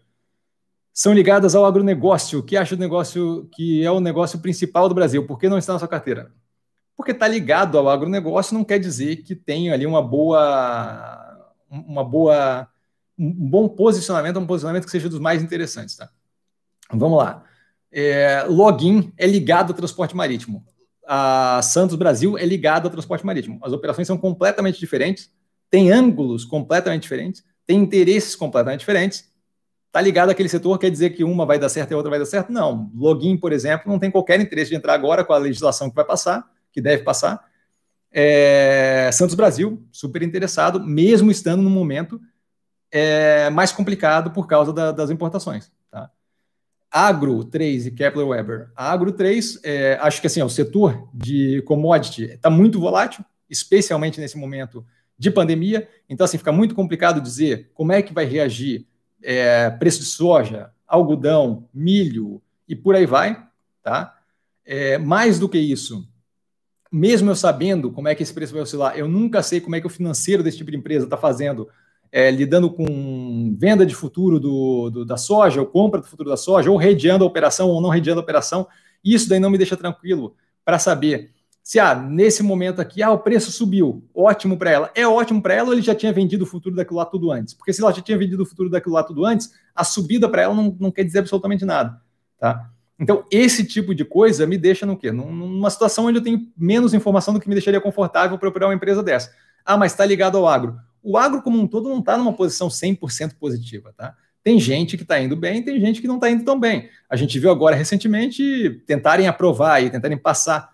são 0.95 1.12
ligadas 1.12 1.57
ao 1.57 1.66
agronegócio, 1.66 2.40
que 2.40 2.57
acha 2.57 2.76
o 2.76 2.78
negócio 2.78 3.49
que 3.53 3.84
é 3.84 3.90
o 3.90 3.99
negócio 3.99 4.38
principal 4.38 4.88
do 4.88 4.95
Brasil. 4.95 5.26
Por 5.26 5.40
que 5.40 5.49
não 5.49 5.59
está 5.59 5.72
na 5.72 5.80
sua 5.80 5.88
carteira? 5.88 6.32
Porque 6.97 7.11
está 7.11 7.26
ligado 7.26 7.76
ao 7.76 7.88
agronegócio 7.88 8.55
não 8.55 8.62
quer 8.62 8.78
dizer 8.78 9.16
que 9.16 9.34
tem 9.34 9.72
ali 9.72 9.84
uma 9.84 10.01
boa, 10.01 11.51
uma 11.68 12.05
boa, 12.05 12.68
um 13.18 13.32
bom 13.32 13.68
posicionamento, 13.68 14.38
um 14.38 14.47
posicionamento 14.47 14.84
que 14.84 14.90
seja 14.92 15.09
dos 15.09 15.18
mais 15.18 15.42
interessantes, 15.42 15.97
tá? 15.97 16.09
Vamos 16.92 17.18
lá. 17.18 17.42
É, 17.90 18.45
login 18.49 19.12
é 19.18 19.26
ligado 19.26 19.72
ao 19.72 19.76
transporte 19.76 20.14
marítimo. 20.14 20.64
A 21.05 21.61
Santos 21.61 21.97
Brasil 21.97 22.38
é 22.38 22.47
ligado 22.47 22.84
ao 22.84 22.90
transporte 22.90 23.26
marítimo. 23.26 23.59
As 23.64 23.72
operações 23.72 24.07
são 24.07 24.16
completamente 24.16 24.78
diferentes, 24.78 25.28
têm 25.68 25.90
ângulos 25.90 26.45
completamente 26.45 27.03
diferentes, 27.03 27.42
têm 27.66 27.80
interesses 27.80 28.36
completamente 28.36 28.80
diferentes 28.80 29.34
Tá 29.95 30.01
ligado 30.01 30.30
àquele 30.30 30.49
setor, 30.49 30.76
quer 30.76 30.90
dizer 30.90 31.11
que 31.11 31.22
uma 31.22 31.47
vai 31.47 31.57
dar 31.57 31.68
certo 31.68 31.92
e 31.92 31.95
a 31.95 31.97
outra 31.97 32.11
vai 32.11 32.18
dar 32.18 32.26
certo? 32.26 32.51
Não. 32.51 32.90
Login, 32.97 33.36
por 33.36 33.53
exemplo, 33.53 33.88
não 33.88 33.97
tem 33.97 34.11
qualquer 34.11 34.40
interesse 34.40 34.70
de 34.70 34.76
entrar 34.76 34.92
agora 34.92 35.24
com 35.24 35.32
a 35.32 35.38
legislação 35.38 35.88
que 35.88 35.95
vai 35.95 36.05
passar, 36.05 36.51
que 36.72 36.80
deve 36.80 37.05
passar. 37.05 37.40
É, 38.11 39.09
Santos 39.12 39.36
Brasil, 39.36 39.86
super 39.92 40.20
interessado, 40.24 40.84
mesmo 40.84 41.30
estando 41.30 41.62
no 41.62 41.70
momento 41.70 42.20
é, 42.90 43.49
mais 43.51 43.70
complicado 43.70 44.32
por 44.32 44.49
causa 44.49 44.72
da, 44.72 44.90
das 44.90 45.11
importações. 45.11 45.70
Tá? 45.88 46.11
Agro 46.90 47.45
3 47.45 47.86
e 47.86 47.90
Kepler 47.92 48.26
Weber. 48.26 48.72
Agro 48.74 49.12
3, 49.12 49.61
é, 49.62 49.97
acho 50.03 50.20
que 50.20 50.26
assim, 50.26 50.42
ó, 50.42 50.47
o 50.47 50.51
setor 50.51 51.09
de 51.14 51.62
commodity 51.66 52.24
está 52.24 52.51
muito 52.51 52.80
volátil, 52.80 53.24
especialmente 53.49 54.20
nesse 54.20 54.36
momento 54.36 54.84
de 55.16 55.30
pandemia. 55.30 55.88
Então, 56.09 56.24
assim, 56.24 56.36
fica 56.36 56.51
muito 56.51 56.74
complicado 56.74 57.20
dizer 57.20 57.70
como 57.74 57.92
é 57.92 58.03
que 58.03 58.12
vai 58.12 58.24
reagir 58.24 58.88
é, 59.25 59.70
preço 59.70 60.01
de 60.01 60.05
soja, 60.05 60.70
algodão, 60.87 61.66
milho 61.72 62.43
e 62.68 62.77
por 62.77 62.95
aí 62.95 63.07
vai, 63.07 63.43
tá? 63.83 64.16
É, 64.64 64.99
mais 64.99 65.39
do 65.39 65.49
que 65.49 65.59
isso, 65.59 66.07
mesmo 66.93 67.31
eu 67.31 67.35
sabendo 67.35 67.91
como 67.91 68.07
é 68.07 68.14
que 68.14 68.22
esse 68.22 68.33
preço 68.33 68.53
vai 68.53 68.62
oscilar, 68.62 68.97
eu 68.97 69.09
nunca 69.09 69.43
sei 69.43 69.61
como 69.61 69.75
é 69.75 69.81
que 69.81 69.87
o 69.87 69.91
financeiro 69.91 70.43
desse 70.43 70.59
tipo 70.59 70.70
de 70.70 70.77
empresa 70.77 71.07
está 71.07 71.16
fazendo, 71.16 71.68
é, 72.12 72.31
lidando 72.31 72.70
com 72.70 73.57
venda 73.59 73.85
de 73.85 73.95
futuro 73.95 74.39
do, 74.39 74.91
do, 74.91 75.05
da 75.05 75.16
soja, 75.16 75.61
ou 75.61 75.66
compra 75.66 76.01
do 76.01 76.07
futuro 76.07 76.31
da 76.31 76.37
soja, 76.37 76.70
ou 76.70 76.77
redeando 76.77 77.25
a 77.25 77.27
operação 77.27 77.68
ou 77.68 77.81
não 77.81 77.89
redeando 77.89 78.20
a 78.20 78.22
operação. 78.22 78.68
Isso 79.05 79.29
daí 79.29 79.41
não 79.41 79.51
me 79.51 79.59
deixa 79.59 79.77
tranquilo 79.77 80.37
para 80.64 80.79
saber 80.79 81.33
se 81.65 81.81
ah, 81.81 81.95
nesse 81.95 82.43
momento 82.43 82.79
aqui, 82.79 83.03
ah, 83.03 83.11
o 83.11 83.19
preço 83.19 83.51
subiu, 83.51 84.05
ótimo 84.15 84.55
para 84.59 84.71
ela. 84.71 84.91
É 84.95 85.09
ótimo 85.09 85.41
para 85.41 85.55
ela 85.55 85.69
ou 85.69 85.73
ele 85.73 85.81
já 85.81 85.95
tinha 85.95 86.12
vendido 86.12 86.45
o 86.45 86.47
futuro 86.47 86.77
daquilo 86.77 86.99
lá 86.99 87.07
tudo 87.07 87.33
antes? 87.33 87.55
Porque 87.55 87.73
se 87.73 87.81
ela 87.81 87.91
já 87.91 88.03
tinha 88.03 88.19
vendido 88.19 88.43
o 88.43 88.47
futuro 88.47 88.69
daquilo 88.69 88.95
lá 88.95 89.03
tudo 89.03 89.25
antes, 89.25 89.51
a 89.75 89.83
subida 89.83 90.29
para 90.29 90.43
ela 90.43 90.55
não, 90.55 90.77
não 90.79 90.93
quer 90.93 91.05
dizer 91.05 91.21
absolutamente 91.21 91.65
nada. 91.65 91.99
Tá? 92.39 92.71
Então, 93.01 93.25
esse 93.31 93.65
tipo 93.65 93.95
de 93.95 94.05
coisa 94.05 94.47
me 94.47 94.59
deixa 94.59 94.85
no 94.85 94.95
quê? 94.95 95.11
Numa 95.11 95.71
situação 95.71 96.05
onde 96.05 96.19
eu 96.19 96.23
tenho 96.23 96.47
menos 96.55 96.93
informação 96.93 97.33
do 97.33 97.41
que 97.41 97.49
me 97.49 97.55
deixaria 97.55 97.81
confortável 97.81 98.37
para 98.37 98.49
operar 98.51 98.69
uma 98.69 98.75
empresa 98.75 99.03
dessa. 99.03 99.33
Ah, 99.65 99.79
mas 99.79 99.93
está 99.93 100.05
ligado 100.05 100.37
ao 100.37 100.47
agro. 100.47 100.77
O 101.03 101.17
agro, 101.17 101.41
como 101.41 101.59
um 101.59 101.67
todo, 101.67 101.89
não 101.89 102.01
está 102.01 102.19
numa 102.19 102.35
posição 102.35 102.69
100% 102.69 103.37
positiva. 103.41 103.95
Tá? 103.97 104.15
Tem 104.43 104.61
gente 104.61 104.99
que 104.99 105.03
está 105.03 105.19
indo 105.19 105.35
bem, 105.35 105.62
tem 105.62 105.81
gente 105.81 106.03
que 106.03 106.07
não 106.07 106.17
está 106.17 106.31
indo 106.31 106.45
tão 106.45 106.61
bem. 106.61 106.91
A 107.09 107.17
gente 107.17 107.39
viu 107.39 107.51
agora 107.51 107.75
recentemente 107.75 108.83
tentarem 108.87 109.27
aprovar 109.27 109.83
e 109.83 109.89
tentarem 109.89 110.19
passar 110.19 110.74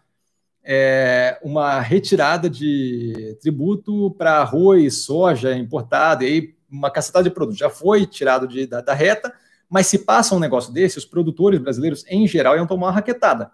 é, 0.62 1.38
uma 1.42 1.80
retirada 1.80 2.48
de 2.48 3.36
tributo 3.40 4.10
para 4.12 4.38
arroz, 4.38 5.04
soja 5.04 5.54
importado, 5.54 6.24
e 6.24 6.26
aí 6.26 6.54
uma 6.70 6.90
cacetada 6.90 7.24
de 7.24 7.34
produtos. 7.34 7.58
Já 7.58 7.70
foi 7.70 8.06
tirado 8.06 8.46
de, 8.46 8.66
da, 8.66 8.80
da, 8.80 8.94
reta, 8.94 9.32
mas 9.68 9.86
se 9.86 9.98
passa 9.98 10.34
um 10.34 10.38
negócio 10.38 10.72
desse, 10.72 10.98
os 10.98 11.04
produtores 11.04 11.60
brasileiros, 11.60 12.04
em 12.08 12.26
geral, 12.26 12.56
iam 12.56 12.66
tomar 12.66 12.88
uma 12.88 12.92
raquetada, 12.92 13.50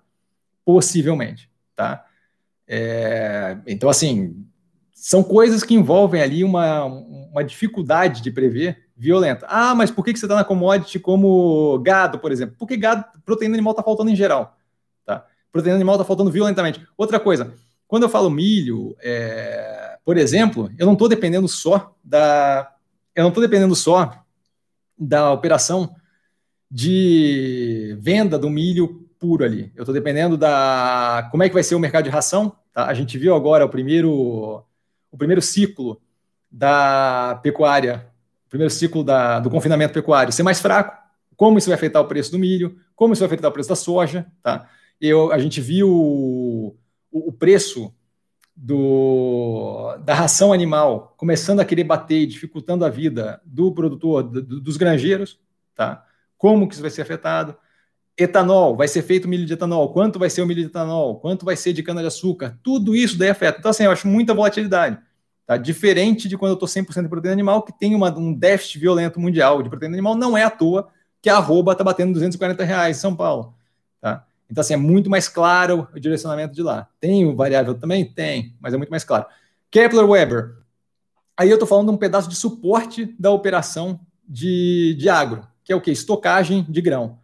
possivelmente, 0.64 1.50
tá? 1.74 2.04
É, 2.68 3.58
então, 3.66 3.88
assim, 3.88 4.44
são 4.92 5.22
coisas 5.22 5.62
que 5.62 5.74
envolvem 5.74 6.20
ali 6.20 6.42
uma, 6.42 6.84
uma 6.84 7.44
dificuldade 7.44 8.20
de 8.20 8.30
prever 8.30 8.86
violenta. 8.96 9.46
Ah, 9.48 9.74
mas 9.74 9.90
por 9.90 10.04
que, 10.04 10.12
que 10.12 10.18
você 10.18 10.24
está 10.24 10.34
na 10.34 10.44
commodity 10.44 10.98
como 10.98 11.78
gado, 11.78 12.18
por 12.18 12.32
exemplo? 12.32 12.56
Porque 12.58 12.76
gado, 12.76 13.04
proteína 13.24 13.54
animal 13.54 13.70
está 13.72 13.82
faltando 13.82 14.10
em 14.10 14.16
geral 14.16 14.55
proteína 15.52 15.76
animal 15.76 15.96
está 15.96 16.04
faltando 16.04 16.30
violentamente. 16.30 16.86
Outra 16.96 17.18
coisa, 17.18 17.54
quando 17.88 18.02
eu 18.02 18.08
falo 18.08 18.30
milho, 18.30 18.96
é, 19.00 19.98
por 20.04 20.16
exemplo, 20.16 20.70
eu 20.78 20.86
não 20.86 20.94
estou 20.94 21.08
dependendo 21.08 21.48
só 21.48 21.94
da. 22.02 22.72
Eu 23.14 23.22
não 23.22 23.28
estou 23.30 23.42
dependendo 23.42 23.74
só 23.74 24.22
da 24.98 25.32
operação 25.32 25.94
de 26.70 27.96
venda 28.00 28.38
do 28.38 28.50
milho 28.50 29.08
puro 29.18 29.44
ali. 29.44 29.72
Eu 29.74 29.82
estou 29.82 29.94
dependendo 29.94 30.36
da 30.36 31.28
como 31.30 31.42
é 31.42 31.48
que 31.48 31.54
vai 31.54 31.62
ser 31.62 31.74
o 31.74 31.80
mercado 31.80 32.04
de 32.04 32.10
ração. 32.10 32.56
Tá? 32.72 32.86
A 32.86 32.94
gente 32.94 33.16
viu 33.18 33.34
agora 33.34 33.64
o 33.64 33.68
primeiro, 33.68 34.62
o 35.10 35.16
primeiro 35.16 35.40
ciclo 35.40 36.00
da 36.50 37.38
pecuária, 37.42 38.06
o 38.46 38.50
primeiro 38.50 38.72
ciclo 38.72 39.02
da, 39.02 39.40
do 39.40 39.50
confinamento 39.50 39.94
pecuário 39.94 40.32
ser 40.32 40.42
mais 40.42 40.60
fraco. 40.60 40.96
Como 41.36 41.58
isso 41.58 41.68
vai 41.68 41.76
afetar 41.76 42.02
o 42.02 42.06
preço 42.06 42.30
do 42.30 42.38
milho? 42.38 42.76
Como 42.94 43.12
isso 43.12 43.20
vai 43.20 43.26
afetar 43.26 43.50
o 43.50 43.52
preço 43.52 43.68
da 43.68 43.76
soja? 43.76 44.26
Tá? 44.42 44.68
Eu, 45.00 45.32
a 45.32 45.38
gente 45.38 45.60
viu 45.60 45.90
o, 45.90 46.76
o 47.10 47.32
preço 47.32 47.94
do, 48.56 49.96
da 49.98 50.14
ração 50.14 50.52
animal 50.52 51.14
começando 51.18 51.60
a 51.60 51.64
querer 51.64 51.84
bater, 51.84 52.26
dificultando 52.26 52.84
a 52.84 52.88
vida 52.88 53.40
do 53.44 53.72
produtor, 53.72 54.22
do, 54.22 54.60
dos 54.60 54.76
granjeiros. 54.76 55.38
tá? 55.74 56.04
Como 56.38 56.66
que 56.66 56.74
isso 56.74 56.82
vai 56.82 56.90
ser 56.90 57.02
afetado? 57.02 57.54
Etanol, 58.16 58.74
vai 58.74 58.88
ser 58.88 59.02
feito 59.02 59.28
milho 59.28 59.44
de 59.44 59.52
etanol, 59.52 59.92
quanto 59.92 60.18
vai 60.18 60.30
ser 60.30 60.40
o 60.40 60.46
milho 60.46 60.62
de 60.62 60.68
etanol, 60.68 61.20
quanto 61.20 61.44
vai 61.44 61.54
ser 61.54 61.74
de 61.74 61.82
cana-de-açúcar, 61.82 62.58
tudo 62.62 62.96
isso 62.96 63.18
daí 63.18 63.28
afeta. 63.28 63.58
Então, 63.58 63.70
assim, 63.70 63.84
eu 63.84 63.90
acho 63.90 64.08
muita 64.08 64.32
volatilidade. 64.32 64.98
Tá? 65.46 65.58
Diferente 65.58 66.26
de 66.26 66.38
quando 66.38 66.52
eu 66.52 66.54
estou 66.54 66.68
100% 66.68 67.02
de 67.02 67.08
proteína 67.08 67.34
animal, 67.34 67.62
que 67.62 67.78
tem 67.78 67.94
uma, 67.94 68.10
um 68.16 68.32
déficit 68.32 68.78
violento 68.78 69.20
mundial 69.20 69.62
de 69.62 69.68
proteína 69.68 69.94
animal, 69.94 70.14
não 70.14 70.36
é 70.36 70.44
à 70.44 70.50
toa 70.50 70.88
que 71.20 71.28
a 71.28 71.36
arroba 71.36 71.72
está 71.72 71.84
batendo 71.84 72.14
240 72.14 72.64
reais 72.64 72.96
em 72.96 73.00
São 73.00 73.14
Paulo. 73.14 73.54
Tá? 74.00 74.26
Então, 74.50 74.60
assim, 74.60 74.74
é 74.74 74.76
muito 74.76 75.10
mais 75.10 75.28
claro 75.28 75.88
o 75.94 76.00
direcionamento 76.00 76.54
de 76.54 76.62
lá. 76.62 76.88
Tem 77.00 77.26
o 77.26 77.34
variável 77.34 77.74
também? 77.74 78.04
Tem, 78.04 78.56
mas 78.60 78.72
é 78.72 78.76
muito 78.76 78.90
mais 78.90 79.04
claro. 79.04 79.26
Kepler 79.70 80.08
Weber. 80.08 80.56
Aí 81.36 81.50
eu 81.50 81.56
estou 81.56 81.68
falando 81.68 81.88
de 81.88 81.94
um 81.94 81.98
pedaço 81.98 82.28
de 82.28 82.36
suporte 82.36 83.14
da 83.18 83.30
operação 83.30 84.00
de, 84.26 84.94
de 84.98 85.08
agro, 85.08 85.46
que 85.62 85.72
é 85.72 85.76
o 85.76 85.80
que? 85.80 85.90
Estocagem 85.90 86.64
de 86.68 86.80
grão. 86.80 87.18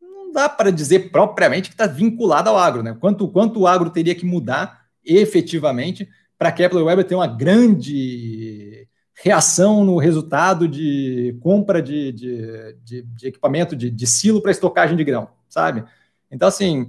Não 0.00 0.32
dá 0.32 0.48
para 0.48 0.72
dizer 0.72 1.10
propriamente 1.10 1.68
que 1.68 1.74
está 1.74 1.86
vinculado 1.86 2.48
ao 2.48 2.58
agro, 2.58 2.82
né? 2.82 2.96
Quanto, 2.98 3.28
quanto 3.28 3.60
o 3.60 3.66
agro 3.66 3.90
teria 3.90 4.14
que 4.14 4.26
mudar 4.26 4.86
efetivamente 5.04 6.08
para 6.38 6.52
Kepler 6.52 6.84
Weber 6.84 7.04
ter 7.04 7.14
uma 7.14 7.26
grande 7.26 8.88
reação 9.14 9.84
no 9.84 9.98
resultado 9.98 10.68
de 10.68 11.36
compra 11.40 11.82
de, 11.82 12.12
de, 12.12 12.76
de, 12.84 13.02
de 13.02 13.26
equipamento 13.26 13.74
de, 13.74 13.90
de 13.90 14.06
silo 14.06 14.40
para 14.40 14.52
estocagem 14.52 14.96
de 14.96 15.04
grão, 15.04 15.28
sabe? 15.48 15.84
Então, 16.30 16.48
assim, 16.48 16.88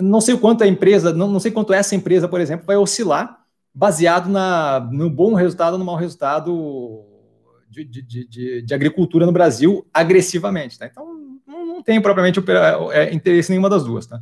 não 0.00 0.20
sei 0.20 0.34
o 0.34 0.38
quanto 0.38 0.64
a 0.64 0.66
empresa, 0.66 1.12
não, 1.12 1.28
não 1.28 1.40
sei 1.40 1.50
quanto 1.50 1.72
essa 1.72 1.94
empresa, 1.94 2.28
por 2.28 2.40
exemplo, 2.40 2.66
vai 2.66 2.76
oscilar 2.76 3.44
baseado 3.74 4.28
na, 4.28 4.80
no 4.80 5.10
bom 5.10 5.34
resultado 5.34 5.74
ou 5.74 5.78
no 5.78 5.84
mau 5.84 5.96
resultado 5.96 7.04
de, 7.68 7.84
de, 7.84 8.02
de, 8.02 8.62
de, 8.62 8.74
agricultura 8.74 9.26
no 9.26 9.32
Brasil 9.32 9.86
agressivamente. 9.92 10.78
Tá? 10.78 10.86
Então, 10.86 11.38
não, 11.46 11.66
não 11.66 11.82
tem 11.82 12.00
propriamente 12.00 12.40
é, 12.92 13.12
interesse 13.12 13.50
nenhuma 13.50 13.68
das 13.68 13.84
duas. 13.84 14.06
Tá? 14.06 14.20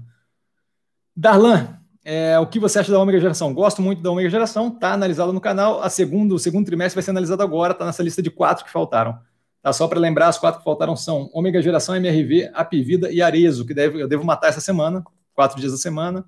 Darlan, 1.16 1.78
é, 2.04 2.38
o 2.38 2.46
que 2.46 2.58
você 2.58 2.80
acha 2.80 2.90
da 2.90 2.98
ômega 2.98 3.20
geração? 3.20 3.54
Gosto 3.54 3.80
muito 3.80 4.02
da 4.02 4.10
ômega 4.10 4.28
geração, 4.28 4.68
está 4.68 4.92
analisado 4.92 5.32
no 5.32 5.40
canal. 5.40 5.80
A 5.82 5.88
segundo, 5.88 6.34
o 6.34 6.38
segundo 6.38 6.66
trimestre 6.66 6.96
vai 6.96 7.02
ser 7.04 7.12
analisado 7.12 7.42
agora, 7.42 7.72
está 7.72 7.86
nessa 7.86 8.02
lista 8.02 8.20
de 8.20 8.30
quatro 8.30 8.64
que 8.64 8.72
faltaram. 8.72 9.18
Tá, 9.64 9.72
só 9.72 9.88
para 9.88 9.98
lembrar, 9.98 10.28
as 10.28 10.38
quatro 10.38 10.60
que 10.60 10.64
faltaram 10.64 10.94
são 10.94 11.30
ômega 11.32 11.62
geração, 11.62 11.96
MRV, 11.96 12.50
Apivida 12.52 13.10
e 13.10 13.22
Arezo, 13.22 13.64
que 13.64 13.72
deve, 13.72 14.02
eu 14.02 14.06
devo 14.06 14.22
matar 14.22 14.48
essa 14.48 14.60
semana, 14.60 15.02
quatro 15.32 15.58
dias 15.58 15.72
da 15.72 15.78
semana, 15.78 16.24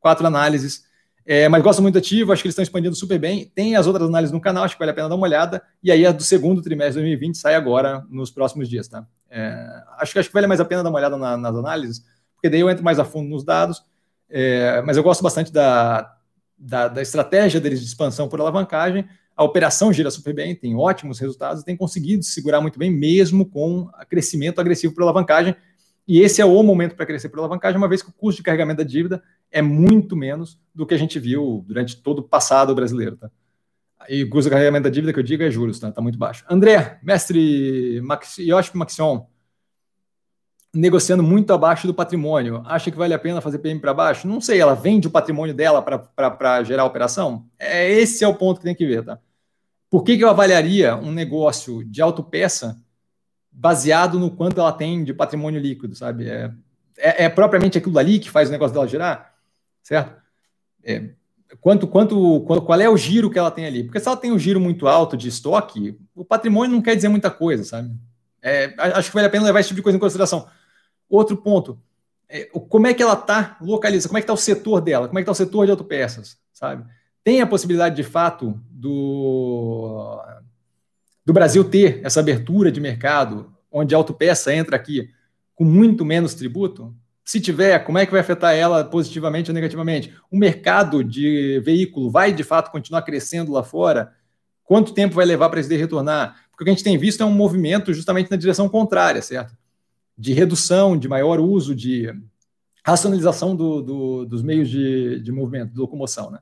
quatro 0.00 0.26
análises. 0.26 0.82
É, 1.24 1.48
mas 1.48 1.62
gosto 1.62 1.80
muito 1.80 1.96
ativo, 1.96 2.32
acho 2.32 2.42
que 2.42 2.48
eles 2.48 2.54
estão 2.54 2.64
expandindo 2.64 2.96
super 2.96 3.18
bem. 3.18 3.50
Tem 3.54 3.76
as 3.76 3.86
outras 3.86 4.08
análises 4.08 4.32
no 4.32 4.40
canal, 4.40 4.64
acho 4.64 4.74
que 4.74 4.80
vale 4.80 4.90
a 4.90 4.94
pena 4.94 5.08
dar 5.08 5.14
uma 5.14 5.26
olhada. 5.26 5.62
E 5.80 5.92
aí 5.92 6.04
a 6.04 6.10
do 6.10 6.24
segundo 6.24 6.60
trimestre 6.60 6.94
de 7.00 7.08
2020 7.08 7.38
sai 7.38 7.54
agora 7.54 8.04
nos 8.10 8.32
próximos 8.32 8.68
dias, 8.68 8.88
tá? 8.88 9.06
É, 9.30 9.82
acho, 9.98 10.18
acho 10.18 10.28
que 10.28 10.34
vale 10.34 10.48
mais 10.48 10.60
a 10.60 10.64
pena 10.64 10.82
dar 10.82 10.90
uma 10.90 10.98
olhada 10.98 11.16
na, 11.16 11.36
nas 11.36 11.54
análises, 11.54 12.04
porque 12.34 12.50
daí 12.50 12.60
eu 12.60 12.68
entro 12.68 12.84
mais 12.84 12.98
a 12.98 13.04
fundo 13.04 13.30
nos 13.30 13.44
dados 13.44 13.82
é, 14.32 14.80
mas 14.80 14.96
eu 14.96 15.02
gosto 15.02 15.22
bastante 15.22 15.52
da, 15.52 16.16
da, 16.56 16.88
da, 16.88 17.02
estratégia 17.02 17.60
deles 17.60 17.80
de 17.80 17.86
expansão 17.86 18.28
por 18.28 18.40
alavancagem. 18.40 19.06
A 19.36 19.44
operação 19.44 19.92
gira 19.92 20.10
super 20.10 20.34
bem, 20.34 20.54
tem 20.54 20.76
ótimos 20.76 21.18
resultados, 21.18 21.62
tem 21.62 21.76
conseguido 21.76 22.22
segurar 22.22 22.60
muito 22.60 22.78
bem, 22.78 22.90
mesmo 22.90 23.46
com 23.46 23.88
crescimento 24.08 24.60
agressivo 24.60 24.94
por 24.94 25.02
alavancagem. 25.02 25.56
E 26.06 26.20
esse 26.20 26.40
é 26.40 26.44
o 26.44 26.62
momento 26.62 26.96
para 26.96 27.06
crescer 27.06 27.28
por 27.28 27.38
alavancagem, 27.38 27.78
uma 27.78 27.88
vez 27.88 28.02
que 28.02 28.10
o 28.10 28.12
custo 28.12 28.38
de 28.38 28.42
carregamento 28.42 28.78
da 28.78 28.84
dívida 28.84 29.22
é 29.50 29.62
muito 29.62 30.16
menos 30.16 30.58
do 30.74 30.86
que 30.86 30.94
a 30.94 30.98
gente 30.98 31.18
viu 31.18 31.64
durante 31.66 31.96
todo 31.96 32.18
o 32.18 32.22
passado 32.22 32.74
brasileiro. 32.74 33.16
Tá? 33.16 33.30
E 34.08 34.24
o 34.24 34.30
custo 34.30 34.48
de 34.48 34.50
carregamento 34.50 34.84
da 34.84 34.90
dívida 34.90 35.12
que 35.12 35.18
eu 35.18 35.22
digo 35.22 35.42
é 35.42 35.50
juros, 35.50 35.78
tá? 35.78 35.92
Tá 35.92 36.00
muito 36.00 36.18
baixo. 36.18 36.44
André, 36.50 36.98
mestre 37.02 38.00
Max, 38.02 38.38
Yoshi 38.38 38.76
Maxion, 38.76 39.26
negociando 40.74 41.22
muito 41.22 41.52
abaixo 41.52 41.86
do 41.86 41.92
patrimônio, 41.92 42.62
acha 42.64 42.90
que 42.90 42.96
vale 42.96 43.12
a 43.12 43.18
pena 43.18 43.40
fazer 43.40 43.58
PM 43.58 43.78
para 43.78 43.92
baixo? 43.92 44.26
Não 44.26 44.40
sei, 44.40 44.58
ela 44.58 44.74
vende 44.74 45.06
o 45.06 45.10
patrimônio 45.10 45.54
dela 45.54 45.82
para 45.82 46.64
gerar 46.64 46.84
operação? 46.84 47.46
É, 47.58 47.90
esse 47.92 48.24
é 48.24 48.28
o 48.28 48.34
ponto 48.34 48.58
que 48.58 48.64
tem 48.64 48.74
que 48.74 48.86
ver, 48.86 49.04
tá? 49.04 49.18
Por 49.90 50.02
que, 50.02 50.16
que 50.16 50.24
eu 50.24 50.30
avaliaria 50.30 50.96
um 50.96 51.12
negócio 51.12 51.84
de 51.84 52.00
autopeça 52.00 52.80
baseado 53.50 54.18
no 54.18 54.30
quanto 54.30 54.58
ela 54.58 54.72
tem 54.72 55.04
de 55.04 55.12
patrimônio 55.12 55.60
líquido, 55.60 55.94
sabe? 55.94 56.30
É, 56.30 56.50
é, 56.96 57.24
é 57.24 57.28
propriamente 57.28 57.76
aquilo 57.76 57.98
ali 57.98 58.18
que 58.18 58.30
faz 58.30 58.48
o 58.48 58.52
negócio 58.52 58.72
dela 58.72 58.88
girar, 58.88 59.34
certo? 59.82 60.16
É, 60.82 61.10
quanto, 61.60 61.86
quanto, 61.86 62.40
qual 62.40 62.80
é 62.80 62.88
o 62.88 62.96
giro 62.96 63.30
que 63.30 63.38
ela 63.38 63.50
tem 63.50 63.66
ali? 63.66 63.84
Porque 63.84 64.00
se 64.00 64.08
ela 64.08 64.16
tem 64.16 64.32
um 64.32 64.38
giro 64.38 64.58
muito 64.58 64.88
alto 64.88 65.18
de 65.18 65.28
estoque, 65.28 65.98
o 66.14 66.24
patrimônio 66.24 66.74
não 66.74 66.80
quer 66.80 66.96
dizer 66.96 67.08
muita 67.08 67.30
coisa, 67.30 67.62
sabe? 67.62 67.94
É, 68.40 68.74
acho 68.78 69.10
que 69.10 69.14
vale 69.14 69.26
a 69.26 69.30
pena 69.30 69.44
levar 69.44 69.60
esse 69.60 69.68
tipo 69.68 69.80
de 69.80 69.82
coisa 69.82 69.96
em 69.96 70.00
consideração. 70.00 70.48
Outro 71.12 71.36
ponto, 71.36 71.78
é, 72.26 72.44
como 72.46 72.86
é 72.86 72.94
que 72.94 73.02
ela 73.02 73.12
está 73.12 73.58
localizada, 73.60 74.08
como 74.08 74.16
é 74.16 74.22
que 74.22 74.24
está 74.24 74.32
o 74.32 74.36
setor 74.38 74.80
dela, 74.80 75.06
como 75.06 75.18
é 75.18 75.22
que 75.22 75.30
está 75.30 75.32
o 75.32 75.46
setor 75.46 75.66
de 75.66 75.70
autopeças, 75.70 76.38
sabe? 76.54 76.90
Tem 77.22 77.42
a 77.42 77.46
possibilidade, 77.46 77.94
de 77.94 78.02
fato, 78.02 78.58
do, 78.70 80.18
do 81.22 81.34
Brasil 81.34 81.62
ter 81.64 82.00
essa 82.02 82.20
abertura 82.20 82.72
de 82.72 82.80
mercado, 82.80 83.54
onde 83.70 83.94
a 83.94 83.98
autopeça 83.98 84.54
entra 84.54 84.74
aqui 84.74 85.10
com 85.54 85.64
muito 85.64 86.02
menos 86.02 86.32
tributo? 86.32 86.96
Se 87.22 87.38
tiver, 87.38 87.78
como 87.80 87.98
é 87.98 88.06
que 88.06 88.12
vai 88.12 88.22
afetar 88.22 88.54
ela 88.54 88.82
positivamente 88.82 89.50
ou 89.50 89.54
negativamente? 89.54 90.16
O 90.30 90.38
mercado 90.38 91.04
de 91.04 91.60
veículo 91.62 92.10
vai, 92.10 92.32
de 92.32 92.42
fato, 92.42 92.70
continuar 92.70 93.02
crescendo 93.02 93.52
lá 93.52 93.62
fora? 93.62 94.14
Quanto 94.64 94.94
tempo 94.94 95.14
vai 95.14 95.26
levar 95.26 95.50
para 95.50 95.60
isso 95.60 95.68
retornar? 95.68 96.46
Porque 96.50 96.62
o 96.62 96.64
que 96.64 96.70
a 96.70 96.72
gente 96.72 96.82
tem 96.82 96.96
visto 96.96 97.22
é 97.22 97.26
um 97.26 97.34
movimento 97.34 97.92
justamente 97.92 98.30
na 98.30 98.36
direção 98.38 98.66
contrária, 98.66 99.20
certo? 99.20 99.54
De 100.16 100.32
redução, 100.32 100.96
de 100.96 101.08
maior 101.08 101.40
uso, 101.40 101.74
de 101.74 102.12
racionalização 102.84 103.54
do, 103.54 103.82
do, 103.82 104.26
dos 104.26 104.42
meios 104.42 104.68
de, 104.68 105.20
de 105.20 105.32
movimento, 105.32 105.72
de 105.72 105.78
locomoção, 105.78 106.30
né? 106.30 106.38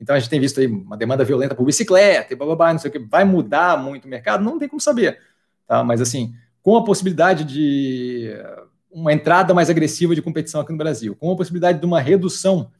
Então 0.00 0.16
a 0.16 0.18
gente 0.18 0.30
tem 0.30 0.40
visto 0.40 0.58
aí 0.58 0.66
uma 0.66 0.96
demanda 0.96 1.24
violenta 1.24 1.54
por 1.54 1.64
bicicleta, 1.64 2.32
e 2.32 2.36
blá, 2.36 2.46
blá, 2.46 2.56
blá, 2.56 2.72
não 2.72 2.80
sei 2.80 2.88
o 2.88 2.92
que, 2.92 2.98
vai 2.98 3.24
mudar 3.24 3.76
muito 3.82 4.06
o 4.06 4.08
mercado? 4.08 4.42
Não 4.42 4.58
tem 4.58 4.68
como 4.68 4.80
saber, 4.80 5.20
tá? 5.66 5.84
Mas 5.84 6.00
assim, 6.00 6.34
com 6.62 6.76
a 6.76 6.84
possibilidade 6.84 7.44
de 7.44 8.34
uma 8.90 9.12
entrada 9.12 9.52
mais 9.54 9.68
agressiva 9.68 10.14
de 10.14 10.22
competição 10.22 10.60
aqui 10.60 10.72
no 10.72 10.78
Brasil, 10.78 11.14
com 11.14 11.30
a 11.30 11.36
possibilidade 11.36 11.78
de 11.78 11.86
uma 11.86 12.00
redução 12.00 12.70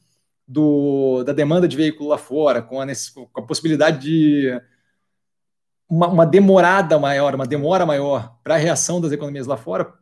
do, 0.47 1.23
da 1.23 1.33
demanda 1.33 1.69
de 1.69 1.77
veículo 1.77 2.09
lá 2.09 2.19
fora, 2.19 2.61
com 2.61 2.81
a, 2.81 2.87
com 3.33 3.41
a 3.41 3.47
possibilidade 3.47 3.99
de 4.01 4.61
uma, 5.89 6.09
uma, 6.09 6.27
demorada 6.27 6.99
maior, 6.99 7.35
uma 7.35 7.47
demora 7.47 7.87
maior 7.87 8.37
para 8.43 8.55
a 8.55 8.59
reação 8.59 9.01
das 9.01 9.13
economias 9.13 9.47
lá 9.47 9.57
fora, 9.57 9.95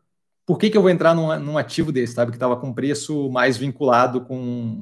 por 0.49 0.59
que, 0.59 0.71
que 0.71 0.79
eu 0.79 0.81
vou 0.81 0.91
entrar 0.91 1.15
num, 1.15 1.39
num 1.39 1.59
ativo 1.59 1.93
desse, 1.93 2.15
sabe? 2.15 2.31
Que 2.31 2.37
estava 2.39 2.57
com 2.57 2.73
preço 2.73 3.29
mais 3.29 3.59
vinculado 3.59 4.23
com 4.23 4.81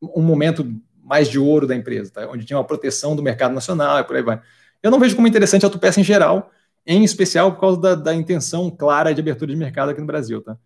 um 0.00 0.22
momento 0.22 0.66
mais 1.04 1.28
de 1.28 1.38
ouro 1.38 1.66
da 1.66 1.76
empresa, 1.76 2.10
tá? 2.10 2.26
onde 2.30 2.46
tinha 2.46 2.56
uma 2.56 2.64
proteção 2.64 3.14
do 3.14 3.22
mercado 3.22 3.52
nacional 3.52 3.98
e 3.98 4.04
por 4.04 4.16
aí 4.16 4.22
vai. 4.22 4.40
Eu 4.82 4.90
não 4.90 4.98
vejo 4.98 5.14
como 5.14 5.28
interessante 5.28 5.64
a 5.64 5.66
autopeça 5.66 6.00
em 6.00 6.04
geral, 6.04 6.50
em 6.86 7.04
especial 7.04 7.52
por 7.52 7.60
causa 7.60 7.80
da, 7.82 7.94
da, 7.94 8.14
intenção 8.14 8.70
clara 8.70 9.12
de 9.12 9.20
abertura 9.20 9.52
de 9.52 9.58
mercado 9.58 9.90
aqui 9.90 10.00
no 10.00 10.06
Brasil. 10.06 10.40
Tá? 10.40 10.56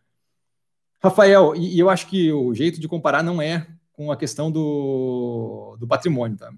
Rafael, 1.03 1.57
e, 1.57 1.75
e, 1.75 1.81
eu 1.81 1.91
acho 1.91 2.07
que 2.07 2.33
o 2.33 2.55
jeito 2.55 2.81
de 2.81 2.87
comparar 2.87 3.25
não 3.25 3.43
é 3.43 3.67
com 3.91 4.13
a 4.13 4.17
questão 4.17 4.53
do, 4.53 5.77
do 5.81 5.89
patrimônio. 5.89 6.39
Tá? 6.39 6.53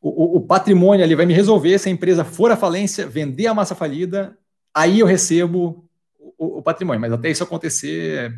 O, 0.00 0.08
o, 0.08 0.36
o 0.38 0.40
patrimônio 0.40 1.04
ali 1.04 1.14
vai 1.14 1.26
me 1.26 1.34
resolver 1.34 1.78
se 1.78 1.90
a 1.90 1.92
empresa 1.92 2.24
for 2.24 2.50
à 2.50 2.56
falência, 2.56 3.06
vender 3.06 3.46
a 3.46 3.52
massa 3.52 3.74
falida 3.74 4.38
aí 4.74 5.00
eu 5.00 5.06
recebo 5.06 5.88
o, 6.18 6.58
o, 6.58 6.62
patrimônio. 6.62 7.00
Mas 7.00 7.12
até 7.12 7.30
isso 7.30 7.44
acontecer, 7.44 8.32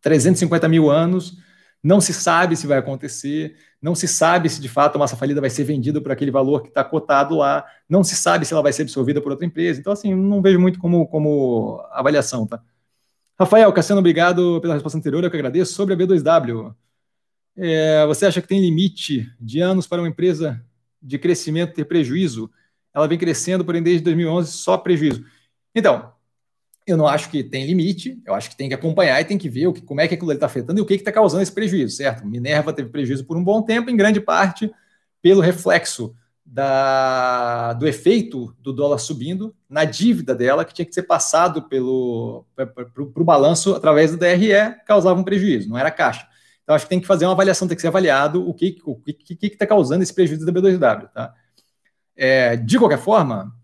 350 0.00 0.68
mil 0.68 0.90
anos, 0.90 1.38
não 1.82 2.00
se 2.00 2.12
sabe 2.12 2.56
se 2.56 2.66
vai 2.66 2.78
acontecer, 2.78 3.56
não 3.80 3.94
se 3.94 4.06
sabe 4.06 4.48
se 4.48 4.60
de 4.60 4.68
fato 4.68 4.96
a 4.96 4.98
massa 4.98 5.16
falida 5.16 5.40
vai 5.40 5.50
ser 5.50 5.64
vendida 5.64 6.00
por 6.00 6.12
aquele 6.12 6.30
valor 6.30 6.62
que 6.62 6.68
está 6.68 6.84
cotado 6.84 7.36
lá, 7.36 7.64
não 7.88 8.04
se 8.04 8.14
sabe 8.14 8.44
se 8.44 8.52
ela 8.52 8.62
vai 8.62 8.72
ser 8.72 8.82
absorvida 8.82 9.20
por 9.20 9.32
outra 9.32 9.46
empresa. 9.46 9.80
Então, 9.80 9.92
assim, 9.92 10.14
não 10.14 10.42
vejo 10.42 10.60
muito 10.60 10.78
como, 10.78 11.06
como 11.06 11.82
avaliação, 11.90 12.46
tá? 12.46 12.62
Rafael, 13.38 13.72
Cassiano, 13.72 14.00
obrigado 14.00 14.60
pela 14.60 14.74
resposta 14.74 14.98
anterior, 14.98 15.24
eu 15.24 15.30
que 15.30 15.36
agradeço. 15.36 15.72
Sobre 15.72 15.94
a 15.94 15.96
B2W, 15.96 16.74
é, 17.56 18.04
você 18.06 18.26
acha 18.26 18.42
que 18.42 18.48
tem 18.48 18.60
limite 18.60 19.32
de 19.40 19.60
anos 19.60 19.86
para 19.86 20.02
uma 20.02 20.08
empresa 20.08 20.62
de 21.00 21.18
crescimento 21.18 21.72
ter 21.72 21.86
prejuízo? 21.86 22.50
Ela 22.92 23.08
vem 23.08 23.16
crescendo, 23.16 23.64
porém, 23.64 23.82
desde 23.82 24.04
2011, 24.04 24.52
só 24.52 24.76
prejuízo. 24.76 25.24
Então, 25.74 26.12
eu 26.86 26.96
não 26.96 27.06
acho 27.06 27.30
que 27.30 27.44
tem 27.44 27.66
limite, 27.66 28.20
eu 28.26 28.34
acho 28.34 28.50
que 28.50 28.56
tem 28.56 28.68
que 28.68 28.74
acompanhar 28.74 29.20
e 29.20 29.24
tem 29.24 29.38
que 29.38 29.48
ver 29.48 29.66
o 29.68 29.72
que, 29.72 29.80
como 29.80 30.00
é 30.00 30.08
que 30.08 30.14
aquilo 30.14 30.32
está 30.32 30.46
afetando 30.46 30.80
e 30.80 30.82
o 30.82 30.86
que 30.86 30.94
está 30.94 31.12
causando 31.12 31.42
esse 31.42 31.52
prejuízo, 31.52 31.96
certo? 31.96 32.26
Minerva 32.26 32.72
teve 32.72 32.88
prejuízo 32.88 33.24
por 33.24 33.36
um 33.36 33.44
bom 33.44 33.62
tempo, 33.62 33.90
em 33.90 33.96
grande 33.96 34.20
parte 34.20 34.70
pelo 35.22 35.40
reflexo 35.40 36.14
da, 36.44 37.74
do 37.74 37.86
efeito 37.86 38.54
do 38.58 38.72
dólar 38.72 38.98
subindo 38.98 39.54
na 39.68 39.84
dívida 39.84 40.34
dela, 40.34 40.64
que 40.64 40.74
tinha 40.74 40.86
que 40.86 40.94
ser 40.94 41.04
passado 41.04 41.62
pelo 41.68 42.44
para 42.56 43.02
o 43.02 43.24
balanço 43.24 43.74
através 43.74 44.10
do 44.10 44.16
DRE, 44.16 44.52
causava 44.84 45.20
um 45.20 45.24
prejuízo, 45.24 45.68
não 45.68 45.78
era 45.78 45.90
caixa. 45.90 46.26
Então, 46.62 46.74
acho 46.74 46.86
que 46.86 46.90
tem 46.90 47.00
que 47.00 47.06
fazer 47.06 47.24
uma 47.24 47.32
avaliação, 47.32 47.68
tem 47.68 47.76
que 47.76 47.80
ser 47.80 47.88
avaliado 47.88 48.48
o 48.48 48.54
que 48.54 48.66
está 48.66 48.92
que, 49.04 49.12
que, 49.12 49.50
que 49.50 49.56
tá 49.56 49.66
causando 49.66 50.02
esse 50.02 50.14
prejuízo 50.14 50.44
da 50.44 50.52
B2W. 50.52 51.08
Tá? 51.12 51.34
É, 52.16 52.56
de 52.56 52.78
qualquer 52.78 52.98
forma, 52.98 53.54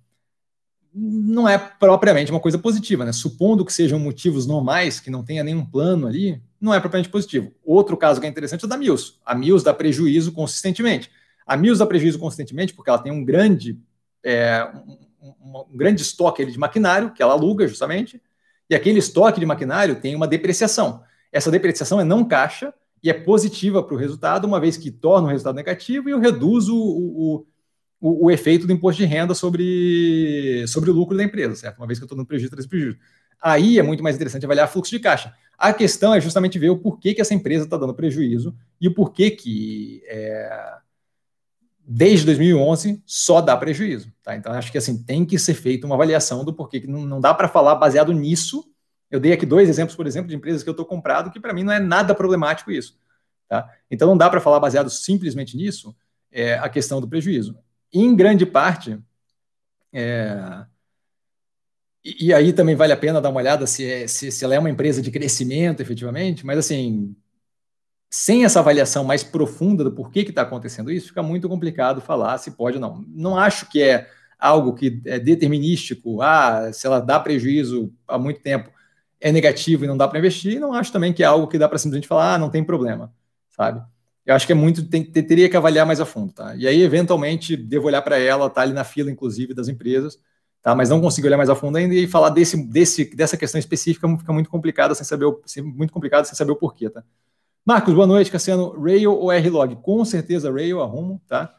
não 0.99 1.47
é 1.47 1.59
propriamente 1.59 2.31
uma 2.31 2.41
coisa 2.41 2.59
positiva, 2.59 3.05
né? 3.05 3.13
Supondo 3.13 3.67
que 3.67 3.73
sejam 3.73 3.99
motivos 3.99 4.47
normais, 4.47 4.99
que 4.99 5.11
não 5.11 5.23
tenha 5.23 5.45
nenhum 5.45 5.65
plano 5.65 6.07
ali, 6.07 6.41
não 6.59 6.73
é 6.73 6.81
propriamente 6.81 7.11
positivo. 7.11 7.53
Outro 7.63 7.99
caso 7.99 8.19
que 8.19 8.27
é 8.27 8.31
interessante 8.31 8.65
é 8.65 8.67
o 8.67 8.69
da 8.69 8.79
Mills. 8.79 9.15
A 9.25 9.35
Mills 9.35 9.63
dá 9.63 9.75
prejuízo 9.75 10.33
consistentemente. 10.33 11.11
A 11.47 11.55
Mills 11.55 11.79
dá 11.79 11.85
prejuízo 11.85 12.19
consistentemente 12.19 12.73
porque 12.73 12.89
ela 12.89 12.99
tem 12.99 13.13
um 13.13 13.23
grande, 13.23 13.79
é, 14.25 14.67
um, 15.21 15.59
um, 15.71 15.77
grande 15.77 16.01
estoque 16.01 16.47
de 16.47 16.59
maquinário, 16.59 17.13
que 17.13 17.23
ela 17.23 17.35
aluga 17.35 17.69
justamente, 17.69 18.23
e 18.71 18.75
aquele 18.75 18.99
estoque 18.99 19.39
de 19.39 19.45
maquinário 19.45 20.01
tem 20.01 20.15
uma 20.15 20.27
depreciação. 20.27 21.03
Essa 21.31 21.51
depreciação 21.51 22.01
é 22.01 22.05
não 22.05 22.25
caixa 22.25 22.73
e 23.03 23.11
é 23.11 23.13
positiva 23.13 23.83
para 23.83 23.95
o 23.95 23.99
resultado, 23.99 24.47
uma 24.47 24.59
vez 24.59 24.79
que 24.79 24.91
torna 24.91 25.29
o 25.29 25.31
resultado 25.31 25.57
negativo 25.57 26.09
e 26.09 26.13
eu 26.13 26.19
reduzo 26.19 26.75
o, 26.75 27.35
o 27.37 27.47
o, 28.01 28.27
o, 28.27 28.31
efeito 28.31 28.67
do 28.67 28.73
imposto 28.73 29.01
de 29.01 29.07
renda 29.07 29.35
sobre, 29.35 30.65
sobre 30.67 30.91
o 30.91 30.93
lucro 30.93 31.17
da 31.17 31.25
empresa, 31.25 31.57
certo? 31.57 31.79
Uma 31.79 31.87
vez 31.87 31.99
que 31.99 32.05
eu 32.05 32.07
estou 32.07 32.19
no 32.19 32.27
prejuízo, 32.27 32.51
traz 32.51 32.67
prejuízo. 32.67 32.99
Aí 33.41 33.79
é 33.79 33.83
muito 33.83 34.03
mais 34.03 34.17
interessante 34.17 34.45
avaliar 34.45 34.69
fluxo 34.69 34.91
de 34.91 34.99
caixa. 34.99 35.35
A 35.59 35.73
questão 35.73 36.15
é 36.15 36.21
justamente 36.21 36.59
ver 36.59 36.71
o 36.71 36.79
porquê 36.79 37.15
que 37.15 37.21
essa 37.21 37.35
empresa 37.35 37.65
está 37.65 37.77
dando 37.77 37.95
prejuízo 37.95 38.55
e 38.81 38.89
o 38.89 38.95
porquê 38.95 39.31
que 39.31 40.03
é, 40.07 40.79
desde 41.87 42.27
2011 42.27 43.03
só 43.07 43.41
dá 43.41 43.57
prejuízo. 43.57 44.13
Tá? 44.23 44.37
Então 44.37 44.53
acho 44.53 44.71
que 44.71 44.79
assim 44.79 45.03
tem 45.03 45.25
que 45.25 45.39
ser 45.39 45.55
feita 45.55 45.87
uma 45.87 45.95
avaliação 45.95 46.45
do 46.45 46.53
porquê 46.53 46.81
que 46.81 46.87
não, 46.87 47.05
não 47.07 47.21
dá 47.21 47.33
para 47.33 47.49
falar 47.49 47.75
baseado 47.77 48.13
nisso. 48.13 48.65
Eu 49.11 49.21
dei 49.21 49.33
aqui 49.33 49.47
dois 49.47 49.69
exemplos, 49.69 49.97
por 49.97 50.07
exemplo, 50.07 50.29
de 50.29 50.35
empresas 50.35 50.63
que 50.63 50.69
eu 50.69 50.73
estou 50.73 50.85
comprado 50.85 51.31
que 51.31 51.41
para 51.41 51.55
mim 51.55 51.63
não 51.63 51.73
é 51.73 51.81
nada 51.81 52.15
problemático 52.15 52.71
isso. 52.71 52.99
Tá? 53.49 53.71
Então 53.91 54.09
não 54.09 54.17
dá 54.17 54.29
para 54.29 54.41
falar 54.41 54.61
baseado 54.61 54.91
simplesmente 54.91 55.57
nisso 55.57 55.97
é, 56.33 56.55
a 56.55 56.69
questão 56.69 57.01
do 57.01 57.09
prejuízo 57.09 57.57
em 57.93 58.15
grande 58.15 58.47
parte, 58.47 58.99
é, 59.93 60.67
e, 62.05 62.29
e, 62.29 62.35
aí 62.35 62.53
também 62.53 62.77
vale 62.77 62.93
a 62.93 62.97
pena 62.97 63.21
dar 63.21 63.31
uma 63.31 63.41
olhada 63.41 63.67
se, 63.67 63.85
é, 63.91 64.07
se, 64.07 64.31
se 64.31 64.45
ela 64.45 64.55
é 64.55 64.59
uma 64.59 64.71
empresa 64.71 65.03
de 65.03 65.11
crescimento 65.11 65.81
efetivamente, 65.81 66.47
mas 66.47 66.59
assim, 66.59 67.17
sem 68.11 68.45
essa 68.45 68.61
avaliação 68.61 69.05
mais 69.05 69.23
profunda 69.25 69.85
do 69.85 69.93
porquê 69.93 70.25
que 70.25 70.31
está 70.31 70.43
acontecendo 70.43 70.91
isso, 70.91 71.09
fica 71.09 71.23
muito 71.23 71.49
complicado 71.49 72.01
falar 72.01 72.39
se 72.39 72.53
pode 72.53 72.77
ou 72.77 72.81
não. 72.81 73.05
Não 73.09 73.37
acho 73.39 73.69
que 73.69 73.83
é 73.83 74.09
algo 74.39 74.75
que 74.75 75.01
é 75.07 75.19
determinístico, 75.19 76.23
ah, 76.23 76.73
se 76.73 76.87
ela 76.87 77.01
dá 77.01 77.19
prejuízo 77.19 77.93
há 78.07 78.19
muito 78.19 78.41
tempo, 78.41 78.71
é 79.21 79.33
negativo 79.33 79.85
e 79.85 79.89
não 79.89 79.97
dá 79.97 80.07
para 80.07 80.19
investir, 80.19 80.61
não 80.61 80.75
acho 80.75 80.93
também 80.93 81.13
que 81.13 81.23
é 81.23 81.27
algo 81.27 81.49
que 81.49 81.59
dá 81.59 81.69
para 81.69 81.79
simplesmente 81.79 82.09
falar, 82.09 82.35
ah, 82.35 82.39
não 82.39 82.51
tem 82.51 82.63
problema, 82.63 83.13
sabe? 83.51 83.83
Eu 84.27 84.35
acho 84.35 84.45
que 84.45 84.53
é 84.53 84.57
muito, 84.57 84.85
tem, 84.85 85.05
teria 85.05 85.49
que 85.49 85.57
avaliar 85.57 85.87
mais 85.87 86.01
a 86.01 86.05
fundo, 86.05 86.33
tá? 86.33 86.57
E 86.57 86.67
aí, 86.67 86.83
eventualmente, 86.83 87.57
devo 87.57 87.87
olhar 87.87 88.03
para 88.03 88.19
ela, 88.19 88.51
tá 88.51 88.63
ali 88.63 88.73
na 88.73 88.83
fila, 88.83 89.09
inclusive, 89.09 89.55
das 89.55 89.69
empresas, 89.69 90.19
tá? 90.61 90.75
Mas 90.75 90.91
não 90.91 91.01
consigo 91.01 91.29
olhar 91.29 91.37
mais 91.37 91.49
a 91.49 91.55
fundo 91.55 91.77
ainda 91.79 91.95
e 91.95 92.09
falar 92.09 92.31
desse, 92.31 92.57
desse, 92.67 93.05
dessa 93.15 93.37
questão 93.37 93.59
específica 93.59 94.09
fica 94.19 94.33
muito 94.33 94.51
complicado 94.51 94.97
sem 94.97 95.05
saber 95.05 95.27
o, 95.27 95.41
muito 95.65 95.93
complicado 95.93 96.25
sem 96.25 96.35
saber 96.35 96.51
o 96.51 96.57
porquê, 96.57 96.91
tá? 96.91 97.05
Marcos, 97.65 97.95
boa 97.95 98.07
noite, 98.07 98.31
Cassiano. 98.31 98.81
Rail 98.81 99.13
ou 99.13 99.31
R-Log? 99.33 99.77
Com 99.77 100.05
certeza 100.05 100.53
Rail, 100.53 100.81
arrumo, 100.81 101.23
tá? 101.29 101.55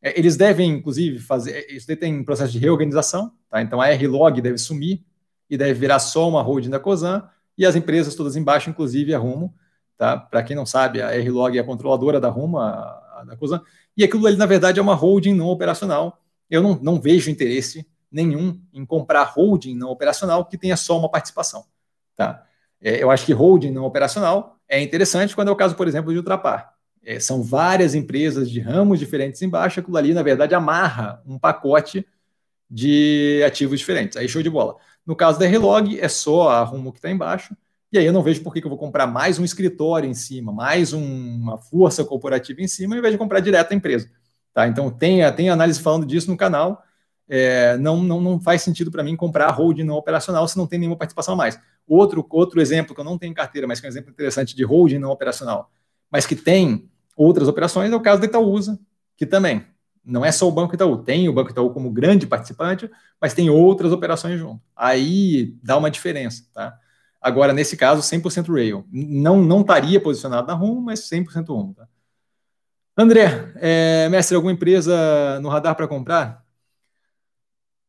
É, 0.00 0.18
eles 0.18 0.36
devem, 0.36 0.70
inclusive, 0.70 1.18
fazer. 1.18 1.50
É, 1.52 1.72
isso 1.74 1.86
tem 1.96 2.24
processo 2.24 2.52
de 2.52 2.58
reorganização, 2.58 3.30
tá? 3.50 3.60
Então 3.60 3.80
a 3.80 3.88
R-Log 3.88 4.40
deve 4.40 4.56
sumir 4.56 5.02
e 5.50 5.56
deve 5.56 5.74
virar 5.74 5.98
só 5.98 6.26
uma 6.28 6.40
holding 6.40 6.70
da 6.70 6.80
COSAN 6.80 7.28
e 7.58 7.66
as 7.66 7.76
empresas 7.76 8.14
todas 8.14 8.36
embaixo, 8.36 8.70
inclusive, 8.70 9.14
arrumo. 9.14 9.54
Tá? 9.96 10.16
Para 10.16 10.42
quem 10.42 10.54
não 10.54 10.66
sabe, 10.66 11.00
a 11.00 11.10
R-Log 11.14 11.56
é 11.56 11.60
a 11.60 11.64
controladora 11.64 12.20
da 12.20 12.28
Ruma, 12.28 13.00
a, 13.14 13.24
da 13.24 13.36
Cosan, 13.36 13.62
e 13.96 14.04
aquilo 14.04 14.26
ali, 14.26 14.36
na 14.36 14.46
verdade, 14.46 14.78
é 14.78 14.82
uma 14.82 14.94
holding 14.94 15.34
não 15.34 15.46
operacional. 15.46 16.20
Eu 16.50 16.62
não, 16.62 16.78
não 16.82 17.00
vejo 17.00 17.30
interesse 17.30 17.86
nenhum 18.10 18.60
em 18.72 18.84
comprar 18.84 19.24
holding 19.24 19.74
não 19.74 19.90
operacional 19.90 20.44
que 20.44 20.58
tenha 20.58 20.76
só 20.76 20.98
uma 20.98 21.10
participação. 21.10 21.64
Tá? 22.14 22.44
É, 22.80 23.02
eu 23.02 23.10
acho 23.10 23.24
que 23.24 23.32
holding 23.32 23.70
não 23.70 23.84
operacional 23.84 24.58
é 24.68 24.80
interessante 24.80 25.34
quando 25.34 25.48
é 25.48 25.50
o 25.50 25.56
caso, 25.56 25.74
por 25.74 25.88
exemplo, 25.88 26.12
de 26.12 26.18
Ultrapar. 26.18 26.74
É, 27.02 27.20
são 27.20 27.42
várias 27.42 27.94
empresas 27.94 28.50
de 28.50 28.60
ramos 28.60 28.98
diferentes 28.98 29.40
embaixo, 29.40 29.80
aquilo 29.80 29.96
ali, 29.96 30.12
na 30.12 30.22
verdade, 30.22 30.54
amarra 30.54 31.22
um 31.24 31.38
pacote 31.38 32.06
de 32.68 33.42
ativos 33.46 33.78
diferentes. 33.78 34.16
Aí, 34.16 34.28
show 34.28 34.42
de 34.42 34.50
bola. 34.50 34.76
No 35.06 35.14
caso 35.14 35.38
da 35.38 35.46
R-Log, 35.46 36.00
é 36.00 36.08
só 36.08 36.48
a 36.48 36.62
Rumo 36.64 36.92
que 36.92 36.98
está 36.98 37.08
embaixo, 37.08 37.56
e 37.92 37.98
aí 37.98 38.06
eu 38.06 38.12
não 38.12 38.22
vejo 38.22 38.42
por 38.42 38.52
que, 38.52 38.64
eu 38.64 38.68
vou 38.68 38.78
comprar 38.78 39.06
mais 39.06 39.38
um 39.38 39.44
escritório 39.44 40.08
em 40.08 40.14
cima, 40.14 40.52
mais 40.52 40.92
um, 40.92 41.02
uma 41.02 41.58
força 41.58 42.04
corporativa 42.04 42.60
em 42.60 42.68
cima, 42.68 42.94
ao 42.94 42.98
invés 42.98 43.12
de 43.12 43.18
comprar 43.18 43.40
direto 43.40 43.72
a 43.72 43.74
empresa. 43.74 44.10
Tá? 44.52 44.66
Então 44.66 44.90
tem, 44.90 45.20
tem 45.34 45.50
análise 45.50 45.80
falando 45.80 46.06
disso 46.06 46.30
no 46.30 46.36
canal. 46.36 46.82
É, 47.28 47.76
não, 47.76 48.02
não, 48.02 48.20
não 48.20 48.40
faz 48.40 48.62
sentido 48.62 48.90
para 48.90 49.02
mim 49.02 49.16
comprar 49.16 49.50
holding 49.50 49.82
não 49.82 49.96
operacional 49.96 50.46
se 50.46 50.56
não 50.56 50.66
tem 50.66 50.78
nenhuma 50.78 50.96
participação 50.96 51.34
a 51.34 51.36
mais. 51.36 51.58
Outro, 51.86 52.26
outro 52.30 52.60
exemplo 52.60 52.94
que 52.94 53.00
eu 53.00 53.04
não 53.04 53.18
tenho 53.18 53.30
em 53.30 53.34
carteira, 53.34 53.66
mas 53.66 53.80
que 53.80 53.86
é 53.86 53.88
um 53.88 53.92
exemplo 53.92 54.10
interessante 54.10 54.54
de 54.54 54.64
holding 54.64 54.98
não 54.98 55.10
operacional, 55.10 55.70
mas 56.10 56.26
que 56.26 56.34
tem 56.34 56.88
outras 57.16 57.48
operações, 57.48 57.90
é 57.90 57.96
o 57.96 58.00
caso 58.00 58.20
da 58.20 58.26
Itaúsa, 58.26 58.78
que 59.16 59.26
também 59.26 59.64
não 60.04 60.24
é 60.24 60.30
só 60.30 60.48
o 60.48 60.52
Banco 60.52 60.74
Itaú, 60.74 60.98
tem 60.98 61.28
o 61.28 61.32
Banco 61.32 61.50
Itaú 61.50 61.70
como 61.70 61.90
grande 61.90 62.26
participante, 62.26 62.88
mas 63.20 63.34
tem 63.34 63.50
outras 63.50 63.90
operações 63.90 64.38
junto. 64.38 64.62
Aí 64.74 65.56
dá 65.62 65.76
uma 65.76 65.90
diferença, 65.90 66.44
tá? 66.54 66.78
Agora, 67.26 67.52
nesse 67.52 67.76
caso, 67.76 68.02
100% 68.02 68.54
Rail. 68.54 68.86
Não, 68.88 69.42
não 69.42 69.62
estaria 69.62 70.00
posicionado 70.00 70.46
na 70.46 70.54
RUM, 70.54 70.80
mas 70.80 71.00
100% 71.00 71.48
RUM. 71.48 71.72
Tá? 71.72 71.88
André, 72.96 73.52
é, 73.56 74.08
mestre, 74.08 74.36
alguma 74.36 74.52
empresa 74.52 75.40
no 75.40 75.48
radar 75.48 75.74
para 75.74 75.88
comprar? 75.88 76.44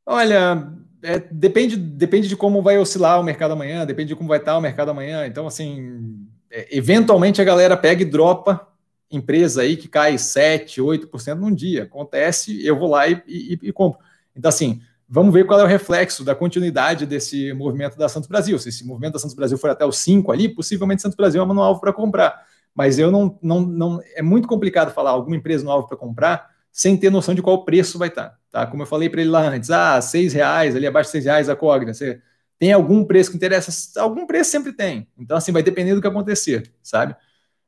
Olha, 0.03 0.73
é, 1.03 1.19
depende, 1.19 1.77
depende 1.77 2.27
de 2.27 2.35
como 2.35 2.63
vai 2.63 2.79
oscilar 2.79 3.19
o 3.19 3.23
mercado 3.23 3.51
amanhã, 3.51 3.85
depende 3.85 4.07
de 4.07 4.15
como 4.15 4.27
vai 4.27 4.39
estar 4.39 4.57
o 4.57 4.61
mercado 4.61 4.89
amanhã. 4.89 5.27
Então, 5.27 5.45
assim, 5.45 6.27
é, 6.49 6.75
eventualmente 6.75 7.39
a 7.39 7.45
galera 7.45 7.77
pega 7.77 8.01
e 8.01 8.05
dropa 8.05 8.67
empresa 9.11 9.61
aí 9.61 9.77
que 9.77 9.87
cai 9.87 10.17
7, 10.17 10.81
8% 10.81 11.35
num 11.35 11.53
dia. 11.53 11.83
Acontece, 11.83 12.65
eu 12.65 12.75
vou 12.75 12.89
lá 12.89 13.07
e, 13.07 13.21
e, 13.27 13.59
e 13.61 13.71
compro. 13.71 13.99
Então, 14.35 14.49
assim, 14.49 14.81
Vamos 15.09 15.33
ver 15.33 15.45
qual 15.45 15.59
é 15.59 15.63
o 15.63 15.67
reflexo 15.67 16.23
da 16.25 16.35
continuidade 16.35 17.05
desse 17.05 17.53
movimento 17.53 17.97
da 17.97 18.09
Santos 18.09 18.27
Brasil. 18.27 18.59
Se 18.59 18.67
esse 18.67 18.85
movimento 18.85 19.13
da 19.13 19.19
Santos 19.19 19.35
Brasil 19.35 19.57
for 19.57 19.69
até 19.69 19.85
os 19.85 19.97
5 19.99 20.31
ali, 20.33 20.49
possivelmente 20.49 21.01
Santos 21.01 21.15
Brasil 21.15 21.41
é 21.41 21.45
uma 21.45 21.65
alvo 21.65 21.79
para 21.79 21.93
comprar. 21.93 22.45
Mas 22.75 22.99
eu 22.99 23.09
não, 23.09 23.39
não, 23.41 23.61
não. 23.61 24.01
É 24.15 24.21
muito 24.21 24.47
complicado 24.49 24.93
falar 24.93 25.11
alguma 25.11 25.37
empresa 25.37 25.63
no 25.63 25.71
alvo 25.71 25.87
para 25.87 25.95
comprar 25.95 26.49
sem 26.73 26.97
ter 26.97 27.09
noção 27.09 27.33
de 27.33 27.41
qual 27.41 27.63
preço 27.63 27.97
vai 27.97 28.09
estar. 28.09 28.37
Tá? 28.51 28.67
Como 28.67 28.83
eu 28.83 28.85
falei 28.85 29.09
para 29.09 29.21
ele 29.21 29.29
lá 29.29 29.47
antes, 29.47 29.71
ah, 29.71 29.99
seis 30.01 30.33
reais, 30.33 30.75
ali 30.75 30.85
abaixo 30.85 31.07
de 31.07 31.13
seis 31.13 31.25
reais 31.25 31.49
a 31.49 31.55
Cogna. 31.55 31.93
Você 31.93 32.21
tem 32.59 32.73
algum 32.73 33.05
preço 33.05 33.31
que 33.31 33.37
interessa? 33.37 33.99
Algum 34.01 34.27
preço 34.27 34.51
sempre 34.51 34.73
tem. 34.73 35.07
Então, 35.17 35.37
assim, 35.37 35.53
vai 35.53 35.63
depender 35.63 35.95
do 35.95 36.01
que 36.01 36.07
acontecer, 36.07 36.69
sabe? 36.83 37.15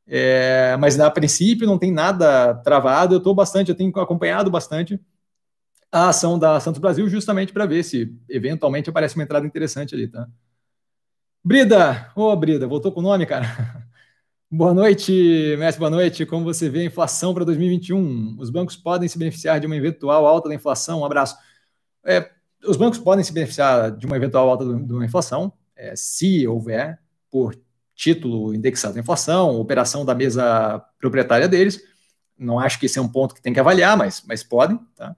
É, 0.06 0.76
mas 0.78 1.00
a 1.00 1.10
princípio 1.10 1.66
não 1.66 1.78
tem 1.78 1.92
nada 1.92 2.54
travado. 2.56 3.16
Eu 3.16 3.20
estou 3.20 3.34
bastante, 3.34 3.70
eu 3.70 3.76
tenho 3.76 3.98
acompanhado 3.98 4.52
bastante 4.52 5.00
a 5.92 6.10
ação 6.10 6.38
da 6.38 6.60
Santos 6.60 6.80
Brasil, 6.80 7.08
justamente 7.10 7.52
para 7.52 7.66
ver 7.66 7.84
se 7.84 8.16
eventualmente 8.28 8.90
aparece 8.90 9.16
uma 9.16 9.24
entrada 9.24 9.46
interessante 9.46 9.96
ali, 9.96 10.08
tá? 10.08 10.28
Brida, 11.44 12.12
ô 12.16 12.24
oh, 12.32 12.36
Brida, 12.36 12.68
voltou 12.68 12.92
com 12.92 13.00
o 13.00 13.04
nome, 13.04 13.26
cara. 13.26 13.46
boa 14.52 14.74
noite, 14.74 15.56
mestre, 15.58 15.80
boa 15.80 15.90
noite. 15.90 16.26
Como 16.26 16.44
você 16.44 16.70
vê 16.70 16.82
a 16.82 16.86
inflação 16.86 17.34
para 17.34 17.46
2021? 17.46 18.38
Os 18.40 18.50
bancos 18.50 18.76
podem 18.76 19.08
se 19.08 19.18
beneficiar 19.18 19.60
de 19.60 19.66
uma 19.66 19.76
eventual 19.76 20.28
alta 20.28 20.50
da 20.50 20.56
inflação? 20.56 21.00
Um 21.00 21.06
abraço. 21.06 21.38
É, 22.06 22.30
os 22.66 22.78
bancos 22.78 23.00
podem 23.00 23.24
se 23.24 23.34
beneficiar 23.34 23.92
de 23.92 24.06
uma 24.06 24.18
eventual 24.18 24.50
alta 24.50 24.66
de 24.66 24.94
uma 24.94 25.06
inflação, 25.06 25.52
é, 25.76 25.96
se 25.96 26.46
houver, 26.48 27.00
por 27.32 27.56
título 27.96 28.54
indexado 28.54 28.98
à 28.98 29.02
inflação, 29.02 29.60
operação 29.60 30.06
da 30.06 30.14
mesa 30.14 30.80
proprietária 31.00 31.48
deles. 31.48 31.82
Não 32.38 32.60
acho 32.60 32.80
que 32.80 32.86
esse 32.86 33.00
é 33.00 33.02
um 33.02 33.08
ponto 33.08 33.36
que 33.36 33.42
tem 33.42 33.54
que 33.54 33.60
avaliar, 33.60 33.98
mas, 33.98 34.24
mas 34.28 34.44
podem, 34.44 34.80
tá? 34.96 35.16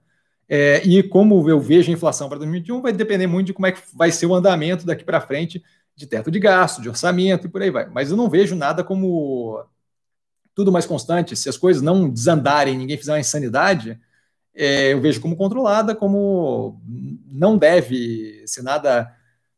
É, 0.54 0.82
e 0.86 1.02
como 1.02 1.48
eu 1.48 1.58
vejo 1.58 1.90
a 1.90 1.94
inflação 1.94 2.28
para 2.28 2.36
2021, 2.36 2.82
vai 2.82 2.92
depender 2.92 3.26
muito 3.26 3.46
de 3.46 3.52
como 3.54 3.64
é 3.64 3.72
que 3.72 3.80
vai 3.94 4.12
ser 4.12 4.26
o 4.26 4.34
andamento 4.34 4.84
daqui 4.84 5.02
para 5.02 5.18
frente 5.18 5.64
de 5.96 6.06
teto 6.06 6.30
de 6.30 6.38
gasto, 6.38 6.82
de 6.82 6.90
orçamento 6.90 7.46
e 7.46 7.48
por 7.48 7.62
aí 7.62 7.70
vai. 7.70 7.88
Mas 7.88 8.10
eu 8.10 8.18
não 8.18 8.28
vejo 8.28 8.54
nada 8.54 8.84
como 8.84 9.64
tudo 10.54 10.70
mais 10.70 10.84
constante. 10.84 11.34
Se 11.36 11.48
as 11.48 11.56
coisas 11.56 11.80
não 11.80 12.06
desandarem, 12.06 12.76
ninguém 12.76 12.98
fizer 12.98 13.12
uma 13.12 13.20
insanidade, 13.20 13.98
é, 14.54 14.92
eu 14.92 15.00
vejo 15.00 15.22
como 15.22 15.36
controlada, 15.36 15.94
como 15.94 16.82
não 17.26 17.56
deve 17.56 18.42
ser 18.46 18.60
nada 18.60 19.10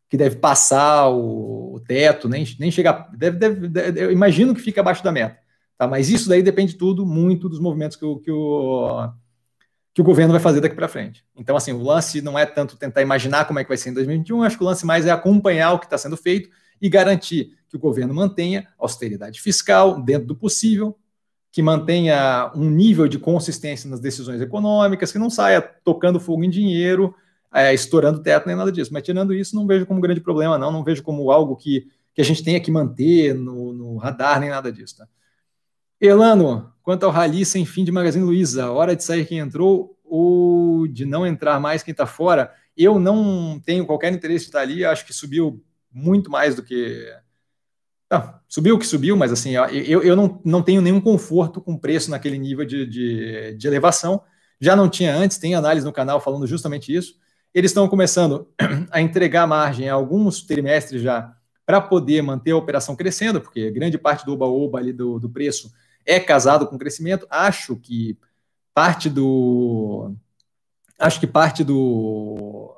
que 0.08 0.16
deve 0.16 0.36
passar 0.36 1.08
o, 1.08 1.74
o 1.74 1.80
teto, 1.80 2.28
nem, 2.28 2.46
nem 2.56 2.70
chegar. 2.70 3.10
Deve, 3.16 3.36
deve, 3.36 3.68
deve, 3.68 4.00
eu 4.00 4.12
imagino 4.12 4.54
que 4.54 4.60
fica 4.60 4.80
abaixo 4.80 5.02
da 5.02 5.10
meta. 5.10 5.40
Tá? 5.76 5.88
Mas 5.88 6.08
isso 6.08 6.28
daí 6.28 6.40
depende 6.40 6.76
tudo 6.76 7.04
muito 7.04 7.48
dos 7.48 7.58
movimentos 7.58 7.96
que 7.96 8.04
o, 8.04 8.20
que 8.20 8.30
o 8.30 9.12
que 9.94 10.00
o 10.00 10.04
governo 10.04 10.32
vai 10.32 10.40
fazer 10.40 10.60
daqui 10.60 10.74
para 10.74 10.88
frente. 10.88 11.24
Então, 11.36 11.56
assim, 11.56 11.72
o 11.72 11.80
lance 11.80 12.20
não 12.20 12.38
é 12.38 12.44
tanto 12.44 12.76
tentar 12.76 13.00
imaginar 13.00 13.44
como 13.44 13.60
é 13.60 13.64
que 13.64 13.68
vai 13.68 13.76
ser 13.76 13.90
em 13.90 13.94
2021, 13.94 14.42
acho 14.42 14.58
que 14.58 14.64
o 14.64 14.66
lance 14.66 14.84
mais 14.84 15.06
é 15.06 15.10
acompanhar 15.10 15.72
o 15.72 15.78
que 15.78 15.86
está 15.86 15.96
sendo 15.96 16.16
feito 16.16 16.50
e 16.82 16.88
garantir 16.88 17.56
que 17.68 17.76
o 17.76 17.78
governo 17.78 18.12
mantenha 18.12 18.68
austeridade 18.76 19.40
fiscal 19.40 20.02
dentro 20.02 20.26
do 20.26 20.34
possível, 20.34 20.98
que 21.52 21.62
mantenha 21.62 22.50
um 22.56 22.68
nível 22.68 23.06
de 23.06 23.18
consistência 23.18 23.88
nas 23.88 24.00
decisões 24.00 24.40
econômicas, 24.40 25.12
que 25.12 25.18
não 25.18 25.30
saia 25.30 25.62
tocando 25.62 26.18
fogo 26.18 26.42
em 26.42 26.50
dinheiro 26.50 27.14
é, 27.54 27.72
estourando 27.72 28.20
teto 28.20 28.48
nem 28.48 28.56
nada 28.56 28.72
disso. 28.72 28.92
Mas 28.92 29.04
tirando 29.04 29.32
isso, 29.32 29.54
não 29.54 29.64
vejo 29.64 29.86
como 29.86 30.00
grande 30.00 30.20
problema, 30.20 30.58
não. 30.58 30.72
Não 30.72 30.82
vejo 30.82 31.04
como 31.04 31.30
algo 31.30 31.54
que, 31.54 31.86
que 32.12 32.20
a 32.20 32.24
gente 32.24 32.42
tenha 32.42 32.58
que 32.58 32.70
manter 32.70 33.32
no, 33.32 33.72
no 33.72 33.96
radar, 33.96 34.40
nem 34.40 34.50
nada 34.50 34.72
disso. 34.72 34.96
Tá? 34.98 35.06
Elano, 36.06 36.72
quanto 36.82 37.04
ao 37.04 37.10
rally 37.10 37.44
sem 37.44 37.64
fim 37.64 37.84
de 37.84 37.92
Magazine 37.92 38.24
Luiza, 38.24 38.70
hora 38.70 38.94
de 38.94 39.02
sair 39.02 39.26
quem 39.26 39.38
entrou 39.38 39.98
ou 40.04 40.86
de 40.86 41.04
não 41.04 41.26
entrar 41.26 41.58
mais 41.58 41.82
quem 41.82 41.92
está 41.92 42.06
fora? 42.06 42.52
Eu 42.76 42.98
não 42.98 43.60
tenho 43.64 43.86
qualquer 43.86 44.12
interesse 44.12 44.44
de 44.44 44.48
estar 44.50 44.60
ali, 44.60 44.84
acho 44.84 45.06
que 45.06 45.12
subiu 45.12 45.62
muito 45.92 46.30
mais 46.30 46.54
do 46.54 46.62
que. 46.62 47.08
Não, 48.10 48.34
subiu 48.48 48.74
o 48.74 48.78
que 48.78 48.86
subiu, 48.86 49.16
mas 49.16 49.32
assim, 49.32 49.52
eu, 49.56 50.02
eu 50.02 50.14
não, 50.14 50.40
não 50.44 50.62
tenho 50.62 50.82
nenhum 50.82 51.00
conforto 51.00 51.60
com 51.60 51.78
preço 51.78 52.10
naquele 52.10 52.38
nível 52.38 52.64
de, 52.64 52.86
de, 52.86 53.54
de 53.56 53.66
elevação. 53.66 54.22
Já 54.60 54.76
não 54.76 54.88
tinha 54.88 55.14
antes, 55.14 55.38
tem 55.38 55.54
análise 55.54 55.86
no 55.86 55.92
canal 55.92 56.20
falando 56.20 56.46
justamente 56.46 56.94
isso. 56.94 57.14
Eles 57.52 57.70
estão 57.70 57.88
começando 57.88 58.48
a 58.90 59.00
entregar 59.00 59.46
margem 59.46 59.88
a 59.88 59.94
alguns 59.94 60.42
trimestres 60.42 61.02
já 61.02 61.34
para 61.64 61.80
poder 61.80 62.22
manter 62.22 62.50
a 62.50 62.56
operação 62.56 62.94
crescendo, 62.94 63.40
porque 63.40 63.70
grande 63.70 63.96
parte 63.96 64.24
do 64.24 64.32
oba-oba 64.32 64.78
ali 64.78 64.92
do, 64.92 65.18
do 65.18 65.30
preço 65.30 65.72
é 66.06 66.20
casado 66.20 66.66
com 66.66 66.78
crescimento. 66.78 67.26
Acho 67.30 67.76
que 67.76 68.18
parte 68.74 69.08
do. 69.08 70.14
Acho 70.98 71.20
que 71.20 71.26
parte 71.26 71.64
do. 71.64 72.74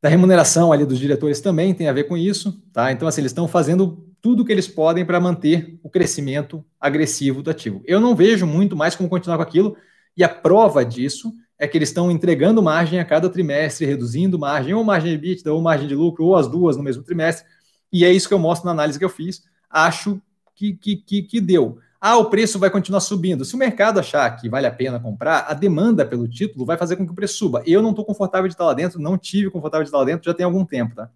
Da 0.00 0.08
remuneração 0.08 0.72
ali 0.72 0.84
dos 0.84 0.98
diretores 0.98 1.40
também 1.40 1.74
tem 1.74 1.88
a 1.88 1.92
ver 1.92 2.04
com 2.04 2.16
isso, 2.16 2.62
tá? 2.72 2.92
Então, 2.92 3.08
assim, 3.08 3.22
eles 3.22 3.32
estão 3.32 3.48
fazendo 3.48 4.06
tudo 4.20 4.42
o 4.42 4.44
que 4.44 4.52
eles 4.52 4.68
podem 4.68 5.04
para 5.04 5.20
manter 5.20 5.78
o 5.82 5.88
crescimento 5.88 6.64
agressivo 6.80 7.42
do 7.42 7.50
ativo. 7.50 7.82
Eu 7.86 8.00
não 8.00 8.14
vejo 8.14 8.46
muito 8.46 8.76
mais 8.76 8.94
como 8.94 9.08
continuar 9.08 9.36
com 9.36 9.42
aquilo, 9.42 9.76
e 10.16 10.22
a 10.22 10.28
prova 10.28 10.84
disso 10.84 11.32
é 11.58 11.66
que 11.66 11.78
eles 11.78 11.88
estão 11.88 12.10
entregando 12.10 12.62
margem 12.62 12.98
a 12.98 13.04
cada 13.04 13.30
trimestre, 13.30 13.86
reduzindo 13.86 14.38
margem, 14.38 14.74
ou 14.74 14.84
margem 14.84 15.10
de 15.10 15.14
EBITDA, 15.14 15.52
ou 15.52 15.62
margem 15.62 15.88
de 15.88 15.94
lucro, 15.94 16.24
ou 16.24 16.36
as 16.36 16.48
duas 16.48 16.76
no 16.76 16.82
mesmo 16.82 17.02
trimestre, 17.02 17.46
e 17.92 18.04
é 18.04 18.12
isso 18.12 18.28
que 18.28 18.34
eu 18.34 18.38
mostro 18.38 18.66
na 18.66 18.72
análise 18.72 18.98
que 18.98 19.04
eu 19.04 19.10
fiz. 19.10 19.42
Acho 19.70 20.20
que, 20.54 20.74
que, 20.74 20.96
que, 20.96 21.22
que 21.22 21.40
deu. 21.40 21.78
Ah, 22.00 22.18
o 22.18 22.28
preço 22.28 22.58
vai 22.58 22.68
continuar 22.68 23.00
subindo. 23.00 23.46
Se 23.46 23.54
o 23.54 23.58
mercado 23.58 23.98
achar 23.98 24.30
que 24.36 24.48
vale 24.48 24.66
a 24.66 24.70
pena 24.70 25.00
comprar, 25.00 25.46
a 25.48 25.54
demanda 25.54 26.04
pelo 26.04 26.28
título 26.28 26.66
vai 26.66 26.76
fazer 26.76 26.96
com 26.96 27.06
que 27.06 27.12
o 27.12 27.14
preço 27.14 27.38
suba. 27.38 27.62
Eu 27.66 27.80
não 27.80 27.90
estou 27.90 28.04
confortável 28.04 28.46
de 28.46 28.52
estar 28.54 28.66
lá 28.66 28.74
dentro, 28.74 29.00
não 29.00 29.16
tive 29.16 29.50
confortável 29.50 29.84
de 29.84 29.88
estar 29.88 29.98
lá 29.98 30.04
dentro, 30.04 30.24
já 30.26 30.34
tem 30.34 30.44
algum 30.44 30.66
tempo, 30.66 30.94
tá? 30.94 31.10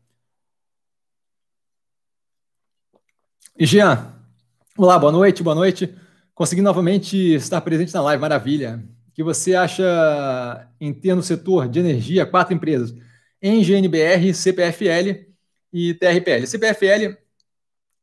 Jean, 3.61 4.15
olá, 4.79 4.99
boa 4.99 5.13
noite, 5.13 5.43
boa 5.43 5.55
noite. 5.55 5.95
Consegui 6.35 6.63
novamente 6.63 7.17
estar 7.35 7.61
presente 7.61 7.93
na 7.93 8.01
live, 8.01 8.21
maravilha. 8.21 8.83
O 9.09 9.13
que 9.13 9.23
você 9.23 9.55
acha 9.55 10.67
em 10.81 10.95
ter 10.95 11.15
no 11.15 11.23
setor 11.23 11.69
de 11.69 11.81
energia 11.81 12.25
quatro 12.25 12.55
empresas? 12.55 12.95
NGNBR, 13.43 14.33
CPFL 14.33 15.27
e 15.71 15.93
TRPL. 15.93 16.47
CPFL 16.47 17.28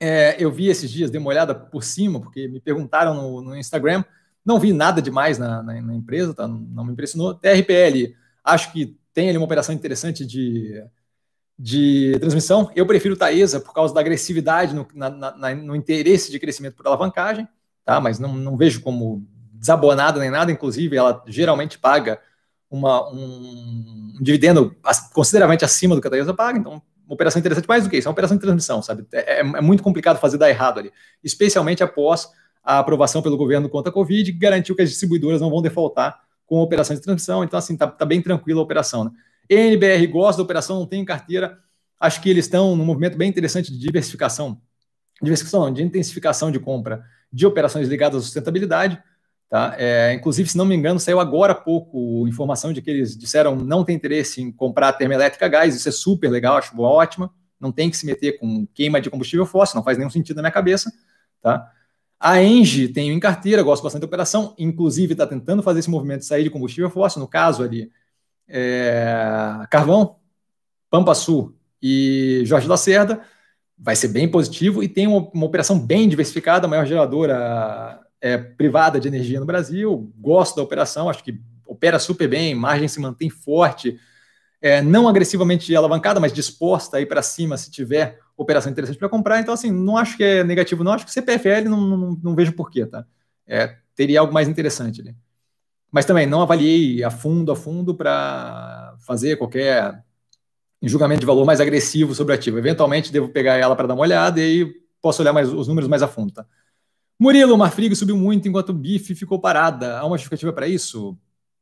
é, 0.07 0.35
eu 0.37 0.51
vi 0.51 0.67
esses 0.67 0.91
dias, 0.91 1.09
dei 1.09 1.19
uma 1.19 1.31
olhada 1.31 1.55
por 1.55 1.83
cima, 1.83 2.21
porque 2.21 2.47
me 2.47 2.59
perguntaram 2.59 3.15
no, 3.15 3.41
no 3.41 3.57
Instagram. 3.57 4.03
Não 4.45 4.59
vi 4.59 4.71
nada 4.71 5.01
demais 5.01 5.39
na, 5.39 5.63
na, 5.63 5.81
na 5.81 5.95
empresa, 5.95 6.31
tá? 6.31 6.47
não 6.47 6.85
me 6.85 6.91
impressionou. 6.91 7.33
TRPL, 7.33 8.13
acho 8.43 8.71
que 8.71 8.95
tem 9.11 9.29
ali 9.29 9.37
uma 9.39 9.45
operação 9.45 9.73
interessante 9.73 10.23
de, 10.23 10.79
de 11.57 12.15
transmissão. 12.19 12.69
Eu 12.75 12.85
prefiro 12.85 13.17
Taesa 13.17 13.59
por 13.59 13.73
causa 13.73 13.95
da 13.95 13.99
agressividade 13.99 14.75
no, 14.75 14.87
na, 14.93 15.09
na, 15.09 15.55
no 15.55 15.75
interesse 15.75 16.29
de 16.29 16.39
crescimento 16.39 16.75
por 16.75 16.85
alavancagem, 16.85 17.47
tá? 17.83 17.99
mas 17.99 18.19
não, 18.19 18.31
não 18.35 18.55
vejo 18.55 18.81
como 18.81 19.27
desabonada 19.53 20.19
nem 20.19 20.29
nada. 20.29 20.51
Inclusive, 20.51 20.95
ela 20.95 21.23
geralmente 21.25 21.79
paga 21.79 22.21
uma, 22.69 23.11
um, 23.11 24.13
um 24.19 24.21
dividendo 24.21 24.75
consideravelmente 25.13 25.65
acima 25.65 25.95
do 25.95 26.01
que 26.01 26.07
a 26.07 26.11
Taesa 26.11 26.31
paga, 26.31 26.59
então 26.59 26.79
operação 27.07 27.39
interessante 27.39 27.67
mais 27.67 27.83
do 27.83 27.89
que 27.89 27.97
isso, 27.97 28.07
é 28.07 28.09
uma 28.09 28.13
operação 28.13 28.37
de 28.37 28.41
transmissão, 28.41 28.81
sabe? 28.81 29.05
É, 29.13 29.37
é, 29.37 29.39
é 29.39 29.61
muito 29.61 29.83
complicado 29.83 30.17
fazer 30.19 30.37
dar 30.37 30.49
errado 30.49 30.79
ali, 30.79 30.91
especialmente 31.23 31.83
após 31.83 32.29
a 32.63 32.79
aprovação 32.79 33.21
pelo 33.21 33.37
governo 33.37 33.69
contra 33.69 33.89
a 33.89 33.93
Covid, 33.93 34.31
que 34.31 34.37
garantiu 34.37 34.75
que 34.75 34.81
as 34.81 34.89
distribuidoras 34.89 35.39
não 35.39 35.49
vão 35.49 35.61
defaultar 35.61 36.19
com 36.47 36.59
a 36.59 36.63
operação 36.63 36.95
de 36.95 37.01
transmissão, 37.01 37.43
então 37.43 37.57
assim, 37.57 37.75
tá, 37.77 37.87
tá 37.87 38.05
bem 38.05 38.21
tranquila 38.21 38.59
a 38.59 38.63
operação, 38.63 39.05
né? 39.05 39.11
NBR 39.49 40.07
gosta 40.07 40.37
da 40.37 40.43
operação, 40.43 40.79
não 40.79 40.87
tem 40.87 41.05
carteira, 41.05 41.59
acho 41.99 42.21
que 42.21 42.29
eles 42.29 42.45
estão 42.45 42.75
num 42.75 42.85
movimento 42.85 43.17
bem 43.17 43.29
interessante 43.29 43.71
de 43.71 43.77
diversificação, 43.77 44.59
diversificação 45.21 45.65
não, 45.65 45.73
de 45.73 45.83
intensificação 45.83 46.51
de 46.51 46.59
compra 46.59 47.03
de 47.31 47.45
operações 47.45 47.87
ligadas 47.87 48.21
à 48.21 48.21
sustentabilidade, 48.23 49.01
Tá? 49.49 49.75
É, 49.77 50.13
inclusive, 50.13 50.49
se 50.49 50.57
não 50.57 50.65
me 50.65 50.75
engano, 50.75 50.99
saiu 50.99 51.19
agora 51.19 51.53
há 51.53 51.55
pouco 51.55 52.27
informação 52.27 52.73
de 52.73 52.81
que 52.81 52.89
eles 52.89 53.15
disseram 53.15 53.55
não 53.55 53.83
tem 53.83 53.95
interesse 53.95 54.41
em 54.41 54.51
comprar 54.51 54.93
termoelétrica 54.93 55.47
gás. 55.47 55.75
Isso 55.75 55.87
é 55.87 55.91
super 55.91 56.29
legal, 56.29 56.57
acho 56.57 56.79
ótima. 56.81 57.31
Não 57.59 57.71
tem 57.71 57.89
que 57.89 57.97
se 57.97 58.05
meter 58.05 58.39
com 58.39 58.67
queima 58.73 58.99
de 58.99 59.09
combustível 59.09 59.45
fóssil, 59.45 59.75
não 59.75 59.83
faz 59.83 59.97
nenhum 59.97 60.09
sentido 60.09 60.37
na 60.37 60.43
minha 60.43 60.51
cabeça. 60.51 60.91
Tá? 61.41 61.71
A 62.19 62.41
Engie 62.41 62.87
tem 62.87 63.11
em 63.11 63.19
carteira, 63.19 63.61
gosto 63.61 63.83
bastante 63.83 64.01
da 64.01 64.07
operação, 64.07 64.53
inclusive 64.57 65.13
está 65.13 65.27
tentando 65.27 65.61
fazer 65.61 65.79
esse 65.79 65.89
movimento 65.89 66.19
de 66.19 66.25
sair 66.25 66.43
de 66.43 66.49
combustível 66.49 66.89
fóssil, 66.89 67.19
no 67.19 67.27
caso 67.27 67.63
ali, 67.63 67.91
é, 68.47 69.65
Carvão, 69.69 70.17
Pampa 70.89 71.13
Sul 71.13 71.55
e 71.81 72.41
Jorge 72.45 72.67
Lacerda, 72.67 73.21
vai 73.77 73.95
ser 73.95 74.07
bem 74.07 74.29
positivo 74.29 74.81
e 74.81 74.87
tem 74.87 75.07
uma, 75.07 75.29
uma 75.33 75.45
operação 75.45 75.77
bem 75.77 76.07
diversificada, 76.07 76.65
a 76.65 76.69
maior 76.69 76.85
geradora 76.85 78.04
é, 78.25 78.39
privada 78.39 78.99
de 78.99 79.07
energia 79.07 79.39
no 79.39 79.45
Brasil, 79.45 80.11
gosto 80.17 80.55
da 80.55 80.63
operação, 80.63 81.07
acho 81.07 81.23
que 81.23 81.39
opera 81.63 81.99
super 81.99 82.27
bem, 82.27 82.55
margem 82.55 82.87
se 82.87 82.99
mantém 82.99 83.29
forte, 83.29 83.99
é, 84.59 84.81
não 84.81 85.07
agressivamente 85.07 85.75
alavancada, 85.75 86.19
mas 86.19 86.33
disposta 86.33 86.97
a 86.97 87.01
ir 87.01 87.05
para 87.05 87.21
cima 87.21 87.55
se 87.55 87.69
tiver 87.69 88.19
operação 88.35 88.71
interessante 88.71 88.97
para 88.97 89.09
comprar. 89.09 89.39
Então, 89.39 89.53
assim, 89.53 89.69
não 89.69 89.95
acho 89.95 90.17
que 90.17 90.23
é 90.23 90.43
negativo, 90.43 90.83
não. 90.83 90.93
Acho 90.93 91.05
que 91.05 91.11
CPFL 91.11 91.69
não, 91.69 91.79
não, 91.79 92.19
não 92.23 92.35
vejo 92.35 92.51
porquê, 92.53 92.87
tá? 92.87 93.05
É, 93.45 93.75
teria 93.95 94.21
algo 94.21 94.33
mais 94.33 94.47
interessante 94.47 95.01
ali. 95.01 95.15
Mas 95.91 96.05
também 96.05 96.25
não 96.25 96.41
avaliei 96.41 97.03
a 97.03 97.11
fundo, 97.11 97.51
a 97.51 97.55
fundo, 97.55 97.93
para 97.93 98.95
fazer 99.05 99.35
qualquer 99.35 100.03
julgamento 100.81 101.19
de 101.19 101.27
valor 101.27 101.45
mais 101.45 101.61
agressivo 101.61 102.15
sobre 102.15 102.33
o 102.33 102.35
ativo. 102.35 102.57
Eventualmente, 102.57 103.11
devo 103.11 103.29
pegar 103.29 103.57
ela 103.57 103.75
para 103.75 103.85
dar 103.85 103.93
uma 103.93 104.01
olhada 104.01 104.39
e 104.39 104.43
aí 104.43 104.73
posso 104.99 105.21
olhar 105.21 105.31
mais, 105.31 105.53
os 105.53 105.67
números 105.67 105.87
mais 105.87 106.01
a 106.01 106.07
fundo, 106.07 106.33
tá? 106.33 106.45
Murilo, 107.19 107.53
o 107.53 107.57
Marfrig 107.57 107.95
subiu 107.95 108.17
muito 108.17 108.47
enquanto 108.47 108.69
o 108.69 108.73
BIF 108.73 109.15
ficou 109.15 109.39
parada. 109.39 109.97
Há 109.97 110.05
uma 110.05 110.17
justificativa 110.17 110.51
para 110.51 110.67
isso? 110.67 111.17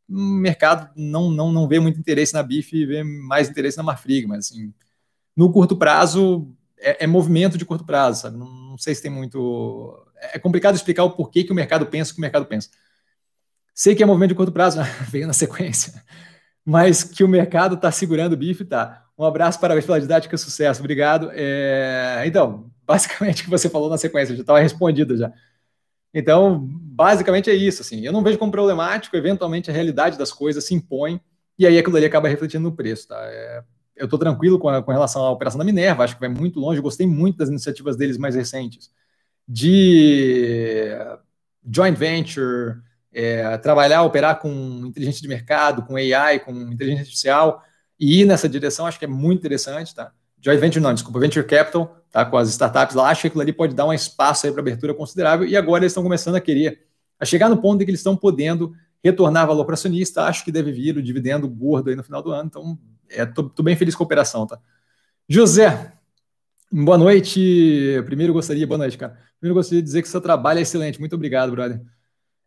O 0.09 0.15
mercado 0.17 0.91
não, 0.95 1.29
não, 1.29 1.51
não 1.51 1.67
vê 1.67 1.79
muito 1.79 1.99
interesse 1.99 2.33
na 2.33 2.43
BIF 2.43 2.75
e 2.75 2.85
vê 2.85 3.03
mais 3.03 3.49
interesse 3.49 3.77
na 3.77 3.83
Marfrig, 3.83 4.27
mas 4.27 4.45
assim, 4.45 4.73
no 5.35 5.51
curto 5.51 5.77
prazo, 5.77 6.51
é, 6.77 7.05
é 7.05 7.07
movimento 7.07 7.57
de 7.57 7.65
curto 7.65 7.85
prazo, 7.85 8.21
sabe? 8.21 8.37
Não, 8.37 8.49
não, 8.51 8.77
sei 8.77 8.93
se 8.93 9.01
tem 9.01 9.11
muito. 9.11 10.05
É 10.33 10.39
complicado 10.39 10.75
explicar 10.75 11.03
o 11.03 11.11
porquê 11.11 11.43
que 11.43 11.51
o 11.51 11.55
mercado 11.55 11.85
pensa 11.85 12.11
o 12.11 12.15
que 12.15 12.19
o 12.19 12.21
mercado 12.21 12.45
pensa. 12.45 12.69
Sei 13.73 13.95
que 13.95 14.03
é 14.03 14.05
movimento 14.05 14.29
de 14.29 14.35
curto 14.35 14.51
prazo, 14.51 14.79
veio 15.09 15.27
na 15.27 15.33
sequência, 15.33 16.03
mas 16.65 17.03
que 17.03 17.23
o 17.23 17.27
mercado 17.27 17.75
está 17.75 17.91
segurando 17.91 18.33
o 18.33 18.37
BIF, 18.37 18.65
tá. 18.65 19.02
Um 19.17 19.25
abraço, 19.25 19.59
parabéns 19.59 19.85
pela 19.85 20.01
didática, 20.01 20.37
sucesso, 20.37 20.79
obrigado. 20.79 21.29
É... 21.33 22.23
Então, 22.25 22.71
basicamente 22.85 23.41
o 23.41 23.43
que 23.45 23.49
você 23.49 23.69
falou 23.69 23.89
na 23.89 23.97
sequência, 23.97 24.35
já 24.35 24.41
estava 24.41 24.59
respondido 24.59 25.15
já. 25.17 25.31
Então, 26.13 26.67
basicamente 26.69 27.49
é 27.49 27.53
isso, 27.53 27.81
assim. 27.81 28.05
Eu 28.05 28.11
não 28.11 28.23
vejo 28.23 28.37
como 28.37 28.51
problemático, 28.51 29.15
eventualmente 29.15 29.69
a 29.69 29.73
realidade 29.73 30.17
das 30.17 30.31
coisas 30.31 30.63
se 30.65 30.73
impõe 30.73 31.19
e 31.57 31.65
aí 31.65 31.77
aquilo 31.77 31.97
ali 31.97 32.05
acaba 32.05 32.27
refletindo 32.27 32.63
no 32.63 32.75
preço, 32.75 33.07
tá? 33.07 33.19
É... 33.25 33.63
eu 33.95 34.05
estou 34.05 34.19
tranquilo 34.19 34.59
com, 34.59 34.69
a, 34.69 34.81
com, 34.81 34.91
relação 34.91 35.23
à 35.23 35.31
operação 35.31 35.59
da 35.59 35.65
Minerva, 35.65 36.03
acho 36.03 36.15
que 36.15 36.19
vai 36.19 36.29
muito 36.29 36.59
longe, 36.59 36.81
gostei 36.81 37.07
muito 37.07 37.37
das 37.37 37.49
iniciativas 37.49 37.95
deles 37.95 38.17
mais 38.17 38.35
recentes, 38.35 38.91
de 39.47 40.89
joint 41.71 41.97
venture, 41.97 42.77
é, 43.13 43.57
trabalhar, 43.59 44.03
operar 44.03 44.39
com 44.39 44.49
inteligência 44.85 45.21
de 45.21 45.27
mercado, 45.27 45.83
com 45.83 45.95
AI, 45.95 46.39
com 46.39 46.51
inteligência 46.51 47.01
artificial, 47.03 47.63
e 47.99 48.21
ir 48.21 48.25
nessa 48.25 48.49
direção, 48.49 48.85
acho 48.85 48.99
que 48.99 49.05
é 49.05 49.07
muito 49.07 49.39
interessante, 49.39 49.93
tá? 49.93 50.11
Joint 50.41 50.59
Venture 50.59 50.83
não, 50.83 50.93
desculpa, 50.93 51.19
Venture 51.19 51.45
Capital, 51.45 51.97
tá? 52.11 52.25
Com 52.25 52.37
as 52.37 52.49
startups 52.49 52.95
lá, 52.95 53.09
acho 53.09 53.21
que 53.21 53.27
aquilo 53.27 53.41
ali 53.41 53.53
pode 53.53 53.73
dar 53.73 53.85
um 53.85 53.93
espaço 53.93 54.45
aí 54.45 54.51
para 54.51 54.61
abertura 54.61 54.93
considerável, 54.93 55.47
e 55.47 55.55
agora 55.55 55.83
eles 55.83 55.91
estão 55.91 56.03
começando 56.03 56.35
a 56.35 56.41
querer, 56.41 56.85
a 57.19 57.25
chegar 57.25 57.49
no 57.49 57.57
ponto 57.57 57.81
em 57.81 57.85
que 57.85 57.91
eles 57.91 57.99
estão 57.99 58.15
podendo 58.15 58.73
retornar 59.03 59.47
valor 59.47 59.65
para 59.65 59.73
acionista, 59.73 60.23
acho 60.23 60.43
que 60.43 60.51
deve 60.51 60.71
vir 60.71 60.97
o 60.97 61.01
dividendo 61.01 61.47
gordo 61.47 61.89
aí 61.89 61.95
no 61.95 62.03
final 62.03 62.21
do 62.21 62.31
ano, 62.31 62.47
então 62.47 62.77
é, 63.09 63.25
tô, 63.25 63.43
tô 63.43 63.63
bem 63.63 63.75
feliz 63.75 63.95
com 63.95 64.03
a 64.03 64.05
operação, 64.05 64.47
tá? 64.47 64.59
José, 65.27 65.93
boa 66.71 66.97
noite. 66.97 68.01
Primeiro 68.05 68.33
gostaria, 68.33 68.67
boa 68.67 68.77
noite, 68.77 68.97
cara. 68.97 69.17
Primeiro 69.39 69.55
gostaria 69.55 69.81
de 69.81 69.85
dizer 69.85 70.01
que 70.01 70.07
seu 70.09 70.19
trabalho 70.19 70.59
é 70.59 70.63
excelente. 70.63 70.99
Muito 70.99 71.15
obrigado, 71.15 71.51
brother. 71.51 71.81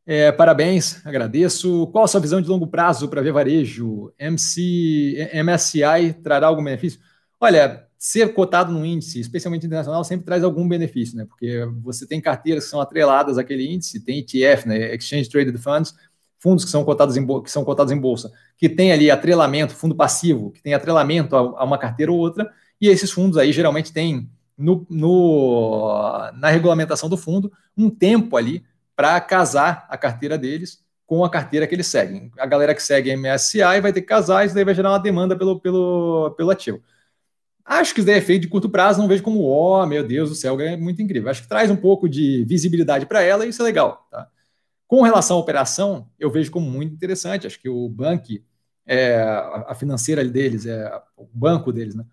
É, 0.06 0.30
parabéns, 0.30 1.04
agradeço. 1.04 1.88
Qual 1.88 2.04
a 2.04 2.08
sua 2.08 2.20
visão 2.20 2.40
de 2.40 2.48
longo 2.48 2.68
prazo 2.68 3.08
para 3.08 3.20
ver 3.20 3.32
varejo? 3.32 4.12
MC, 4.16 5.28
MSCI 5.34 6.12
trará 6.22 6.46
algum 6.46 6.62
benefício? 6.62 7.00
Olha, 7.40 7.84
ser 7.98 8.32
cotado 8.32 8.72
no 8.72 8.86
índice, 8.86 9.18
especialmente 9.18 9.66
internacional, 9.66 10.04
sempre 10.04 10.24
traz 10.24 10.44
algum 10.44 10.68
benefício, 10.68 11.16
né? 11.16 11.24
Porque 11.24 11.66
você 11.82 12.06
tem 12.06 12.20
carteiras 12.20 12.64
que 12.64 12.70
são 12.70 12.80
atreladas 12.80 13.36
àquele 13.36 13.66
índice, 13.66 13.98
tem 13.98 14.20
ETF, 14.20 14.68
né? 14.68 14.94
Exchange 14.94 15.28
Traded 15.28 15.58
Funds, 15.58 15.92
fundos 16.38 16.64
que 16.64 16.70
são 16.70 16.84
cotados 16.84 17.16
em, 17.16 17.26
que 17.42 17.50
são 17.50 17.64
cotados 17.64 17.92
em 17.92 17.98
bolsa, 17.98 18.30
que 18.56 18.68
tem 18.68 18.92
ali 18.92 19.10
atrelamento, 19.10 19.74
fundo 19.74 19.96
passivo, 19.96 20.52
que 20.52 20.62
tem 20.62 20.72
atrelamento 20.72 21.34
a, 21.34 21.40
a 21.40 21.64
uma 21.64 21.78
carteira 21.78 22.12
ou 22.12 22.18
outra, 22.18 22.48
e 22.80 22.86
esses 22.88 23.10
fundos 23.10 23.36
aí 23.38 23.50
geralmente 23.50 23.92
têm 23.92 24.30
no, 24.56 24.86
no, 24.88 26.30
na 26.38 26.48
regulamentação 26.48 27.08
do 27.08 27.16
fundo 27.16 27.52
um 27.76 27.90
tempo 27.90 28.36
ali 28.36 28.62
para 28.96 29.20
casar 29.20 29.86
a 29.88 29.98
carteira 29.98 30.38
deles 30.38 30.84
com 31.06 31.24
a 31.24 31.30
carteira 31.30 31.66
que 31.66 31.74
eles 31.74 31.86
seguem. 31.86 32.32
A 32.38 32.46
galera 32.46 32.74
que 32.74 32.82
segue 32.82 33.14
MSCI 33.14 33.80
vai 33.80 33.92
ter 33.92 34.00
que 34.00 34.08
casar, 34.08 34.44
isso 34.44 34.54
daí 34.54 34.64
vai 34.64 34.74
gerar 34.74 34.90
uma 34.90 34.98
demanda 34.98 35.36
pelo, 35.36 35.60
pelo, 35.60 36.34
pelo 36.36 36.50
ativo. 36.50 36.82
Acho 37.64 37.94
que 37.94 38.00
isso 38.00 38.06
daí 38.06 38.18
é 38.18 38.20
feito 38.20 38.42
de 38.42 38.48
curto 38.48 38.68
prazo, 38.68 39.00
não 39.00 39.08
vejo 39.08 39.22
como, 39.22 39.44
ó, 39.44 39.82
oh, 39.82 39.86
meu 39.86 40.06
Deus 40.06 40.30
do 40.30 40.34
céu, 40.34 40.60
é 40.60 40.76
muito 40.76 41.02
incrível. 41.02 41.30
Acho 41.30 41.42
que 41.42 41.48
traz 41.48 41.70
um 41.70 41.76
pouco 41.76 42.08
de 42.08 42.44
visibilidade 42.44 43.06
para 43.06 43.22
ela 43.22 43.44
e 43.44 43.50
isso 43.50 43.62
é 43.62 43.64
legal. 43.64 44.06
Tá? 44.10 44.28
Com 44.88 45.02
relação 45.02 45.36
à 45.36 45.40
operação, 45.40 46.08
eu 46.18 46.30
vejo 46.30 46.50
como 46.50 46.70
muito 46.70 46.94
interessante. 46.94 47.46
Acho 47.46 47.60
que 47.60 47.68
o 47.68 47.88
banco, 47.88 48.26
é, 48.86 49.20
a 49.66 49.74
financeira 49.74 50.24
deles, 50.24 50.64
é, 50.66 50.92
o 51.16 51.26
banco 51.32 51.72
deles, 51.72 51.94
né? 51.94 52.04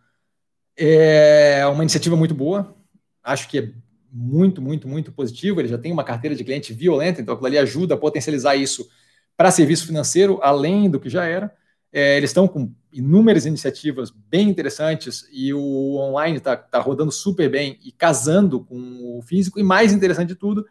É 0.75 1.65
uma 1.67 1.83
iniciativa 1.83 2.15
muito 2.15 2.33
boa. 2.33 2.75
Acho 3.23 3.47
que 3.47 3.59
é 3.59 3.71
muito, 4.13 4.61
muito, 4.61 4.87
muito 4.87 5.11
positivo. 5.11 5.59
Ele 5.59 5.67
já 5.67 5.77
tem 5.77 5.91
uma 5.91 6.03
carteira 6.03 6.35
de 6.35 6.43
cliente 6.43 6.71
violenta, 6.71 7.19
então 7.19 7.33
aquilo 7.33 7.47
ali 7.47 7.57
ajuda 7.57 7.95
a 7.95 7.97
potencializar 7.97 8.55
isso 8.55 8.87
para 9.35 9.49
serviço 9.49 9.87
financeiro, 9.87 10.39
além 10.43 10.89
do 10.89 10.99
que 10.99 11.09
já 11.09 11.25
era. 11.25 11.51
É, 11.91 12.17
eles 12.17 12.29
estão 12.29 12.47
com 12.47 12.71
inúmeras 12.91 13.45
iniciativas 13.45 14.11
bem 14.11 14.49
interessantes 14.49 15.27
e 15.31 15.53
o 15.53 15.95
online 15.95 16.37
está 16.37 16.55
tá 16.55 16.79
rodando 16.79 17.11
super 17.11 17.49
bem 17.49 17.79
e 17.83 17.91
casando 17.91 18.63
com 18.63 19.17
o 19.17 19.21
físico. 19.23 19.59
E 19.59 19.63
mais 19.63 19.91
interessante 19.91 20.29
de 20.29 20.35
tudo, 20.35 20.65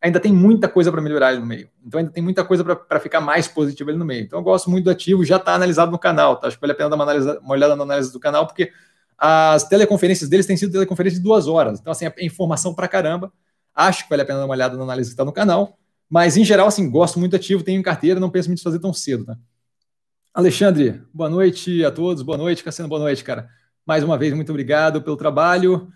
ainda 0.00 0.20
tem 0.20 0.32
muita 0.32 0.68
coisa 0.68 0.92
para 0.92 1.00
melhorar 1.00 1.34
no 1.34 1.46
meio. 1.46 1.68
Então 1.84 1.98
ainda 1.98 2.12
tem 2.12 2.22
muita 2.22 2.44
coisa 2.44 2.64
para 2.64 3.00
ficar 3.00 3.20
mais 3.20 3.48
positivo 3.48 3.90
ali 3.90 3.98
no 3.98 4.04
meio. 4.04 4.22
Então 4.22 4.38
eu 4.38 4.42
gosto 4.42 4.70
muito 4.70 4.84
do 4.84 4.90
ativo, 4.90 5.24
já 5.24 5.36
está 5.36 5.54
analisado 5.54 5.90
no 5.90 5.98
canal. 5.98 6.36
Tá? 6.36 6.46
Acho 6.46 6.56
que 6.56 6.60
vale 6.60 6.72
a 6.72 6.76
pena 6.76 6.90
dar 6.90 6.96
uma, 6.96 7.04
analisa, 7.04 7.40
uma 7.40 7.52
olhada 7.52 7.74
na 7.74 7.82
análise 7.82 8.12
do 8.12 8.20
canal, 8.20 8.46
porque 8.46 8.70
as 9.18 9.68
teleconferências 9.68 10.28
deles 10.28 10.46
têm 10.46 10.56
sido 10.56 10.72
teleconferências 10.72 11.20
de 11.20 11.24
duas 11.24 11.46
horas. 11.46 11.80
Então, 11.80 11.92
assim, 11.92 12.06
é 12.06 12.14
informação 12.24 12.74
para 12.74 12.88
caramba. 12.88 13.32
Acho 13.74 14.04
que 14.04 14.10
vale 14.10 14.22
a 14.22 14.24
pena 14.24 14.38
dar 14.38 14.44
uma 14.44 14.54
olhada 14.54 14.76
na 14.76 14.82
análise 14.84 15.10
que 15.10 15.14
está 15.14 15.24
no 15.24 15.32
canal. 15.32 15.78
Mas, 16.08 16.36
em 16.36 16.44
geral, 16.44 16.66
assim, 16.66 16.88
gosto 16.90 17.18
muito 17.18 17.34
ativo, 17.34 17.62
tenho 17.62 17.82
carteira, 17.82 18.20
não 18.20 18.30
penso 18.30 18.48
em 18.48 18.50
me 18.50 18.54
desfazer 18.54 18.78
tão 18.78 18.92
cedo, 18.92 19.24
tá? 19.24 19.36
Alexandre, 20.32 21.00
boa 21.12 21.30
noite 21.30 21.84
a 21.84 21.92
todos, 21.92 22.22
boa 22.22 22.36
noite, 22.36 22.64
Cassiano, 22.64 22.88
boa 22.88 23.00
noite, 23.00 23.22
cara. 23.22 23.48
Mais 23.86 24.02
uma 24.02 24.18
vez, 24.18 24.34
muito 24.34 24.50
obrigado 24.50 25.00
pelo 25.00 25.16
trabalho. 25.16 25.92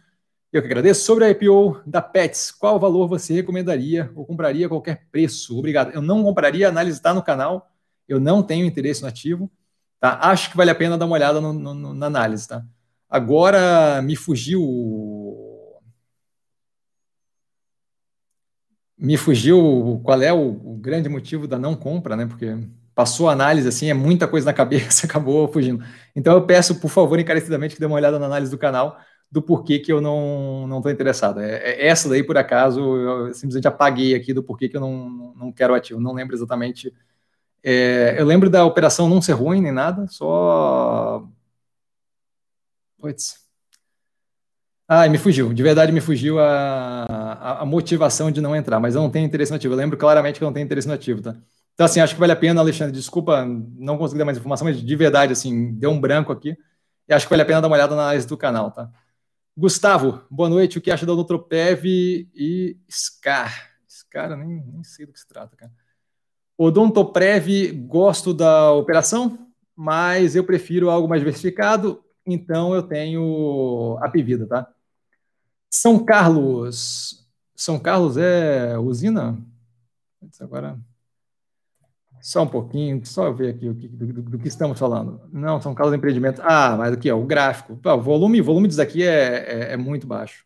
Eu 0.53 0.63
que 0.63 0.67
agradeço. 0.67 1.05
Sobre 1.05 1.25
a 1.25 1.31
IPO 1.31 1.83
da 1.85 2.01
Pets, 2.01 2.53
qual 2.53 2.79
valor 2.79 3.07
você 3.07 3.35
recomendaria 3.35 4.11
ou 4.15 4.25
compraria 4.25 4.67
a 4.67 4.69
qualquer 4.69 5.07
preço? 5.11 5.59
Obrigado. 5.59 5.91
Eu 5.91 6.01
não 6.01 6.23
compraria, 6.23 6.67
a 6.67 6.71
análise 6.71 6.99
está 6.99 7.13
no 7.13 7.23
canal. 7.23 7.71
Eu 8.07 8.19
não 8.19 8.43
tenho 8.43 8.65
interesse 8.65 9.03
no 9.03 9.09
ativo. 9.09 9.51
Tá? 10.01 10.19
Acho 10.23 10.51
que 10.51 10.57
vale 10.57 10.71
a 10.71 10.75
pena 10.75 10.97
dar 10.97 11.07
uma 11.07 11.17
olhada 11.17 11.41
no, 11.41 11.53
no, 11.53 11.95
na 11.95 12.07
análise. 12.07 12.49
Tá? 12.49 12.65
Agora 13.09 14.03
me 14.03 14.17
fugiu. 14.17 14.61
Me 18.97 19.17
fugiu 19.17 20.01
qual 20.05 20.21
é 20.23 20.33
o, 20.33 20.49
o 20.51 20.77
grande 20.77 21.09
motivo 21.09 21.47
da 21.47 21.59
não 21.59 21.77
compra, 21.77 22.17
né? 22.17 22.27
Porque 22.27 22.57
passou 22.95 23.29
a 23.29 23.33
análise 23.33 23.69
assim, 23.69 23.89
é 23.89 23.95
muita 23.95 24.27
coisa 24.27 24.47
na 24.47 24.53
cabeça, 24.53 25.07
acabou 25.09 25.47
fugindo. 25.53 25.85
Então 26.17 26.35
eu 26.35 26.45
peço, 26.47 26.81
por 26.81 26.91
favor, 26.91 27.19
encarecidamente, 27.19 27.75
que 27.75 27.81
dê 27.81 27.87
uma 27.87 27.95
olhada 27.97 28.19
na 28.19 28.27
análise 28.27 28.51
do 28.51 28.59
canal 28.59 28.99
do 29.31 29.43
porquê 29.43 29.79
que 29.79 29.93
eu 29.93 30.01
não 30.01 30.67
não 30.67 30.79
estou 30.79 30.91
interessado. 30.91 31.41
É, 31.41 31.59
é, 31.59 31.87
essa 31.87 32.09
daí, 32.09 32.23
por 32.25 32.37
acaso, 32.37 32.81
eu 32.81 33.35
simplesmente 33.35 33.69
apaguei 33.69 34.15
aqui 34.15 34.33
do 34.33 34.43
porquê 34.43 34.69
que 34.69 34.77
eu 34.77 34.81
não, 34.81 35.33
não 35.37 35.53
quero 35.53 35.75
ativo. 35.75 36.01
Não 36.01 36.13
lembro 36.13 36.35
exatamente. 36.35 36.93
É, 37.63 38.17
eu 38.19 38.27
lembro 38.27 38.51
da 38.51 38.65
operação 38.65 39.09
não 39.09 39.23
ser 39.23 39.33
ruim 39.33 39.61
nem 39.61 39.73
nada, 39.73 40.07
só 40.09 41.27
Puts. 42.99 43.49
Ah, 44.91 45.07
me 45.07 45.19
fugiu. 45.19 45.53
De 45.53 45.63
verdade, 45.63 45.93
me 45.93 46.01
fugiu 46.01 46.39
a, 46.39 47.05
a, 47.05 47.63
a, 47.63 47.67
motivação 47.67 48.31
de 48.31 48.41
não 48.41 48.57
entrar, 48.57 48.81
mas 48.81 48.95
eu 48.95 49.03
não 49.03 49.11
tenho 49.11 49.27
interesse 49.27 49.53
nativo. 49.53 49.75
Eu 49.75 49.79
lembro 49.79 49.99
claramente 49.99 50.39
que 50.39 50.45
eu 50.45 50.47
não 50.47 50.53
tenho 50.53 50.65
interesse 50.65 50.89
nativo, 50.89 51.21
tá? 51.21 51.37
Então, 51.75 51.85
assim, 51.85 52.01
acho 52.01 52.15
que 52.15 52.21
vale 52.21 52.33
a 52.33 52.37
pena, 52.37 52.61
Alexandre. 52.61 52.93
Desculpa, 52.93 53.45
não 53.45 53.99
consegui 53.99 54.19
dar 54.19 54.25
mais 54.25 54.39
informação, 54.39 54.67
mas 54.67 54.83
de 54.83 54.97
verdade, 54.97 55.33
assim, 55.33 55.75
deu 55.75 55.91
um 55.91 56.01
branco 56.01 56.33
aqui. 56.33 56.57
E 57.07 57.13
acho 57.13 57.27
que 57.27 57.31
vale 57.31 57.43
a 57.43 57.45
pena 57.45 57.61
dar 57.61 57.69
uma 57.69 57.77
olhada 57.77 57.95
na 57.95 58.03
análise 58.03 58.27
do 58.27 58.37
canal, 58.37 58.71
tá? 58.71 58.91
Gustavo, 59.57 60.23
boa 60.31 60.49
noite. 60.49 60.79
O 60.79 60.81
que 60.81 60.91
acha 60.91 61.05
da 61.05 61.13
Odontoprev 61.13 61.85
e 61.85 62.79
SCAR? 62.89 63.71
SCAR, 63.87 64.31
eu 64.31 64.37
nem, 64.39 64.65
nem 64.73 64.83
sei 64.83 65.05
do 65.05 65.13
que 65.13 65.21
se 65.21 65.29
trata, 65.29 65.55
cara. 65.55 65.73
Odontoprev, 66.57 67.73
gosto 67.87 68.33
da 68.33 68.73
operação, 68.73 69.51
mas 69.77 70.35
eu 70.35 70.45
prefiro 70.45 70.89
algo 70.89 71.07
mais 71.07 71.21
diversificado 71.21 72.03
então 72.35 72.75
eu 72.75 72.83
tenho 72.83 73.99
a 74.01 74.09
Pivida, 74.09 74.47
tá? 74.47 74.69
São 75.71 76.05
Carlos. 76.05 77.27
São 77.55 77.79
Carlos 77.79 78.17
é 78.17 78.79
usina? 78.79 79.39
Agora. 80.41 80.79
Só 82.21 82.43
um 82.43 82.49
pouquinho, 82.49 83.05
só 83.07 83.33
ver 83.33 83.51
aqui 83.51 83.69
do, 83.71 83.75
do, 83.75 84.23
do, 84.23 84.39
que 84.39 84.49
estamos 84.49 84.79
falando. 84.79 85.21
Não, 85.33 85.61
São 85.61 85.75
Carlos 85.75 85.95
Empreendimento. 85.95 86.43
Ah, 86.45 86.77
mas 86.77 86.93
aqui, 86.93 87.11
ó, 87.11 87.17
o 87.19 87.25
gráfico. 87.25 87.79
o 87.83 88.01
volume, 88.01 88.41
volume 88.41 88.69
disso 88.69 88.83
aqui 88.83 89.05
é, 89.05 89.71
é, 89.71 89.73
é 89.75 89.77
muito 89.77 90.07
baixo. 90.07 90.45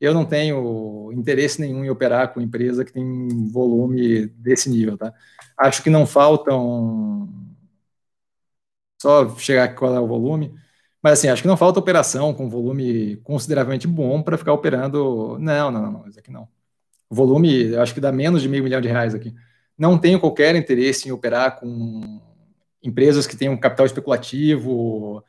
Eu 0.00 0.14
não 0.14 0.24
tenho 0.24 1.10
interesse 1.12 1.60
nenhum 1.60 1.84
em 1.84 1.90
operar 1.90 2.32
com 2.32 2.40
empresa 2.40 2.84
que 2.84 2.92
tem 2.92 3.48
volume 3.50 4.26
desse 4.26 4.68
nível, 4.70 4.98
tá? 4.98 5.12
Acho 5.58 5.82
que 5.82 5.90
não 5.90 6.06
faltam. 6.06 7.28
Só 9.00 9.36
chegar 9.36 9.64
aqui 9.64 9.76
qual 9.76 9.94
é 9.94 10.00
o 10.00 10.06
volume. 10.06 10.54
Mas 11.04 11.18
assim, 11.18 11.28
acho 11.28 11.42
que 11.42 11.48
não 11.48 11.56
falta 11.58 11.78
operação 11.78 12.32
com 12.32 12.48
volume 12.48 13.16
consideravelmente 13.16 13.86
bom 13.86 14.22
para 14.22 14.38
ficar 14.38 14.54
operando. 14.54 15.36
Não, 15.38 15.70
não, 15.70 15.92
não, 15.92 16.08
isso 16.08 16.18
aqui 16.18 16.30
não. 16.30 16.48
Volume, 17.10 17.76
acho 17.76 17.92
que 17.92 18.00
dá 18.00 18.10
menos 18.10 18.40
de 18.40 18.48
meio 18.48 18.64
milhão 18.64 18.80
de 18.80 18.88
reais 18.88 19.14
aqui. 19.14 19.34
Não 19.76 19.98
tenho 19.98 20.18
qualquer 20.18 20.56
interesse 20.56 21.06
em 21.06 21.12
operar 21.12 21.60
com 21.60 22.22
empresas 22.82 23.26
que 23.26 23.36
tenham 23.36 23.54
capital 23.54 23.84
especulativo, 23.84 25.22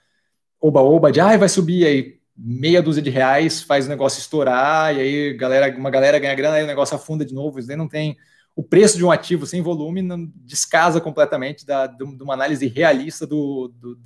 oba-oba, 0.61 1.11
de 1.11 1.19
ah, 1.19 1.35
vai 1.35 1.49
subir 1.49 1.85
aí 1.85 2.19
meia 2.37 2.81
dúzia 2.81 3.03
de 3.03 3.09
reais, 3.09 3.61
faz 3.61 3.85
o 3.85 3.89
negócio 3.89 4.21
estourar, 4.21 4.95
e 4.95 5.01
aí 5.01 5.33
galera, 5.33 5.77
uma 5.77 5.89
galera 5.89 6.17
ganha 6.19 6.35
grana, 6.35 6.55
aí 6.55 6.63
o 6.63 6.67
negócio 6.67 6.95
afunda 6.95 7.25
de 7.25 7.33
novo. 7.33 7.59
Isso 7.59 7.67
daí 7.67 7.75
não 7.75 7.89
tem 7.89 8.15
o 8.55 8.63
preço 8.63 8.97
de 8.97 9.03
um 9.03 9.11
ativo 9.11 9.45
sem 9.45 9.61
volume 9.61 10.01
não 10.01 10.31
descasa 10.35 11.01
completamente 11.01 11.65
da, 11.65 11.87
de 11.87 12.03
uma 12.03 12.33
análise 12.33 12.65
realista 12.67 13.27
do, 13.27 13.67
do, 13.67 13.97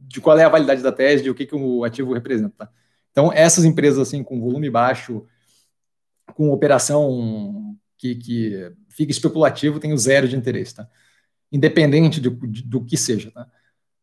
de 0.00 0.20
qual 0.20 0.38
é 0.38 0.44
a 0.44 0.48
validade 0.48 0.82
da 0.82 0.90
tese, 0.90 1.22
de 1.22 1.30
o 1.30 1.34
que, 1.34 1.44
que 1.44 1.54
o 1.54 1.84
ativo 1.84 2.14
representa. 2.14 2.70
Então, 3.10 3.30
essas 3.32 3.66
empresas 3.66 3.98
assim 3.98 4.22
com 4.22 4.40
volume 4.40 4.70
baixo, 4.70 5.26
com 6.34 6.50
operação 6.50 7.76
que, 7.98 8.14
que 8.14 8.72
fica 8.88 9.12
especulativo, 9.12 9.78
tem 9.78 9.92
o 9.92 9.98
zero 9.98 10.26
de 10.26 10.36
interesse, 10.36 10.76
tá? 10.76 10.88
independente 11.52 12.18
do, 12.20 12.30
do 12.30 12.84
que 12.84 12.96
seja. 12.96 13.30
Tá? 13.30 13.46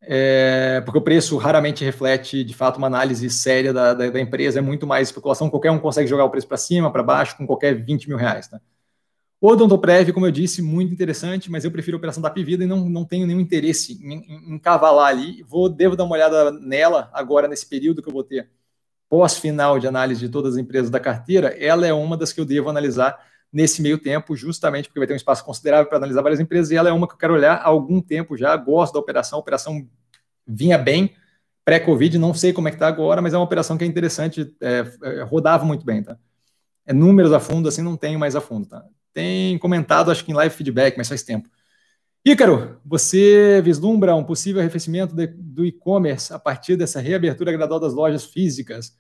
É, 0.02 0.82
porque 0.82 1.00
o 1.00 1.02
preço 1.02 1.36
raramente 1.38 1.84
reflete, 1.84 2.44
de 2.44 2.54
fato, 2.54 2.78
uma 2.78 2.88
análise 2.88 3.28
séria 3.32 3.74
da, 3.74 3.94
da, 3.94 4.10
da 4.12 4.22
empresa, 4.22 4.60
é 4.60 4.62
muito 4.62 4.86
mais 4.86 5.08
especulação, 5.08 5.50
qualquer 5.50 5.72
um 5.72 5.80
consegue 5.80 6.08
jogar 6.08 6.26
o 6.26 6.30
preço 6.30 6.48
para 6.48 6.58
cima, 6.58 6.92
para 6.92 7.02
baixo, 7.02 7.36
com 7.38 7.48
qualquer 7.48 7.74
20 7.74 8.08
mil 8.08 8.18
reais. 8.18 8.48
Tá? 8.48 8.62
O 9.46 9.50
Odontoprev, 9.50 10.12
como 10.12 10.26
eu 10.26 10.32
disse, 10.32 10.60
muito 10.60 10.92
interessante, 10.92 11.52
mas 11.52 11.64
eu 11.64 11.70
prefiro 11.70 11.98
a 11.98 12.00
operação 12.00 12.20
da 12.20 12.32
Pivida 12.32 12.64
e 12.64 12.68
não, 12.68 12.90
não 12.90 13.06
tenho 13.06 13.28
nenhum 13.28 13.40
interesse 13.40 13.94
em, 14.04 14.58
cavalar 14.58 15.10
ali. 15.10 15.44
Vou, 15.44 15.70
devo 15.70 15.96
dar 15.96 16.04
uma 16.04 16.16
olhada 16.16 16.50
nela 16.50 17.12
agora, 17.14 17.48
nesse 17.48 17.68
período 17.68 18.02
que 18.02 18.10
eu 18.10 18.14
vou 18.14 18.24
ter 18.24 18.50
pós-final 19.08 19.78
de 19.78 19.88
análise 19.88 20.20
de 20.20 20.30
todas 20.30 20.56
as 20.56 20.60
empresas 20.60 20.90
da 20.90 21.00
carteira. 21.00 21.50
Ela 21.64 21.86
é 21.86 21.94
uma 21.94 22.18
das 22.18 22.34
que 22.34 22.42
eu 22.42 22.46
devo 22.46 22.72
analisar 22.72 23.24
nesse 23.54 23.84
meio 23.84 24.00
tempo, 24.00 24.36
justamente 24.36 24.88
porque 24.88 25.00
vai 25.00 25.06
ter 25.06 25.14
um 25.14 25.16
espaço 25.16 25.46
considerável 25.46 25.86
para 25.86 26.00
analisar 26.00 26.24
várias 26.24 26.40
empresas 26.40 26.72
e 26.72 26.76
ela 26.76 26.90
é 26.90 26.92
uma 26.92 27.08
que 27.08 27.14
eu 27.14 27.20
quero 27.20 27.36
olhar 27.36 27.58
há 27.58 27.68
algum 27.68 28.02
tempo 28.02 28.36
já. 28.36 28.58
Gosto 28.58 28.94
da 28.94 29.00
operação, 29.00 29.38
a 29.38 29.42
operação 29.42 29.88
vinha 30.48 30.80
bem 30.80 31.16
pré-Covid, 31.64 32.18
não 32.18 32.34
sei 32.34 32.52
como 32.52 32.68
é 32.68 32.72
que 32.72 32.78
está 32.78 32.88
agora, 32.88 33.22
mas 33.22 33.32
é 33.32 33.38
uma 33.38 33.46
operação 33.46 33.78
que 33.78 33.84
é 33.84 33.88
interessante, 33.88 34.52
é, 34.60 34.84
é, 35.04 35.22
rodava 35.22 35.64
muito 35.64 35.86
bem, 35.86 36.02
tá? 36.02 36.18
É, 36.84 36.92
números 36.94 37.32
a 37.32 37.40
fundo, 37.40 37.70
assim, 37.70 37.84
não 37.84 37.96
tenho 37.96 38.18
mais 38.18 38.36
a 38.36 38.42
fundo, 38.42 38.68
tá? 38.68 38.84
Tem 39.16 39.58
comentado, 39.58 40.12
acho 40.12 40.26
que 40.26 40.32
em 40.32 40.36
live 40.36 40.54
feedback, 40.54 40.98
mas 40.98 41.08
faz 41.08 41.24
tempo. 41.24 41.50
Ícaro, 42.24 42.82
você 42.84 43.62
vislumbra 43.64 44.14
um 44.14 44.24
possível 44.24 44.60
arrefecimento 44.62 45.16
de, 45.16 45.28
do 45.28 45.66
e-commerce 45.66 46.34
a 46.34 46.40
partir 46.40 46.76
dessa 46.76 47.00
reabertura 47.00 47.52
gradual 47.52 47.80
das 47.80 47.94
lojas 47.94 48.26
físicas? 48.26 48.94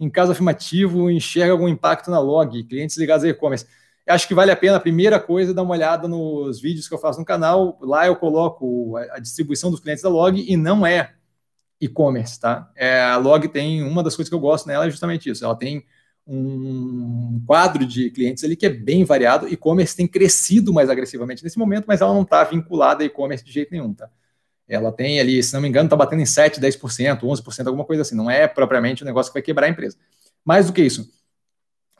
Em 0.00 0.10
caso 0.10 0.32
afirmativo, 0.32 1.08
enxerga 1.08 1.52
algum 1.52 1.68
impacto 1.68 2.10
na 2.10 2.18
log, 2.18 2.64
clientes 2.64 2.96
ligados 2.96 3.24
a 3.24 3.28
e-commerce? 3.28 3.66
Acho 4.08 4.26
que 4.26 4.34
vale 4.34 4.50
a 4.50 4.56
pena, 4.56 4.78
a 4.78 4.80
primeira 4.80 5.20
coisa, 5.20 5.54
dar 5.54 5.62
uma 5.62 5.74
olhada 5.74 6.08
nos 6.08 6.60
vídeos 6.60 6.88
que 6.88 6.94
eu 6.94 6.98
faço 6.98 7.20
no 7.20 7.24
canal. 7.24 7.78
Lá 7.80 8.06
eu 8.06 8.16
coloco 8.16 8.96
a, 8.96 9.20
distribuição 9.20 9.70
dos 9.70 9.78
clientes 9.78 10.02
da 10.02 10.08
log 10.08 10.44
e 10.44 10.56
não 10.56 10.84
é 10.84 11.14
e-commerce, 11.80 12.40
tá? 12.40 12.68
É, 12.74 13.00
a 13.00 13.16
log 13.16 13.46
tem, 13.46 13.84
uma 13.84 14.02
das 14.02 14.16
coisas 14.16 14.28
que 14.28 14.34
eu 14.34 14.40
gosto 14.40 14.66
nela 14.66 14.86
é 14.86 14.90
justamente 14.90 15.30
isso. 15.30 15.44
Ela 15.44 15.54
tem 15.54 15.84
um 16.26 17.42
quadro 17.46 17.84
de 17.84 18.10
clientes 18.10 18.44
ali 18.44 18.56
que 18.56 18.66
é 18.66 18.68
bem 18.68 19.04
variado. 19.04 19.48
E-commerce 19.48 19.96
tem 19.96 20.06
crescido 20.06 20.72
mais 20.72 20.88
agressivamente 20.88 21.42
nesse 21.42 21.58
momento, 21.58 21.84
mas 21.86 22.00
ela 22.00 22.14
não 22.14 22.22
está 22.22 22.44
vinculada 22.44 23.02
a 23.02 23.06
e-commerce 23.06 23.44
de 23.44 23.52
jeito 23.52 23.72
nenhum, 23.72 23.92
tá? 23.92 24.08
Ela 24.68 24.92
tem 24.92 25.20
ali, 25.20 25.42
se 25.42 25.52
não 25.52 25.60
me 25.60 25.68
engano, 25.68 25.86
está 25.86 25.96
batendo 25.96 26.22
em 26.22 26.26
7, 26.26 26.60
10%, 26.60 27.20
11%, 27.20 27.66
alguma 27.66 27.84
coisa 27.84 28.02
assim. 28.02 28.14
Não 28.14 28.30
é 28.30 28.46
propriamente 28.46 29.02
um 29.02 29.06
negócio 29.06 29.30
que 29.30 29.36
vai 29.36 29.42
quebrar 29.42 29.66
a 29.66 29.70
empresa. 29.70 29.96
Mais 30.44 30.66
do 30.66 30.72
que 30.72 30.82
isso, 30.82 31.10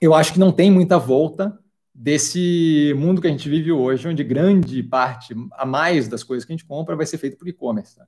eu 0.01 0.15
acho 0.15 0.33
que 0.33 0.39
não 0.39 0.51
tem 0.51 0.71
muita 0.71 0.99
volta 0.99 1.59
desse 1.95 2.95
mundo 2.97 3.21
que 3.21 3.27
a 3.27 3.31
gente 3.31 3.49
vive 3.49 3.71
hoje, 3.71 4.09
onde 4.09 4.25
grande 4.25 4.83
parte, 4.83 5.35
a 5.53 5.67
mais 5.67 6.09
das 6.09 6.23
coisas 6.23 6.45
que 6.45 6.53
a 6.53 6.57
gente 6.57 6.65
compra, 6.65 6.97
vai 6.97 7.05
ser 7.05 7.19
feito 7.19 7.37
por 7.37 7.47
e-commerce. 7.47 7.97
Tá? 7.97 8.07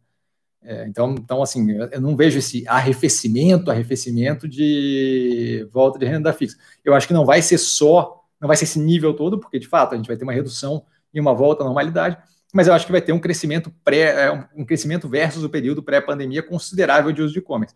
É, 0.65 0.87
então, 0.89 1.15
então, 1.19 1.43
assim, 1.43 1.71
eu 1.93 2.01
não 2.01 2.17
vejo 2.17 2.39
esse 2.39 2.67
arrefecimento, 2.67 3.71
arrefecimento 3.71 4.49
de 4.49 5.69
volta 5.71 5.99
de 5.99 6.07
renda 6.07 6.33
fixa. 6.33 6.57
Eu 6.83 6.95
acho 6.95 7.07
que 7.07 7.13
não 7.13 7.27
vai 7.27 7.43
ser 7.43 7.59
só, 7.59 8.25
não 8.41 8.49
vai 8.49 8.57
ser 8.57 8.65
esse 8.65 8.79
nível 8.79 9.13
todo, 9.13 9.39
porque 9.39 9.59
de 9.59 9.69
fato 9.69 9.93
a 9.93 9.97
gente 9.97 10.07
vai 10.07 10.17
ter 10.17 10.25
uma 10.25 10.33
redução 10.33 10.85
e 11.13 11.21
uma 11.21 11.35
volta 11.35 11.63
à 11.63 11.67
normalidade, 11.67 12.17
mas 12.53 12.67
eu 12.67 12.73
acho 12.73 12.87
que 12.87 12.93
vai 12.93 13.03
ter 13.03 13.13
um 13.13 13.21
crescimento 13.21 13.71
pré, 13.85 14.27
é, 14.27 14.49
um 14.57 14.65
crescimento 14.65 15.07
versus 15.07 15.45
o 15.45 15.51
período 15.51 15.83
pré-pandemia 15.83 16.43
considerável 16.43 17.13
de 17.13 17.21
uso 17.21 17.35
de 17.35 17.41
e-commerce. 17.41 17.75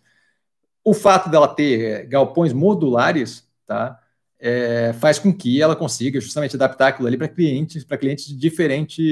O 0.83 0.95
fato 0.95 1.29
dela 1.29 1.47
ter 1.47 1.81
é, 1.81 2.05
galpões 2.05 2.55
modulares, 2.55 3.47
tá? 3.67 4.01
É, 4.41 4.93
faz 4.95 5.19
com 5.19 5.33
que 5.35 5.61
ela 5.61 5.75
consiga 5.77 6.21
justamente 6.21 6.57
adaptar 6.57 6.89
aquilo 6.89 7.09
ali 7.09 7.19
para 7.19 7.29
clientes, 7.29 7.85
para 7.85 7.99
clientes 7.99 8.27
de 8.27 8.37
diferente 8.37 9.03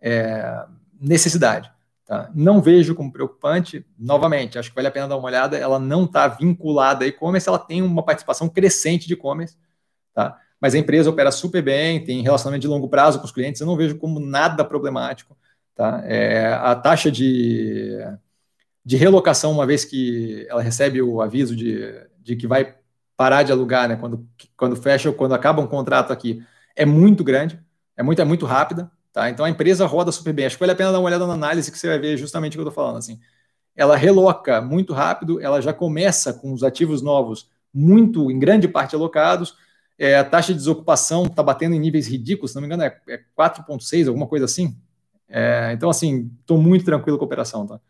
é, 0.00 0.64
necessidade. 1.00 1.70
Tá? 2.12 2.30
Não 2.34 2.60
vejo 2.60 2.94
como 2.94 3.10
preocupante, 3.10 3.86
novamente, 3.98 4.58
acho 4.58 4.68
que 4.68 4.74
vale 4.74 4.86
a 4.86 4.90
pena 4.90 5.08
dar 5.08 5.16
uma 5.16 5.24
olhada, 5.24 5.56
ela 5.56 5.78
não 5.78 6.04
está 6.04 6.28
vinculada 6.28 7.06
a 7.06 7.08
e-commerce, 7.08 7.48
ela 7.48 7.58
tem 7.58 7.80
uma 7.80 8.02
participação 8.02 8.50
crescente 8.50 9.06
de 9.06 9.14
e-commerce, 9.14 9.56
tá? 10.12 10.38
mas 10.60 10.74
a 10.74 10.78
empresa 10.78 11.08
opera 11.08 11.32
super 11.32 11.62
bem, 11.62 12.04
tem 12.04 12.20
relacionamento 12.20 12.60
de 12.60 12.68
longo 12.68 12.86
prazo 12.86 13.18
com 13.18 13.24
os 13.24 13.32
clientes, 13.32 13.62
eu 13.62 13.66
não 13.66 13.78
vejo 13.78 13.96
como 13.96 14.20
nada 14.20 14.62
problemático. 14.62 15.34
Tá? 15.74 16.02
É, 16.04 16.48
a 16.52 16.74
taxa 16.74 17.10
de, 17.10 17.96
de 18.84 18.98
relocação, 18.98 19.50
uma 19.50 19.64
vez 19.64 19.82
que 19.82 20.46
ela 20.50 20.60
recebe 20.60 21.00
o 21.00 21.22
aviso 21.22 21.56
de, 21.56 21.98
de 22.20 22.36
que 22.36 22.46
vai 22.46 22.74
parar 23.16 23.42
de 23.42 23.52
alugar, 23.52 23.88
né, 23.88 23.96
quando, 23.96 24.28
quando 24.54 24.76
fecha 24.76 25.08
ou 25.08 25.14
quando 25.14 25.34
acaba 25.34 25.62
um 25.62 25.66
contrato 25.66 26.12
aqui, 26.12 26.44
é 26.76 26.84
muito 26.84 27.24
grande, 27.24 27.58
é 27.96 28.02
muito, 28.02 28.20
é 28.20 28.24
muito 28.26 28.44
rápida, 28.44 28.90
Tá? 29.12 29.28
Então 29.28 29.44
a 29.44 29.50
empresa 29.50 29.86
roda 29.86 30.10
super 30.10 30.32
bem. 30.32 30.46
Acho 30.46 30.56
que 30.56 30.60
vale 30.60 30.72
a 30.72 30.76
pena 30.76 30.90
dar 30.90 30.98
uma 30.98 31.06
olhada 31.06 31.26
na 31.26 31.34
análise 31.34 31.70
que 31.70 31.78
você 31.78 31.88
vai 31.88 31.98
ver 31.98 32.16
justamente 32.16 32.52
o 32.52 32.56
que 32.56 32.60
eu 32.60 32.68
estou 32.68 32.84
falando. 32.84 32.96
Assim. 32.96 33.20
Ela 33.76 33.96
reloca 33.96 34.60
muito 34.60 34.92
rápido, 34.92 35.40
ela 35.40 35.60
já 35.60 35.72
começa 35.72 36.32
com 36.32 36.52
os 36.52 36.62
ativos 36.62 37.02
novos 37.02 37.50
muito, 37.72 38.30
em 38.30 38.38
grande 38.38 38.68
parte, 38.68 38.94
alocados. 38.94 39.56
É, 39.98 40.16
a 40.16 40.24
taxa 40.24 40.52
de 40.52 40.58
desocupação 40.58 41.24
está 41.24 41.42
batendo 41.42 41.74
em 41.74 41.78
níveis 41.78 42.06
ridículos, 42.06 42.50
se 42.50 42.54
não 42.54 42.62
me 42.62 42.66
engano, 42.66 42.82
é, 42.82 43.00
é 43.08 43.20
4,6, 43.38 44.08
alguma 44.08 44.26
coisa 44.26 44.44
assim. 44.44 44.76
É, 45.28 45.72
então, 45.72 45.88
assim, 45.88 46.30
estou 46.40 46.58
muito 46.58 46.84
tranquilo 46.84 47.16
com 47.16 47.24
a 47.24 47.26
operação. 47.26 47.66
Tá? 47.66 47.80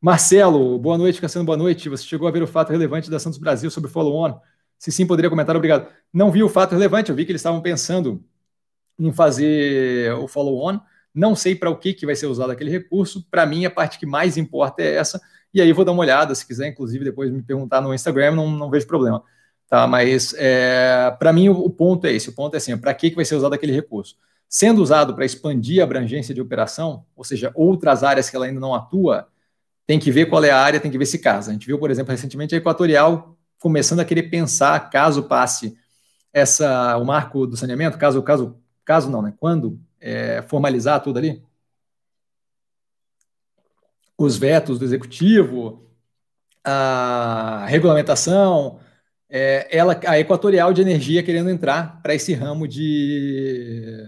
Marcelo, 0.00 0.78
boa 0.78 0.98
noite, 0.98 1.20
Cassiano, 1.20 1.46
boa 1.46 1.56
noite. 1.56 1.88
Você 1.88 2.04
chegou 2.04 2.28
a 2.28 2.30
ver 2.30 2.42
o 2.42 2.46
fato 2.46 2.70
relevante 2.70 3.10
da 3.10 3.18
Santos 3.18 3.38
Brasil 3.38 3.70
sobre 3.70 3.90
follow-on? 3.90 4.38
Se 4.78 4.92
sim, 4.92 5.06
poderia 5.06 5.30
comentar, 5.30 5.56
obrigado. 5.56 5.88
Não 6.12 6.30
vi 6.30 6.42
o 6.42 6.48
fato 6.48 6.72
relevante, 6.72 7.10
eu 7.10 7.16
vi 7.16 7.24
que 7.24 7.32
eles 7.32 7.40
estavam 7.40 7.60
pensando 7.60 8.22
em 8.98 9.12
fazer 9.12 10.12
o 10.14 10.26
follow-on. 10.26 10.80
Não 11.14 11.34
sei 11.34 11.54
para 11.54 11.70
o 11.70 11.76
que, 11.76 11.94
que 11.94 12.06
vai 12.06 12.14
ser 12.14 12.26
usado 12.26 12.50
aquele 12.50 12.70
recurso. 12.70 13.26
Para 13.30 13.46
mim, 13.46 13.64
a 13.64 13.70
parte 13.70 13.98
que 13.98 14.06
mais 14.06 14.36
importa 14.36 14.82
é 14.82 14.94
essa. 14.94 15.20
E 15.52 15.60
aí 15.60 15.72
vou 15.72 15.84
dar 15.84 15.92
uma 15.92 16.02
olhada, 16.02 16.34
se 16.34 16.46
quiser, 16.46 16.68
inclusive, 16.68 17.04
depois 17.04 17.30
me 17.30 17.42
perguntar 17.42 17.80
no 17.80 17.94
Instagram, 17.94 18.32
não, 18.32 18.50
não 18.50 18.70
vejo 18.70 18.86
problema. 18.86 19.22
Tá, 19.68 19.86
mas 19.86 20.34
é, 20.38 21.14
para 21.18 21.30
mim 21.32 21.50
o, 21.50 21.52
o, 21.52 21.70
ponto 21.70 22.06
é 22.06 22.12
esse: 22.12 22.30
o 22.30 22.34
ponto 22.34 22.54
é 22.54 22.56
assim, 22.56 22.76
para 22.78 22.94
que, 22.94 23.10
que 23.10 23.16
vai 23.16 23.24
ser 23.24 23.34
usado 23.34 23.52
aquele 23.54 23.72
recurso? 23.72 24.16
Sendo 24.48 24.82
usado 24.82 25.14
para 25.14 25.26
expandir 25.26 25.80
a 25.80 25.84
abrangência 25.84 26.34
de 26.34 26.40
operação, 26.40 27.04
ou 27.14 27.22
seja, 27.22 27.52
outras 27.54 28.02
áreas 28.02 28.30
que 28.30 28.36
ela 28.36 28.46
ainda 28.46 28.60
não 28.60 28.74
atua, 28.74 29.28
tem 29.86 29.98
que 29.98 30.10
ver 30.10 30.26
qual 30.26 30.42
é 30.42 30.50
a 30.50 30.58
área, 30.58 30.80
tem 30.80 30.90
que 30.90 30.96
ver 30.98 31.06
se 31.06 31.18
casa. 31.18 31.50
A 31.50 31.52
gente 31.52 31.66
viu, 31.66 31.78
por 31.78 31.90
exemplo, 31.90 32.12
recentemente 32.12 32.54
a 32.54 32.58
Equatorial 32.58 33.36
começando 33.58 34.00
a 34.00 34.04
querer 34.04 34.24
pensar, 34.24 34.88
caso 34.90 35.24
passe 35.24 35.76
essa, 36.32 36.96
o 36.96 37.04
marco 37.04 37.46
do 37.46 37.56
saneamento, 37.56 37.98
caso, 37.98 38.22
caso 38.22 38.56
caso 38.88 39.10
não, 39.10 39.20
né? 39.20 39.34
Quando 39.38 39.78
é, 40.00 40.40
formalizar 40.48 41.02
tudo 41.02 41.18
ali, 41.18 41.44
os 44.16 44.38
vetos 44.38 44.78
do 44.78 44.84
executivo, 44.86 45.86
a 46.64 47.66
regulamentação, 47.66 48.80
é, 49.28 49.68
ela, 49.70 50.00
a 50.06 50.18
Equatorial 50.18 50.72
de 50.72 50.80
Energia 50.80 51.22
querendo 51.22 51.50
entrar 51.50 52.00
para 52.00 52.14
esse 52.14 52.32
ramo 52.32 52.66
de, 52.66 54.02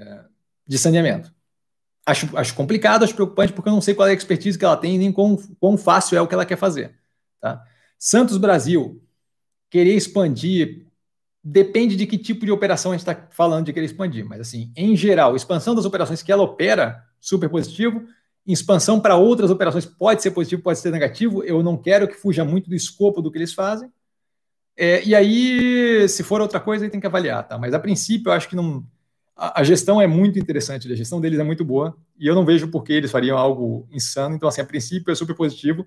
de 0.67 0.79
saneamento. 0.79 1.31
Acho, 2.07 2.35
acho 2.39 2.55
complicado, 2.55 3.05
acho 3.05 3.15
preocupante, 3.15 3.53
porque 3.53 3.69
eu 3.69 3.75
não 3.75 3.83
sei 3.83 3.95
qual 3.95 4.09
é 4.09 4.13
a 4.13 4.15
expertise 4.15 4.59
que 4.59 4.65
ela 4.65 4.79
tem, 4.79 4.97
nem 4.97 5.13
quão, 5.13 5.37
quão 5.61 5.77
fácil 5.77 6.17
é 6.17 6.23
o 6.23 6.27
que 6.27 6.33
ela 6.33 6.47
quer 6.47 6.57
fazer. 6.57 6.97
Tá? 7.39 7.63
Santos 7.99 8.39
Brasil 8.39 9.03
querer 9.69 9.95
expandir 9.95 10.87
Depende 11.43 11.97
de 11.97 12.07
que 12.07 12.19
tipo 12.19 12.45
de 12.45 12.53
operação 12.53 12.93
a 12.93 12.95
gente 12.95 13.09
está 13.09 13.29
falando 13.31 13.67
de 13.67 13.73
querer 13.73 13.87
expandir, 13.87 14.27
mas 14.27 14.41
assim, 14.41 14.71
em 14.77 14.95
geral, 14.95 15.35
expansão 15.35 15.75
das 15.75 15.87
operações 15.87 16.23
que 16.23 16.31
ela 16.31 16.43
opera, 16.43 17.03
super 17.19 17.49
positivo. 17.49 18.05
Expansão 18.47 19.01
para 19.01 19.17
outras 19.17 19.51
operações 19.51 19.87
pode 19.87 20.23
ser 20.23 20.33
positivo, 20.33 20.63
pode 20.63 20.79
ser 20.79 20.91
negativo. 20.91 21.43
Eu 21.43 21.63
não 21.63 21.77
quero 21.77 22.09
que 22.09 22.15
fuja 22.15 22.45
muito 22.45 22.69
do 22.69 22.75
escopo 22.75 23.23
do 23.23 23.31
que 23.31 23.39
eles 23.39 23.55
fazem. 23.55 23.91
É, 24.77 25.05
e 25.05 25.15
aí, 25.15 26.09
se 26.09 26.23
for 26.23 26.41
outra 26.41 26.59
coisa, 26.59 26.85
aí 26.85 26.91
tem 26.91 27.01
que 27.01 27.07
avaliar, 27.07 27.47
tá? 27.47 27.59
Mas 27.59 27.75
a 27.75 27.79
princípio, 27.79 28.31
eu 28.31 28.33
acho 28.33 28.49
que 28.49 28.57
não. 28.57 28.85
A, 29.37 29.63
gestão 29.63 30.01
é 30.01 30.07
muito 30.07 30.39
interessante, 30.39 30.91
a 30.91 30.97
gestão 30.97 31.21
deles 31.21 31.39
é 31.39 31.43
muito 31.43 31.65
boa, 31.65 31.97
e 32.19 32.27
eu 32.27 32.35
não 32.35 32.45
vejo 32.45 32.69
por 32.69 32.85
que 32.85 32.93
eles 32.93 33.11
fariam 33.11 33.39
algo 33.39 33.87
insano. 33.91 34.35
Então, 34.35 34.49
assim, 34.49 34.61
a 34.61 34.67
princípio 34.67 35.11
é 35.11 35.15
super 35.15 35.35
positivo. 35.35 35.87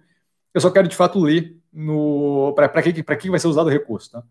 Eu 0.54 0.62
só 0.62 0.72
quero 0.72 0.88
de 0.88 0.96
fato 0.96 1.20
ler 1.20 1.60
para 2.56 2.82
que, 2.82 3.04
que 3.04 3.30
vai 3.30 3.40
ser 3.40 3.48
usado 3.48 3.68
o 3.68 3.70
recurso, 3.72 4.12
tá? 4.12 4.24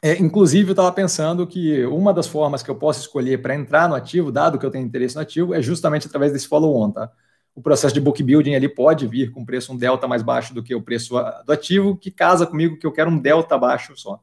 É, 0.00 0.16
inclusive, 0.18 0.70
eu 0.70 0.72
estava 0.72 0.92
pensando 0.92 1.46
que 1.46 1.84
uma 1.86 2.14
das 2.14 2.26
formas 2.26 2.62
que 2.62 2.70
eu 2.70 2.76
posso 2.76 3.00
escolher 3.00 3.42
para 3.42 3.54
entrar 3.54 3.88
no 3.88 3.94
ativo, 3.94 4.30
dado 4.30 4.58
que 4.58 4.64
eu 4.64 4.70
tenho 4.70 4.86
interesse 4.86 5.16
no 5.16 5.22
ativo, 5.22 5.54
é 5.54 5.60
justamente 5.60 6.06
através 6.06 6.32
desse 6.32 6.46
follow-on. 6.46 6.92
Tá? 6.92 7.10
O 7.54 7.60
processo 7.60 7.92
de 7.94 8.00
book 8.00 8.22
building 8.22 8.54
ali 8.54 8.68
pode 8.68 9.06
vir 9.06 9.32
com 9.32 9.44
preço 9.44 9.72
um 9.72 9.76
delta 9.76 10.06
mais 10.06 10.22
baixo 10.22 10.54
do 10.54 10.62
que 10.62 10.74
o 10.74 10.80
preço 10.80 11.14
do 11.44 11.52
ativo, 11.52 11.96
que 11.96 12.10
casa 12.10 12.46
comigo 12.46 12.78
que 12.78 12.86
eu 12.86 12.92
quero 12.92 13.10
um 13.10 13.18
delta 13.18 13.58
baixo 13.58 13.96
só. 13.96 14.20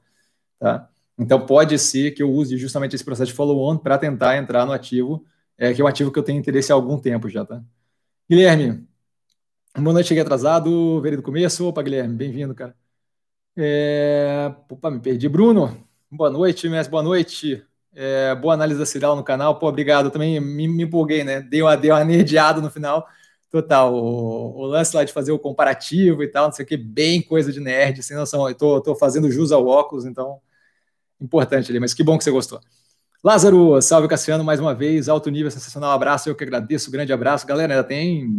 Tá? 0.59 0.89
Então, 1.17 1.45
pode 1.45 1.77
ser 1.77 2.11
que 2.11 2.23
eu 2.23 2.31
use 2.31 2.57
justamente 2.57 2.95
esse 2.95 3.03
processo 3.03 3.31
de 3.31 3.37
follow-on 3.37 3.77
para 3.77 3.97
tentar 3.97 4.37
entrar 4.37 4.65
no 4.65 4.71
ativo, 4.71 5.25
é, 5.57 5.73
que 5.73 5.81
é 5.81 5.83
um 5.83 5.87
ativo 5.87 6.11
que 6.11 6.19
eu 6.19 6.23
tenho 6.23 6.39
interesse 6.39 6.71
há 6.71 6.75
algum 6.75 6.97
tempo 6.97 7.27
já. 7.27 7.45
Tá? 7.45 7.61
Guilherme, 8.29 8.87
boa 9.77 9.93
noite, 9.93 10.07
cheguei 10.07 10.23
atrasado, 10.23 11.01
veio 11.01 11.17
do 11.17 11.23
começo. 11.23 11.67
Opa, 11.67 11.81
Guilherme, 11.81 12.15
bem-vindo, 12.15 12.55
cara. 12.55 12.84
É... 13.57 14.53
Opa, 14.69 14.91
me 14.91 14.99
perdi. 14.99 15.29
Bruno, 15.29 15.77
boa 16.11 16.29
noite, 16.29 16.67
mestre, 16.67 16.91
boa 16.91 17.03
noite. 17.03 17.63
É, 17.93 18.35
boa 18.35 18.53
análise 18.53 18.77
da 18.77 18.85
Ciral 18.85 19.15
no 19.15 19.23
canal. 19.23 19.57
Pô, 19.57 19.67
obrigado. 19.67 20.11
também 20.11 20.39
me, 20.39 20.67
me 20.67 20.83
empolguei, 20.83 21.23
né? 21.23 21.41
Dei 21.41 21.61
uma, 21.61 21.77
dei 21.77 21.91
uma 21.91 22.03
nerdeada 22.03 22.59
no 22.61 22.69
final. 22.69 23.07
Total. 23.49 23.93
O, 23.93 24.59
o, 24.59 24.65
lance 24.65 24.95
lá 24.95 25.03
de 25.05 25.13
fazer 25.13 25.31
o 25.31 25.39
comparativo 25.39 26.21
e 26.21 26.27
tal, 26.27 26.47
não 26.47 26.51
sei 26.51 26.65
o 26.65 26.67
que, 26.67 26.75
bem 26.75 27.21
coisa 27.21 27.53
de 27.53 27.61
nerd, 27.61 28.03
sem 28.03 28.17
noção. 28.17 28.47
Eu 28.49 28.55
tô, 28.55 28.81
tô 28.81 28.95
fazendo 28.95 29.31
jus 29.31 29.51
ao 29.53 29.65
óculos, 29.65 30.05
então, 30.05 30.41
importante 31.21 31.71
ali. 31.71 31.79
Mas 31.79 31.93
que 31.93 32.03
bom 32.03 32.17
que 32.17 32.23
você 32.25 32.31
gostou. 32.31 32.59
Lázaro, 33.23 33.81
salve 33.81 34.07
Cassiano 34.09 34.43
mais 34.43 34.59
uma 34.59 34.75
vez. 34.75 35.07
Alto 35.07 35.29
nível, 35.31 35.49
sensacional. 35.49 35.91
Abraço, 35.91 36.29
eu 36.29 36.35
que 36.35 36.43
agradeço. 36.43 36.91
Grande 36.91 37.13
abraço. 37.13 37.47
Galera, 37.47 37.75
ainda 37.75 37.83
tem 37.83 38.29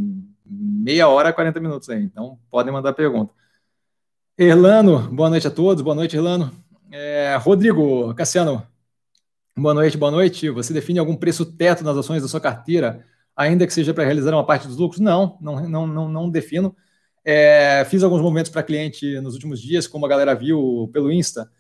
meia 0.45 1.09
hora, 1.09 1.33
40 1.33 1.59
minutos 1.61 1.89
aí, 1.89 2.03
então 2.03 2.39
podem 2.51 2.73
mandar 2.73 2.93
pergunta. 2.93 3.33
Erlano, 4.39 5.09
boa 5.11 5.31
noite 5.31 5.47
a 5.47 5.51
todos. 5.51 5.83
Boa 5.83 5.95
noite, 5.95 6.15
Erlano. 6.15 6.53
É, 6.91 7.37
Rodrigo, 7.41 8.15
Cassiano, 8.15 8.67
boa 9.57 9.73
noite, 9.73 9.97
boa 9.97 10.11
noite. 10.11 10.51
Você 10.51 10.75
define 10.75 10.99
algum 10.99 11.17
preço 11.17 11.47
teto 11.47 11.83
nas 11.83 11.97
ações 11.97 12.21
da 12.23 12.29
sua 12.29 12.39
carteira, 12.39 13.03
ainda 13.35 13.67
que 13.67 13.73
seja 13.73 13.95
para 13.95 14.05
realizar 14.05 14.33
uma 14.35 14.45
parte 14.45 14.69
dos 14.69 14.77
lucros? 14.77 15.01
Não, 15.01 15.39
não, 15.41 15.67
não, 15.67 15.87
não, 15.87 16.09
não 16.09 16.31
defino. 16.31 16.77
É, 17.25 17.87
fiz 17.87 18.03
alguns 18.03 18.21
movimentos 18.21 18.51
para 18.51 18.63
cliente 18.63 19.19
nos 19.21 19.33
últimos 19.33 19.59
dias, 19.61 19.87
como 19.87 20.05
a 20.05 20.09
galera 20.09 20.35
viu 20.35 20.91
pelo 20.93 21.11
Insta. 21.11 21.51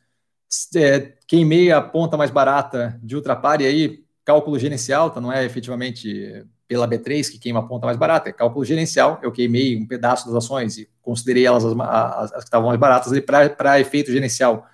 É, 0.76 1.14
queimei 1.26 1.72
a 1.72 1.80
ponta 1.80 2.16
mais 2.18 2.30
barata 2.30 3.00
de 3.02 3.16
Ultrapar, 3.16 3.62
e 3.62 3.66
aí, 3.66 4.04
cálculo 4.22 4.58
gerencial, 4.58 5.10
tá? 5.10 5.18
não 5.18 5.32
é 5.32 5.46
efetivamente 5.46 6.44
pela 6.68 6.88
B3, 6.88 7.30
que 7.30 7.38
queima 7.38 7.60
a 7.60 7.62
ponta 7.62 7.86
mais 7.86 7.96
barata, 7.96 8.28
é 8.28 8.32
cálculo 8.32 8.64
gerencial. 8.64 9.20
Eu 9.22 9.30
queimei 9.30 9.76
um 9.76 9.86
pedaço 9.86 10.26
das 10.26 10.44
ações 10.44 10.78
e 10.78 10.88
considerei 11.00 11.46
elas 11.46 11.64
as, 11.64 11.78
as, 11.78 12.32
as 12.32 12.40
que 12.40 12.48
estavam 12.48 12.68
mais 12.68 12.80
baratas 12.80 13.12
para 13.56 13.80
efeito 13.80 14.10
gerencial 14.10 14.66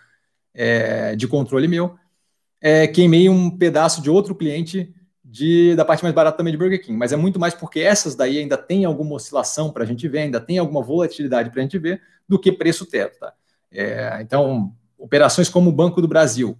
é, 0.54 1.14
de 1.14 1.28
controle 1.28 1.68
meu. 1.68 1.96
É, 2.60 2.86
queimei 2.86 3.28
um 3.28 3.50
pedaço 3.50 4.00
de 4.00 4.08
outro 4.08 4.34
cliente 4.34 4.94
de, 5.24 5.74
da 5.74 5.84
parte 5.84 6.02
mais 6.02 6.14
barata 6.14 6.36
também 6.36 6.52
de 6.52 6.58
Burger 6.58 6.80
King, 6.82 6.96
mas 6.96 7.12
é 7.12 7.16
muito 7.16 7.40
mais 7.40 7.54
porque 7.54 7.80
essas 7.80 8.14
daí 8.14 8.38
ainda 8.38 8.56
tem 8.56 8.84
alguma 8.84 9.14
oscilação 9.14 9.72
para 9.72 9.82
a 9.82 9.86
gente 9.86 10.06
ver, 10.06 10.20
ainda 10.20 10.40
tem 10.40 10.58
alguma 10.58 10.82
volatilidade 10.82 11.50
para 11.50 11.60
a 11.60 11.62
gente 11.62 11.78
ver, 11.78 12.02
do 12.28 12.38
que 12.38 12.52
preço 12.52 12.86
teto. 12.86 13.18
Tá? 13.18 13.32
É, 13.70 14.18
então, 14.20 14.74
operações 14.98 15.48
como 15.48 15.70
o 15.70 15.72
Banco 15.72 16.00
do 16.00 16.08
Brasil. 16.08 16.58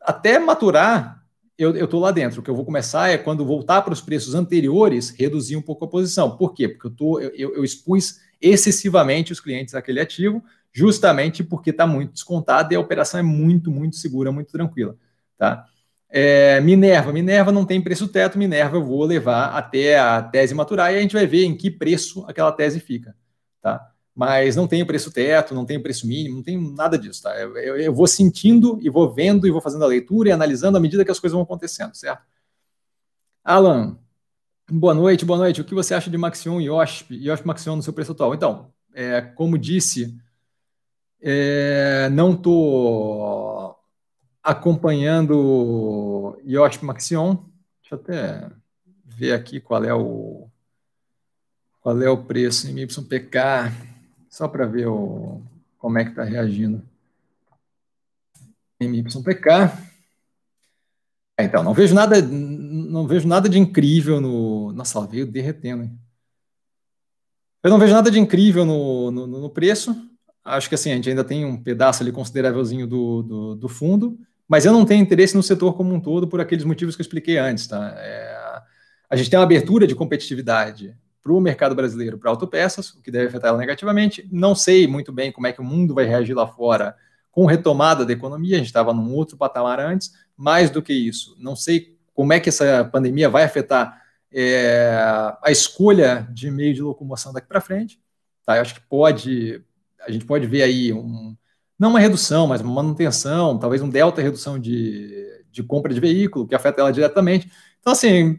Até 0.00 0.38
maturar, 0.38 1.21
eu 1.58 1.84
estou 1.84 2.00
lá 2.00 2.10
dentro. 2.10 2.40
O 2.40 2.42
que 2.42 2.50
eu 2.50 2.54
vou 2.54 2.64
começar 2.64 3.08
é, 3.08 3.18
quando 3.18 3.44
voltar 3.44 3.82
para 3.82 3.92
os 3.92 4.00
preços 4.00 4.34
anteriores, 4.34 5.10
reduzir 5.10 5.56
um 5.56 5.62
pouco 5.62 5.84
a 5.84 5.88
posição. 5.88 6.36
Por 6.36 6.54
quê? 6.54 6.68
Porque 6.68 6.86
eu, 6.86 6.90
tô, 6.90 7.20
eu, 7.20 7.54
eu 7.54 7.64
expus 7.64 8.20
excessivamente 8.40 9.32
os 9.32 9.40
clientes 9.40 9.74
àquele 9.74 10.00
ativo, 10.00 10.42
justamente 10.72 11.44
porque 11.44 11.70
está 11.70 11.86
muito 11.86 12.12
descontado 12.12 12.72
e 12.72 12.76
a 12.76 12.80
operação 12.80 13.20
é 13.20 13.22
muito, 13.22 13.70
muito 13.70 13.96
segura, 13.96 14.32
muito 14.32 14.50
tranquila. 14.50 14.96
Tá? 15.38 15.66
É, 16.08 16.60
Minerva, 16.60 17.12
Minerva 17.12 17.52
não 17.52 17.64
tem 17.64 17.80
preço 17.80 18.08
teto, 18.08 18.38
Minerva 18.38 18.76
eu 18.76 18.84
vou 18.84 19.04
levar 19.04 19.56
até 19.56 19.98
a 19.98 20.22
tese 20.22 20.54
maturar 20.54 20.92
e 20.92 20.96
a 20.96 21.00
gente 21.00 21.14
vai 21.14 21.26
ver 21.26 21.44
em 21.44 21.56
que 21.56 21.70
preço 21.70 22.24
aquela 22.26 22.52
tese 22.52 22.80
fica. 22.80 23.14
Tá? 23.60 23.91
Mas 24.14 24.56
não 24.56 24.66
tem 24.66 24.84
preço 24.84 25.10
teto, 25.10 25.54
não 25.54 25.64
tem 25.64 25.80
preço 25.82 26.06
mínimo, 26.06 26.36
não 26.36 26.42
tem 26.42 26.60
nada 26.74 26.98
disso, 26.98 27.22
tá? 27.22 27.34
Eu, 27.38 27.56
eu, 27.56 27.76
eu, 27.78 27.94
vou 27.94 28.06
sentindo 28.06 28.78
e 28.82 28.90
vou 28.90 29.12
vendo 29.12 29.46
e 29.46 29.50
vou 29.50 29.60
fazendo 29.60 29.84
a 29.84 29.88
leitura 29.88 30.28
e 30.28 30.32
analisando 30.32 30.76
à 30.76 30.80
medida 30.80 31.04
que 31.04 31.10
as 31.10 31.18
coisas 31.18 31.34
vão 31.34 31.42
acontecendo, 31.42 31.94
certo? 31.94 32.22
Alan, 33.42 33.98
boa 34.70 34.94
noite, 34.94 35.24
boa 35.24 35.38
noite. 35.38 35.60
O 35.60 35.64
que 35.64 35.74
você 35.74 35.94
acha 35.94 36.10
de 36.10 36.18
Maxion 36.18 36.60
e 36.60 36.68
OSP, 36.68 37.14
e 37.14 37.30
OSP 37.30 37.46
Maxion 37.46 37.76
no 37.76 37.82
seu 37.82 37.92
preço 37.92 38.12
atual? 38.12 38.34
Então, 38.34 38.72
é, 38.92 39.20
como 39.20 39.56
disse, 39.56 40.14
é, 41.20 42.08
não 42.10 42.34
estou 42.34 43.78
acompanhando 44.42 46.38
IOSP 46.44 46.84
Maxion. 46.84 47.36
Deixa 47.80 47.94
eu 47.94 47.98
até 47.98 48.50
ver 49.04 49.32
aqui 49.32 49.60
qual 49.60 49.84
é 49.84 49.94
o 49.94 50.48
qual 51.80 52.00
é 52.00 52.10
o 52.10 52.24
preço 52.24 52.68
em 52.68 52.80
YPK. 52.80 53.91
Só 54.32 54.48
para 54.48 54.64
ver 54.64 54.86
o, 54.86 55.42
como 55.76 55.98
é 55.98 56.04
que 56.04 56.10
está 56.10 56.24
reagindo. 56.24 56.82
MYPK. 58.80 59.70
É, 61.38 61.44
então, 61.44 61.62
não 61.62 61.74
vejo 61.74 61.94
nada, 61.94 62.22
não 62.22 63.06
vejo 63.06 63.28
nada 63.28 63.46
de 63.46 63.58
incrível 63.58 64.22
no. 64.22 64.72
Nossa, 64.72 65.06
veio 65.06 65.26
derretendo. 65.26 65.82
Hein? 65.82 65.98
Eu 67.62 67.68
não 67.68 67.78
vejo 67.78 67.92
nada 67.92 68.10
de 68.10 68.18
incrível 68.18 68.64
no, 68.64 69.10
no, 69.10 69.26
no, 69.26 69.50
preço. 69.50 69.94
Acho 70.42 70.66
que 70.66 70.76
assim, 70.76 70.92
a 70.92 70.94
gente 70.94 71.10
ainda 71.10 71.22
tem 71.22 71.44
um 71.44 71.62
pedaço 71.62 72.02
ali 72.02 72.10
considerávelzinho 72.10 72.86
do, 72.86 73.22
do, 73.22 73.54
do, 73.54 73.68
fundo, 73.68 74.18
mas 74.48 74.64
eu 74.64 74.72
não 74.72 74.86
tenho 74.86 75.02
interesse 75.02 75.36
no 75.36 75.42
setor 75.42 75.74
como 75.74 75.92
um 75.92 76.00
todo 76.00 76.26
por 76.26 76.40
aqueles 76.40 76.64
motivos 76.64 76.96
que 76.96 77.02
eu 77.02 77.04
expliquei 77.04 77.36
antes. 77.36 77.66
Tá? 77.66 77.94
É, 77.98 78.62
a 79.10 79.14
gente 79.14 79.28
tem 79.28 79.38
uma 79.38 79.44
abertura 79.44 79.86
de 79.86 79.94
competitividade 79.94 80.96
para 81.22 81.32
o 81.32 81.40
mercado 81.40 81.74
brasileiro 81.74 82.18
para 82.18 82.30
autopeças, 82.30 82.90
o 82.90 83.00
que 83.00 83.10
deve 83.10 83.28
afetar 83.28 83.50
ela 83.50 83.58
negativamente. 83.58 84.28
Não 84.30 84.54
sei 84.54 84.86
muito 84.86 85.12
bem 85.12 85.30
como 85.30 85.46
é 85.46 85.52
que 85.52 85.60
o 85.60 85.64
mundo 85.64 85.94
vai 85.94 86.04
reagir 86.04 86.34
lá 86.34 86.46
fora 86.46 86.96
com 87.30 87.46
retomada 87.46 88.04
da 88.04 88.12
economia, 88.12 88.56
a 88.56 88.58
gente 88.58 88.66
estava 88.66 88.92
num 88.92 89.14
outro 89.14 89.36
patamar 89.36 89.80
antes. 89.80 90.12
Mais 90.36 90.70
do 90.70 90.82
que 90.82 90.92
isso, 90.92 91.36
não 91.38 91.54
sei 91.54 91.96
como 92.14 92.32
é 92.32 92.40
que 92.40 92.48
essa 92.48 92.84
pandemia 92.84 93.30
vai 93.30 93.44
afetar 93.44 94.02
é, 94.32 94.94
a 95.42 95.50
escolha 95.50 96.28
de 96.32 96.50
meio 96.50 96.74
de 96.74 96.82
locomoção 96.82 97.32
daqui 97.32 97.46
para 97.46 97.60
frente. 97.60 98.00
Tá? 98.44 98.56
Eu 98.56 98.62
acho 98.62 98.74
que 98.74 98.80
pode, 98.80 99.62
a 100.00 100.10
gente 100.10 100.24
pode 100.24 100.46
ver 100.46 100.62
aí 100.62 100.92
um, 100.92 101.36
não 101.78 101.90
uma 101.90 102.00
redução, 102.00 102.46
mas 102.46 102.60
uma 102.60 102.72
manutenção, 102.82 103.58
talvez 103.58 103.80
um 103.82 103.88
delta 103.88 104.20
redução 104.20 104.58
de, 104.58 105.44
de 105.50 105.62
compra 105.62 105.92
de 105.92 106.00
veículo, 106.00 106.46
que 106.46 106.54
afeta 106.54 106.80
ela 106.80 106.92
diretamente. 106.92 107.50
Então, 107.80 107.92
assim, 107.92 108.38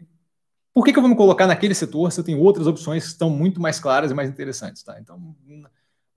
por 0.74 0.84
que, 0.84 0.92
que 0.92 0.98
eu 0.98 1.02
vou 1.02 1.10
me 1.10 1.16
colocar 1.16 1.46
naquele 1.46 1.74
setor 1.74 2.10
se 2.10 2.18
eu 2.18 2.24
tenho 2.24 2.40
outras 2.40 2.66
opções 2.66 3.04
que 3.04 3.10
estão 3.10 3.30
muito 3.30 3.60
mais 3.60 3.78
claras 3.78 4.10
e 4.10 4.14
mais 4.14 4.28
interessantes? 4.28 4.82
Tá? 4.82 4.98
Então, 5.00 5.34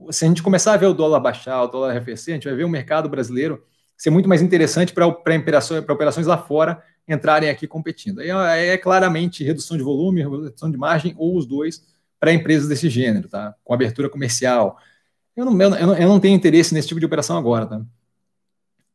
se 0.10 0.26
a 0.26 0.28
gente 0.28 0.42
começar 0.42 0.74
a 0.74 0.78
ver 0.78 0.88
o 0.88 0.94
dólar 0.94 1.20
baixar, 1.20 1.62
o 1.62 1.68
dólar 1.68 1.92
arrefecer, 1.92 2.34
a 2.34 2.36
gente 2.36 2.48
vai 2.48 2.56
ver 2.56 2.64
o 2.64 2.70
mercado 2.70 3.08
brasileiro 3.08 3.64
ser 3.96 4.10
muito 4.10 4.28
mais 4.28 4.42
interessante 4.42 4.94
para 4.94 5.06
operações, 5.06 5.88
operações 5.88 6.28
lá 6.28 6.38
fora 6.38 6.84
entrarem 7.08 7.50
aqui 7.50 7.68
competindo. 7.68 8.20
Aí 8.20 8.68
é, 8.68 8.78
claramente 8.78 9.44
redução 9.44 9.78
de 9.78 9.84
volume, 9.84 10.22
redução 10.22 10.70
de 10.70 10.78
margem, 10.78 11.16
ou 11.18 11.38
os 11.38 11.46
dois, 11.46 11.84
para 12.20 12.34
empresas 12.34 12.68
desse 12.68 12.90
gênero, 12.90 13.30
tá? 13.30 13.56
com 13.64 13.74
abertura 13.74 14.10
comercial. 14.10 14.78
Eu 15.36 15.46
não, 15.46 15.62
eu, 15.62 15.70
não, 15.70 15.96
eu 15.96 16.10
não 16.10 16.20
tenho 16.20 16.36
interesse 16.36 16.74
nesse 16.74 16.88
tipo 16.88 17.00
de 17.00 17.06
operação 17.06 17.38
agora. 17.38 17.66
Tá? 17.66 17.82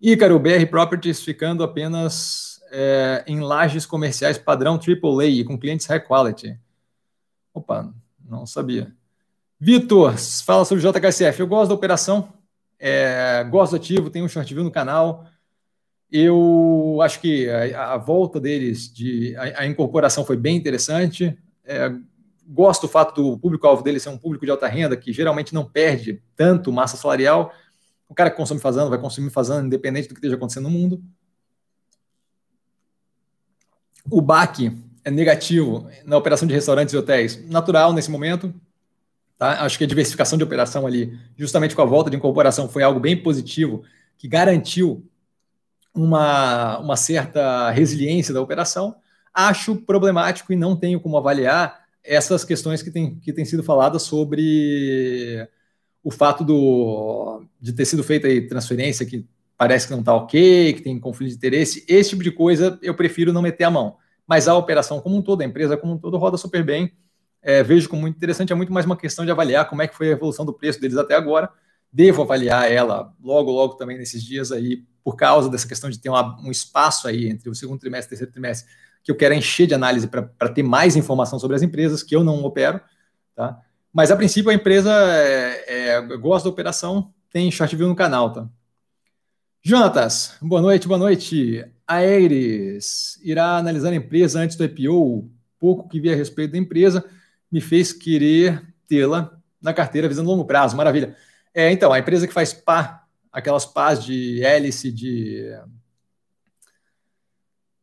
Ícaro, 0.01 0.39
BR 0.39 0.67
Properties 0.69 1.23
ficando 1.23 1.63
apenas 1.63 2.52
é, 2.73 3.23
em 3.27 3.41
lajes 3.41 3.85
comerciais 3.85 4.39
padrão 4.39 4.81
AAA 4.81 5.27
e 5.27 5.45
com 5.45 5.59
clientes 5.59 5.87
high 5.87 6.01
quality. 6.01 6.59
Opa, 7.53 7.93
não 8.25 8.47
sabia. 8.47 8.91
Vitor, 9.61 10.15
fala 10.45 10.65
sobre 10.65 10.85
o 10.85 10.93
JHSF. 10.93 11.39
Eu 11.39 11.47
gosto 11.47 11.69
da 11.69 11.75
operação, 11.75 12.33
é, 12.79 13.45
gosto 13.45 13.73
do 13.73 13.77
ativo, 13.77 14.11
tem 14.11 14.23
um 14.23 14.29
short 14.29 14.53
view 14.53 14.65
no 14.65 14.71
canal. 14.71 15.27
Eu 16.11 16.99
acho 17.03 17.21
que 17.21 17.49
a, 17.49 17.93
a 17.93 17.97
volta 17.97 18.41
deles, 18.41 18.93
de, 18.93 19.37
a, 19.37 19.61
a, 19.61 19.67
incorporação 19.67 20.25
foi 20.25 20.37
bem 20.37 20.57
interessante. 20.57 21.39
É, 21.65 21.93
gosto 22.47 22.83
do 22.83 22.89
fato 22.89 23.23
do 23.23 23.39
público-alvo 23.39 23.83
deles 23.83 24.03
ser 24.03 24.09
um 24.09 24.19
público 24.19 24.45
de 24.45 24.51
alta 24.51 24.67
renda, 24.67 24.97
que 24.97 25.13
geralmente 25.13 25.55
não 25.55 25.65
perde 25.65 26.23
tanto 26.35 26.73
massa 26.73 26.97
salarial. 26.97 27.53
O 28.09 28.15
cara 28.15 28.31
que 28.31 28.37
consome 28.37 28.61
fazendo 28.61 28.91
vai 28.91 28.99
consumir 28.99 29.31
fazendo, 29.31 29.67
independente 29.67 30.09
do 30.09 30.15
que 30.15 30.19
esteja 30.19 30.35
acontecendo 30.35 30.65
no 30.65 30.71
mundo. 30.71 31.03
O 34.11 34.21
BAC 34.21 34.77
é 35.05 35.11
negativo 35.11 35.89
na 36.05 36.17
operação 36.17 36.47
de 36.47 36.55
restaurantes 36.55 36.95
e 36.95 36.97
hotéis. 36.97 37.43
Natural 37.49 37.93
nesse 37.93 38.11
momento. 38.11 38.55
Tá? 39.39 39.65
Acho 39.65 39.79
que 39.79 39.85
a 39.85 39.87
diversificação 39.87 40.39
de 40.39 40.45
operação 40.45 40.87
ali, 40.87 41.19
justamente 41.37 41.75
com 41.75 41.83
a 41.83 41.87
volta 41.87 42.11
de 42.11 42.17
incorporação, 42.17 42.69
foi 42.69 42.83
algo 42.83 43.01
bem 43.01 43.21
positivo, 43.21 43.83
que 44.17 44.29
garantiu 44.29 45.05
uma, 45.95 46.79
uma 46.79 46.97
certa 46.97 47.71
resiliência 47.71 48.33
da 48.33 48.41
operação. 48.41 48.95
Acho 49.35 49.77
problemático 49.77 50.53
e 50.53 50.57
não 50.57 50.77
tenho 50.77 51.01
como 51.01 51.17
avaliar 51.17 51.83
essas 52.05 52.45
questões 52.45 52.83
que 52.83 52.91
têm 52.91 53.15
que 53.17 53.33
tem 53.33 53.45
sido 53.45 53.63
faladas 53.63 54.03
sobre 54.03 55.49
o 56.03 56.11
fato 56.11 56.45
do, 56.45 57.45
de 57.61 57.73
ter 57.73 57.85
sido 57.85 58.03
feita 58.03 58.27
aí 58.27 58.47
transferência 58.47 59.07
que 59.07 59.25
parece 59.63 59.87
que 59.87 59.93
não 59.93 60.01
está 60.01 60.13
ok, 60.13 60.73
que 60.73 60.83
tem 60.83 60.99
conflito 60.99 61.31
de 61.31 61.37
interesse, 61.37 61.85
esse 61.87 62.11
tipo 62.11 62.23
de 62.25 62.33
coisa 62.33 62.77
eu 62.83 62.97
prefiro 62.97 63.33
não 63.33 63.41
meter 63.41 63.63
a 63.63 63.71
mão. 63.71 63.97
Mas 64.27 64.49
a 64.49 64.57
operação 64.57 65.01
como 65.01 65.17
um 65.17 65.23
todo, 65.23 65.41
a 65.43 65.45
empresa 65.45 65.77
como 65.77 65.93
um 65.93 65.99
todo, 65.99 66.19
roda 66.19 66.37
super 66.37 66.65
bem. 66.65 66.93
É, 67.41 67.63
vejo 67.63 67.89
como 67.89 68.03
muito 68.03 68.17
interessante, 68.17 68.53
é 68.53 68.57
muito 68.57 68.73
mais 68.73 68.85
uma 68.85 68.97
questão 68.97 69.25
de 69.25 69.31
avaliar 69.31 69.69
como 69.69 69.81
é 69.81 69.87
que 69.87 69.95
foi 69.95 70.09
a 70.09 70.11
evolução 70.11 70.45
do 70.45 70.53
preço 70.53 70.81
deles 70.81 70.97
até 70.97 71.15
agora. 71.15 71.49
Devo 71.93 72.23
avaliar 72.23 72.73
ela 72.73 73.15
logo, 73.23 73.53
logo 73.53 73.75
também 73.75 73.97
nesses 73.97 74.25
dias 74.25 74.51
aí, 74.51 74.83
por 75.05 75.15
causa 75.15 75.49
dessa 75.49 75.69
questão 75.69 75.89
de 75.89 76.01
ter 76.01 76.09
uma, 76.09 76.37
um 76.41 76.51
espaço 76.51 77.07
aí 77.07 77.29
entre 77.29 77.49
o 77.49 77.55
segundo 77.55 77.79
trimestre 77.79 78.07
e 78.07 78.09
o 78.09 78.19
terceiro 78.19 78.33
trimestre, 78.33 78.69
que 79.05 79.13
eu 79.13 79.17
quero 79.17 79.33
encher 79.33 79.69
de 79.69 79.75
análise 79.75 80.09
para 80.09 80.49
ter 80.49 80.65
mais 80.65 80.97
informação 80.97 81.39
sobre 81.39 81.55
as 81.55 81.63
empresas 81.63 82.03
que 82.03 82.17
eu 82.17 82.25
não 82.25 82.43
opero. 82.43 82.81
Tá? 83.33 83.61
Mas, 83.93 84.11
a 84.11 84.17
princípio, 84.17 84.51
a 84.51 84.55
empresa 84.55 84.93
é, 84.93 85.91
é, 85.91 86.17
gosta 86.17 86.49
da 86.49 86.53
operação, 86.53 87.13
tem 87.31 87.49
short 87.49 87.77
view 87.77 87.87
no 87.87 87.95
canal. 87.95 88.33
Tá? 88.33 88.49
Jonatas, 89.65 90.37
boa 90.43 90.61
noite, 90.61 90.89
boa 90.89 90.99
noite. 90.99 91.65
A 91.87 91.99
Aeres 91.99 93.17
irá 93.23 93.59
analisar 93.59 93.93
a 93.93 93.95
empresa 93.95 94.41
antes 94.41 94.57
do 94.57 94.65
IPO. 94.65 95.31
Pouco 95.57 95.89
que 95.89 96.01
vi 96.01 96.13
a 96.13 96.17
respeito 96.17 96.51
da 96.51 96.59
empresa 96.59 97.05
me 97.51 97.61
fez 97.61 97.93
querer 97.93 98.61
tê-la 98.89 99.39
na 99.61 99.73
carteira 99.73 100.09
visando 100.09 100.29
longo 100.29 100.45
prazo. 100.45 100.77
Maravilha. 100.77 101.17
É, 101.55 101.71
então, 101.71 101.93
a 101.93 101.99
empresa 102.01 102.27
que 102.27 102.33
faz 102.35 102.53
pá, 102.53 103.07
aquelas 103.31 103.65
pás 103.65 104.05
de 104.05 104.43
hélice 104.43 104.91
de 104.91 105.57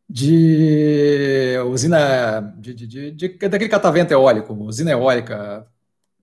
de 0.09 1.55
usina 1.71 2.41
de, 2.57 2.73
de, 2.73 2.87
de, 2.87 3.11
de, 3.11 3.29
daquele 3.47 3.69
catavento 3.69 4.11
eólico, 4.11 4.53
usina 4.53 4.91
eólica, 4.91 5.65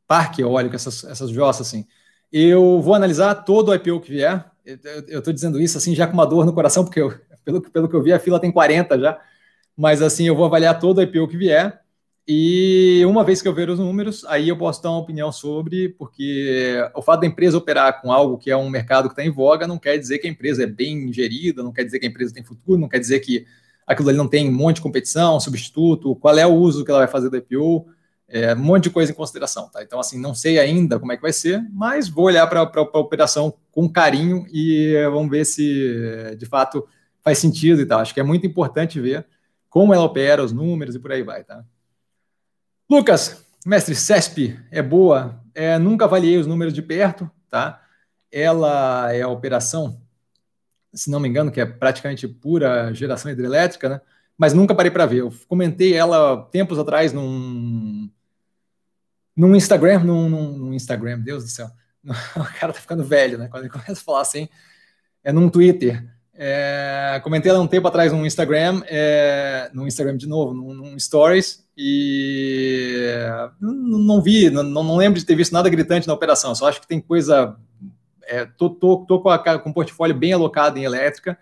parque 0.07 0.43
eólico, 0.43 0.77
essas, 0.77 1.05
essas 1.05 1.31
jossas 1.31 1.69
assim. 1.69 1.87
Eu 2.33 2.81
vou 2.81 2.95
analisar 2.95 3.35
todo 3.35 3.69
o 3.71 3.75
IPO 3.75 4.01
que 4.01 4.11
vier, 4.11 4.45
eu 5.09 5.21
estou 5.21 5.33
dizendo 5.33 5.61
isso 5.61 5.79
assim 5.79 5.95
já 5.95 6.07
com 6.07 6.15
uma 6.15 6.27
dor 6.27 6.45
no 6.45 6.53
coração, 6.53 6.85
porque 6.85 7.01
eu, 7.01 7.15
pelo, 7.45 7.61
pelo 7.63 7.89
que 7.89 7.95
eu 7.95 8.03
vi, 8.03 8.13
a 8.13 8.19
fila 8.19 8.41
tem 8.41 8.51
40 8.51 8.99
já. 8.99 9.21
Mas 9.77 10.03
assim, 10.03 10.27
eu 10.27 10.35
vou 10.35 10.47
avaliar 10.47 10.79
todo 10.79 10.99
o 10.99 11.03
IPO 11.03 11.29
que 11.29 11.37
vier. 11.37 11.81
E 12.29 13.05
uma 13.07 13.23
vez 13.23 13.41
que 13.41 13.47
eu 13.47 13.55
ver 13.55 13.71
os 13.71 13.79
números, 13.79 14.25
aí 14.25 14.49
eu 14.49 14.57
posso 14.59 14.83
dar 14.83 14.91
uma 14.91 14.99
opinião 14.99 15.31
sobre, 15.31 15.91
porque 15.91 16.75
o 16.93 17.01
fato 17.01 17.21
da 17.21 17.27
empresa 17.27 17.57
operar 17.57 18.03
com 18.03 18.11
algo 18.11 18.37
que 18.37 18.51
é 18.51 18.57
um 18.57 18.69
mercado 18.69 19.09
que 19.09 19.13
está 19.13 19.25
em 19.25 19.31
voga 19.31 19.65
não 19.65 19.79
quer 19.79 19.97
dizer 19.97 20.19
que 20.19 20.27
a 20.27 20.31
empresa 20.31 20.65
é 20.65 20.67
bem 20.67 21.13
gerida, 21.13 21.63
não 21.63 21.73
quer 21.73 21.85
dizer 21.85 22.01
que 22.01 22.07
a 22.07 22.09
empresa 22.09 22.35
tem 22.35 22.43
futuro, 22.43 22.81
não 22.81 22.89
quer 22.89 22.99
dizer 22.99 23.21
que 23.21 23.47
aquilo 23.87 24.09
ali 24.09 24.19
não 24.19 24.27
tem 24.27 24.49
um 24.49 24.53
monte 24.53 24.77
de 24.77 24.83
competição, 24.83 25.39
substituto, 25.39 26.17
qual 26.17 26.37
é 26.37 26.45
o 26.45 26.53
uso 26.53 26.85
que 26.85 26.91
ela 26.91 26.99
vai 26.99 27.09
fazer 27.09 27.31
do 27.31 27.37
IPO 27.37 27.87
é, 28.29 28.55
um 28.55 28.59
monte 28.59 28.85
de 28.85 28.91
coisa 28.91 29.13
em 29.13 29.15
consideração, 29.15 29.69
tá? 29.69 29.83
Então, 29.83 30.01
assim, 30.01 30.21
não 30.21 30.35
sei 30.35 30.59
ainda 30.59 30.99
como 30.99 31.13
é 31.13 31.17
que 31.17 31.23
vai 31.23 31.33
ser, 31.33 31.65
mas 31.73 32.09
vou 32.09 32.25
olhar 32.25 32.47
para 32.47 32.61
a 32.61 32.99
operação 32.99 33.55
com 33.71 33.89
carinho 33.89 34.47
e 34.53 34.95
vamos 35.11 35.31
ver 35.31 35.45
se 35.45 36.37
de 36.37 36.47
fato 36.47 36.87
faz 37.23 37.39
sentido 37.39 37.81
e 37.81 37.87
tal. 37.87 38.01
Acho 38.01 38.15
que 38.15 38.21
é 38.21 38.25
muito 38.25 38.47
importante 38.47 39.01
ver 39.01 39.27
como 39.69 39.95
ela 39.95 40.05
opera, 40.05 40.43
os 40.43 40.53
números 40.53 40.95
e 40.95 40.99
por 40.99 41.13
aí 41.13 41.23
vai, 41.23 41.45
tá? 41.45 41.65
Lucas, 42.91 43.45
mestre, 43.65 43.95
CESP 43.95 44.59
é 44.71 44.83
boa? 44.83 45.41
É, 45.55 45.79
nunca 45.79 46.05
avaliei 46.05 46.39
os 46.39 46.47
números 46.47 46.73
de 46.73 46.83
perto, 46.83 47.31
tá? 47.51 47.83
ela 48.31 49.13
é 49.15 49.23
a 49.23 49.29
operação, 49.29 50.01
se 50.93 51.11
não 51.11 51.21
me 51.21 51.29
engano, 51.29 51.51
que 51.51 51.61
é 51.61 51.67
praticamente 51.67 52.29
pura 52.29 52.93
geração 52.93 53.31
hidrelétrica, 53.31 53.89
né? 53.89 54.01
Mas 54.37 54.53
nunca 54.53 54.75
parei 54.75 54.91
para 54.91 55.07
ver. 55.07 55.21
Eu 55.21 55.33
comentei 55.49 55.95
ela 55.95 56.43
tempos 56.53 56.79
atrás 56.79 57.13
num, 57.13 58.11
num 59.37 59.55
Instagram, 59.55 60.01
num, 60.01 60.29
num, 60.29 60.75
Instagram, 60.75 61.21
Deus 61.21 61.45
do 61.45 61.51
céu. 61.51 61.69
O 62.37 62.59
cara 62.59 62.73
tá 62.73 62.81
ficando 62.81 63.05
velho, 63.05 63.37
né? 63.37 63.49
Quando 63.49 63.65
ele 63.65 63.73
começa 63.73 63.93
a 63.93 63.97
falar 63.97 64.21
assim, 64.23 64.49
é 65.23 65.33
num 65.33 65.49
Twitter. 65.49 66.05
É, 66.39 67.19
comentei 67.25 67.51
ela 67.51 67.61
um 67.61 67.67
tempo 67.67 67.89
atrás 67.89 68.13
no 68.13 68.25
Instagram, 68.27 68.83
é, 68.87 69.71
no 69.73 69.87
Instagram 69.87 70.17
de 70.17 70.27
novo, 70.27 70.53
num, 70.53 70.75
num 70.75 70.99
Stories, 70.99 71.67
e 71.77 73.11
não, 73.61 73.99
não 73.99 74.23
vi, 74.23 74.51
não, 74.51 74.63
não, 74.63 74.97
lembro 74.97 75.19
de 75.19 75.25
ter 75.25 75.35
visto 75.35 75.53
nada 75.53 75.69
gritante 75.69 76.07
na 76.07 76.13
operação, 76.13 76.55
só 76.55 76.69
acho 76.69 76.81
que 76.81 76.87
tem 76.87 77.01
coisa. 77.01 77.57
É, 78.25 78.45
tô, 78.45 78.69
tô, 78.69 79.05
tô 79.07 79.21
com, 79.21 79.31
a, 79.31 79.59
com 79.59 79.71
o 79.71 79.75
portfólio 79.75 80.15
bem 80.15 80.33
alocado 80.33 80.79
em 80.79 80.85
elétrica, 80.85 81.39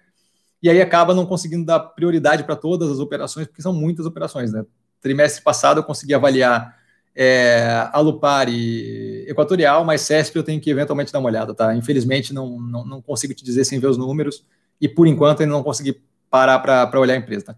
e 0.63 0.71
aí 0.71 0.81
acaba 0.81 1.13
não 1.13 1.27
conseguindo 1.27 1.65
dar 1.65 1.81
prioridade 1.81 2.45
para 2.45 2.57
todas 2.57 2.91
as 2.91 2.99
operações, 2.99 3.47
porque 3.47 3.63
são 3.63 3.73
muitas 3.73 4.07
operações. 4.07 4.53
Né? 4.53 4.65
Trimestre 5.01 5.43
passado 5.43 5.81
eu 5.81 5.85
consegui 5.85 6.15
avaliar 6.15 6.75
é, 7.15 7.89
Alupar 7.93 8.49
e 8.49 9.25
Equatorial, 9.29 9.85
mas 9.85 10.01
CESP 10.01 10.37
eu 10.37 10.43
tenho 10.43 10.61
que 10.61 10.71
eventualmente 10.71 11.13
dar 11.13 11.21
uma 11.21 11.29
olhada, 11.29 11.55
tá? 11.55 11.75
Infelizmente 11.75 12.35
não, 12.35 12.59
não, 12.61 12.85
não 12.85 13.03
consigo 13.03 13.33
te 13.35 13.45
dizer 13.45 13.65
sem 13.65 13.79
ver 13.79 13.87
os 13.87 13.97
números 13.97 14.45
e 14.81 14.89
por 14.89 15.07
enquanto 15.07 15.41
ainda 15.41 15.53
não 15.53 15.63
consegui 15.63 16.03
parar 16.29 16.59
para 16.59 17.01
olhar 17.01 17.15
a 17.15 17.19
empresa. 17.19 17.47
Tá? 17.47 17.57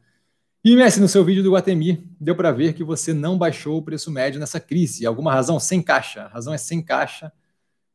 E 0.63 0.75
Messi, 0.75 1.01
no 1.01 1.09
seu 1.09 1.25
vídeo 1.25 1.43
do 1.43 1.53
Guatemi, 1.53 2.05
deu 2.21 2.35
para 2.35 2.51
ver 2.51 2.73
que 2.73 2.83
você 2.83 3.15
não 3.15 3.39
baixou 3.39 3.79
o 3.79 3.83
preço 3.83 4.11
médio 4.11 4.41
nessa 4.41 4.59
crise. 4.59 5.07
Alguma 5.07 5.33
razão? 5.33 5.61
Sem 5.61 5.81
caixa. 5.81 6.23
A 6.23 6.29
razão 6.29 6.53
é 6.53 6.59
sem 6.59 6.83
caixa. 6.83 7.33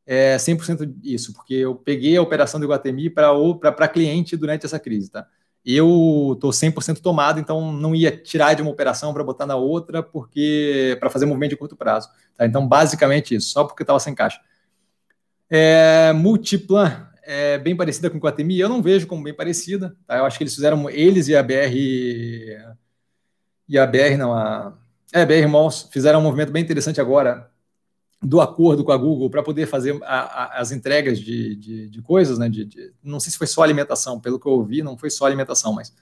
É 0.06 0.38
100% 0.38 0.96
isso, 1.04 1.34
porque 1.34 1.54
eu 1.54 1.76
peguei 1.76 2.18
a 2.18 2.22
operação 2.22 2.60
do 2.60 2.68
Guatemi 2.68 3.10
para 3.10 3.88
cliente 3.88 4.38
durante 4.38 4.66
essa 4.66 4.80
crise. 4.80 5.12
Tá? 5.12 5.28
Eu 5.64 6.32
estou 6.34 6.52
100% 6.52 7.02
tomado, 7.02 7.40
então 7.40 7.72
não 7.72 7.94
ia 7.94 8.16
tirar 8.16 8.56
de 8.56 8.62
uma 8.62 8.72
operação 8.72 9.14
para 9.14 9.24
botar 9.24 9.46
na 9.46 9.56
outra, 9.56 10.02
porque 10.02 10.98
para 11.00 11.10
fazer 11.10 11.26
movimento 11.26 11.52
de 11.52 11.58
curto 11.58 11.76
prazo. 11.76 12.10
Tá? 12.36 12.46
Então, 12.46 12.68
basicamente 12.68 13.36
isso, 13.36 13.50
só 13.50 13.64
porque 13.64 13.84
estava 13.84 14.00
sem 14.00 14.16
caixa. 14.16 14.40
É, 15.50 16.12
Multiplan, 16.14 17.08
é 17.24 17.58
bem 17.60 17.76
parecida 17.76 18.10
com 18.10 18.18
o 18.18 18.20
Guatemi, 18.20 18.60
eu 18.60 18.70
não 18.70 18.82
vejo 18.82 19.06
como 19.06 19.24
bem 19.24 19.34
parecida. 19.34 19.96
Tá? 20.08 20.18
Eu 20.18 20.26
acho 20.26 20.38
que 20.38 20.44
eles 20.44 20.56
fizeram, 20.56 20.90
eles 20.90 21.28
e 21.28 21.36
a 21.36 21.44
BR. 21.44 21.76
E 23.70 23.78
a 23.78 23.86
BR, 23.86 24.18
não, 24.18 24.34
a. 24.34 24.78
É, 25.14 25.26
BR 25.26 25.48
Malls 25.48 25.90
fizeram 25.92 26.20
um 26.20 26.24
movimento 26.24 26.52
bem 26.52 26.64
interessante 26.64 27.02
agora 27.02 27.52
do 28.22 28.40
acordo 28.40 28.84
com 28.84 28.92
a 28.92 28.98
Google 28.98 29.30
para 29.30 29.42
poder 29.42 29.66
fazer 29.66 29.98
a, 30.04 30.20
a, 30.44 30.62
as 30.62 30.72
entregas 30.72 31.20
de, 31.20 31.56
de, 31.56 31.90
de 31.90 32.02
coisas, 32.02 32.38
né? 32.38 32.48
De, 32.48 32.66
de, 32.66 32.94
não 33.04 33.20
sei 33.20 33.32
se 33.32 33.38
foi 33.38 33.48
só 33.48 33.64
alimentação, 33.64 34.20
pelo 34.20 34.40
que 34.40 34.46
eu 34.46 34.52
ouvi, 34.52 34.84
não 34.84 34.96
foi 34.96 35.10
só 35.10 35.26
alimentação, 35.26 35.74
mas 35.74 35.94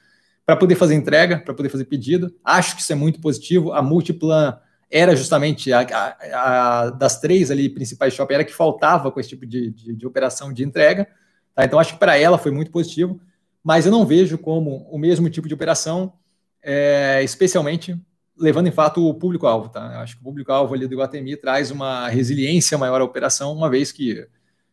para 0.46 0.58
poder 0.58 0.76
fazer 0.76 0.96
entrega, 0.96 1.40
para 1.40 1.54
poder 1.54 1.70
fazer 1.70 1.86
pedido. 1.86 2.34
Acho 2.44 2.76
que 2.76 2.82
isso 2.82 2.92
é 2.92 2.96
muito 2.96 3.22
positivo. 3.22 3.72
A 3.72 3.82
Multiplan 3.82 4.58
era 4.92 5.16
justamente 5.16 5.72
a, 5.72 5.86
a, 6.34 6.90
das 6.90 7.22
três 7.22 7.52
ali 7.52 7.70
principais 7.70 8.14
shopping, 8.14 8.34
era 8.34 8.44
que 8.44 8.54
faltava 8.54 9.12
com 9.12 9.20
esse 9.20 9.30
tipo 9.30 9.46
de, 9.46 9.70
de, 9.70 9.94
de 9.94 10.08
operação 10.08 10.52
de 10.52 10.64
entrega. 10.64 11.08
Tá? 11.54 11.64
Então, 11.64 11.80
acho 11.80 11.94
que 11.94 12.00
para 12.00 12.18
ela 12.18 12.38
foi 12.38 12.52
muito 12.52 12.72
positivo, 12.72 13.22
mas 13.64 13.86
eu 13.86 13.92
não 13.92 14.06
vejo 14.06 14.38
como 14.38 14.88
o 14.90 14.98
mesmo 14.98 15.30
tipo 15.30 15.48
de 15.48 15.54
operação, 15.54 16.14
é, 16.62 17.22
especialmente 17.24 17.96
levando 18.40 18.68
em 18.68 18.72
fato 18.72 19.08
o 19.08 19.14
público-alvo. 19.14 19.70
Tá? 19.70 19.94
Eu 19.94 20.00
acho 20.00 20.16
que 20.16 20.22
o 20.22 20.24
público-alvo 20.24 20.74
ali 20.74 20.88
do 20.88 20.98
Guatemi 20.98 21.36
traz 21.36 21.72
uma 21.72 22.08
resiliência 22.08 22.78
maior 22.78 23.02
à 23.02 23.04
operação, 23.04 23.54
uma 23.54 23.70
vez 23.70 23.92
que 23.92 24.28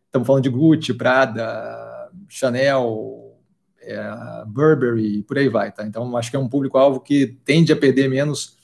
estamos 0.07 0.27
falando 0.27 0.45
de 0.45 0.49
Gucci, 0.49 0.95
Prada, 0.95 2.11
Chanel, 2.29 3.37
é, 3.81 4.45
Burberry, 4.47 5.23
por 5.23 5.39
aí 5.39 5.49
vai. 5.49 5.73
Tá? 5.73 5.87
Então, 5.87 6.17
acho 6.17 6.31
que 6.31 6.37
é 6.37 6.41
um 6.41 6.49
público-alvo 6.49 7.01
que 7.01 7.39
tende 7.45 7.73
a 7.73 7.77
perder 7.77 8.09
menos. 8.09 8.57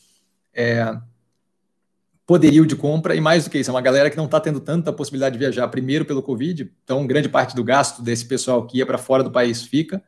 É, 0.55 0.97
poderio 2.27 2.65
de 2.65 2.77
compra, 2.77 3.15
e 3.15 3.21
mais 3.21 3.45
do 3.45 3.51
que 3.51 3.59
isso, 3.59 3.71
é 3.71 3.75
uma 3.75 3.81
galera 3.81 4.09
que 4.09 4.17
não 4.17 4.27
está 4.27 4.41
tendo 4.41 4.61
tanta 4.61 4.93
possibilidade 4.93 5.35
de 5.35 5.39
viajar, 5.39 5.69
primeiro 5.69 6.05
pelo 6.05 6.23
Covid, 6.23 6.71
então 6.83 7.07
grande 7.07 7.29
parte 7.29 7.55
do 7.55 7.65
gasto 7.65 8.01
desse 8.01 8.25
pessoal 8.25 8.67
que 8.67 8.79
ia 8.79 8.87
para 8.87 8.97
fora 8.97 9.23
do 9.23 9.31
país 9.31 9.63
fica, 9.63 10.03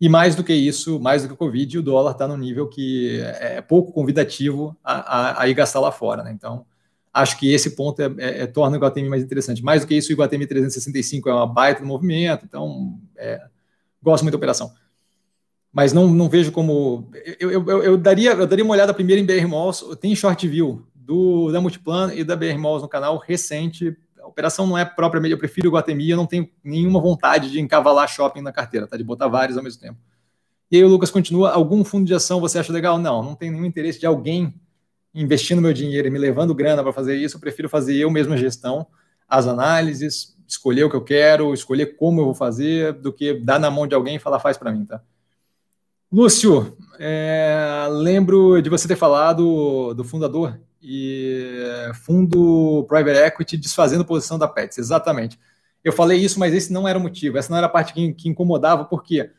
e 0.00 0.08
mais 0.08 0.34
do 0.34 0.44
que 0.44 0.52
isso, 0.52 0.98
mais 1.00 1.22
do 1.22 1.28
que 1.28 1.34
o 1.34 1.36
Covid, 1.36 1.78
o 1.78 1.82
dólar 1.82 2.12
está 2.12 2.26
no 2.26 2.36
nível 2.36 2.68
que 2.68 3.20
é 3.20 3.60
pouco 3.60 3.92
convidativo 3.92 4.76
a, 4.82 4.94
a, 4.94 5.42
a 5.42 5.48
ir 5.48 5.54
gastar 5.54 5.80
lá 5.80 5.92
fora, 5.92 6.22
né? 6.22 6.32
Então, 6.32 6.66
acho 7.12 7.38
que 7.38 7.52
esse 7.52 7.70
ponto 7.76 8.02
é, 8.02 8.06
é, 8.18 8.42
é, 8.42 8.46
torna 8.46 8.76
o 8.76 8.78
Iguatemi 8.78 9.08
mais 9.08 9.22
interessante. 9.22 9.62
Mais 9.62 9.82
do 9.82 9.86
que 9.86 9.94
isso, 9.94 10.10
o 10.10 10.12
Iguatemi 10.12 10.46
365 10.46 11.28
é 11.28 11.34
uma 11.34 11.46
baita 11.46 11.80
do 11.80 11.86
movimento, 11.86 12.44
então 12.44 12.98
é, 13.16 13.40
gosto 14.02 14.24
muito 14.24 14.32
da 14.32 14.38
operação. 14.38 14.72
Mas 15.72 15.92
não, 15.92 16.08
não 16.08 16.28
vejo 16.28 16.52
como. 16.52 17.08
Eu, 17.38 17.50
eu, 17.50 17.64
eu, 17.66 17.82
eu, 17.82 17.96
daria, 17.96 18.32
eu 18.32 18.46
daria 18.46 18.64
uma 18.64 18.74
olhada 18.74 18.94
primeiro 18.94 19.22
em 19.22 19.24
BR 19.24 19.48
Malls, 19.48 19.84
tem 20.00 20.14
short 20.14 20.46
view 20.46 20.86
do, 20.94 21.50
da 21.50 21.60
Multiplan 21.60 22.12
e 22.14 22.22
da 22.22 22.36
BR 22.36 22.58
Malls 22.58 22.82
no 22.82 22.88
canal 22.88 23.18
recente. 23.18 23.96
A 24.24 24.26
operação 24.26 24.66
não 24.66 24.78
é 24.78 24.84
propriamente, 24.84 25.32
eu 25.32 25.38
prefiro 25.38 25.68
o 25.68 25.72
Guatemi, 25.72 26.08
eu 26.08 26.16
não 26.16 26.26
tenho 26.26 26.48
nenhuma 26.64 26.98
vontade 26.98 27.50
de 27.50 27.60
encavalar 27.60 28.08
shopping 28.08 28.40
na 28.40 28.50
carteira, 28.50 28.86
tá? 28.86 28.96
De 28.96 29.04
botar 29.04 29.28
vários 29.28 29.58
ao 29.58 29.62
mesmo 29.62 29.80
tempo. 29.80 29.98
E 30.70 30.76
aí 30.76 30.82
o 30.82 30.88
Lucas 30.88 31.10
continua, 31.10 31.50
algum 31.50 31.84
fundo 31.84 32.06
de 32.06 32.14
ação 32.14 32.40
você 32.40 32.58
acha 32.58 32.72
legal? 32.72 32.98
Não, 32.98 33.22
não 33.22 33.34
tem 33.34 33.50
nenhum 33.50 33.66
interesse 33.66 34.00
de 34.00 34.06
alguém 34.06 34.54
investindo 35.14 35.60
meu 35.60 35.72
dinheiro 35.74 36.08
e 36.08 36.10
me 36.10 36.18
levando 36.18 36.54
grana 36.54 36.82
para 36.82 36.92
fazer 36.92 37.16
isso, 37.16 37.36
eu 37.36 37.40
prefiro 37.40 37.68
fazer 37.68 37.96
eu 37.96 38.10
mesmo 38.10 38.32
a 38.32 38.36
gestão, 38.36 38.86
as 39.28 39.46
análises, 39.46 40.34
escolher 40.48 40.84
o 40.84 40.90
que 40.90 40.96
eu 40.96 41.04
quero, 41.04 41.52
escolher 41.52 41.96
como 41.96 42.20
eu 42.20 42.24
vou 42.24 42.34
fazer, 42.34 42.94
do 42.94 43.12
que 43.12 43.34
dar 43.34 43.60
na 43.60 43.70
mão 43.70 43.86
de 43.86 43.94
alguém 43.94 44.16
e 44.16 44.18
falar 44.18 44.40
faz 44.40 44.56
para 44.56 44.72
mim, 44.72 44.84
tá? 44.84 45.02
Lúcio, 46.10 46.76
é, 46.98 47.86
lembro 47.90 48.60
de 48.62 48.70
você 48.70 48.86
ter 48.86 48.96
falado 48.96 49.92
do 49.94 50.04
fundador 50.04 50.60
e 50.84 51.90
fundo 52.04 52.84
private 52.86 53.18
equity 53.18 53.56
desfazendo 53.56 54.04
posição 54.04 54.38
da 54.38 54.46
Pets, 54.46 54.76
exatamente. 54.76 55.38
Eu 55.82 55.92
falei 55.92 56.18
isso, 56.18 56.38
mas 56.38 56.52
esse 56.52 56.72
não 56.72 56.86
era 56.86 56.98
o 56.98 57.02
motivo, 57.02 57.38
essa 57.38 57.50
não 57.50 57.56
era 57.56 57.66
a 57.66 57.70
parte 57.70 57.94
que, 57.94 58.12
que 58.12 58.28
incomodava, 58.28 58.84
porque 58.84 59.30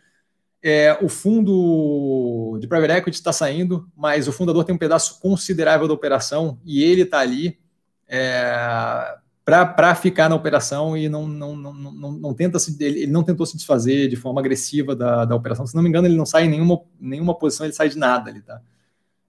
é, 0.63 0.97
o 1.01 1.07
fundo 1.07 2.57
de 2.59 2.67
private 2.67 2.93
equity 2.93 3.17
está 3.17 3.31
saindo, 3.31 3.87
mas 3.95 4.27
o 4.27 4.31
fundador 4.31 4.63
tem 4.63 4.73
um 4.73 4.79
pedaço 4.79 5.19
considerável 5.19 5.87
da 5.87 5.93
operação 5.93 6.59
e 6.65 6.83
ele 6.83 7.03
está 7.03 7.19
ali 7.19 7.59
é, 8.07 9.15
para 9.43 9.93
ficar 9.93 10.27
na 10.27 10.35
operação 10.35 10.97
e 10.97 11.07
não, 11.07 11.27
não, 11.27 11.55
não, 11.55 11.73
não, 11.73 12.11
não 12.11 12.33
tenta 12.33 12.57
se, 12.57 12.75
ele 12.83 13.05
não 13.05 13.23
tentou 13.23 13.45
se 13.45 13.55
desfazer 13.55 14.07
de 14.07 14.15
forma 14.15 14.41
agressiva 14.41 14.95
da, 14.95 15.23
da 15.23 15.35
operação. 15.35 15.67
Se 15.67 15.75
não 15.75 15.83
me 15.83 15.89
engano, 15.89 16.07
ele 16.07 16.17
não 16.17 16.25
sai 16.25 16.45
em 16.45 16.49
nenhuma, 16.49 16.81
nenhuma 16.99 17.37
posição, 17.37 17.65
ele 17.67 17.73
sai 17.73 17.89
de 17.89 17.97
nada 17.97 18.31
ali, 18.31 18.41
tá? 18.41 18.59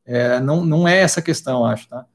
É, 0.07 0.41
não, 0.41 0.65
não 0.65 0.87
é 0.87 0.99
essa 0.99 1.20
questão, 1.20 1.65
acho, 1.65 1.89
tá? 1.89 2.07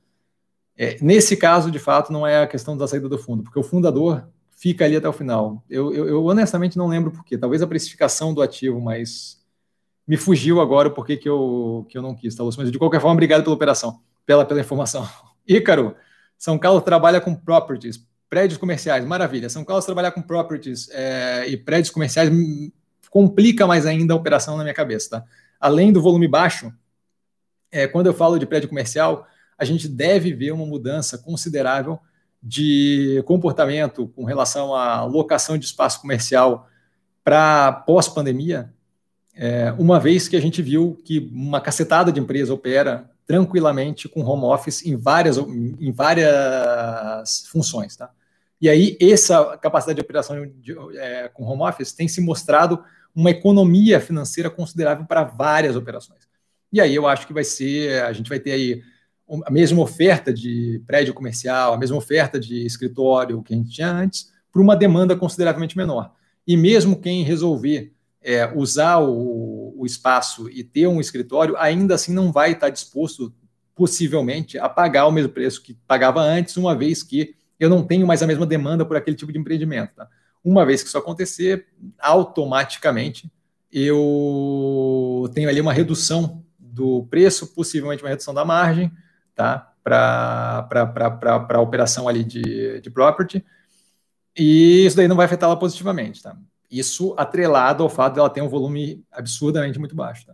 É, 0.78 0.98
nesse 1.02 1.36
caso, 1.36 1.70
de 1.70 1.78
fato, 1.78 2.12
não 2.12 2.26
é 2.26 2.42
a 2.42 2.48
questão 2.48 2.76
da 2.76 2.88
saída 2.88 3.10
do 3.10 3.18
fundo, 3.18 3.44
porque 3.44 3.60
o 3.60 3.64
fundador 3.64 4.26
fica 4.62 4.86
ali 4.86 4.96
até 4.96 5.08
o 5.08 5.14
final. 5.14 5.64
Eu, 5.70 5.94
eu, 5.94 6.08
eu 6.08 6.26
honestamente 6.26 6.78
não 6.78 6.88
lembro 6.88 7.12
por 7.12 7.26
quê. 7.26 7.38
Talvez 7.38 7.62
a 7.62 7.68
precificação 7.68 8.34
do 8.34 8.42
ativo, 8.42 8.80
mas 8.80 9.42
me 10.08 10.18
fugiu 10.18 10.62
agora 10.62 10.88
o 10.88 10.92
porquê 10.92 11.18
que 11.18 11.28
eu, 11.28 11.86
que 11.90 11.98
eu 11.98 12.02
não 12.02 12.16
quis, 12.16 12.36
tá, 12.36 12.44
Lúcio? 12.44 12.62
Mas 12.62 12.72
de 12.72 12.78
qualquer 12.78 13.00
forma, 13.00 13.14
obrigado 13.14 13.44
pela 13.44 13.56
operação, 13.56 14.02
pela, 14.26 14.46
pela 14.46 14.60
informação. 14.60 15.08
Ícaro, 15.48 15.96
São 16.38 16.58
Carlos 16.58 16.84
trabalha 16.84 17.20
com 17.20 17.36
properties, 17.36 18.08
prédios 18.30 18.58
comerciais, 18.58 19.04
maravilha. 19.06 19.50
São 19.50 19.66
Carlos 19.66 19.86
trabalhar 19.86 20.12
com 20.12 20.22
properties 20.22 20.90
é, 20.92 21.48
e 21.48 21.58
prédios 21.58 21.90
comerciais 21.90 22.32
complica 23.10 23.68
mais 23.68 23.86
ainda 23.86 24.14
a 24.14 24.18
operação 24.18 24.58
na 24.58 24.64
minha 24.64 24.74
cabeça, 24.74 25.10
tá? 25.10 25.24
Além 25.60 25.92
do 25.92 26.02
volume 26.02 26.28
baixo, 26.28 26.74
é, 27.72 27.88
quando 27.88 28.08
eu 28.08 28.14
falo 28.14 28.38
de 28.38 28.46
prédio 28.46 28.70
comercial, 28.70 29.26
a 29.58 29.64
gente 29.64 29.88
deve 29.88 30.34
ver 30.34 30.52
uma 30.52 30.66
mudança 30.66 31.18
considerável 31.18 32.00
de 32.42 33.24
comportamento 33.26 34.08
com 34.10 34.26
relação 34.26 34.76
à 34.76 35.06
locação 35.06 35.58
de 35.58 35.66
espaço 35.66 36.02
comercial 36.02 36.68
para 37.24 37.72
pós-pandemia, 37.72 38.74
é, 39.36 39.72
uma 39.78 40.00
vez 40.00 40.28
que 40.28 40.36
a 40.36 40.42
gente 40.42 40.62
viu 40.62 41.00
que 41.06 41.30
uma 41.32 41.62
cacetada 41.62 42.12
de 42.12 42.20
empresa 42.20 42.54
opera 42.54 43.10
tranquilamente 43.26 44.10
com 44.10 44.22
home 44.24 44.44
office 44.44 44.86
em 44.86 44.96
várias, 44.96 45.38
em 45.38 45.92
várias 45.92 47.46
funções. 47.48 47.96
Tá? 47.96 48.10
E 48.60 48.68
aí, 48.68 48.98
essa 49.00 49.58
capacidade 49.58 49.96
de 49.96 50.02
operação 50.02 50.46
de, 50.60 50.76
é, 50.98 51.30
com 51.30 51.46
home 51.46 51.64
office 51.64 51.94
tem 51.94 52.08
se 52.08 52.20
mostrado 52.20 52.84
uma 53.16 53.30
economia 53.30 54.00
financeira 54.00 54.50
considerável 54.50 55.06
para 55.06 55.24
várias 55.24 55.76
operações. 55.76 56.31
E 56.72 56.80
aí 56.80 56.96
eu 56.96 57.08
acho 57.08 57.28
que 57.28 57.34
vai 57.34 57.44
ser, 57.44 58.04
a 58.04 58.14
gente 58.14 58.30
vai 58.30 58.40
ter 58.40 58.52
aí 58.52 58.82
a 59.46 59.52
mesma 59.52 59.82
oferta 59.82 60.34
de 60.34 60.82
prédio 60.86 61.14
comercial, 61.14 61.74
a 61.74 61.78
mesma 61.78 61.98
oferta 61.98 62.40
de 62.40 62.66
escritório 62.66 63.42
que 63.42 63.54
a 63.54 63.58
gente 63.58 63.72
tinha 63.72 63.92
antes, 63.92 64.32
por 64.52 64.62
uma 64.62 64.76
demanda 64.76 65.16
consideravelmente 65.16 65.78
menor. 65.78 66.14
E 66.46 66.58
mesmo 66.58 67.00
quem 67.00 67.24
resolver 67.24 67.94
é, 68.22 68.52
usar 68.56 69.00
o, 69.00 69.74
o, 69.78 69.86
espaço 69.86 70.50
e 70.50 70.64
ter 70.64 70.88
um 70.88 71.00
escritório, 71.00 71.56
ainda 71.58 71.96
assim 71.96 72.14
não 72.14 72.32
vai 72.32 72.52
estar 72.52 72.70
disposto, 72.70 73.34
possivelmente, 73.74 74.60
a 74.60 74.70
pagar 74.70 75.08
o 75.08 75.12
mesmo 75.12 75.32
preço 75.32 75.64
que 75.64 75.74
pagava 75.88 76.22
antes, 76.22 76.58
uma 76.58 76.76
vez 76.76 77.02
que 77.02 77.36
eu 77.60 77.70
não 77.70 77.84
tenho 77.84 78.06
mais 78.06 78.22
a 78.22 78.28
mesma 78.28 78.46
demanda 78.46 78.86
por 78.86 78.98
aquele 78.98 79.16
tipo 79.16 79.32
de 79.32 79.40
empreendimento. 79.40 79.96
Tá? 79.96 80.08
Uma 80.44 80.66
vez 80.66 80.82
que 80.82 80.90
isso 80.90 80.98
acontecer, 80.98 81.68
automaticamente 82.00 83.32
eu 83.72 85.32
tenho 85.34 85.48
ali 85.48 85.62
uma 85.62 85.72
redução 85.72 86.44
do 86.82 87.06
preço, 87.10 87.54
possivelmente 87.54 88.04
uma 88.04 88.10
redução 88.10 88.34
da 88.34 88.44
margem, 88.44 88.92
tá? 89.36 89.72
Para 89.84 90.68
a 91.54 91.62
operação 91.62 92.08
ali 92.08 92.24
de, 92.24 92.82
de 92.82 92.90
property. 92.90 93.46
E 94.36 94.86
isso 94.86 94.98
daí 94.98 95.08
não 95.08 95.16
vai 95.16 95.26
afetá-la 95.26 95.56
positivamente, 95.56 96.24
tá? 96.24 96.36
Isso 96.70 97.14
atrelado 97.18 97.84
ao 97.84 97.90
fato 97.90 98.16
dela 98.16 98.30
ter 98.30 98.42
um 98.42 98.50
volume 98.50 99.04
absurdamente 99.12 99.78
muito 99.78 99.96
baixo. 99.96 100.26
Tá? 100.26 100.34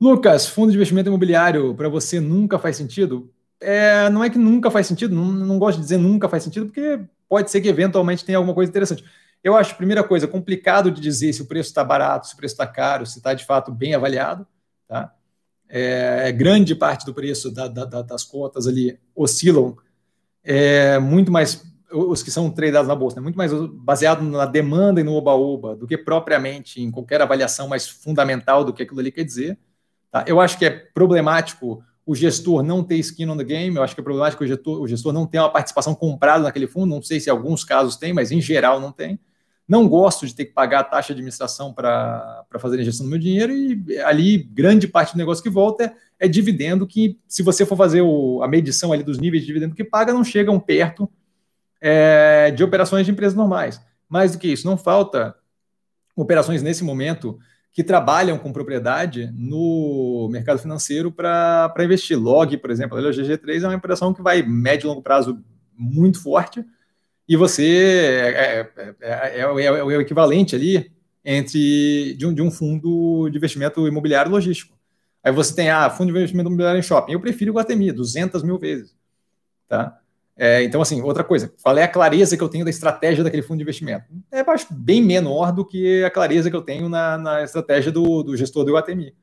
Lucas, 0.00 0.46
fundo 0.46 0.70
de 0.70 0.76
investimento 0.76 1.08
imobiliário 1.08 1.74
para 1.74 1.88
você 1.88 2.20
nunca 2.20 2.58
faz 2.58 2.76
sentido? 2.76 3.32
É, 3.58 4.10
não 4.10 4.22
é 4.22 4.28
que 4.28 4.38
nunca 4.38 4.70
faz 4.70 4.86
sentido, 4.86 5.14
não, 5.14 5.24
não 5.24 5.58
gosto 5.58 5.78
de 5.78 5.84
dizer 5.84 5.96
nunca 5.96 6.28
faz 6.28 6.42
sentido, 6.42 6.66
porque 6.66 7.00
pode 7.26 7.50
ser 7.50 7.62
que 7.62 7.68
eventualmente 7.68 8.24
tenha 8.24 8.36
alguma 8.36 8.54
coisa 8.54 8.70
interessante. 8.70 9.02
Eu 9.42 9.56
acho, 9.56 9.76
primeira 9.76 10.04
coisa, 10.04 10.28
complicado 10.28 10.90
de 10.90 11.00
dizer 11.00 11.32
se 11.32 11.40
o 11.40 11.46
preço 11.46 11.70
está 11.70 11.82
barato, 11.82 12.26
se 12.26 12.34
o 12.34 12.36
preço 12.36 12.52
está 12.54 12.66
caro, 12.66 13.06
se 13.06 13.18
está 13.18 13.32
de 13.32 13.44
fato 13.44 13.72
bem 13.72 13.94
avaliado. 13.94 14.46
Tá? 14.86 15.12
É, 15.68 16.30
grande 16.32 16.74
parte 16.74 17.04
do 17.04 17.12
preço 17.12 17.50
da, 17.50 17.66
da, 17.66 18.02
das 18.02 18.22
cotas 18.22 18.66
ali 18.66 18.98
oscilam 19.14 19.76
é, 20.44 20.96
muito 21.00 21.32
mais, 21.32 21.64
os 21.92 22.22
que 22.22 22.30
são 22.30 22.48
tradados 22.50 22.86
na 22.86 22.94
bolsa, 22.94 23.16
né? 23.16 23.22
muito 23.22 23.36
mais 23.36 23.50
baseado 23.52 24.22
na 24.22 24.46
demanda 24.46 25.00
e 25.00 25.04
no 25.04 25.12
oba-oba 25.12 25.74
do 25.74 25.88
que 25.88 25.98
propriamente 25.98 26.80
em 26.80 26.90
qualquer 26.90 27.20
avaliação 27.20 27.66
mais 27.66 27.88
fundamental 27.88 28.64
do 28.64 28.72
que 28.72 28.84
aquilo 28.84 29.00
ali 29.00 29.10
quer 29.10 29.24
dizer. 29.24 29.58
Tá? 30.10 30.24
Eu 30.26 30.40
acho 30.40 30.56
que 30.56 30.64
é 30.64 30.70
problemático 30.70 31.82
o 32.06 32.14
gestor 32.14 32.62
não 32.62 32.84
ter 32.84 32.96
skin 32.98 33.28
on 33.28 33.36
the 33.36 33.42
game, 33.42 33.74
eu 33.74 33.82
acho 33.82 33.92
que 33.92 34.00
é 34.00 34.04
problemático 34.04 34.44
o 34.44 34.46
gestor, 34.46 34.80
o 34.80 34.86
gestor 34.86 35.12
não 35.12 35.26
ter 35.26 35.40
uma 35.40 35.50
participação 35.50 35.92
comprada 35.92 36.44
naquele 36.44 36.68
fundo, 36.68 36.94
não 36.94 37.02
sei 37.02 37.18
se 37.18 37.28
em 37.28 37.32
alguns 37.32 37.64
casos 37.64 37.96
tem, 37.96 38.12
mas 38.12 38.30
em 38.30 38.40
geral 38.40 38.80
não 38.80 38.92
tem. 38.92 39.18
Não 39.68 39.88
gosto 39.88 40.26
de 40.26 40.34
ter 40.34 40.44
que 40.44 40.52
pagar 40.52 40.80
a 40.80 40.84
taxa 40.84 41.08
de 41.08 41.14
administração 41.14 41.72
para 41.72 42.44
fazer 42.58 42.80
a 42.80 42.84
gestão 42.84 43.04
do 43.04 43.10
meu 43.10 43.18
dinheiro 43.18 43.52
e 43.52 43.98
ali 44.00 44.38
grande 44.38 44.86
parte 44.86 45.12
do 45.12 45.18
negócio 45.18 45.42
que 45.42 45.50
volta 45.50 45.84
é, 45.84 45.92
é 46.20 46.28
dividendo 46.28 46.86
que, 46.86 47.18
se 47.26 47.42
você 47.42 47.66
for 47.66 47.76
fazer 47.76 48.00
o, 48.00 48.42
a 48.42 48.48
medição 48.48 48.92
ali 48.92 49.02
dos 49.02 49.18
níveis 49.18 49.42
de 49.42 49.48
dividendo 49.48 49.74
que 49.74 49.82
paga, 49.82 50.12
não 50.12 50.22
chegam 50.22 50.60
perto 50.60 51.10
é, 51.80 52.52
de 52.52 52.62
operações 52.62 53.04
de 53.04 53.12
empresas 53.12 53.34
normais. 53.34 53.80
Mais 54.08 54.32
do 54.32 54.38
que 54.38 54.48
isso, 54.48 54.66
não 54.66 54.76
falta 54.76 55.34
operações 56.14 56.62
nesse 56.62 56.84
momento 56.84 57.38
que 57.72 57.84
trabalham 57.84 58.38
com 58.38 58.52
propriedade 58.52 59.30
no 59.34 60.28
mercado 60.30 60.58
financeiro 60.58 61.12
para 61.12 61.74
investir. 61.80 62.18
Log, 62.18 62.56
por 62.56 62.70
exemplo, 62.70 62.96
a 62.96 63.02
GG3 63.02 63.64
é 63.64 63.68
uma 63.68 63.76
operação 63.76 64.14
que 64.14 64.22
vai 64.22 64.42
médio 64.42 64.86
e 64.86 64.88
longo 64.88 65.02
prazo 65.02 65.44
muito 65.76 66.22
forte 66.22 66.64
e 67.28 67.36
você 67.36 67.64
é, 67.66 68.70
é, 68.76 68.94
é, 69.00 69.40
é 69.40 69.46
o 69.46 70.00
equivalente 70.00 70.54
ali 70.54 70.92
entre 71.24 72.14
de 72.14 72.24
um, 72.24 72.32
de 72.32 72.40
um 72.40 72.50
fundo 72.50 73.28
de 73.28 73.36
investimento 73.36 73.86
imobiliário 73.88 74.30
logístico. 74.30 74.76
Aí 75.24 75.32
você 75.32 75.52
tem, 75.54 75.70
ah, 75.70 75.90
fundo 75.90 76.12
de 76.12 76.18
investimento 76.18 76.48
imobiliário 76.48 76.78
em 76.78 76.82
shopping. 76.82 77.12
Eu 77.12 77.20
prefiro 77.20 77.50
o 77.50 77.54
Guatemi, 77.56 77.90
200 77.90 78.44
mil 78.44 78.58
vezes. 78.58 78.94
Tá? 79.68 79.98
É, 80.36 80.62
então, 80.62 80.80
assim, 80.82 81.00
outra 81.00 81.24
coisa, 81.24 81.52
qual 81.62 81.76
é 81.76 81.82
a 81.82 81.88
clareza 81.88 82.36
que 82.36 82.42
eu 82.42 82.48
tenho 82.48 82.64
da 82.64 82.70
estratégia 82.70 83.24
daquele 83.24 83.42
fundo 83.42 83.56
de 83.56 83.62
investimento? 83.62 84.04
É 84.30 84.40
acho, 84.40 84.72
bem 84.72 85.02
menor 85.02 85.50
do 85.50 85.64
que 85.64 86.04
a 86.04 86.10
clareza 86.10 86.48
que 86.48 86.54
eu 86.54 86.62
tenho 86.62 86.88
na, 86.88 87.18
na 87.18 87.42
estratégia 87.42 87.90
do, 87.90 88.22
do, 88.22 88.36
gestor 88.36 88.64
do 88.64 88.74
UATMI. 88.74 89.14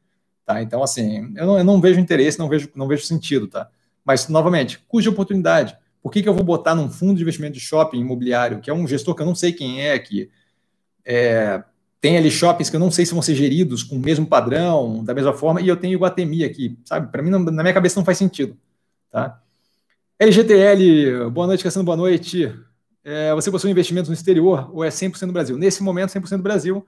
Tá? 0.46 0.62
Então, 0.62 0.84
assim, 0.84 1.32
eu 1.38 1.46
não, 1.46 1.58
eu 1.60 1.64
não, 1.64 1.80
vejo 1.80 2.00
interesse, 2.00 2.38
não 2.38 2.50
vejo, 2.50 2.70
não 2.76 2.88
vejo 2.88 3.06
sentido. 3.06 3.48
Tá? 3.48 3.70
Mas, 4.04 4.28
novamente, 4.28 4.84
cuja 4.88 5.10
oportunidade. 5.10 5.78
Por 6.04 6.12
que, 6.12 6.22
que 6.22 6.28
eu 6.28 6.34
vou 6.34 6.44
botar 6.44 6.76
num 6.76 6.90
fundo 6.90 7.16
de 7.16 7.22
investimento 7.22 7.54
de 7.54 7.62
shopping 7.62 8.02
imobiliário, 8.02 8.60
que 8.60 8.70
é 8.70 8.74
um 8.74 8.86
gestor 8.86 9.16
que 9.16 9.22
eu 9.22 9.26
não 9.26 9.34
sei 9.34 9.54
quem 9.54 9.82
é, 9.82 9.98
que 9.98 10.30
é, 11.06 11.64
tem 12.02 12.18
ali 12.18 12.30
shoppings 12.30 12.70
que 12.70 12.76
eu 12.76 12.80
não 12.82 12.92
sei 12.92 13.06
se 13.06 13.14
vão 13.14 13.22
ser 13.22 13.34
geridos 13.36 13.82
com 13.82 13.96
o 13.96 14.00
mesmo 14.00 14.28
padrão, 14.28 15.02
da 15.02 15.14
mesma 15.14 15.32
forma, 15.32 15.62
e 15.62 15.68
eu 15.70 15.78
tenho 15.78 15.98
o 15.98 16.02
Guatemi 16.02 16.44
aqui, 16.44 16.78
sabe? 16.84 17.10
Para 17.10 17.24
mim, 17.24 17.30
não, 17.30 17.40
na 17.40 17.64
minha 17.64 17.74
cabeça, 17.74 17.98
não 17.98 18.04
faz 18.04 18.18
sentido. 18.18 18.58
Tá? 19.10 19.42
LGTL, 20.20 21.30
boa 21.30 21.48
noite, 21.48 21.64
Cassiano, 21.64 21.86
boa 21.86 21.96
noite. 21.96 22.54
É, 23.06 23.34
você 23.34 23.50
possui 23.50 23.72
investimentos 23.72 24.10
no 24.10 24.14
exterior 24.14 24.70
ou 24.74 24.84
é 24.84 24.90
100% 24.90 25.22
no 25.28 25.32
Brasil? 25.32 25.58
Nesse 25.58 25.82
momento, 25.82 26.12
100% 26.12 26.32
no 26.32 26.44
Brasil. 26.44 26.86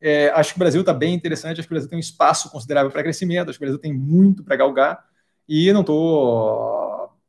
É, 0.00 0.30
acho 0.30 0.52
que 0.52 0.58
o 0.58 0.60
Brasil 0.60 0.80
está 0.80 0.92
bem 0.92 1.14
interessante, 1.14 1.60
acho 1.60 1.68
que 1.68 1.72
o 1.72 1.76
Brasil 1.76 1.88
tem 1.88 1.96
um 1.96 2.00
espaço 2.00 2.50
considerável 2.50 2.90
para 2.90 3.02
crescimento, 3.04 3.50
acho 3.50 3.58
que 3.58 3.64
o 3.64 3.66
Brasil 3.66 3.80
tem 3.80 3.92
muito 3.92 4.42
para 4.42 4.56
galgar 4.56 5.04
e 5.48 5.72
não 5.72 5.80
estou 5.80 6.87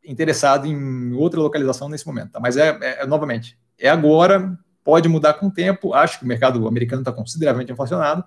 interessado 0.09 0.65
em 0.65 1.13
outra 1.13 1.39
localização 1.39 1.87
nesse 1.87 2.05
momento. 2.05 2.31
Tá? 2.31 2.39
Mas, 2.39 2.57
é, 2.57 2.77
é, 2.81 3.05
novamente, 3.05 3.57
é 3.77 3.89
agora, 3.89 4.57
pode 4.83 5.07
mudar 5.07 5.35
com 5.35 5.47
o 5.47 5.51
tempo. 5.51 5.93
Acho 5.93 6.19
que 6.19 6.25
o 6.25 6.27
mercado 6.27 6.67
americano 6.67 7.01
está 7.01 7.11
consideravelmente 7.11 7.71
inflacionado 7.71 8.23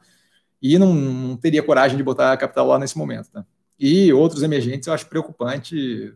e 0.61 0.79
não, 0.79 0.95
não, 0.95 1.37
teria 1.37 1.63
coragem 1.63 1.97
de 1.97 2.03
botar 2.03 2.37
capital 2.37 2.67
lá 2.67 2.79
nesse 2.79 2.97
momento. 2.97 3.31
Tá? 3.31 3.45
E 3.79 4.13
outros 4.13 4.43
emergentes 4.43 4.87
eu 4.87 4.95
acho 4.95 5.07
preocupante 5.07 6.15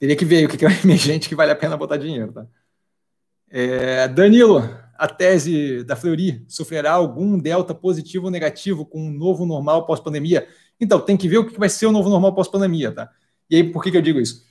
Teria 0.00 0.16
que 0.16 0.24
ver 0.24 0.46
o 0.46 0.48
que 0.48 0.64
é 0.64 0.68
emergente 0.82 1.28
que 1.28 1.34
vale 1.34 1.52
a 1.52 1.56
pena 1.56 1.76
botar 1.76 1.98
dinheiro. 1.98 2.32
Tá? 2.32 2.46
É, 3.50 4.08
Danilo, 4.08 4.66
a 4.96 5.06
tese 5.06 5.84
da 5.84 5.94
Fleury 5.94 6.42
sofrerá 6.48 6.92
algum 6.92 7.38
delta 7.38 7.74
positivo 7.74 8.24
ou 8.24 8.30
negativo 8.30 8.86
com 8.86 8.98
um 8.98 9.10
novo 9.10 9.44
normal 9.44 9.84
pós-pandemia? 9.84 10.48
Então, 10.80 10.98
tem 10.98 11.18
que 11.18 11.28
ver 11.28 11.38
o 11.38 11.46
que 11.46 11.58
vai 11.58 11.68
ser 11.68 11.84
o 11.84 11.92
novo 11.92 12.08
normal 12.08 12.34
pós-pandemia, 12.34 12.90
tá? 12.90 13.10
E 13.50 13.56
aí, 13.56 13.64
por 13.64 13.82
que, 13.82 13.90
que 13.90 13.96
eu 13.98 14.02
digo 14.02 14.18
isso? 14.18 14.42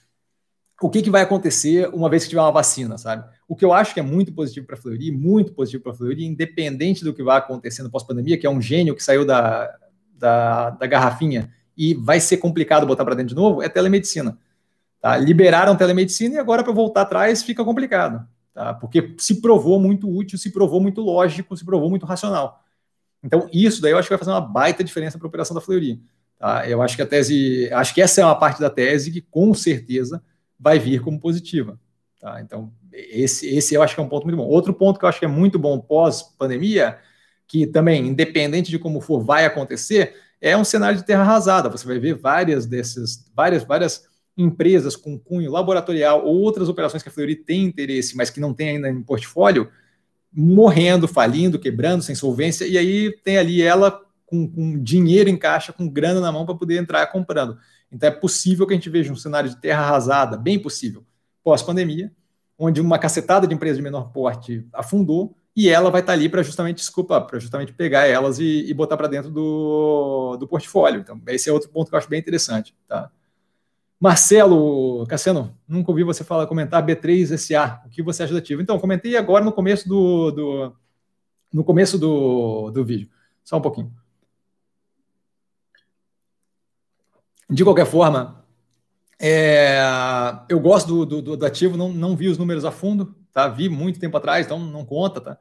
O 0.81 0.89
que, 0.89 1.01
que 1.01 1.09
vai 1.09 1.21
acontecer 1.21 1.89
uma 1.93 2.09
vez 2.09 2.23
que 2.23 2.29
tiver 2.29 2.41
uma 2.41 2.51
vacina, 2.51 2.97
sabe? 2.97 3.27
O 3.47 3.55
que 3.55 3.65
eu 3.65 3.73
acho 3.73 3.93
que 3.93 3.99
é 3.99 4.03
muito 4.03 4.31
positivo 4.31 4.65
para 4.65 4.75
a 4.75 4.77
Fleury, 4.77 5.11
muito 5.11 5.53
positivo 5.53 5.83
para 5.83 5.91
a 5.91 5.95
Fleury, 5.95 6.25
independente 6.25 7.03
do 7.03 7.13
que 7.13 7.21
vai 7.21 7.37
acontecer 7.37 7.83
no 7.83 7.89
pós-pandemia, 7.89 8.37
que 8.37 8.47
é 8.47 8.49
um 8.49 8.61
gênio 8.61 8.95
que 8.95 9.03
saiu 9.03 9.25
da, 9.25 9.69
da, 10.13 10.69
da 10.71 10.87
garrafinha 10.87 11.51
e 11.75 11.93
vai 11.93 12.19
ser 12.19 12.37
complicado 12.37 12.85
botar 12.85 13.05
para 13.05 13.15
dentro 13.15 13.29
de 13.29 13.35
novo, 13.35 13.61
é 13.61 13.69
telemedicina. 13.69 14.37
Tá? 15.01 15.17
Liberaram 15.17 15.75
telemedicina 15.75 16.35
e 16.35 16.37
agora 16.37 16.63
para 16.63 16.73
voltar 16.73 17.01
atrás 17.01 17.41
fica 17.41 17.63
complicado, 17.63 18.27
tá? 18.53 18.73
porque 18.73 19.15
se 19.17 19.41
provou 19.41 19.79
muito 19.79 20.09
útil, 20.09 20.37
se 20.37 20.51
provou 20.51 20.81
muito 20.81 21.01
lógico, 21.01 21.55
se 21.55 21.65
provou 21.65 21.89
muito 21.89 22.05
racional. 22.05 22.61
Então, 23.23 23.49
isso 23.51 23.81
daí 23.81 23.91
eu 23.91 23.97
acho 23.97 24.07
que 24.07 24.13
vai 24.13 24.19
fazer 24.19 24.31
uma 24.31 24.41
baita 24.41 24.83
diferença 24.83 25.17
para 25.17 25.25
a 25.25 25.29
operação 25.29 25.55
da 25.55 25.61
Fleury. 25.61 26.01
Tá? 26.37 26.67
Eu 26.69 26.81
acho 26.81 26.95
que 26.95 27.01
a 27.01 27.05
tese, 27.05 27.69
acho 27.73 27.93
que 27.93 28.01
essa 28.01 28.21
é 28.21 28.25
uma 28.25 28.37
parte 28.37 28.59
da 28.59 28.69
tese 28.69 29.11
que 29.11 29.21
com 29.21 29.53
certeza 29.53 30.21
vai 30.59 30.77
vir 30.77 31.01
como 31.01 31.19
positiva. 31.19 31.79
Tá? 32.19 32.41
Então, 32.41 32.71
esse, 32.91 33.47
esse 33.47 33.75
eu 33.75 33.81
acho 33.81 33.95
que 33.95 34.01
é 34.01 34.03
um 34.03 34.09
ponto 34.09 34.25
muito 34.25 34.37
bom. 34.37 34.45
Outro 34.45 34.73
ponto 34.73 34.99
que 34.99 35.05
eu 35.05 35.09
acho 35.09 35.19
que 35.19 35.25
é 35.25 35.29
muito 35.29 35.57
bom 35.57 35.79
pós-pandemia, 35.79 36.97
que 37.47 37.65
também, 37.65 38.07
independente 38.07 38.69
de 38.69 38.77
como 38.77 38.99
for, 38.99 39.23
vai 39.23 39.45
acontecer, 39.45 40.15
é 40.41 40.55
um 40.55 40.63
cenário 40.63 40.97
de 40.97 41.05
terra 41.05 41.21
arrasada. 41.21 41.69
Você 41.69 41.85
vai 41.87 41.97
ver 41.99 42.15
várias 42.15 42.65
dessas, 42.65 43.25
várias, 43.35 43.63
várias 43.63 44.07
empresas 44.37 44.95
com 44.95 45.19
cunho 45.19 45.51
laboratorial 45.51 46.25
ou 46.25 46.35
outras 46.39 46.69
operações 46.69 47.03
que 47.03 47.09
a 47.09 47.11
Fleury 47.11 47.35
tem 47.35 47.63
interesse, 47.63 48.15
mas 48.15 48.29
que 48.29 48.39
não 48.39 48.53
tem 48.53 48.69
ainda 48.69 48.89
em 48.89 49.01
portfólio, 49.01 49.69
morrendo, 50.31 51.07
falindo, 51.07 51.59
quebrando, 51.59 52.03
sem 52.03 52.15
solvência, 52.15 52.65
e 52.65 52.77
aí 52.77 53.11
tem 53.23 53.37
ali 53.37 53.61
ela 53.61 53.99
com, 54.25 54.47
com 54.47 54.81
dinheiro 54.81 55.29
em 55.29 55.35
caixa, 55.35 55.73
com 55.73 55.89
grana 55.89 56.21
na 56.21 56.31
mão 56.31 56.45
para 56.45 56.55
poder 56.55 56.77
entrar 56.77 57.05
comprando. 57.07 57.57
Então 57.91 58.07
é 58.09 58.11
possível 58.11 58.67
que 58.67 58.73
a 58.73 58.75
gente 58.75 58.89
veja 58.89 59.11
um 59.11 59.15
cenário 59.15 59.49
de 59.49 59.57
terra 59.57 59.83
arrasada, 59.83 60.37
bem 60.37 60.59
possível, 60.59 61.05
pós-pandemia, 61.43 62.11
onde 62.57 62.81
uma 62.81 62.99
cacetada 62.99 63.47
de 63.47 63.53
empresas 63.53 63.77
de 63.77 63.83
menor 63.83 64.11
porte 64.11 64.67
afundou 64.73 65.35
e 65.55 65.69
ela 65.69 65.89
vai 65.89 66.01
estar 66.01 66.13
ali 66.13 66.29
para 66.29 66.43
justamente, 66.43 66.77
desculpa, 66.77 67.19
para 67.19 67.39
justamente 67.39 67.73
pegar 67.73 68.05
elas 68.05 68.39
e, 68.39 68.65
e 68.69 68.73
botar 68.73 68.95
para 68.95 69.07
dentro 69.07 69.29
do, 69.31 70.37
do 70.37 70.47
portfólio. 70.47 71.01
Então, 71.01 71.19
esse 71.27 71.49
é 71.49 71.53
outro 71.53 71.69
ponto 71.69 71.89
que 71.89 71.95
eu 71.95 71.97
acho 71.97 72.09
bem 72.09 72.19
interessante. 72.19 72.75
Tá? 72.87 73.11
Marcelo, 73.99 75.05
Cassiano, 75.07 75.53
nunca 75.67 75.91
ouvi 75.91 76.03
você 76.03 76.23
falar, 76.23 76.47
comentar 76.47 76.85
B3SA. 76.85 77.85
O 77.85 77.89
que 77.89 78.01
você 78.01 78.23
acha 78.23 78.31
do 78.31 78.39
ativo? 78.39 78.61
Então, 78.61 78.79
comentei 78.79 79.17
agora 79.17 79.43
no 79.43 79.51
começo 79.51 79.89
do, 79.89 80.31
do 80.31 80.75
no 81.51 81.63
começo 81.63 81.97
do, 81.97 82.71
do 82.71 82.85
vídeo. 82.85 83.09
Só 83.43 83.57
um 83.57 83.61
pouquinho. 83.61 83.91
De 87.49 87.63
qualquer 87.63 87.85
forma, 87.85 88.45
é, 89.19 89.81
eu 90.47 90.59
gosto 90.59 91.05
do, 91.05 91.21
do, 91.21 91.37
do, 91.37 91.45
ativo, 91.45 91.75
não, 91.75 91.91
não 91.91 92.15
vi 92.15 92.27
os 92.27 92.37
números 92.37 92.63
a 92.63 92.71
fundo, 92.71 93.15
tá? 93.33 93.47
Vi 93.47 93.67
muito 93.67 93.99
tempo 93.99 94.15
atrás, 94.15 94.45
então 94.45 94.59
não 94.59 94.85
conta, 94.85 95.19
tá? 95.19 95.37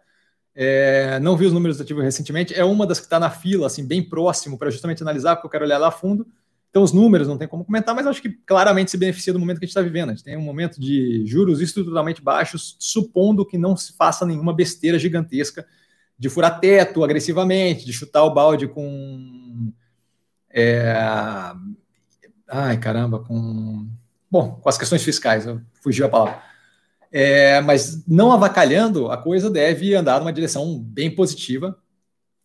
É, 0.55 1.21
não 1.21 1.37
vi 1.37 1.47
os 1.47 1.53
números 1.53 1.77
do 1.77 1.83
ativo 1.83 2.01
recentemente. 2.01 2.53
É 2.53 2.65
uma 2.65 2.87
das 2.87 2.99
que 2.99 3.07
está 3.07 3.21
na 3.21 3.31
fila, 3.31 3.67
assim, 3.67 3.87
bem 3.87 4.03
próximo, 4.03 4.59
para 4.59 4.71
justamente 4.71 5.03
analisar, 5.03 5.37
porque 5.37 5.47
eu 5.47 5.51
quero 5.51 5.65
olhar 5.65 5.79
lá 5.79 5.89
a 5.89 5.93
fundo. 5.93 6.27
Então, 6.71 6.83
os 6.83 6.93
números 6.93 7.29
não 7.29 7.39
tem 7.39 7.49
como 7.49 7.65
comentar, 7.65 7.95
mas 7.95 8.07
acho 8.07 8.21
que 8.21 8.31
claramente 8.31 8.91
se 8.91 8.97
beneficia 8.97 9.33
do 9.33 9.39
momento 9.39 9.59
que 9.59 9.65
a 9.65 9.67
gente 9.67 9.71
está 9.71 9.81
vivendo. 9.81 10.11
A 10.11 10.15
gente 10.15 10.25
tem 10.25 10.37
um 10.37 10.43
momento 10.43 10.81
de 10.81 11.25
juros 11.27 11.61
estruturalmente 11.61 12.21
baixos, 12.23 12.77
supondo 12.79 13.47
que 13.47 13.57
não 13.57 13.77
se 13.77 13.97
faça 13.97 14.27
nenhuma 14.27 14.53
besteira 14.53 14.99
gigantesca 14.99 15.67
de 16.19 16.29
furar 16.29 16.59
teto 16.59 17.05
agressivamente, 17.05 17.87
de 17.87 17.93
chutar 17.93 18.25
o 18.25 18.35
balde 18.35 18.67
com. 18.67 19.73
É... 20.51 20.95
Ai, 22.49 22.79
caramba, 22.79 23.21
com. 23.21 23.87
Bom, 24.31 24.53
com 24.63 24.69
as 24.69 24.79
questões 24.79 25.03
fiscais, 25.03 25.45
fugiu 25.83 26.07
a 26.07 26.09
palavra. 26.09 26.43
É, 27.11 27.61
mas 27.61 28.07
não 28.07 28.33
avacalhando, 28.33 29.11
a 29.11 29.17
coisa 29.17 29.51
deve 29.51 29.95
andar 29.95 30.21
numa 30.21 30.33
direção 30.33 30.79
bem 30.79 31.11
positiva. 31.11 31.79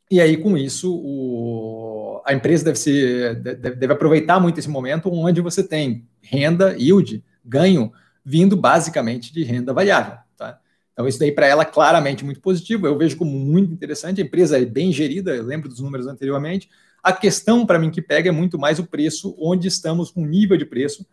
E 0.10 0.22
aí, 0.22 0.38
com 0.38 0.58
isso, 0.58 0.94
o, 0.94 2.22
a 2.26 2.34
empresa 2.34 2.66
deve, 2.66 2.78
ser, 2.78 3.36
deve, 3.36 3.76
deve 3.76 3.94
aproveitar 3.94 4.40
muito 4.40 4.60
esse 4.60 4.70
momento 4.70 5.12
onde 5.12 5.42
você 5.42 5.64
tem 5.64 6.08
renda, 6.22 6.76
yield, 6.78 7.24
ganho, 7.44 7.92
vindo 8.24 8.56
basicamente 8.56 9.34
de 9.34 9.44
renda 9.44 9.74
variável. 9.74 10.18
Tá? 10.38 10.60
Então, 10.94 11.08
isso 11.08 11.20
daí 11.20 11.32
para 11.32 11.48
ela 11.48 11.66
claramente 11.66 12.24
muito 12.24 12.40
positivo. 12.40 12.88
Eu 12.88 12.98
vejo 12.98 13.18
como 13.18 13.32
muito 13.32 13.74
interessante. 13.74 14.22
A 14.22 14.26
empresa 14.26 14.62
é 14.62 14.66
bem 14.66 14.92
gerida, 14.92 15.36
eu 15.36 15.44
lembro 15.44 15.68
dos 15.68 15.80
números 15.80 16.08
anteriormente. 16.08 16.70
A 17.04 17.12
questão 17.12 17.66
para 17.66 17.78
mim 17.78 17.92
que 17.92 18.02
pega 18.02 18.30
é 18.30 18.32
muito 18.32 18.58
mais 18.58 18.80
o 18.80 18.88
preço, 18.88 19.36
onde 19.38 19.68
estamos 19.68 20.10
com 20.10 20.26
nível 20.26 20.58
de 20.58 20.66
preço 20.66 21.06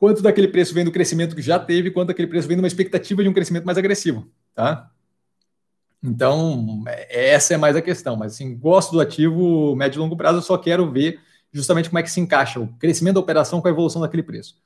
quanto 0.00 0.22
daquele 0.22 0.48
preço 0.48 0.72
vem 0.72 0.82
do 0.82 0.90
crescimento 0.90 1.36
que 1.36 1.42
já 1.42 1.58
teve, 1.58 1.90
quanto 1.90 2.08
daquele 2.08 2.26
preço 2.26 2.48
vem 2.48 2.56
de 2.56 2.62
uma 2.62 2.66
expectativa 2.66 3.22
de 3.22 3.28
um 3.28 3.34
crescimento 3.34 3.66
mais 3.66 3.76
agressivo, 3.76 4.26
tá? 4.54 4.90
Então, 6.02 6.82
é, 6.88 7.32
essa 7.32 7.52
é 7.52 7.58
mais 7.58 7.76
a 7.76 7.82
questão. 7.82 8.16
Mas, 8.16 8.32
assim, 8.32 8.56
gosto 8.56 8.92
do 8.92 9.00
ativo 9.00 9.76
médio 9.76 9.98
e 9.98 10.00
longo 10.00 10.16
prazo, 10.16 10.38
eu 10.38 10.42
só 10.42 10.56
quero 10.56 10.90
ver 10.90 11.20
justamente 11.52 11.90
como 11.90 11.98
é 11.98 12.02
que 12.02 12.10
se 12.10 12.18
encaixa 12.18 12.58
o 12.58 12.68
crescimento 12.78 13.16
da 13.16 13.20
operação 13.20 13.60
com 13.60 13.68
a 13.68 13.70
evolução 13.70 14.00
daquele 14.00 14.22
preço. 14.22 14.56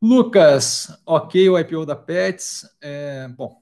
Lucas, 0.00 0.96
ok, 1.04 1.50
o 1.50 1.58
IPO 1.58 1.84
da 1.84 1.96
Pets. 1.96 2.64
É, 2.80 3.26
bom, 3.28 3.60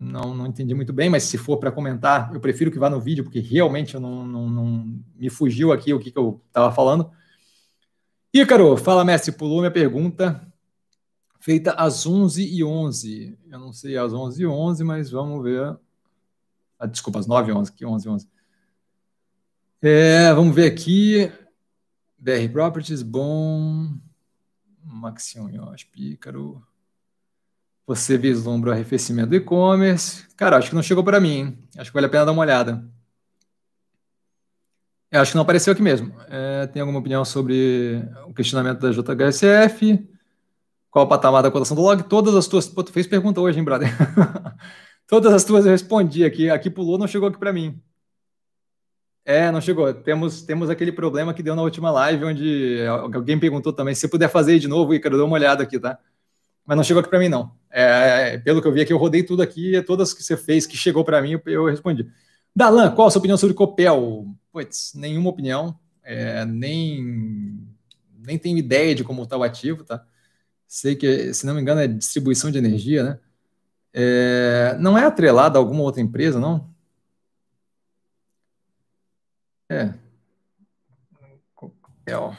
não, 0.00 0.34
não 0.34 0.46
entendi 0.46 0.74
muito 0.74 0.94
bem, 0.94 1.10
mas 1.10 1.24
se 1.24 1.36
for 1.36 1.58
para 1.58 1.70
comentar, 1.70 2.32
eu 2.32 2.40
prefiro 2.40 2.70
que 2.70 2.78
vá 2.78 2.88
no 2.88 2.98
vídeo, 2.98 3.22
porque 3.22 3.38
realmente 3.38 3.94
eu 3.94 4.00
não, 4.00 4.26
não, 4.26 4.48
não 4.48 4.98
me 5.14 5.28
fugiu 5.28 5.72
aqui 5.72 5.92
o 5.92 6.00
que, 6.00 6.10
que 6.10 6.18
eu 6.18 6.40
estava 6.48 6.72
falando. 6.72 7.10
Ícaro, 8.32 8.78
fala, 8.78 9.04
mestre, 9.04 9.30
pulou 9.30 9.58
minha 9.58 9.70
pergunta, 9.70 10.40
feita 11.38 11.72
às 11.72 12.06
11h11. 12.06 13.36
Eu 13.50 13.58
não 13.58 13.74
sei 13.74 13.98
às 13.98 14.12
11h11, 14.12 14.84
mas 14.84 15.10
vamos 15.10 15.44
ver. 15.44 15.76
Ah, 16.78 16.86
desculpa, 16.86 17.18
às 17.18 17.26
9h11, 17.26 17.70
que 17.74 17.84
11h11. 17.84 18.26
É, 19.82 20.32
vamos 20.32 20.54
ver 20.54 20.72
aqui. 20.72 21.30
BR 22.18 22.50
Properties, 22.50 23.02
bom. 23.02 23.98
Maxion 24.82 25.50
Yosh, 25.50 25.84
Pícaro. 25.84 26.66
Você 27.90 28.16
vislumbra 28.16 28.70
o 28.70 28.72
arrefecimento 28.72 29.30
do 29.30 29.34
e-commerce. 29.34 30.24
Cara, 30.36 30.56
acho 30.56 30.68
que 30.68 30.76
não 30.76 30.82
chegou 30.82 31.02
para 31.02 31.18
mim, 31.18 31.32
hein? 31.32 31.58
Acho 31.76 31.90
que 31.90 31.94
vale 31.94 32.06
a 32.06 32.08
pena 32.08 32.24
dar 32.24 32.30
uma 32.30 32.42
olhada. 32.42 32.88
Eu 35.10 35.20
acho 35.20 35.32
que 35.32 35.34
não 35.34 35.42
apareceu 35.42 35.72
aqui 35.72 35.82
mesmo. 35.82 36.14
É, 36.28 36.68
tem 36.68 36.80
alguma 36.80 37.00
opinião 37.00 37.24
sobre 37.24 38.08
o 38.28 38.32
questionamento 38.32 38.78
da 38.78 38.92
JHSF? 38.92 40.08
Qual 40.88 41.04
o 41.04 41.08
patamar 41.08 41.42
da 41.42 41.50
cotação 41.50 41.74
do 41.74 41.82
log? 41.82 42.04
Todas 42.04 42.36
as 42.36 42.46
tuas. 42.46 42.68
Pô, 42.68 42.84
tu 42.84 42.92
fez 42.92 43.08
pergunta 43.08 43.40
hoje, 43.40 43.58
hein, 43.58 43.64
brother? 43.64 43.88
Todas 45.08 45.32
as 45.32 45.42
tuas 45.42 45.66
eu 45.66 45.72
respondi 45.72 46.24
aqui. 46.24 46.48
Aqui 46.48 46.70
pulou, 46.70 46.96
não 46.96 47.08
chegou 47.08 47.28
aqui 47.28 47.40
para 47.40 47.52
mim. 47.52 47.82
É, 49.24 49.50
não 49.50 49.60
chegou. 49.60 49.92
Temos, 49.92 50.42
temos 50.42 50.70
aquele 50.70 50.92
problema 50.92 51.34
que 51.34 51.42
deu 51.42 51.56
na 51.56 51.62
última 51.62 51.90
live, 51.90 52.24
onde 52.24 52.86
alguém 52.86 53.36
perguntou 53.36 53.72
também. 53.72 53.96
Se 53.96 54.06
puder 54.06 54.28
fazer 54.28 54.60
de 54.60 54.68
novo, 54.68 54.94
Ícaro, 54.94 55.18
dá 55.18 55.24
uma 55.24 55.34
olhada 55.34 55.64
aqui, 55.64 55.76
tá? 55.76 55.98
Mas 56.64 56.76
não 56.76 56.84
chegou 56.84 57.00
aqui 57.00 57.10
para 57.10 57.18
mim, 57.18 57.28
não. 57.28 57.52
É, 57.70 58.38
pelo 58.38 58.60
que 58.60 58.68
eu 58.68 58.72
vi 58.72 58.80
aqui, 58.80 58.92
eu 58.92 58.98
rodei 58.98 59.22
tudo 59.22 59.42
aqui, 59.42 59.80
todas 59.82 60.12
que 60.12 60.22
você 60.22 60.36
fez, 60.36 60.66
que 60.66 60.76
chegou 60.76 61.04
para 61.04 61.22
mim, 61.22 61.40
eu, 61.46 61.66
respondi. 61.66 62.10
Dalan, 62.54 62.90
qual 62.94 63.08
a 63.08 63.10
sua 63.10 63.20
opinião 63.20 63.38
sobre 63.38 63.54
Copel? 63.54 64.26
Puts, 64.52 64.92
nenhuma 64.94 65.30
opinião, 65.30 65.78
é, 66.02 66.44
nem, 66.44 67.64
nem 68.18 68.38
tenho 68.38 68.58
ideia 68.58 68.94
de 68.94 69.04
como 69.04 69.22
está 69.22 69.36
o 69.36 69.42
ativo, 69.42 69.84
tá? 69.84 70.04
Sei 70.66 70.96
que, 70.96 71.32
se 71.34 71.46
não 71.46 71.54
me 71.54 71.60
engano, 71.60 71.80
é 71.80 71.88
distribuição 71.88 72.50
de 72.50 72.58
energia, 72.58 73.02
né? 73.04 73.18
É, 73.92 74.76
não 74.78 74.96
é 74.96 75.04
atrelado 75.04 75.58
a 75.58 75.60
alguma 75.60 75.82
outra 75.82 76.00
empresa, 76.00 76.38
não? 76.40 76.70
É. 79.68 79.94
Copel. 81.54 82.36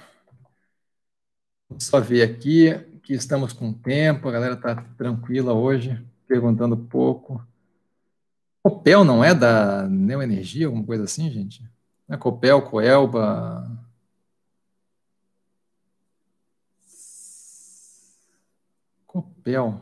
Só 1.80 2.00
ver 2.00 2.24
aqui 2.24 2.91
que 3.04 3.14
estamos 3.14 3.54
com 3.54 3.74
tempo, 3.74 4.28
a 4.28 4.32
galera 4.32 4.54
está 4.54 4.76
tranquila 4.98 5.54
hoje, 5.54 6.02
perguntando 6.28 6.78
pouco. 6.78 7.46
Copel 8.64 9.04
não 9.04 9.24
é 9.24 9.34
da 9.34 9.88
Neoenergia, 9.88 10.68
alguma 10.68 10.86
coisa 10.86 11.04
assim, 11.04 11.30
gente? 11.32 11.64
Não 12.08 12.16
é 12.16 12.18
Copel, 12.18 12.62
Coelba. 12.62 13.70
Copel. 19.08 19.82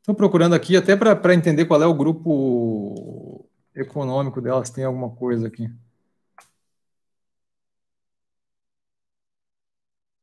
Estou 0.00 0.14
procurando 0.14 0.54
aqui 0.54 0.76
até 0.76 0.96
para 0.96 1.34
entender 1.34 1.64
qual 1.66 1.82
é 1.82 1.86
o 1.86 1.94
grupo 1.94 3.46
econômico 3.74 4.40
delas, 4.40 4.70
tem 4.70 4.84
alguma 4.84 5.10
coisa 5.10 5.46
aqui. 5.48 5.70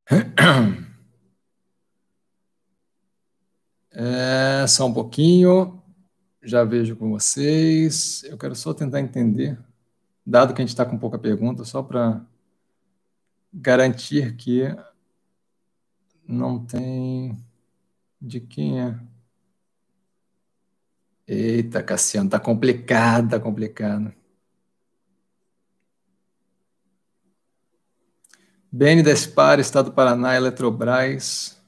É, 3.94 4.66
só 4.68 4.88
um 4.88 4.94
pouquinho 4.94 5.82
já 6.42 6.64
vejo 6.64 6.96
com 6.96 7.10
vocês. 7.10 8.24
Eu 8.24 8.38
quero 8.38 8.56
só 8.56 8.74
tentar 8.74 9.00
entender, 9.02 9.60
dado 10.26 10.54
que 10.54 10.62
a 10.62 10.66
gente 10.66 10.70
está 10.70 10.86
com 10.86 10.98
pouca 10.98 11.20
pergunta, 11.20 11.64
só 11.66 11.84
para 11.84 12.26
garantir 13.54 14.36
que 14.38 14.64
não 16.28 16.64
tem 16.66 17.38
de 18.20 18.40
quem 18.40 18.82
é. 18.82 19.00
Eita, 21.28 21.84
Cassiano, 21.84 22.30
tá 22.30 22.40
complicado, 22.40 23.30
tá 23.32 23.40
complicado. 23.40 24.14
BN 28.72 29.04
Despar, 29.04 29.60
Estado 29.60 29.90
do 29.90 29.94
Paraná, 29.94 30.36
Eletrobras 30.36 31.61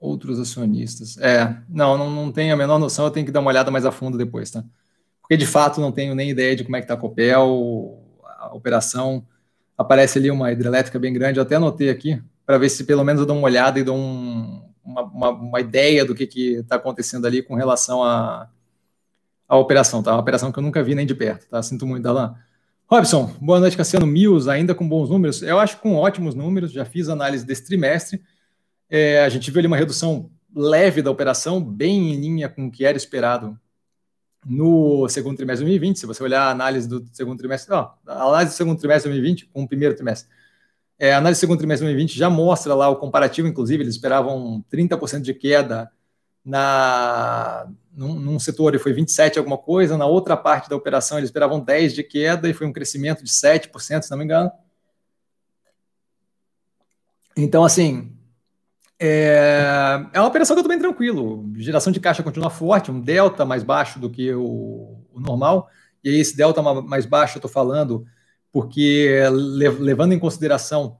outros 0.00 0.38
acionistas. 0.38 1.18
É, 1.18 1.56
não, 1.68 1.98
não, 1.98 2.10
não 2.10 2.32
tenho 2.32 2.54
a 2.54 2.56
menor 2.56 2.78
noção, 2.78 3.04
eu 3.04 3.10
tenho 3.10 3.26
que 3.26 3.32
dar 3.32 3.40
uma 3.40 3.50
olhada 3.50 3.70
mais 3.70 3.84
a 3.84 3.92
fundo 3.92 4.16
depois, 4.16 4.50
tá? 4.50 4.64
Porque 5.20 5.36
de 5.36 5.46
fato 5.46 5.80
não 5.80 5.92
tenho 5.92 6.14
nem 6.14 6.30
ideia 6.30 6.56
de 6.56 6.64
como 6.64 6.76
é 6.76 6.80
que 6.80 6.84
está 6.84 6.94
a 6.94 6.96
Copel, 6.96 8.02
a 8.38 8.54
operação. 8.54 9.26
Aparece 9.76 10.18
ali 10.18 10.30
uma 10.30 10.50
hidrelétrica 10.50 10.98
bem 10.98 11.12
grande, 11.12 11.38
eu 11.38 11.42
até 11.42 11.56
anotei 11.56 11.90
aqui, 11.90 12.22
para 12.46 12.58
ver 12.58 12.68
se 12.68 12.84
pelo 12.84 13.04
menos 13.04 13.20
eu 13.20 13.26
dou 13.26 13.36
uma 13.36 13.44
olhada 13.44 13.78
e 13.78 13.84
dou 13.84 13.96
um, 13.96 14.62
uma, 14.82 15.02
uma, 15.02 15.30
uma, 15.30 15.60
ideia 15.60 16.04
do 16.04 16.14
que 16.14 16.24
está 16.24 16.76
acontecendo 16.76 17.26
ali 17.26 17.42
com 17.42 17.54
relação 17.54 18.02
à 18.02 18.48
a, 19.48 19.54
a, 19.54 19.56
operação, 19.56 20.02
tá? 20.02 20.12
Uma 20.12 20.20
operação 20.20 20.50
que 20.50 20.58
eu 20.58 20.62
nunca 20.62 20.82
vi 20.82 20.94
nem 20.94 21.06
de 21.06 21.14
perto, 21.14 21.48
tá? 21.48 21.62
Sinto 21.62 21.86
muito, 21.86 22.02
Dalan. 22.02 22.34
Robson, 22.86 23.30
boa 23.38 23.60
noite, 23.60 23.76
Cassiano 23.76 24.06
Mills, 24.06 24.48
ainda 24.48 24.74
com 24.74 24.88
bons 24.88 25.10
números. 25.10 25.42
Eu 25.42 25.58
acho 25.58 25.76
com 25.76 25.94
ótimos 25.94 26.34
números, 26.34 26.72
já 26.72 26.86
fiz 26.86 27.10
análise 27.10 27.44
desse 27.44 27.66
trimestre. 27.66 28.22
É, 28.90 29.20
a 29.20 29.28
gente 29.28 29.50
viu 29.50 29.58
ali 29.58 29.66
uma 29.66 29.76
redução 29.76 30.30
leve 30.54 31.02
da 31.02 31.10
operação, 31.10 31.62
bem 31.62 32.12
em 32.12 32.20
linha 32.20 32.48
com 32.48 32.66
o 32.66 32.70
que 32.70 32.84
era 32.84 32.96
esperado 32.96 33.58
no 34.46 35.08
segundo 35.08 35.36
trimestre 35.36 35.64
de 35.64 35.70
2020. 35.70 35.98
Se 35.98 36.06
você 36.06 36.22
olhar 36.22 36.42
a 36.42 36.50
análise 36.50 36.88
do 36.88 37.06
segundo 37.12 37.38
trimestre, 37.38 37.74
ó, 37.74 37.92
a 38.06 38.24
análise 38.24 38.54
do 38.54 38.56
segundo 38.56 38.78
trimestre 38.78 39.10
de 39.10 39.18
2020 39.18 39.46
com 39.46 39.62
o 39.62 39.68
primeiro 39.68 39.94
trimestre. 39.94 40.30
É, 40.98 41.12
a 41.12 41.18
análise 41.18 41.38
do 41.38 41.42
segundo 41.42 41.58
trimestre 41.58 41.86
de 41.86 41.92
2020 41.92 42.18
já 42.18 42.30
mostra 42.30 42.74
lá 42.74 42.88
o 42.88 42.96
comparativo, 42.96 43.46
inclusive, 43.46 43.82
eles 43.82 43.94
esperavam 43.94 44.64
30% 44.70 45.20
de 45.20 45.34
queda 45.34 45.90
na, 46.44 47.68
num, 47.92 48.14
num, 48.18 48.38
setor 48.38 48.74
e 48.74 48.78
foi 48.78 48.92
27 48.92 49.38
alguma 49.38 49.58
coisa, 49.58 49.96
na 49.96 50.06
outra 50.06 50.36
parte 50.36 50.68
da 50.68 50.74
operação 50.74 51.18
eles 51.18 51.28
esperavam 51.28 51.60
10 51.60 51.94
de 51.94 52.02
queda 52.02 52.48
e 52.48 52.54
foi 52.54 52.66
um 52.66 52.72
crescimento 52.72 53.22
de 53.22 53.30
7%, 53.30 54.02
se 54.02 54.10
não 54.10 54.18
me 54.18 54.24
engano. 54.24 54.50
Então, 57.36 57.64
assim, 57.64 58.17
é, 59.00 60.06
é 60.12 60.20
uma 60.20 60.28
operação 60.28 60.54
que 60.54 60.58
eu 60.58 60.62
estou 60.62 60.76
bem 60.76 60.78
tranquilo. 60.78 61.48
Geração 61.56 61.92
de 61.92 62.00
caixa 62.00 62.22
continua 62.22 62.50
forte, 62.50 62.90
um 62.90 63.00
delta 63.00 63.44
mais 63.44 63.62
baixo 63.62 63.98
do 63.98 64.10
que 64.10 64.32
o, 64.34 64.98
o 65.12 65.20
normal. 65.20 65.68
E 66.02 66.10
aí, 66.10 66.16
esse 66.20 66.36
delta 66.36 66.62
mais 66.62 67.06
baixo 67.06 67.36
eu 67.36 67.38
estou 67.38 67.50
falando 67.50 68.04
porque, 68.50 69.22
levando 69.78 70.12
em 70.12 70.18
consideração 70.18 70.98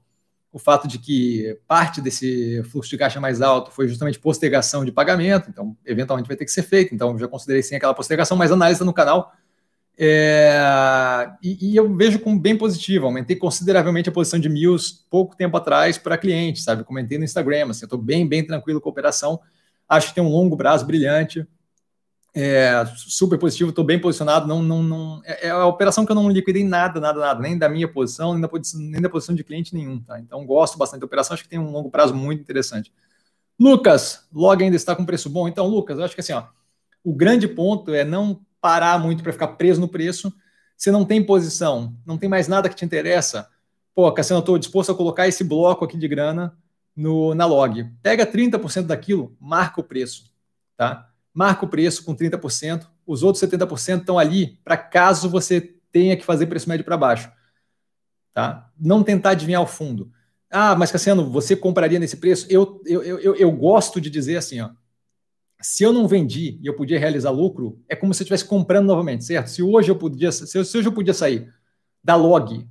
o 0.51 0.57
fato 0.57 0.87
de 0.87 0.97
que 0.97 1.59
parte 1.67 2.01
desse 2.01 2.63
fluxo 2.63 2.89
de 2.89 2.97
caixa 2.97 3.19
mais 3.19 3.41
alto 3.41 3.71
foi 3.71 3.87
justamente 3.87 4.19
postergação 4.19 4.83
de 4.83 4.91
pagamento, 4.91 5.47
então, 5.49 5.77
eventualmente 5.85 6.27
vai 6.27 6.35
ter 6.35 6.45
que 6.45 6.51
ser 6.51 6.63
feito. 6.63 6.93
Então, 6.93 7.17
já 7.17 7.27
considerei 7.27 7.61
sim 7.61 7.75
aquela 7.75 7.93
postergação, 7.93 8.35
mas 8.35 8.51
análise 8.51 8.83
no 8.83 8.93
canal 8.93 9.31
é, 10.01 11.29
e, 11.43 11.71
e, 11.71 11.75
eu 11.75 11.93
vejo 11.93 12.19
como 12.19 12.39
bem 12.39 12.57
positivo. 12.57 13.05
Aumentei 13.05 13.35
consideravelmente 13.35 14.07
a 14.07 14.11
posição 14.13 14.39
de 14.39 14.47
Mills 14.47 15.05
pouco 15.09 15.35
tempo 15.35 15.57
atrás 15.57 15.97
para 15.97 16.17
cliente, 16.17 16.61
sabe? 16.61 16.85
Comentei 16.85 17.17
no 17.17 17.25
Instagram, 17.25 17.69
assim, 17.69 17.83
eu 17.83 17.87
estou 17.87 17.99
bem, 17.99 18.25
bem 18.25 18.45
tranquilo 18.45 18.79
com 18.79 18.87
a 18.87 18.91
operação. 18.93 19.41
Acho 19.89 20.07
que 20.07 20.15
tem 20.15 20.23
um 20.23 20.29
longo 20.29 20.55
prazo 20.55 20.85
brilhante. 20.85 21.45
É, 22.33 22.85
super 22.95 23.37
positivo, 23.37 23.71
estou 23.71 23.83
bem 23.83 23.99
posicionado. 23.99 24.47
Não, 24.47 24.63
não, 24.63 24.81
não, 24.81 25.21
é, 25.25 25.47
é, 25.47 25.49
a 25.49 25.65
operação 25.65 26.05
que 26.05 26.11
eu 26.13 26.15
não 26.15 26.29
liquidei 26.29 26.63
nada, 26.63 27.01
nada, 27.01 27.19
nada, 27.19 27.41
nem 27.41 27.57
da 27.57 27.67
minha 27.67 27.87
posição, 27.87 28.31
nem 28.31 28.41
da 28.41 28.47
posição, 28.47 28.79
nem 28.79 29.01
da 29.01 29.09
posição 29.09 29.35
de 29.35 29.43
cliente 29.43 29.75
nenhum. 29.75 29.99
Tá? 29.99 30.17
Então, 30.17 30.45
gosto 30.45 30.77
bastante 30.77 31.01
da 31.01 31.07
operação, 31.07 31.33
acho 31.33 31.43
que 31.43 31.49
tem 31.49 31.59
um 31.59 31.71
longo 31.71 31.91
prazo 31.91 32.15
muito 32.15 32.39
interessante. 32.39 32.93
Lucas, 33.59 34.25
log 34.31 34.63
ainda 34.63 34.77
está 34.77 34.95
com 34.95 35.05
preço 35.05 35.29
bom. 35.29 35.45
Então, 35.45 35.67
Lucas, 35.67 35.99
eu 35.99 36.05
acho 36.05 36.15
que 36.15 36.21
assim, 36.21 36.31
ó, 36.31 36.45
o 37.03 37.13
grande 37.13 37.49
ponto 37.49 37.93
é 37.93 38.05
não 38.05 38.39
parar 38.61 38.99
muito 38.99 39.23
para 39.23 39.33
ficar 39.33 39.49
preso 39.49 39.79
no 39.79 39.87
preço. 39.87 40.33
Você 40.75 40.91
não 40.91 41.03
tem 41.05 41.23
posição, 41.23 41.95
não 42.05 42.17
tem 42.17 42.29
mais 42.29 42.47
nada 42.47 42.69
que 42.69 42.75
te 42.75 42.85
interessa. 42.85 43.49
Pô, 43.93 44.11
Cassiano, 44.11 44.39
eu 44.39 44.41
estou 44.41 44.57
disposto 44.57 44.91
a 44.91 44.95
colocar 44.95 45.27
esse 45.27 45.43
bloco 45.43 45.83
aqui 45.83 45.97
de 45.97 46.07
grana 46.07 46.57
no, 46.95 47.33
na 47.35 47.45
log. 47.45 47.85
Pega 48.01 48.25
30% 48.25 48.87
daquilo, 48.87 49.35
marca 49.39 49.81
o 49.81 49.83
preço, 49.83 50.33
tá? 50.77 51.09
Marca 51.33 51.65
o 51.65 51.69
preço 51.69 52.03
com 52.03 52.15
30%, 52.15 52.87
os 53.05 53.23
outros 53.23 53.43
70% 53.43 53.99
estão 53.99 54.17
ali 54.17 54.59
para 54.63 54.77
caso 54.77 55.29
você 55.29 55.59
tenha 55.91 56.15
que 56.15 56.25
fazer 56.25 56.47
preço 56.47 56.69
médio 56.69 56.85
para 56.85 56.97
baixo, 56.97 57.31
tá? 58.33 58.69
Não 58.79 59.03
tentar 59.03 59.31
adivinhar 59.31 59.61
o 59.61 59.67
fundo. 59.67 60.11
Ah, 60.49 60.75
mas 60.75 60.91
Cassiano, 60.91 61.29
você 61.29 61.55
compraria 61.55 61.99
nesse 61.99 62.17
preço? 62.17 62.47
Eu, 62.49 62.81
eu, 62.85 63.03
eu, 63.03 63.35
eu 63.35 63.51
gosto 63.51 64.01
de 64.01 64.09
dizer 64.09 64.37
assim, 64.37 64.61
ó, 64.61 64.69
se 65.61 65.83
eu 65.83 65.91
não 65.91 66.07
vendi 66.07 66.59
e 66.61 66.67
eu 66.67 66.75
podia 66.75 66.99
realizar 66.99 67.31
lucro, 67.31 67.79
é 67.87 67.95
como 67.95 68.13
se 68.13 68.21
eu 68.21 68.25
estivesse 68.25 68.45
comprando 68.45 68.87
novamente, 68.87 69.25
certo? 69.25 69.47
Se 69.47 69.61
hoje 69.61 69.91
eu 69.91 69.95
podia, 69.95 70.31
se, 70.31 70.57
hoje 70.57 70.85
eu 70.85 70.91
podia 70.91 71.13
sair 71.13 71.51
da 72.03 72.15
log 72.15 72.67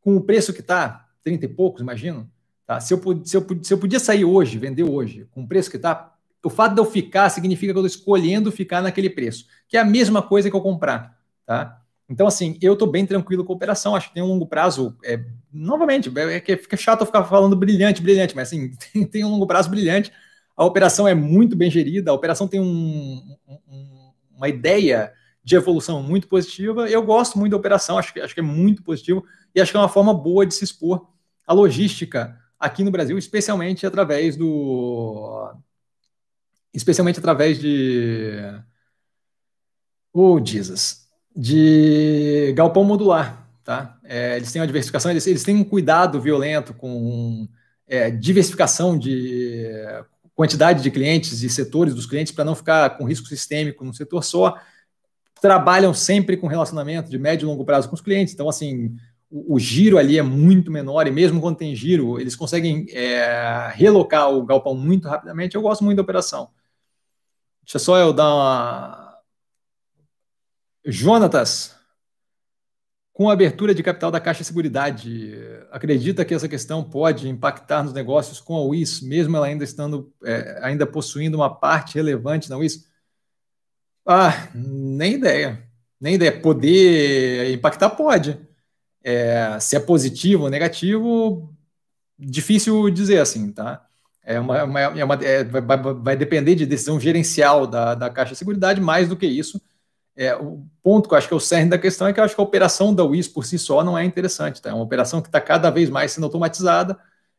com 0.00 0.16
o 0.16 0.20
preço 0.22 0.52
que 0.52 0.60
está, 0.60 1.06
30 1.22 1.44
e 1.44 1.48
poucos, 1.48 1.82
imagino, 1.82 2.30
tá? 2.66 2.80
Se 2.80 2.94
eu, 2.94 3.00
se, 3.24 3.36
eu, 3.36 3.46
se 3.62 3.74
eu 3.74 3.78
podia 3.78 4.00
sair 4.00 4.24
hoje, 4.24 4.58
vender 4.58 4.84
hoje, 4.84 5.26
com 5.30 5.42
o 5.42 5.48
preço 5.48 5.70
que 5.70 5.76
está, 5.76 6.14
o 6.42 6.48
fato 6.48 6.74
de 6.74 6.80
eu 6.80 6.86
ficar 6.86 7.28
significa 7.28 7.72
que 7.72 7.78
eu 7.78 7.86
estou 7.86 7.98
escolhendo 7.98 8.50
ficar 8.50 8.80
naquele 8.80 9.10
preço, 9.10 9.46
que 9.68 9.76
é 9.76 9.80
a 9.80 9.84
mesma 9.84 10.22
coisa 10.22 10.48
que 10.48 10.56
eu 10.56 10.62
comprar, 10.62 11.18
tá? 11.44 11.80
Então, 12.10 12.26
assim, 12.26 12.58
eu 12.60 12.72
estou 12.72 12.90
bem 12.90 13.06
tranquilo 13.06 13.44
com 13.44 13.52
a 13.52 13.56
operação, 13.56 13.94
acho 13.94 14.08
que 14.08 14.14
tem 14.14 14.22
um 14.22 14.26
longo 14.26 14.44
prazo. 14.44 14.96
É, 15.04 15.20
novamente, 15.52 16.10
é, 16.18 16.34
é 16.34 16.40
que 16.40 16.56
fica 16.56 16.76
chato 16.76 17.02
eu 17.02 17.06
ficar 17.06 17.22
falando 17.22 17.54
brilhante, 17.54 18.02
brilhante, 18.02 18.34
mas 18.34 18.48
assim, 18.48 18.72
tem, 18.92 19.06
tem, 19.06 19.24
um 19.24 19.30
longo 19.30 19.46
prazo 19.46 19.70
brilhante. 19.70 20.10
A 20.56 20.64
operação 20.64 21.06
é 21.08 21.14
muito 21.14 21.56
bem 21.56 21.70
gerida, 21.70 22.10
a 22.10 22.14
operação 22.14 22.46
tem 22.46 22.60
um, 22.60 23.36
um, 23.68 24.12
uma 24.36 24.48
ideia 24.48 25.12
de 25.42 25.56
evolução 25.56 26.02
muito 26.02 26.28
positiva. 26.28 26.88
Eu 26.88 27.02
gosto 27.02 27.38
muito 27.38 27.52
da 27.52 27.56
operação, 27.56 27.96
acho 27.96 28.12
que, 28.12 28.20
acho 28.20 28.34
que 28.34 28.40
é 28.40 28.42
muito 28.42 28.82
positivo 28.82 29.24
e 29.54 29.60
acho 29.60 29.70
que 29.70 29.76
é 29.76 29.80
uma 29.80 29.88
forma 29.88 30.12
boa 30.12 30.44
de 30.44 30.54
se 30.54 30.64
expor 30.64 31.08
à 31.46 31.52
logística 31.52 32.38
aqui 32.58 32.84
no 32.84 32.90
Brasil, 32.90 33.16
especialmente 33.16 33.86
através 33.86 34.36
do. 34.36 35.52
Especialmente 36.74 37.18
através 37.18 37.58
de. 37.58 38.38
Oh, 40.12 40.40
Jesus 40.44 41.00
de 41.34 42.52
galpão 42.54 42.84
modular. 42.84 43.48
Tá? 43.64 43.98
É, 44.04 44.36
eles 44.36 44.50
têm 44.50 44.60
uma 44.60 44.66
diversificação, 44.66 45.10
eles, 45.10 45.26
eles 45.26 45.44
têm 45.44 45.56
um 45.56 45.64
cuidado 45.64 46.20
violento 46.20 46.74
com 46.74 47.48
é, 47.86 48.10
diversificação 48.10 48.98
de 48.98 49.64
quantidade 50.40 50.82
de 50.82 50.90
clientes 50.90 51.42
e 51.42 51.50
setores 51.50 51.94
dos 51.94 52.06
clientes 52.06 52.32
para 52.32 52.46
não 52.46 52.54
ficar 52.54 52.96
com 52.96 53.04
risco 53.04 53.26
sistêmico 53.26 53.84
num 53.84 53.92
setor 53.92 54.24
só. 54.24 54.58
Trabalham 55.38 55.92
sempre 55.92 56.34
com 56.34 56.46
relacionamento 56.46 57.10
de 57.10 57.18
médio 57.18 57.44
e 57.44 57.46
longo 57.46 57.62
prazo 57.62 57.90
com 57.90 57.94
os 57.94 58.00
clientes. 58.00 58.32
Então, 58.32 58.48
assim, 58.48 58.96
o, 59.30 59.56
o 59.56 59.58
giro 59.58 59.98
ali 59.98 60.16
é 60.18 60.22
muito 60.22 60.70
menor 60.70 61.06
e 61.06 61.10
mesmo 61.10 61.42
quando 61.42 61.58
tem 61.58 61.76
giro, 61.76 62.18
eles 62.18 62.34
conseguem 62.34 62.86
é, 62.88 63.70
relocar 63.74 64.30
o 64.30 64.42
galpão 64.42 64.74
muito 64.74 65.08
rapidamente. 65.08 65.56
Eu 65.56 65.60
gosto 65.60 65.84
muito 65.84 65.96
da 65.96 66.02
operação. 66.02 66.48
Deixa 67.62 67.78
só 67.78 67.98
eu 67.98 68.10
dar 68.10 68.34
uma 68.34 69.20
Jonatas, 70.86 71.76
com 73.20 73.28
a 73.28 73.34
abertura 73.34 73.74
de 73.74 73.82
capital 73.82 74.10
da 74.10 74.18
Caixa 74.18 74.42
Seguridade, 74.42 75.34
acredita 75.70 76.24
que 76.24 76.32
essa 76.32 76.48
questão 76.48 76.82
pode 76.82 77.28
impactar 77.28 77.82
nos 77.82 77.92
negócios 77.92 78.40
com 78.40 78.56
a 78.56 78.62
WIS, 78.62 79.02
mesmo 79.02 79.36
ela 79.36 79.44
ainda 79.44 79.62
estando, 79.62 80.10
é, 80.24 80.58
ainda 80.62 80.86
possuindo 80.86 81.36
uma 81.36 81.54
parte 81.54 81.96
relevante 81.96 82.48
na 82.48 82.56
WIS? 82.56 82.86
Ah, 84.06 84.48
nem 84.54 85.16
ideia. 85.16 85.62
Nem 86.00 86.14
ideia. 86.14 86.40
Poder 86.40 87.52
impactar 87.52 87.90
pode. 87.90 88.40
É, 89.04 89.58
se 89.60 89.76
é 89.76 89.80
positivo 89.80 90.44
ou 90.44 90.48
negativo, 90.48 91.54
difícil 92.18 92.88
dizer 92.88 93.18
assim, 93.18 93.52
tá? 93.52 93.84
É 94.22 94.40
uma, 94.40 94.64
uma, 94.64 94.80
é 94.80 95.04
uma 95.04 95.14
é, 95.16 95.44
vai, 95.44 95.62
vai, 95.76 96.16
depender 96.16 96.54
de 96.54 96.64
decisão 96.64 96.98
gerencial 96.98 97.66
da, 97.66 97.94
da 97.94 98.08
Caixa 98.08 98.34
Seguridade, 98.34 98.80
mais 98.80 99.10
do 99.10 99.16
que 99.16 99.26
isso 99.26 99.60
é, 100.20 100.36
o 100.36 100.62
ponto 100.82 101.08
que 101.08 101.14
eu 101.14 101.18
acho 101.18 101.26
que 101.26 101.32
é 101.32 101.36
o 101.36 101.40
cerne 101.40 101.70
da 101.70 101.78
questão 101.78 102.06
é 102.06 102.12
que 102.12 102.20
eu 102.20 102.24
acho 102.24 102.34
que 102.34 102.40
a 102.42 102.44
operação 102.44 102.94
da 102.94 103.02
WIS 103.02 103.26
por 103.26 103.46
si 103.46 103.58
só 103.58 103.82
não 103.82 103.96
é 103.96 104.04
interessante. 104.04 104.60
Tá? 104.60 104.68
É 104.68 104.74
uma 104.74 104.84
operação 104.84 105.22
que 105.22 105.28
está 105.28 105.40
cada 105.40 105.70
vez 105.70 105.88
mais 105.88 106.12
sendo 106.12 106.24
automatizada. 106.24 106.98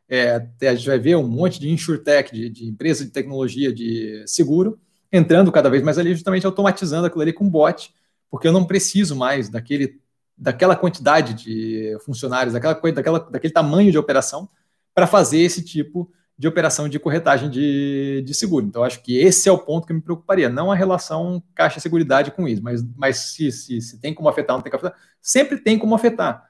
É, 0.09 0.47
a 0.63 0.73
gente 0.73 0.87
vai 0.87 0.97
ver 0.97 1.15
um 1.15 1.27
monte 1.27 1.59
de 1.59 1.69
insurtech, 1.69 2.33
de, 2.33 2.49
de 2.49 2.65
empresa 2.65 3.05
de 3.05 3.11
tecnologia 3.11 3.71
de 3.71 4.23
seguro, 4.25 4.79
entrando 5.11 5.51
cada 5.51 5.69
vez 5.69 5.83
mais 5.83 5.99
ali, 5.99 6.15
justamente 6.15 6.43
automatizando 6.43 7.05
aquilo 7.05 7.21
ali 7.21 7.31
com 7.31 7.47
bot, 7.47 7.93
porque 8.31 8.47
eu 8.47 8.51
não 8.51 8.65
preciso 8.65 9.15
mais 9.15 9.47
daquele, 9.47 10.01
daquela 10.35 10.75
quantidade 10.75 11.35
de 11.35 11.95
funcionários, 12.03 12.53
daquela, 12.53 12.73
daquela, 12.73 13.19
daquele 13.19 13.53
tamanho 13.53 13.91
de 13.91 13.97
operação 13.99 14.49
para 14.91 15.05
fazer 15.05 15.37
esse 15.37 15.63
tipo 15.63 16.09
de 16.09 16.11
operação 16.47 16.89
de 16.89 16.99
corretagem 16.99 17.49
de, 17.49 18.23
de 18.25 18.33
seguro. 18.33 18.65
Então, 18.65 18.83
acho 18.83 19.01
que 19.03 19.17
esse 19.17 19.47
é 19.47 19.51
o 19.51 19.59
ponto 19.59 19.85
que 19.85 19.93
me 19.93 20.01
preocuparia, 20.01 20.49
não 20.49 20.71
a 20.71 20.75
relação 20.75 21.43
caixa-seguridade 21.53 22.31
com 22.31 22.47
isso, 22.47 22.63
mas, 22.63 22.83
mas 22.95 23.17
se, 23.17 23.51
se, 23.51 23.81
se 23.81 23.99
tem 23.99 24.13
como 24.13 24.27
afetar, 24.29 24.55
não 24.55 24.63
tem 24.63 24.71
como 24.71 24.85
afetar, 24.85 24.99
sempre 25.21 25.57
tem 25.59 25.77
como 25.77 25.95
afetar, 25.95 26.49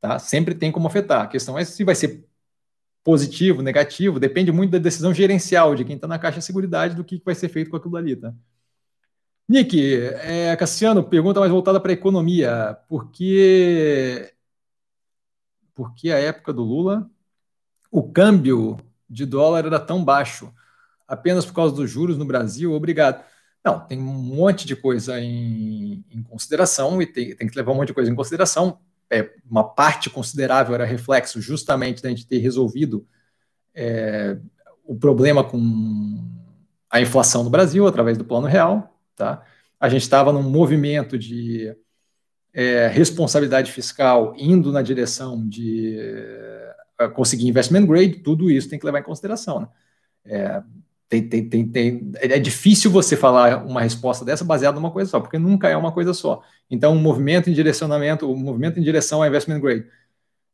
tá? 0.00 0.18
Sempre 0.18 0.54
tem 0.54 0.72
como 0.72 0.86
afetar. 0.86 1.22
A 1.22 1.26
questão 1.26 1.58
é 1.58 1.64
se 1.64 1.84
vai 1.84 1.94
ser 1.94 2.24
positivo, 3.04 3.62
negativo, 3.62 4.18
depende 4.18 4.50
muito 4.50 4.72
da 4.72 4.78
decisão 4.78 5.14
gerencial 5.14 5.74
de 5.74 5.84
quem 5.84 5.96
está 5.96 6.08
na 6.08 6.18
caixa-seguridade 6.18 6.96
do 6.96 7.04
que 7.04 7.22
vai 7.24 7.34
ser 7.34 7.48
feito 7.48 7.70
com 7.70 7.76
aquilo 7.76 7.96
ali, 7.96 8.16
tá? 8.16 8.34
Nick, 9.48 9.80
é, 10.22 10.56
Cassiano, 10.56 11.04
pergunta 11.04 11.38
mais 11.38 11.52
voltada 11.52 11.80
para 11.80 11.92
a 11.92 11.94
economia. 11.94 12.76
Por 12.88 13.10
que, 13.12 14.32
por 15.74 15.94
que 15.94 16.10
a 16.10 16.18
época 16.18 16.52
do 16.52 16.64
Lula 16.64 17.08
o 17.90 18.02
câmbio 18.02 18.76
de 19.08 19.26
dólar 19.26 19.66
era 19.66 19.80
tão 19.80 20.04
baixo? 20.04 20.52
Apenas 21.06 21.44
por 21.44 21.54
causa 21.54 21.74
dos 21.74 21.90
juros 21.90 22.18
no 22.18 22.24
Brasil? 22.24 22.72
Obrigado. 22.72 23.24
Não, 23.64 23.80
tem 23.80 23.98
um 23.98 24.04
monte 24.04 24.66
de 24.66 24.76
coisa 24.76 25.20
em, 25.20 26.04
em 26.10 26.22
consideração 26.22 27.02
e 27.02 27.06
tem, 27.06 27.34
tem, 27.34 27.48
que 27.48 27.56
levar 27.56 27.72
um 27.72 27.76
monte 27.76 27.88
de 27.88 27.94
coisa 27.94 28.10
em 28.10 28.14
consideração. 28.14 28.78
É, 29.10 29.30
uma 29.48 29.64
parte 29.64 30.08
considerável 30.08 30.74
era 30.74 30.84
reflexo 30.84 31.40
justamente 31.40 32.02
da 32.02 32.08
gente 32.08 32.26
ter 32.26 32.38
resolvido 32.38 33.06
é, 33.74 34.36
o 34.84 34.96
problema 34.96 35.42
com 35.42 36.24
a 36.88 37.00
inflação 37.00 37.42
no 37.42 37.50
Brasil 37.50 37.86
através 37.86 38.16
do 38.16 38.24
Plano 38.24 38.46
Real. 38.46 38.96
Tá? 39.14 39.44
A 39.80 39.88
gente 39.88 40.02
estava 40.02 40.32
num 40.32 40.42
movimento 40.42 41.18
de 41.18 41.76
é, 42.54 42.86
responsabilidade 42.88 43.70
fiscal 43.70 44.32
indo 44.36 44.72
na 44.72 44.80
direção 44.80 45.46
de 45.46 45.98
conseguir 47.14 47.48
investment 47.48 47.86
grade, 47.86 48.20
tudo 48.20 48.50
isso 48.50 48.68
tem 48.68 48.78
que 48.78 48.86
levar 48.86 49.00
em 49.00 49.04
consideração. 49.04 49.60
Né? 49.60 49.68
É, 50.24 50.62
tem, 51.08 51.28
tem, 51.28 51.48
tem, 51.48 51.68
tem, 51.68 52.12
é 52.20 52.38
difícil 52.38 52.90
você 52.90 53.16
falar 53.16 53.64
uma 53.64 53.80
resposta 53.80 54.24
dessa 54.24 54.44
baseada 54.44 54.74
numa 54.74 54.90
coisa 54.90 55.10
só, 55.10 55.20
porque 55.20 55.38
nunca 55.38 55.68
é 55.68 55.76
uma 55.76 55.92
coisa 55.92 56.12
só. 56.12 56.42
Então, 56.70 56.94
um 56.94 57.00
movimento 57.00 57.48
em 57.48 57.52
direcionamento, 57.52 58.30
um 58.30 58.36
movimento 58.36 58.80
em 58.80 58.82
direção 58.82 59.22
ao 59.22 59.28
investment 59.28 59.60
grade, 59.60 59.86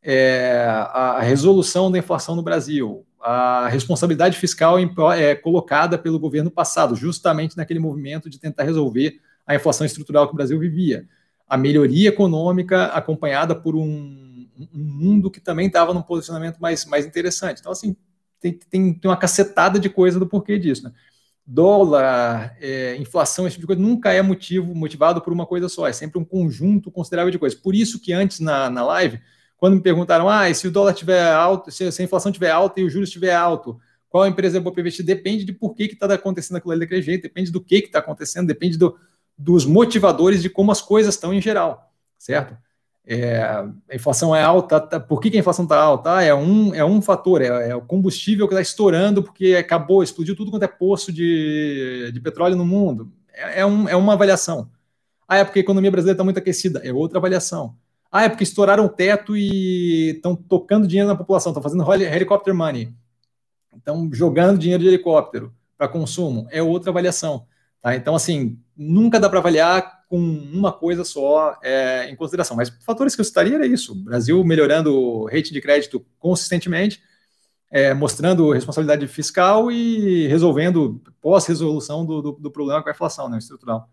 é, 0.02 0.66
a, 0.69 1.12
a, 1.12 1.20
resolução 1.20 1.90
da 1.90 1.98
inflação 1.98 2.35
no 2.35 2.43
Brasil, 2.43 3.06
a 3.20 3.69
responsabilidade 3.69 4.36
fiscal 4.36 4.77
é 4.78 5.35
colocada 5.35 5.97
pelo 5.97 6.19
governo 6.19 6.51
passado, 6.51 6.97
justamente 6.97 7.56
naquele 7.56 7.78
movimento 7.78 8.28
de 8.28 8.39
tentar 8.39 8.64
resolver 8.64 9.20
a 9.47 9.55
inflação 9.55 9.86
estrutural 9.86 10.27
que 10.27 10.32
o 10.32 10.36
Brasil 10.36 10.59
vivia, 10.59 11.06
a 11.48 11.56
melhoria 11.56 12.09
econômica 12.09 12.86
acompanhada 12.86 13.55
por 13.55 13.77
um 13.77 14.21
um 14.58 14.82
mundo 14.84 15.30
que 15.30 15.40
também 15.40 15.66
estava 15.66 15.94
num 15.94 16.02
posicionamento 16.02 16.58
mais, 16.58 16.84
mais 16.84 17.06
interessante. 17.06 17.60
Então, 17.60 17.72
assim, 17.72 17.96
tem, 18.40 18.52
tem, 18.52 18.94
tem 18.94 19.10
uma 19.10 19.16
cacetada 19.16 19.78
de 19.78 19.88
coisa 19.88 20.18
do 20.18 20.26
porquê 20.26 20.58
disso. 20.58 20.84
Né? 20.84 20.92
Dólar, 21.46 22.56
é, 22.60 22.96
inflação, 22.96 23.46
esse 23.46 23.54
tipo 23.56 23.62
de 23.62 23.66
coisa, 23.66 23.82
nunca 23.82 24.12
é 24.12 24.22
motivo 24.22 24.74
motivado 24.74 25.20
por 25.20 25.32
uma 25.32 25.46
coisa 25.46 25.68
só, 25.68 25.86
é 25.86 25.92
sempre 25.92 26.18
um 26.18 26.24
conjunto 26.24 26.90
considerável 26.90 27.30
de 27.30 27.38
coisas. 27.38 27.58
Por 27.58 27.74
isso 27.74 28.00
que 28.00 28.12
antes 28.12 28.40
na, 28.40 28.70
na 28.70 28.84
live, 28.84 29.20
quando 29.56 29.74
me 29.74 29.80
perguntaram, 29.80 30.28
ah, 30.28 30.52
se 30.52 30.66
o 30.66 30.70
dólar 30.70 30.92
estiver 30.92 31.32
alto, 31.32 31.70
se, 31.70 31.90
se, 31.90 32.02
a 32.02 32.04
inflação 32.04 32.30
estiver 32.30 32.50
alta 32.50 32.80
e 32.80 32.84
o 32.84 32.90
juros 32.90 33.08
estiver 33.08 33.34
alto, 33.34 33.78
qual 34.08 34.26
empresa 34.26 34.58
é 34.58 34.60
boa 34.60 34.72
para 34.72 34.82
investir? 34.82 35.04
Depende 35.04 35.44
de 35.44 35.52
por 35.52 35.74
que 35.74 35.84
está 35.84 36.12
acontecendo 36.12 36.56
aquilo 36.56 36.72
ali 36.72 36.80
daquele 36.80 37.02
jeito, 37.02 37.22
depende 37.22 37.50
do 37.50 37.60
que 37.60 37.76
está 37.76 37.98
acontecendo, 37.98 38.46
depende 38.46 38.76
do, 38.76 38.96
dos 39.36 39.64
motivadores 39.64 40.42
de 40.42 40.50
como 40.50 40.70
as 40.70 40.82
coisas 40.82 41.14
estão 41.14 41.32
em 41.32 41.40
geral, 41.40 41.92
certo? 42.18 42.56
É, 43.04 43.42
a 43.42 43.94
inflação 43.94 44.34
é 44.34 44.42
alta, 44.42 44.80
tá, 44.80 45.00
por 45.00 45.20
que, 45.20 45.30
que 45.30 45.36
a 45.36 45.40
inflação 45.40 45.64
está 45.64 45.76
alta? 45.76 46.16
Ah, 46.16 46.22
é, 46.22 46.32
um, 46.32 46.72
é 46.74 46.84
um 46.84 47.02
fator, 47.02 47.42
é, 47.42 47.70
é 47.70 47.74
o 47.74 47.82
combustível 47.82 48.46
que 48.46 48.54
está 48.54 48.62
estourando 48.62 49.22
porque 49.24 49.56
acabou, 49.56 50.02
explodiu 50.02 50.36
tudo 50.36 50.52
quanto 50.52 50.62
é 50.62 50.68
poço 50.68 51.12
de, 51.12 52.10
de 52.12 52.20
petróleo 52.20 52.54
no 52.54 52.64
mundo. 52.64 53.12
É, 53.32 53.60
é, 53.60 53.66
um, 53.66 53.88
é 53.88 53.96
uma 53.96 54.12
avaliação. 54.12 54.70
Ah, 55.26 55.38
é 55.38 55.44
porque 55.44 55.58
a 55.58 55.62
economia 55.62 55.90
brasileira 55.90 56.14
está 56.14 56.24
muito 56.24 56.38
aquecida, 56.38 56.80
é 56.84 56.92
outra 56.92 57.18
avaliação. 57.18 57.76
Ah, 58.10 58.24
é 58.24 58.28
porque 58.28 58.44
estouraram 58.44 58.84
o 58.84 58.88
teto 58.88 59.36
e 59.36 60.10
estão 60.16 60.36
tocando 60.36 60.86
dinheiro 60.86 61.08
na 61.08 61.16
população, 61.16 61.50
estão 61.50 61.62
fazendo 61.62 61.90
helicopter 61.92 62.54
money. 62.54 62.94
Então, 63.74 64.10
jogando 64.12 64.58
dinheiro 64.58 64.82
de 64.82 64.88
helicóptero 64.88 65.52
para 65.76 65.88
consumo 65.88 66.46
é 66.50 66.62
outra 66.62 66.90
avaliação. 66.90 67.46
Tá? 67.80 67.96
Então, 67.96 68.14
assim, 68.14 68.58
nunca 68.76 69.18
dá 69.18 69.28
para 69.28 69.38
avaliar 69.38 70.01
com 70.12 70.18
uma 70.18 70.70
coisa 70.70 71.06
só 71.06 71.59
é, 71.62 72.10
em 72.10 72.14
consideração. 72.14 72.55
Mas 72.55 72.68
fatores 72.84 73.14
que 73.14 73.22
eu 73.22 73.24
citaria 73.24 73.55
era 73.55 73.66
isso: 73.66 73.94
Brasil 73.94 74.44
melhorando 74.44 74.94
o 74.94 75.24
rating 75.24 75.55
de 75.55 75.60
crédito 75.62 76.05
consistentemente, 76.18 77.02
é, 77.70 77.94
mostrando 77.94 78.52
responsabilidade 78.52 79.09
fiscal 79.09 79.72
e 79.72 80.26
resolvendo 80.26 81.02
pós-resolução 81.18 82.05
do, 82.05 82.20
do, 82.20 82.32
do, 82.32 82.51
problema 82.51 82.82
com 82.82 82.90
a 82.90 82.93
inflação 82.93 83.26
né, 83.26 83.39
estrutural. 83.39 83.89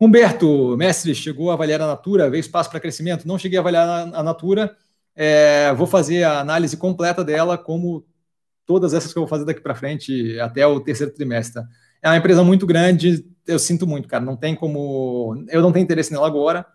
Humberto, 0.00 0.74
mestre, 0.78 1.14
chegou 1.14 1.50
a 1.50 1.52
avaliar 1.52 1.82
a 1.82 1.86
Natura, 1.86 2.30
vê 2.30 2.38
espaço 2.38 2.70
para 2.70 2.80
crescimento? 2.80 3.28
Não 3.28 3.38
cheguei 3.38 3.58
a 3.58 3.60
avaliar 3.60 3.86
a, 3.86 4.20
a 4.20 4.22
Natura, 4.22 4.74
é, 5.14 5.70
vou 5.74 5.86
fazer 5.86 6.22
a 6.22 6.40
análise 6.40 6.78
completa 6.78 7.22
dela, 7.22 7.58
como 7.58 8.06
todas 8.64 8.94
essas 8.94 9.12
que 9.12 9.18
eu 9.18 9.24
vou 9.24 9.28
fazer 9.28 9.44
daqui 9.44 9.60
para 9.60 9.74
frente, 9.74 10.40
até 10.40 10.66
o 10.66 10.80
terceiro 10.80 11.12
trimestre. 11.12 11.62
É 12.00 12.08
uma 12.08 12.16
empresa 12.16 12.42
muito 12.42 12.66
grande, 12.66 13.22
eu 13.46 13.58
sinto 13.58 13.86
muito, 13.86 14.08
cara, 14.08 14.24
não 14.24 14.36
tem 14.36 14.54
como... 14.54 15.44
Eu 15.48 15.62
não 15.62 15.72
tenho 15.72 15.84
interesse 15.84 16.12
nela 16.12 16.26
agora, 16.26 16.66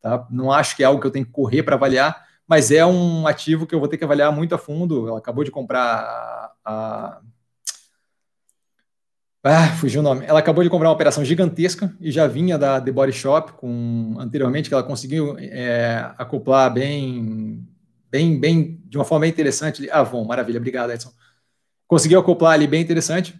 tá? 0.00 0.26
não 0.30 0.52
acho 0.52 0.76
que 0.76 0.82
é 0.82 0.86
algo 0.86 1.00
que 1.00 1.06
eu 1.06 1.10
tenho 1.10 1.26
que 1.26 1.32
correr 1.32 1.62
para 1.62 1.76
avaliar, 1.76 2.26
mas 2.46 2.70
é 2.70 2.84
um 2.84 3.26
ativo 3.26 3.66
que 3.66 3.74
eu 3.74 3.78
vou 3.78 3.88
ter 3.88 3.96
que 3.96 4.04
avaliar 4.04 4.32
muito 4.32 4.54
a 4.54 4.58
fundo. 4.58 5.08
Ela 5.08 5.18
acabou 5.18 5.44
de 5.44 5.50
comprar 5.50 6.52
a, 6.64 7.20
ah, 9.42 9.68
fugiu 9.78 10.00
o 10.00 10.02
nome. 10.02 10.26
Ela 10.26 10.38
acabou 10.40 10.62
de 10.62 10.68
comprar 10.68 10.88
uma 10.88 10.94
operação 10.94 11.24
gigantesca 11.24 11.94
e 11.98 12.10
já 12.12 12.26
vinha 12.26 12.58
da 12.58 12.78
The 12.78 12.92
Body 12.92 13.12
Shop 13.12 13.52
com 13.54 14.16
anteriormente 14.18 14.68
que 14.68 14.74
ela 14.74 14.82
conseguiu 14.82 15.34
é, 15.38 16.12
acoplar 16.18 16.70
bem, 16.72 17.66
bem, 18.10 18.38
bem 18.38 18.82
de 18.84 18.98
uma 18.98 19.04
forma 19.04 19.22
bem 19.22 19.30
interessante. 19.30 19.88
Ah, 19.90 20.04
bom, 20.04 20.24
maravilha, 20.26 20.58
obrigado, 20.58 20.90
Edson. 20.92 21.10
Conseguiu 21.86 22.20
acoplar 22.20 22.52
ali 22.52 22.66
bem 22.66 22.82
interessante 22.82 23.34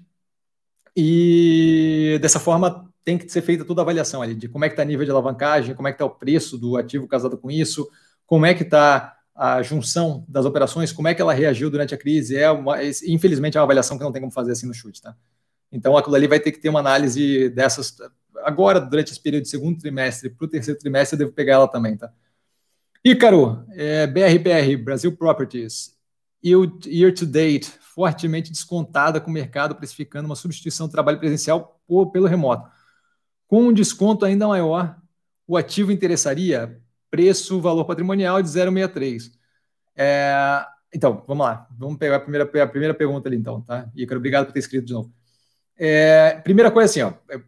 e 1.03 2.19
dessa 2.19 2.39
forma 2.39 2.87
tem 3.03 3.17
que 3.17 3.27
ser 3.31 3.41
feita 3.41 3.65
toda 3.65 3.81
a 3.81 3.85
avaliação 3.85 4.21
ali 4.21 4.35
de 4.35 4.49
como 4.49 4.67
é 4.67 4.69
que 4.69 4.75
está 4.75 4.83
o 4.83 4.87
nível 4.87 5.07
de 5.07 5.11
alavancagem, 5.11 5.75
como 5.75 5.89
é 5.89 5.93
que 5.93 5.95
está 5.95 6.05
o 6.05 6.11
preço 6.11 6.59
do 6.59 6.77
ativo 6.77 7.09
casado 7.09 7.39
com 7.39 7.51
isso, 7.51 7.89
como 8.27 8.45
é 8.45 8.53
que 8.53 8.65
está 8.65 9.17
a 9.35 9.63
junção 9.63 10.27
das 10.29 10.45
operações, 10.45 10.93
como 10.93 11.09
é 11.09 11.15
que 11.15 11.23
ela 11.23 11.33
reagiu 11.33 11.71
durante 11.71 11.95
a 11.95 11.97
crise. 11.97 12.37
É 12.37 12.51
uma, 12.51 12.77
infelizmente 13.07 13.57
é 13.57 13.61
uma 13.61 13.65
avaliação 13.65 13.97
que 13.97 14.05
não 14.05 14.13
tem 14.13 14.21
como 14.21 14.31
fazer 14.31 14.53
assim 14.53 14.67
no 14.67 14.75
chute, 14.75 15.01
tá? 15.01 15.17
Então, 15.73 15.97
aquilo 15.97 16.17
ali 16.17 16.27
vai 16.27 16.39
ter 16.39 16.53
que 16.53 16.61
ter 16.61 16.69
uma 16.69 16.81
análise 16.81 17.49
dessas. 17.49 17.97
Agora, 18.45 18.79
durante 18.79 19.13
esse 19.13 19.23
período 19.23 19.45
de 19.45 19.49
segundo 19.49 19.79
trimestre 19.79 20.29
para 20.29 20.45
o 20.45 20.49
terceiro 20.49 20.79
trimestre, 20.79 21.15
eu 21.15 21.19
devo 21.21 21.33
pegar 21.33 21.55
ela 21.55 21.69
também, 21.69 21.97
tá? 21.97 22.13
Ícaro, 23.03 23.65
é, 23.71 24.07
BRPR, 24.07 24.77
Brasil 24.77 25.17
Properties, 25.17 25.97
year 26.43 27.15
to 27.15 27.27
date, 27.27 27.71
fortemente 27.95 28.51
descontada 28.51 29.21
com 29.21 29.31
o 29.31 29.35
mercado 29.35 29.75
precificando 29.75 30.27
uma 30.27 30.37
substituição 30.37 30.87
do 30.87 30.93
trabalho 30.93 31.19
presencial 31.19 31.81
por, 31.87 32.11
pelo 32.11 32.27
remoto. 32.27 32.69
Com 33.47 33.69
um 33.69 33.73
desconto 33.73 34.25
ainda 34.25 34.47
maior, 34.49 34.97
o 35.47 35.57
ativo 35.57 35.91
interessaria 35.93 36.81
preço, 37.11 37.61
valor 37.61 37.85
patrimonial 37.85 38.41
de 38.41 38.49
0,63. 38.49 39.33
É, 39.97 40.65
então, 40.95 41.25
vamos 41.27 41.45
lá. 41.45 41.67
Vamos 41.77 41.99
pegar 41.99 42.17
a 42.17 42.21
primeira, 42.21 42.45
a 42.45 42.67
primeira 42.67 42.95
pergunta 42.95 43.29
ali, 43.29 43.37
então, 43.37 43.61
tá? 43.61 43.91
Ícaro, 43.95 44.19
obrigado 44.19 44.47
por 44.47 44.53
ter 44.53 44.61
escrito 44.61 44.87
de 44.87 44.93
novo. 44.93 45.13
É, 45.77 46.41
primeira 46.45 46.71
coisa 46.71 46.91
assim, 46.91 47.03
ó, 47.03 47.13
é, 47.35 47.41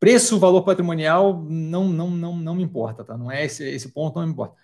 preço, 0.00 0.38
valor 0.38 0.62
patrimonial 0.62 1.42
não, 1.48 1.88
não, 1.88 2.10
não, 2.10 2.36
não 2.36 2.54
me 2.54 2.62
importa, 2.62 3.04
tá? 3.04 3.16
Não 3.16 3.30
é 3.30 3.44
esse, 3.44 3.64
esse 3.64 3.90
ponto, 3.90 4.18
não 4.18 4.26
me 4.26 4.32
importa. 4.32 4.56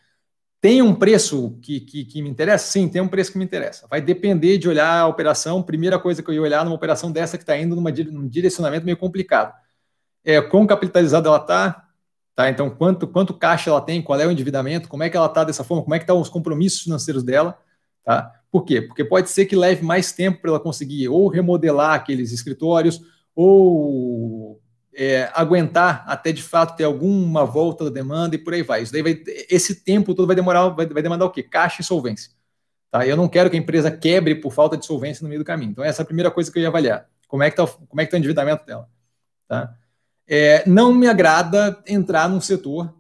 Tem 0.60 0.82
um 0.82 0.92
preço 0.94 1.56
que, 1.62 1.78
que, 1.80 2.04
que, 2.04 2.20
me 2.20 2.28
interessa? 2.28 2.66
Sim, 2.66 2.88
tem 2.88 3.00
um 3.00 3.06
preço 3.06 3.30
que 3.30 3.38
me 3.38 3.44
interessa. 3.44 3.86
Vai 3.88 4.00
depender 4.00 4.58
de 4.58 4.68
olhar 4.68 5.00
a 5.00 5.06
operação. 5.06 5.62
Primeira 5.62 5.98
coisa 6.00 6.20
que 6.20 6.28
eu 6.28 6.34
ia 6.34 6.42
olhar 6.42 6.64
numa 6.64 6.74
operação 6.74 7.12
dessa 7.12 7.36
que 7.38 7.44
está 7.44 7.56
indo 7.56 7.76
numa, 7.76 7.90
num 7.90 8.26
direcionamento 8.26 8.84
meio 8.84 8.96
complicado. 8.96 9.54
É 10.24 10.40
quão 10.42 10.66
capitalizada 10.66 11.28
ela 11.28 11.38
está, 11.38 11.88
tá? 12.34 12.50
Então, 12.50 12.68
quanto, 12.70 13.06
quanto 13.06 13.34
caixa 13.34 13.70
ela 13.70 13.80
tem, 13.80 14.02
qual 14.02 14.20
é 14.20 14.26
o 14.26 14.32
endividamento, 14.32 14.88
como 14.88 15.04
é 15.04 15.08
que 15.08 15.16
ela 15.16 15.26
está 15.26 15.44
dessa 15.44 15.62
forma, 15.62 15.84
como 15.84 15.94
é 15.94 15.98
que 15.98 16.02
estão 16.02 16.20
os 16.20 16.28
compromissos 16.28 16.82
financeiros 16.82 17.22
dela, 17.22 17.56
tá? 18.04 18.32
Por 18.50 18.64
quê? 18.64 18.82
Porque 18.82 19.04
pode 19.04 19.30
ser 19.30 19.46
que 19.46 19.54
leve 19.54 19.84
mais 19.84 20.12
tempo 20.12 20.40
para 20.40 20.50
ela 20.50 20.60
conseguir 20.60 21.08
ou 21.08 21.28
remodelar 21.28 21.94
aqueles 21.94 22.32
escritórios 22.32 23.00
ou 23.34 24.60
é, 24.98 25.30
aguentar 25.32 26.02
até 26.08 26.32
de 26.32 26.42
fato 26.42 26.76
ter 26.76 26.82
alguma 26.82 27.44
volta 27.44 27.84
da 27.84 27.90
demanda 27.90 28.34
e 28.34 28.38
por 28.38 28.52
aí 28.52 28.62
vai. 28.62 28.82
Isso 28.82 28.92
daí 28.92 29.00
vai, 29.00 29.22
esse 29.48 29.76
tempo 29.76 30.12
todo 30.12 30.26
vai 30.26 30.34
demorar, 30.34 30.70
vai, 30.70 30.86
vai 30.86 31.00
demandar 31.00 31.24
o 31.24 31.30
quê? 31.30 31.40
Caixa 31.40 31.82
e 31.82 31.84
solvência. 31.84 32.32
Tá? 32.90 33.06
Eu 33.06 33.16
não 33.16 33.28
quero 33.28 33.48
que 33.48 33.56
a 33.56 33.60
empresa 33.60 33.92
quebre 33.92 34.34
por 34.34 34.52
falta 34.52 34.76
de 34.76 34.84
solvência 34.84 35.22
no 35.22 35.28
meio 35.28 35.40
do 35.40 35.44
caminho. 35.44 35.70
Então, 35.70 35.84
essa 35.84 36.02
é 36.02 36.04
a 36.04 36.06
primeira 36.06 36.32
coisa 36.32 36.50
que 36.50 36.58
eu 36.58 36.62
ia 36.62 36.68
avaliar. 36.68 37.08
Como 37.28 37.44
é 37.44 37.50
que 37.50 37.60
está 37.60 37.72
é 37.96 38.04
que 38.04 38.10
tá 38.10 38.16
o 38.16 38.18
endividamento 38.18 38.66
dela? 38.66 38.88
Tá? 39.46 39.72
É, 40.26 40.68
não 40.68 40.92
me 40.92 41.06
agrada 41.06 41.80
entrar 41.86 42.28
num 42.28 42.40
setor 42.40 42.92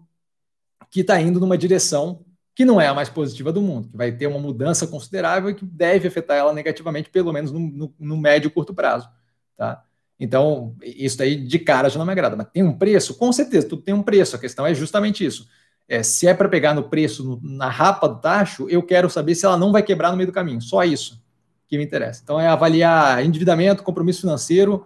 que 0.88 1.00
está 1.00 1.20
indo 1.20 1.40
numa 1.40 1.58
direção 1.58 2.24
que 2.54 2.64
não 2.64 2.80
é 2.80 2.86
a 2.86 2.94
mais 2.94 3.08
positiva 3.08 3.52
do 3.52 3.60
mundo, 3.60 3.88
que 3.88 3.96
vai 3.96 4.12
ter 4.12 4.28
uma 4.28 4.38
mudança 4.38 4.86
considerável 4.86 5.50
e 5.50 5.54
que 5.54 5.64
deve 5.64 6.06
afetar 6.06 6.36
ela 6.36 6.52
negativamente, 6.52 7.10
pelo 7.10 7.32
menos 7.32 7.50
no, 7.50 7.58
no, 7.58 7.94
no 7.98 8.16
médio 8.16 8.46
e 8.46 8.50
curto 8.50 8.72
prazo. 8.72 9.08
Tá? 9.56 9.84
Então, 10.18 10.74
isso 10.82 11.16
daí 11.18 11.36
de 11.36 11.58
cara 11.58 11.88
já 11.88 11.98
não 11.98 12.06
me 12.06 12.12
agrada. 12.12 12.36
Mas 12.36 12.48
tem 12.52 12.62
um 12.62 12.76
preço? 12.76 13.14
Com 13.14 13.32
certeza, 13.32 13.68
tudo 13.68 13.82
tem 13.82 13.94
um 13.94 14.02
preço. 14.02 14.34
A 14.34 14.38
questão 14.38 14.66
é 14.66 14.74
justamente 14.74 15.24
isso. 15.24 15.46
É, 15.88 16.02
se 16.02 16.26
é 16.26 16.34
para 16.34 16.48
pegar 16.48 16.74
no 16.74 16.84
preço, 16.84 17.24
no, 17.24 17.40
na 17.42 17.68
rapa 17.68 18.08
do 18.08 18.20
tacho, 18.20 18.68
eu 18.68 18.82
quero 18.82 19.08
saber 19.08 19.34
se 19.34 19.46
ela 19.46 19.56
não 19.56 19.72
vai 19.72 19.82
quebrar 19.82 20.10
no 20.10 20.16
meio 20.16 20.26
do 20.26 20.32
caminho. 20.32 20.60
Só 20.60 20.82
isso 20.84 21.22
que 21.66 21.78
me 21.78 21.84
interessa. 21.84 22.20
Então, 22.22 22.40
é 22.40 22.48
avaliar 22.48 23.24
endividamento, 23.24 23.82
compromisso 23.82 24.22
financeiro 24.22 24.84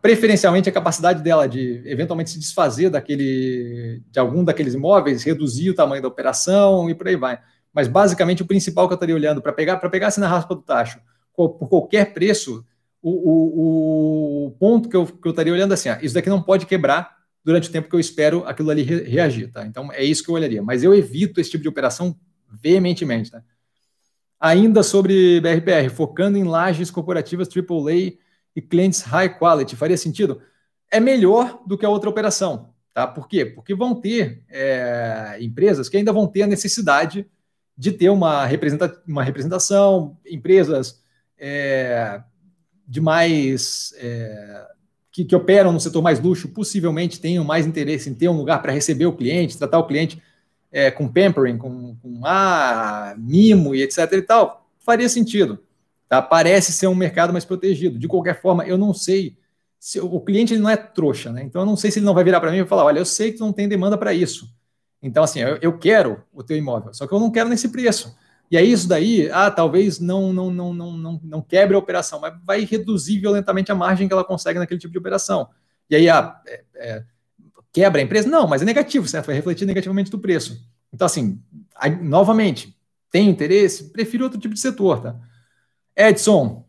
preferencialmente 0.00 0.68
a 0.68 0.72
capacidade 0.72 1.22
dela 1.22 1.48
de 1.48 1.82
eventualmente 1.84 2.30
se 2.30 2.38
desfazer 2.38 2.88
daquele 2.88 4.02
de 4.10 4.18
algum 4.18 4.44
daqueles 4.44 4.74
imóveis, 4.74 5.24
reduzir 5.24 5.70
o 5.70 5.74
tamanho 5.74 6.02
da 6.02 6.08
operação 6.08 6.88
e 6.88 6.94
por 6.94 7.08
aí 7.08 7.16
vai. 7.16 7.38
Mas 7.72 7.88
basicamente 7.88 8.42
o 8.42 8.46
principal 8.46 8.86
que 8.86 8.94
eu 8.94 8.96
estaria 8.96 9.14
olhando 9.14 9.42
para 9.42 9.52
pegar 9.52 9.78
para 9.78 9.90
pegar 9.90 10.08
assim 10.08 10.20
na 10.20 10.28
raspa 10.28 10.54
do 10.54 10.62
tacho 10.62 11.00
por 11.34 11.50
qualquer 11.68 12.12
preço, 12.12 12.64
o, 13.02 13.10
o, 13.10 14.46
o 14.46 14.50
ponto 14.52 14.88
que 14.88 14.96
eu, 14.96 15.04
que 15.06 15.26
eu 15.26 15.30
estaria 15.30 15.52
olhando 15.52 15.72
é 15.72 15.74
assim, 15.74 15.88
ah, 15.88 15.98
isso 16.00 16.14
daqui 16.14 16.30
não 16.30 16.42
pode 16.42 16.66
quebrar 16.66 17.16
durante 17.44 17.68
o 17.68 17.72
tempo 17.72 17.88
que 17.88 17.94
eu 17.96 18.00
espero 18.00 18.44
aquilo 18.46 18.70
ali 18.70 18.82
re, 18.82 19.02
reagir, 19.02 19.50
tá? 19.50 19.66
Então 19.66 19.92
é 19.92 20.04
isso 20.04 20.22
que 20.22 20.30
eu 20.30 20.34
olharia. 20.34 20.62
Mas 20.62 20.84
eu 20.84 20.94
evito 20.94 21.40
esse 21.40 21.50
tipo 21.50 21.62
de 21.62 21.68
operação 21.68 22.16
veementemente, 22.48 23.30
tá? 23.30 23.42
Ainda 24.38 24.82
sobre 24.82 25.40
BRPR, 25.40 25.88
focando 25.90 26.38
em 26.38 26.44
lajes 26.44 26.90
corporativas 26.90 27.48
AAA 27.48 28.14
e 28.54 28.62
clientes 28.62 29.02
high 29.02 29.38
quality. 29.38 29.76
Faria 29.76 29.96
sentido? 29.96 30.40
É 30.90 31.00
melhor 31.00 31.62
do 31.66 31.78
que 31.78 31.86
a 31.86 31.88
outra 31.88 32.10
operação. 32.10 32.72
Tá? 32.92 33.06
Por 33.06 33.26
quê? 33.26 33.46
Porque 33.46 33.74
vão 33.74 33.94
ter 33.94 34.44
é, 34.50 35.38
empresas 35.40 35.88
que 35.88 35.96
ainda 35.96 36.12
vão 36.12 36.26
ter 36.26 36.42
a 36.42 36.46
necessidade 36.46 37.26
de 37.76 37.90
ter 37.90 38.10
uma, 38.10 38.46
uma 39.06 39.22
representação, 39.22 40.18
empresas 40.26 41.02
é, 41.38 42.22
de 42.92 43.00
mais. 43.00 43.94
É, 43.96 44.66
que, 45.10 45.24
que, 45.24 45.34
operam 45.34 45.72
no 45.72 45.80
setor 45.80 46.02
mais 46.02 46.20
luxo, 46.20 46.48
possivelmente 46.48 47.20
tenham 47.20 47.44
mais 47.44 47.66
interesse 47.66 48.08
em 48.08 48.14
ter 48.14 48.28
um 48.28 48.36
lugar 48.36 48.60
para 48.60 48.72
receber 48.72 49.06
o 49.06 49.12
cliente, 49.12 49.58
tratar 49.58 49.78
o 49.78 49.86
cliente 49.86 50.22
é, 50.70 50.90
com 50.90 51.08
pampering, 51.08 51.58
com, 51.58 51.96
com 51.96 52.20
ah, 52.24 53.14
mimo 53.18 53.74
e 53.74 53.82
etc. 53.82 54.10
e 54.12 54.22
tal. 54.22 54.66
Faria 54.78 55.08
sentido. 55.08 55.58
Tá? 56.08 56.20
Parece 56.20 56.72
ser 56.72 56.86
um 56.86 56.94
mercado 56.94 57.32
mais 57.32 57.44
protegido. 57.44 57.98
De 57.98 58.08
qualquer 58.08 58.40
forma, 58.40 58.64
eu 58.66 58.76
não 58.76 58.92
sei 58.92 59.36
se 59.78 59.98
o 59.98 60.20
cliente 60.20 60.52
ele 60.52 60.62
não 60.62 60.70
é 60.70 60.76
trouxa, 60.76 61.32
né? 61.32 61.42
Então 61.42 61.62
eu 61.62 61.66
não 61.66 61.76
sei 61.76 61.90
se 61.90 61.98
ele 61.98 62.06
não 62.06 62.14
vai 62.14 62.24
virar 62.24 62.40
para 62.40 62.50
mim 62.50 62.58
e 62.58 62.66
falar: 62.66 62.84
olha, 62.84 62.98
eu 62.98 63.06
sei 63.06 63.32
que 63.32 63.38
tu 63.38 63.44
não 63.44 63.52
tem 63.52 63.68
demanda 63.68 63.96
para 63.96 64.12
isso. 64.12 64.48
Então, 65.02 65.24
assim, 65.24 65.40
eu, 65.40 65.58
eu, 65.60 65.78
quero 65.78 66.22
o 66.32 66.42
teu 66.42 66.56
imóvel, 66.56 66.94
só 66.94 67.06
que 67.06 67.12
eu 67.12 67.18
não 67.18 67.30
quero 67.30 67.48
nesse 67.48 67.68
preço. 67.68 68.14
E 68.52 68.56
aí, 68.58 68.70
isso 68.70 68.86
daí, 68.86 69.30
ah, 69.32 69.50
talvez 69.50 69.98
não, 69.98 70.30
não, 70.30 70.50
não, 70.50 70.74
não, 70.74 70.92
não, 70.92 71.20
não 71.24 71.40
quebre 71.40 71.74
a 71.74 71.78
operação, 71.78 72.20
mas 72.20 72.34
vai 72.44 72.66
reduzir 72.66 73.18
violentamente 73.18 73.72
a 73.72 73.74
margem 73.74 74.06
que 74.06 74.12
ela 74.12 74.22
consegue 74.22 74.58
naquele 74.58 74.78
tipo 74.78 74.92
de 74.92 74.98
operação. 74.98 75.48
E 75.88 75.96
aí, 75.96 76.06
ah, 76.10 76.38
é, 76.46 76.64
é, 76.74 77.04
quebra 77.72 78.02
a 78.02 78.04
empresa? 78.04 78.28
Não, 78.28 78.46
mas 78.46 78.60
é 78.60 78.66
negativo, 78.66 79.08
certo? 79.08 79.24
Vai 79.24 79.36
refletir 79.36 79.64
negativamente 79.64 80.10
do 80.10 80.18
preço. 80.18 80.68
Então, 80.92 81.06
assim, 81.06 81.40
aí, 81.74 81.96
novamente, 81.96 82.76
tem 83.10 83.26
interesse? 83.26 83.90
Prefiro 83.90 84.24
outro 84.24 84.38
tipo 84.38 84.52
de 84.52 84.60
setor, 84.60 85.00
tá? 85.00 85.18
Edson, 85.96 86.66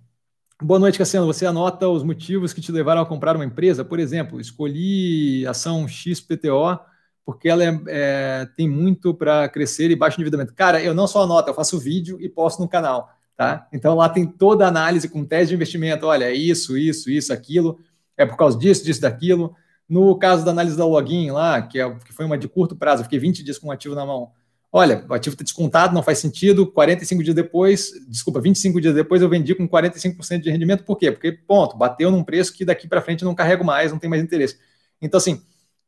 boa 0.62 0.80
noite, 0.80 0.98
Cassiano. 0.98 1.28
Você 1.28 1.46
anota 1.46 1.90
os 1.90 2.02
motivos 2.02 2.54
que 2.54 2.62
te 2.62 2.72
levaram 2.72 3.02
a 3.02 3.06
comprar 3.06 3.36
uma 3.36 3.44
empresa? 3.44 3.84
Por 3.84 4.00
exemplo, 4.00 4.40
escolhi 4.40 5.46
ação 5.46 5.86
XPTO 5.86 6.80
porque 7.26 7.48
ela 7.48 7.64
é, 7.64 7.82
é, 7.88 8.48
tem 8.56 8.68
muito 8.70 9.14
para 9.14 9.48
crescer 9.50 9.90
e 9.92 9.96
baixo 9.96 10.16
endividamento. 10.16 10.54
Cara, 10.54 10.82
eu 10.82 10.94
não 10.94 11.08
só 11.08 11.24
anoto, 11.24 11.50
eu 11.50 11.54
faço 11.54 11.80
vídeo 11.80 12.18
e 12.20 12.28
posto 12.28 12.62
no 12.62 12.68
canal. 12.68 13.10
Tá? 13.36 13.68
Então 13.74 13.96
lá 13.96 14.10
tem 14.10 14.26
toda 14.26 14.66
a 14.66 14.68
análise 14.68 15.10
com 15.10 15.26
tese 15.26 15.50
de 15.50 15.56
investimento. 15.56 16.06
Olha, 16.06 16.26
é 16.26 16.34
isso, 16.34 16.78
isso, 16.78 17.10
isso, 17.10 17.32
aquilo. 17.34 17.80
É 18.18 18.26
por 18.26 18.38
causa 18.38 18.58
disso, 18.58 18.84
disso, 18.84 19.02
daquilo. 19.02 19.56
No 19.88 20.18
caso 20.18 20.46
da 20.46 20.52
análise 20.52 20.78
da 20.78 20.86
login 20.86 21.32
lá, 21.32 21.62
que, 21.62 21.80
é, 21.80 21.90
que 22.00 22.14
foi 22.14 22.26
uma 22.26 22.38
de 22.38 22.48
curto 22.48 22.76
prazo, 22.76 23.02
eu 23.02 23.04
fiquei 23.06 23.20
20 23.20 23.44
dias 23.44 23.58
com 23.58 23.68
um 23.68 23.72
ativo 23.72 23.96
na 23.96 24.06
mão 24.06 24.32
olha, 24.76 25.06
o 25.08 25.14
ativo 25.14 25.36
está 25.36 25.44
descontado, 25.44 25.94
não 25.94 26.02
faz 26.02 26.18
sentido, 26.18 26.66
45 26.66 27.24
dias 27.24 27.36
depois, 27.36 27.92
desculpa, 28.08 28.42
25 28.42 28.82
dias 28.82 28.96
depois 28.96 29.22
eu 29.22 29.30
vendi 29.30 29.54
com 29.54 29.70
45% 29.70 30.40
de 30.40 30.50
rendimento, 30.50 30.84
por 30.84 30.98
quê? 30.98 31.12
Porque, 31.12 31.32
ponto, 31.32 31.78
bateu 31.78 32.10
num 32.10 32.24
preço 32.24 32.52
que 32.52 32.66
daqui 32.66 32.88
para 32.88 33.00
frente 33.00 33.24
não 33.24 33.36
carrego 33.36 33.64
mais, 33.64 33.92
não 33.92 34.00
tem 34.00 34.10
mais 34.10 34.24
interesse. 34.24 34.58
Então, 35.00 35.20
assim, 35.20 35.44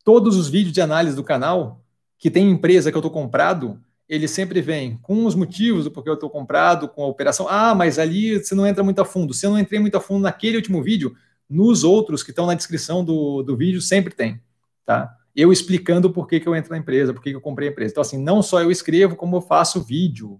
todos 0.05 0.37
os 0.37 0.47
vídeos 0.47 0.73
de 0.73 0.79
análise 0.79 1.17
do 1.17 1.23
canal, 1.23 1.83
que 2.17 2.31
tem 2.31 2.49
empresa 2.49 2.89
que 2.89 2.95
eu 2.95 3.01
estou 3.01 3.11
comprado, 3.11 3.77
ele 4.07 4.27
sempre 4.27 4.61
vem 4.61 4.97
com 5.01 5.25
os 5.25 5.35
motivos 5.35 5.83
do 5.83 5.91
porquê 5.91 6.09
eu 6.09 6.13
estou 6.13 6.29
comprado, 6.29 6.87
com 6.87 7.03
a 7.03 7.07
operação. 7.07 7.47
Ah, 7.49 7.75
mas 7.75 7.99
ali 7.99 8.37
você 8.37 8.55
não 8.55 8.65
entra 8.65 8.83
muito 8.83 9.01
a 9.01 9.05
fundo. 9.05 9.33
Se 9.33 9.45
eu 9.45 9.49
não 9.49 9.59
entrei 9.59 9.81
muito 9.81 9.97
a 9.97 9.99
fundo 9.99 10.21
naquele 10.21 10.55
último 10.55 10.81
vídeo, 10.81 11.13
nos 11.49 11.83
outros 11.83 12.23
que 12.23 12.29
estão 12.29 12.45
na 12.45 12.53
descrição 12.53 13.03
do, 13.03 13.43
do 13.43 13.57
vídeo, 13.57 13.81
sempre 13.81 14.13
tem, 14.15 14.39
tá? 14.85 15.13
eu 15.35 15.51
explicando 15.51 16.09
por 16.09 16.27
que, 16.27 16.39
que 16.39 16.47
eu 16.47 16.55
entro 16.55 16.71
na 16.71 16.77
empresa, 16.77 17.13
por 17.13 17.21
que, 17.21 17.31
que 17.31 17.35
eu 17.35 17.41
comprei 17.41 17.67
a 17.67 17.71
empresa. 17.71 17.91
Então, 17.91 18.01
assim, 18.01 18.17
não 18.17 18.41
só 18.41 18.61
eu 18.61 18.71
escrevo, 18.71 19.15
como 19.15 19.35
eu 19.35 19.41
faço 19.41 19.83
vídeo 19.83 20.39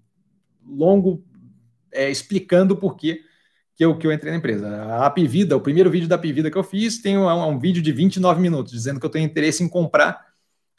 longo 0.66 1.24
é, 1.92 2.10
explicando 2.10 2.78
por 2.78 2.96
que, 2.96 3.22
que, 3.76 3.84
eu, 3.84 3.98
que 3.98 4.08
eu 4.08 4.12
entrei 4.12 4.32
na 4.32 4.38
empresa. 4.38 4.68
A 4.68 5.06
Apivida, 5.06 5.58
o 5.58 5.62
primeiro 5.62 5.90
vídeo 5.90 6.08
da 6.08 6.16
Apivida 6.16 6.50
que 6.50 6.58
eu 6.58 6.64
fiz, 6.64 7.02
tem 7.02 7.18
um, 7.18 7.28
um 7.28 7.60
vídeo 7.60 7.82
de 7.82 7.92
29 7.92 8.42
minutos, 8.42 8.72
dizendo 8.72 9.00
que 9.00 9.06
eu 9.06 9.10
tenho 9.10 9.26
interesse 9.26 9.64
em 9.64 9.68
comprar 9.68 10.26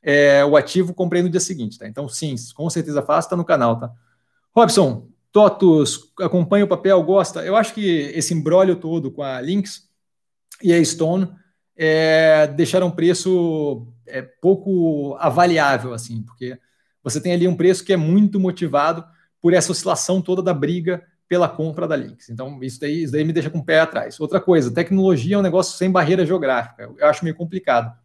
é, 0.03 0.45
o 0.45 0.57
ativo, 0.57 0.95
comprei 0.95 1.23
no 1.23 1.29
dia 1.29 1.41
seguinte, 1.41 1.79
tá? 1.79 1.87
Então, 1.87 2.09
sim, 2.09 2.35
com 2.55 2.71
certeza 2.71 3.03
faço, 3.03 3.29
tá 3.29 3.37
no 3.37 3.45
canal, 3.45 3.79
tá? 3.79 3.91
Robson, 4.55 5.09
Totos, 5.33 6.15
acompanha 6.19 6.65
o 6.65 6.69
papel, 6.69 7.03
gosta? 7.03 7.45
Eu 7.45 7.57
acho 7.57 7.75
que 7.75 7.85
esse 8.15 8.33
embrólio 8.33 8.77
todo 8.77 9.11
com 9.11 9.23
a 9.23 9.39
Lynx 9.39 9.83
e 10.63 10.73
a 10.73 10.83
Stone 10.83 11.29
é, 11.77 12.47
deixaram 12.47 12.87
um 12.87 12.91
preço 12.91 13.87
é, 14.07 14.23
pouco 14.23 15.15
avaliável, 15.21 15.93
assim, 15.93 16.23
porque 16.23 16.59
você 17.03 17.21
tem 17.21 17.35
ali 17.35 17.47
um 17.47 17.55
preço 17.55 17.85
que 17.85 17.93
é 17.93 17.97
muito 17.99 18.41
motivado 18.41 19.05
por 19.43 19.53
essa 19.53 19.73
oscilação 19.73 20.23
toda 20.23 20.41
da 20.41 20.55
briga 20.55 21.03
pela 21.29 21.49
compra 21.49 21.89
da 21.89 21.97
Lynx. 21.97 22.29
Então, 22.31 22.63
isso 22.63 22.81
daí, 22.81 23.03
isso 23.03 23.13
daí 23.13 23.25
me 23.25 23.33
deixa 23.33 23.51
com 23.51 23.59
o 23.59 23.65
pé 23.65 23.81
atrás. 23.81 24.21
Outra 24.21 24.41
coisa, 24.41 24.73
tecnologia 24.73 25.37
é 25.37 25.39
um 25.39 25.43
negócio 25.43 25.77
sem 25.77 25.91
barreira 25.91 26.25
geográfica. 26.25 26.91
Eu 26.99 27.07
acho 27.07 27.25
meio 27.25 27.37
complicado, 27.37 27.97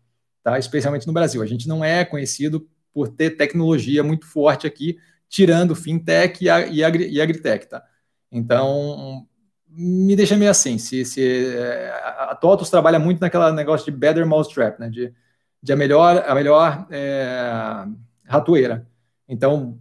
tá? 0.44 0.58
especialmente 0.58 1.08
no 1.08 1.14
Brasil. 1.14 1.42
A 1.42 1.46
gente 1.46 1.68
não 1.68 1.84
é 1.84 2.04
conhecido 2.04 2.68
por 2.94 3.10
ter 3.10 3.32
tecnologia 3.32 4.04
muito 4.04 4.26
forte 4.26 4.66
aqui, 4.66 4.98
tirando 5.30 5.76
fintech 5.76 6.44
e, 6.44 6.48
e, 6.48 6.84
agri, 6.84 7.10
e 7.10 7.22
agritech. 7.22 7.68
Tá? 7.68 7.84
Então, 8.32 9.26
me 9.68 10.16
deixa 10.16 10.36
meio 10.36 10.52
assim. 10.52 10.78
Se, 10.78 11.06
se 11.06 11.56
é, 11.56 11.90
a 12.18 12.36
TOTUS 12.36 12.70
trabalha 12.70 13.00
muito 13.00 13.22
naquela 13.22 13.52
negócio 13.52 13.92
de 13.92 13.98
better 13.98 14.26
mousetrap, 14.26 14.80
né? 14.80 14.90
De, 14.90 15.14
de 15.62 15.74
a 15.74 15.76
melhor 15.76 16.24
a 16.28 16.36
melhor 16.36 16.88
é, 16.90 17.86
ratoeira. 18.26 18.88
Então, 19.28 19.80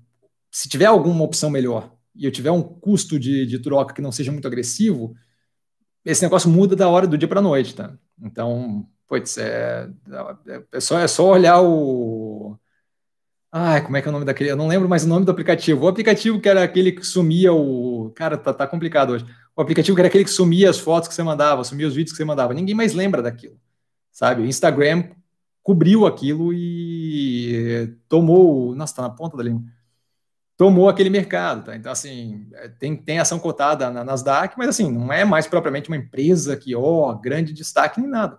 se 0.50 0.68
tiver 0.68 0.86
alguma 0.86 1.24
opção 1.24 1.50
melhor 1.50 1.90
e 2.20 2.24
eu 2.26 2.30
tiver 2.30 2.50
um 2.50 2.62
custo 2.62 3.18
de, 3.18 3.46
de 3.46 3.58
troca 3.58 3.94
que 3.94 4.02
não 4.02 4.12
seja 4.12 4.30
muito 4.30 4.46
agressivo, 4.46 5.16
esse 6.04 6.22
negócio 6.22 6.48
muda 6.48 6.76
da 6.76 6.88
hora 6.88 7.06
do 7.06 7.18
dia 7.18 7.26
para 7.26 7.40
a 7.40 7.42
noite, 7.42 7.74
tá? 7.74 7.92
Então, 8.22 8.86
putz, 9.08 9.38
é, 9.38 9.88
é, 10.72 10.80
só, 10.80 10.98
é 10.98 11.08
só 11.08 11.30
olhar 11.30 11.60
o. 11.60 12.56
Ai, 13.52 13.82
como 13.82 13.96
é 13.96 14.02
que 14.02 14.06
é 14.06 14.10
o 14.10 14.12
nome 14.12 14.24
daquele? 14.24 14.50
Eu 14.50 14.56
não 14.56 14.68
lembro 14.68 14.88
mais 14.88 15.04
o 15.04 15.08
nome 15.08 15.26
do 15.26 15.32
aplicativo. 15.32 15.84
O 15.84 15.88
aplicativo 15.88 16.40
que 16.40 16.48
era 16.48 16.62
aquele 16.62 16.92
que 16.92 17.04
sumia 17.04 17.52
o. 17.52 18.12
Cara, 18.14 18.38
tá, 18.38 18.54
tá 18.54 18.66
complicado 18.66 19.10
hoje 19.10 19.26
o 19.60 19.62
aplicativo 19.62 19.94
que 19.94 20.00
era 20.00 20.08
aquele 20.08 20.24
que 20.24 20.30
sumia 20.30 20.70
as 20.70 20.78
fotos 20.78 21.08
que 21.08 21.14
você 21.14 21.22
mandava, 21.22 21.62
sumia 21.64 21.86
os 21.86 21.94
vídeos 21.94 22.12
que 22.12 22.16
você 22.16 22.24
mandava. 22.24 22.54
Ninguém 22.54 22.74
mais 22.74 22.94
lembra 22.94 23.20
daquilo, 23.22 23.58
sabe? 24.10 24.42
O 24.42 24.46
Instagram 24.46 25.10
cobriu 25.62 26.06
aquilo 26.06 26.52
e 26.52 27.94
tomou, 28.08 28.74
nossa, 28.74 28.96
tá 28.96 29.02
na 29.02 29.10
ponta 29.10 29.36
da 29.36 29.42
língua, 29.42 29.62
tomou 30.60 30.90
aquele 30.90 31.08
mercado, 31.08 31.64
tá? 31.64 31.74
Então, 31.74 31.90
assim, 31.90 32.46
é, 32.52 32.68
tem, 32.68 32.94
tem 32.94 33.18
ação 33.18 33.38
cotada 33.38 33.88
na 33.90 34.04
Nasdaq, 34.04 34.54
mas, 34.58 34.68
assim, 34.68 34.92
não 34.92 35.10
é 35.10 35.24
mais 35.24 35.46
propriamente 35.46 35.88
uma 35.88 35.96
empresa 35.96 36.54
que, 36.54 36.76
ó, 36.76 37.14
grande 37.14 37.54
destaque 37.54 37.98
nem 37.98 38.10
nada, 38.10 38.38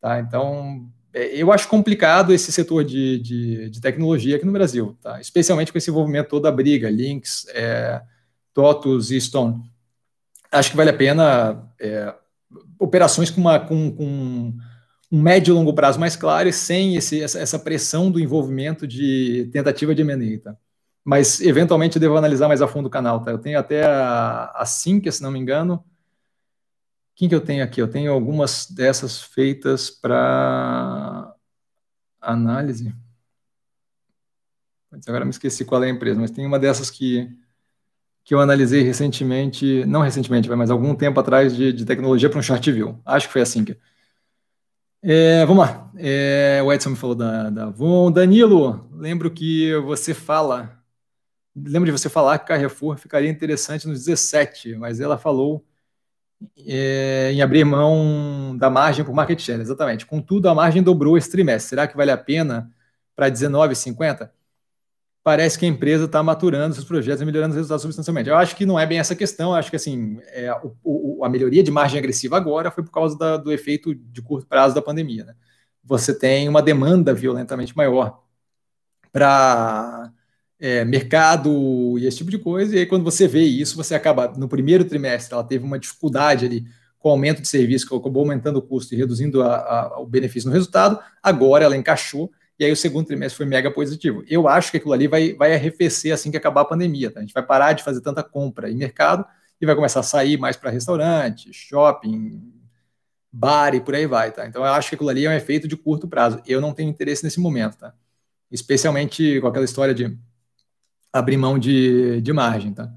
tá? 0.00 0.18
Então, 0.18 0.90
é, 1.12 1.36
eu 1.36 1.52
acho 1.52 1.68
complicado 1.68 2.34
esse 2.34 2.50
setor 2.50 2.84
de, 2.84 3.20
de, 3.20 3.70
de, 3.70 3.80
tecnologia 3.80 4.34
aqui 4.34 4.44
no 4.44 4.50
Brasil, 4.50 4.98
tá? 5.00 5.20
Especialmente 5.20 5.70
com 5.70 5.78
esse 5.78 5.90
envolvimento 5.90 6.28
toda 6.28 6.48
a 6.48 6.52
briga, 6.52 6.90
Links, 6.90 7.46
é, 7.54 8.02
TOTUS 8.52 9.12
e 9.12 9.20
Stone 9.20 9.62
acho 10.58 10.70
que 10.70 10.76
vale 10.76 10.90
a 10.90 10.96
pena 10.96 11.68
é, 11.80 12.14
operações 12.80 13.30
com, 13.30 13.40
uma, 13.40 13.60
com, 13.60 13.90
com, 13.92 14.52
um 15.12 15.22
médio 15.22 15.52
e 15.52 15.54
longo 15.54 15.72
prazo 15.72 16.00
mais 16.00 16.16
claro 16.16 16.48
e 16.48 16.52
sem 16.52 16.96
esse, 16.96 17.22
essa, 17.22 17.38
essa, 17.38 17.58
pressão 17.58 18.10
do 18.10 18.18
envolvimento 18.18 18.86
de 18.86 19.48
tentativa 19.52 19.94
de 19.94 20.02
M&A, 20.02 20.40
tá? 20.40 20.56
Mas, 21.04 21.40
eventualmente, 21.40 21.96
eu 21.96 22.00
devo 22.00 22.16
analisar 22.16 22.48
mais 22.48 22.62
a 22.62 22.68
fundo 22.68 22.86
o 22.86 22.90
canal, 22.90 23.20
tá? 23.22 23.30
Eu 23.30 23.38
tenho 23.38 23.58
até 23.58 23.84
a, 23.84 24.52
a 24.54 24.64
Sync, 24.64 25.10
se 25.12 25.22
não 25.22 25.30
me 25.30 25.38
engano. 25.38 25.84
Quem 27.14 27.28
que 27.28 27.34
eu 27.34 27.40
tenho 27.40 27.62
aqui? 27.62 27.80
Eu 27.80 27.88
tenho 27.88 28.12
algumas 28.12 28.66
dessas 28.70 29.22
feitas 29.22 29.90
para 29.90 31.34
análise. 32.20 32.94
Agora 35.06 35.24
me 35.24 35.30
esqueci 35.30 35.64
qual 35.64 35.82
é 35.84 35.86
a 35.88 35.90
empresa, 35.90 36.20
mas 36.20 36.30
tem 36.30 36.46
uma 36.46 36.58
dessas 36.58 36.90
que 36.90 37.28
que 38.24 38.34
eu 38.34 38.40
analisei 38.40 38.82
recentemente, 38.82 39.84
não 39.84 40.00
recentemente, 40.00 40.48
mas 40.48 40.70
algum 40.70 40.94
tempo 40.94 41.20
atrás, 41.20 41.54
de, 41.54 41.72
de 41.72 41.84
tecnologia 41.84 42.30
para 42.30 42.38
um 42.38 42.42
short 42.42 42.72
view. 42.72 42.98
Acho 43.04 43.26
que 43.26 43.32
foi 43.34 43.42
assim 43.42 43.64
que. 43.64 43.76
É, 45.02 45.44
vamos 45.44 45.66
lá. 45.66 45.90
É, 45.96 46.62
o 46.64 46.72
Edson 46.72 46.90
me 46.90 46.96
falou 46.96 47.14
da, 47.14 47.50
da 47.50 47.64
Avon. 47.64 48.10
Danilo, 48.10 48.88
lembro 48.94 49.30
que 49.30 49.74
você 49.84 50.14
fala. 50.14 50.82
Lembro 51.56 51.86
de 51.86 51.92
você 51.92 52.08
falar 52.08 52.38
que 52.38 52.46
Carrefour 52.46 52.96
ficaria 52.96 53.30
interessante 53.30 53.86
nos 53.86 54.04
17, 54.04 54.76
mas 54.76 55.00
ela 55.00 55.16
falou 55.16 55.64
é, 56.58 57.30
em 57.32 57.42
abrir 57.42 57.64
mão 57.64 58.56
da 58.56 58.68
margem 58.68 59.04
por 59.04 59.14
market 59.14 59.40
share, 59.40 59.60
exatamente. 59.60 60.06
Contudo, 60.06 60.48
a 60.48 60.54
margem 60.54 60.82
dobrou 60.82 61.16
esse 61.16 61.30
trimestre. 61.30 61.70
Será 61.70 61.86
que 61.86 61.96
vale 61.96 62.10
a 62.10 62.18
pena 62.18 62.70
para 63.14 63.30
19,50? 63.30 64.30
parece 65.24 65.58
que 65.58 65.64
a 65.64 65.68
empresa 65.68 66.04
está 66.04 66.22
maturando 66.22 66.74
seus 66.74 66.86
projetos 66.86 67.22
e 67.22 67.24
melhorando 67.24 67.52
os 67.52 67.56
resultados 67.56 67.80
substancialmente. 67.82 68.28
Eu 68.28 68.36
acho 68.36 68.54
que 68.54 68.66
não 68.66 68.78
é 68.78 68.86
bem 68.86 68.98
essa 68.98 69.16
questão, 69.16 69.52
eu 69.52 69.56
acho 69.56 69.70
que 69.70 69.76
assim, 69.76 70.18
é, 70.26 70.52
o, 70.62 70.76
o, 70.84 71.24
a 71.24 71.30
melhoria 71.30 71.62
de 71.62 71.70
margem 71.70 71.98
agressiva 71.98 72.36
agora 72.36 72.70
foi 72.70 72.84
por 72.84 72.92
causa 72.92 73.16
da, 73.16 73.38
do 73.38 73.50
efeito 73.50 73.94
de 73.94 74.20
curto 74.20 74.46
prazo 74.46 74.74
da 74.74 74.82
pandemia. 74.82 75.24
Né? 75.24 75.34
Você 75.82 76.16
tem 76.16 76.46
uma 76.46 76.60
demanda 76.60 77.14
violentamente 77.14 77.74
maior 77.74 78.22
para 79.10 80.12
é, 80.64 80.82
mercado 80.82 81.98
e 81.98 82.06
esse 82.06 82.16
tipo 82.16 82.30
de 82.30 82.38
coisa, 82.38 82.74
e 82.74 82.78
aí 82.78 82.86
quando 82.86 83.04
você 83.04 83.28
vê 83.28 83.42
isso, 83.42 83.76
você 83.76 83.94
acaba, 83.94 84.28
no 84.28 84.48
primeiro 84.48 84.82
trimestre, 84.82 85.34
ela 85.34 85.44
teve 85.44 85.62
uma 85.62 85.78
dificuldade 85.78 86.46
ali 86.46 86.64
com 86.98 87.10
o 87.10 87.12
aumento 87.12 87.42
de 87.42 87.48
serviço, 87.48 87.86
que 87.86 87.94
acabou 87.94 88.22
aumentando 88.22 88.56
o 88.56 88.62
custo 88.62 88.94
e 88.94 88.96
reduzindo 88.96 89.42
a, 89.42 89.56
a, 89.56 90.00
o 90.00 90.06
benefício 90.06 90.48
no 90.48 90.54
resultado, 90.54 90.98
agora 91.22 91.66
ela 91.66 91.76
encaixou, 91.76 92.32
e 92.58 92.64
aí 92.64 92.72
o 92.72 92.76
segundo 92.76 93.06
trimestre 93.06 93.36
foi 93.36 93.44
mega 93.44 93.70
positivo. 93.70 94.24
Eu 94.26 94.48
acho 94.48 94.70
que 94.70 94.78
aquilo 94.78 94.94
ali 94.94 95.06
vai, 95.06 95.34
vai 95.34 95.52
arrefecer 95.52 96.14
assim 96.14 96.30
que 96.30 96.36
acabar 96.38 96.62
a 96.62 96.64
pandemia. 96.64 97.10
Tá? 97.10 97.20
A 97.20 97.22
gente 97.22 97.34
vai 97.34 97.42
parar 97.42 97.74
de 97.74 97.82
fazer 97.82 98.00
tanta 98.00 98.22
compra 98.22 98.70
em 98.70 98.76
mercado 98.76 99.22
e 99.60 99.66
vai 99.66 99.74
começar 99.74 100.00
a 100.00 100.04
sair 100.04 100.38
mais 100.38 100.56
para 100.56 100.70
restaurante, 100.70 101.52
shopping, 101.52 102.40
bar 103.30 103.74
e 103.74 103.80
por 103.80 103.94
aí 103.94 104.06
vai. 104.06 104.30
Tá? 104.30 104.46
Então 104.46 104.64
eu 104.64 104.72
acho 104.72 104.88
que 104.88 104.94
aquilo 104.94 105.10
ali 105.10 105.26
é 105.26 105.28
um 105.28 105.32
efeito 105.34 105.68
de 105.68 105.76
curto 105.76 106.08
prazo. 106.08 106.40
Eu 106.46 106.60
não 106.60 106.72
tenho 106.72 106.88
interesse 106.88 107.22
nesse 107.22 107.40
momento, 107.40 107.76
tá? 107.76 107.92
especialmente 108.50 109.40
com 109.40 109.48
aquela 109.48 109.64
história 109.64 109.92
de 109.92 110.16
abrir 111.14 111.36
mão 111.36 111.58
de, 111.58 112.20
de 112.20 112.32
margem. 112.32 112.74
Tá? 112.74 112.92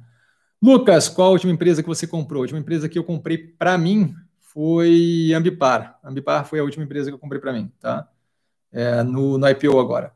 Lucas, 0.62 1.08
qual 1.08 1.30
a 1.30 1.32
última 1.32 1.54
empresa 1.54 1.82
que 1.82 1.88
você 1.88 2.06
comprou? 2.06 2.40
A 2.40 2.42
última 2.42 2.60
empresa 2.60 2.90
que 2.90 2.98
eu 2.98 3.04
comprei 3.04 3.38
para 3.38 3.78
mim 3.78 4.14
foi 4.40 5.32
Ambipar. 5.36 6.00
Ambipar 6.04 6.46
foi 6.46 6.60
a 6.60 6.64
última 6.64 6.84
empresa 6.84 7.10
que 7.10 7.14
eu 7.16 7.20
comprei 7.20 7.40
para 7.40 7.54
mim. 7.54 7.72
Tá? 7.80 8.10
é, 8.72 9.04
no, 9.04 9.38
no 9.38 9.50
IPO 9.50 9.80
agora. 9.80 10.14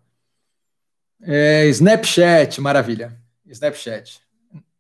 É, 1.22 1.68
Snapchat, 1.68 2.60
maravilha. 2.60 3.18
Snapchat. 3.46 4.22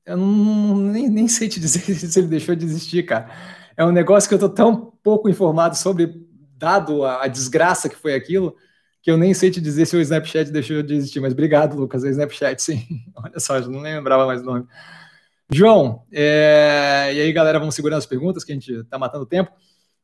Eu 0.06 0.18
não, 0.18 0.76
nem, 0.76 1.10
nem 1.10 1.28
sei 1.28 1.48
te 1.48 1.60
dizer 1.60 1.82
se 1.96 2.20
ele 2.20 2.28
deixou 2.28 2.56
de 2.56 2.66
existir, 2.66 3.04
cara. 3.04 3.30
É 3.78 3.86
um 3.86 3.92
negócio 3.92 4.28
que 4.28 4.34
eu 4.34 4.38
estou 4.38 4.50
tão 4.50 4.94
pouco 5.04 5.30
informado 5.30 5.76
sobre, 5.76 6.28
dado 6.58 7.04
a, 7.04 7.24
a, 7.24 7.28
desgraça 7.28 7.90
que 7.90 7.96
foi 7.96 8.14
aquilo, 8.14 8.56
que 9.02 9.10
eu 9.10 9.18
nem 9.18 9.34
sei 9.34 9.50
te 9.50 9.60
dizer 9.60 9.86
se 9.86 9.96
o 9.96 10.02
Snapchat 10.02 10.52
deixou 10.52 10.82
de 10.84 10.94
existir. 10.94 11.20
Mas 11.20 11.34
obrigado, 11.34 11.76
Lucas. 11.76 12.04
É 12.04 12.10
Snapchat, 12.10 12.62
sim. 12.62 12.86
Olha 13.16 13.40
só, 13.40 13.58
eu 13.58 13.70
não 13.70 13.82
lembrava 13.82 14.26
mais 14.26 14.42
o 14.42 14.46
nome. 14.46 14.68
João, 15.54 16.04
é, 16.12 17.12
e 17.14 17.20
aí, 17.20 17.34
galera, 17.34 17.60
vamos 17.60 17.76
segurando 17.76 17.98
as 17.98 18.06
perguntas, 18.06 18.44
que 18.44 18.52
a 18.52 18.56
gente 18.56 18.72
está 18.72 18.98
matando 18.98 19.26
tempo. 19.26 19.52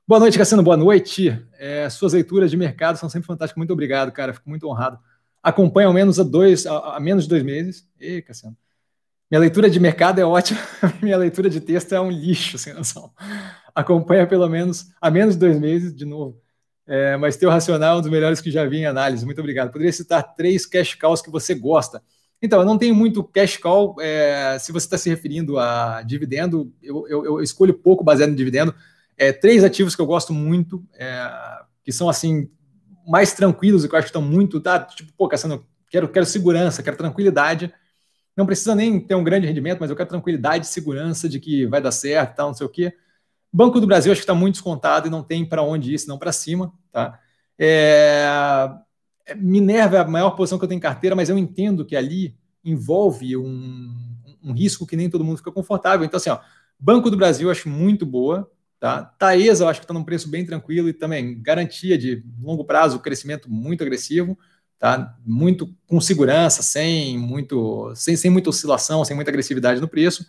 Boa 0.05 0.19
noite, 0.19 0.37
Cassiano. 0.37 0.63
Boa 0.63 0.75
noite. 0.75 1.41
É, 1.59 1.89
suas 1.89 2.13
leituras 2.13 2.49
de 2.49 2.57
mercado 2.57 2.97
são 2.97 3.09
sempre 3.09 3.27
fantásticas. 3.27 3.57
Muito 3.57 3.71
obrigado, 3.71 4.11
cara. 4.11 4.33
Fico 4.33 4.49
muito 4.49 4.67
honrado. 4.67 4.99
Acompanho 5.43 5.89
ao 5.89 5.93
menos 5.93 6.19
a, 6.19 6.23
dois, 6.23 6.65
a, 6.65 6.99
menos 6.99 7.23
de 7.23 7.29
dois 7.29 7.43
meses. 7.43 7.87
Ei, 7.99 8.21
Cassiano. 8.21 8.57
Minha 9.29 9.41
leitura 9.41 9.69
de 9.69 9.79
mercado 9.79 10.19
é 10.19 10.25
ótima. 10.25 10.59
Minha 11.01 11.17
leitura 11.17 11.49
de 11.49 11.59
texto 11.59 11.93
é 11.93 11.99
um 11.99 12.09
lixo, 12.09 12.57
sem 12.57 12.73
noção. 12.73 13.11
Acompanha 13.75 14.25
pelo 14.25 14.47
menos 14.49 14.89
a 15.01 15.11
menos 15.11 15.35
de 15.35 15.41
dois 15.41 15.59
meses, 15.59 15.93
de 15.93 16.05
novo. 16.05 16.41
É, 16.87 17.17
mas 17.17 17.35
teu 17.35 17.49
racional 17.49 17.97
é 17.97 17.99
um 17.99 18.01
dos 18.01 18.09
melhores 18.09 18.39
que 18.39 18.49
já 18.49 18.65
vi 18.65 18.77
em 18.77 18.85
análise. 18.85 19.25
Muito 19.25 19.39
obrigado. 19.39 19.71
Poderia 19.71 19.91
citar 19.91 20.23
três 20.35 20.65
cash 20.65 20.95
cows 20.95 21.21
que 21.21 21.29
você 21.29 21.53
gosta. 21.53 22.01
Então, 22.41 22.59
eu 22.59 22.65
não 22.65 22.77
tenho 22.77 22.95
muito 22.95 23.23
cash 23.23 23.57
call. 23.57 23.95
É, 23.99 24.57
se 24.59 24.71
você 24.71 24.85
está 24.85 24.97
se 24.97 25.09
referindo 25.09 25.59
a 25.59 26.01
dividendo, 26.03 26.71
eu, 26.81 27.05
eu, 27.07 27.25
eu, 27.25 27.41
escolho 27.41 27.73
pouco 27.73 28.03
baseado 28.03 28.29
em 28.29 28.35
dividendo. 28.35 28.73
É, 29.17 29.33
três 29.33 29.63
ativos 29.63 29.95
que 29.95 30.01
eu 30.01 30.05
gosto 30.05 30.31
muito, 30.31 30.83
é, 30.93 31.29
que 31.83 31.91
são 31.91 32.07
assim, 32.07 32.49
mais 33.05 33.33
tranquilos 33.33 33.83
e 33.83 33.89
que 33.89 33.95
eu 33.95 33.97
acho 33.97 34.05
que 34.05 34.09
estão 34.09 34.21
muito. 34.21 34.61
Tá, 34.61 34.79
tipo, 34.79 35.11
pô, 35.17 35.27
Cassiano, 35.27 35.65
quero, 35.89 36.07
quero 36.07 36.25
segurança, 36.25 36.81
quero 36.81 36.95
tranquilidade. 36.95 37.73
Não 38.35 38.45
precisa 38.45 38.75
nem 38.75 38.99
ter 38.99 39.15
um 39.15 39.23
grande 39.23 39.47
rendimento, 39.47 39.79
mas 39.79 39.89
eu 39.89 39.95
quero 39.95 40.09
tranquilidade, 40.09 40.67
segurança 40.67 41.27
de 41.27 41.39
que 41.39 41.65
vai 41.65 41.81
dar 41.81 41.91
certo, 41.91 42.35
tal, 42.35 42.47
não 42.47 42.53
sei 42.53 42.67
o 42.67 42.69
quê. 42.69 42.93
Banco 43.51 43.79
do 43.79 43.87
Brasil 43.87 44.11
acho 44.11 44.21
que 44.21 44.23
está 44.23 44.35
muito 44.35 44.55
descontado 44.55 45.07
e 45.07 45.11
não 45.11 45.23
tem 45.23 45.45
para 45.45 45.63
onde 45.63 45.93
ir, 45.93 45.99
senão 45.99 46.17
para 46.17 46.31
cima, 46.31 46.73
tá? 46.91 47.19
É, 47.59 48.27
Minerva 49.35 49.97
é 49.97 49.99
a 49.99 50.07
maior 50.07 50.31
posição 50.31 50.57
que 50.57 50.65
eu 50.65 50.69
tenho 50.69 50.77
em 50.77 50.81
carteira, 50.81 51.15
mas 51.15 51.29
eu 51.29 51.37
entendo 51.37 51.85
que 51.85 51.95
ali 51.95 52.37
envolve 52.63 53.35
um, 53.37 53.93
um 54.43 54.53
risco 54.53 54.85
que 54.85 54.95
nem 54.95 55.09
todo 55.09 55.23
mundo 55.23 55.37
fica 55.37 55.51
confortável. 55.51 56.05
Então, 56.05 56.17
assim, 56.17 56.29
ó, 56.29 56.39
Banco 56.79 57.09
do 57.09 57.17
Brasil 57.17 57.47
eu 57.47 57.51
acho 57.51 57.67
muito 57.69 58.05
boa, 58.05 58.49
tá? 58.79 59.03
Taesa 59.03 59.63
eu 59.63 59.69
acho 59.69 59.79
que 59.79 59.85
está 59.85 59.93
num 59.93 60.03
preço 60.03 60.29
bem 60.29 60.45
tranquilo 60.45 60.89
e 60.89 60.93
também 60.93 61.41
garantia 61.41 61.97
de 61.97 62.23
longo 62.41 62.63
prazo, 62.63 62.99
crescimento 62.99 63.49
muito 63.49 63.83
agressivo, 63.83 64.37
tá? 64.77 65.17
Muito 65.25 65.73
com 65.87 65.99
segurança, 65.99 66.61
sem 66.61 67.17
muito, 67.17 67.93
sem, 67.95 68.15
sem 68.15 68.29
muita 68.29 68.49
oscilação, 68.49 69.03
sem 69.03 69.15
muita 69.15 69.31
agressividade 69.31 69.81
no 69.81 69.87
preço. 69.87 70.25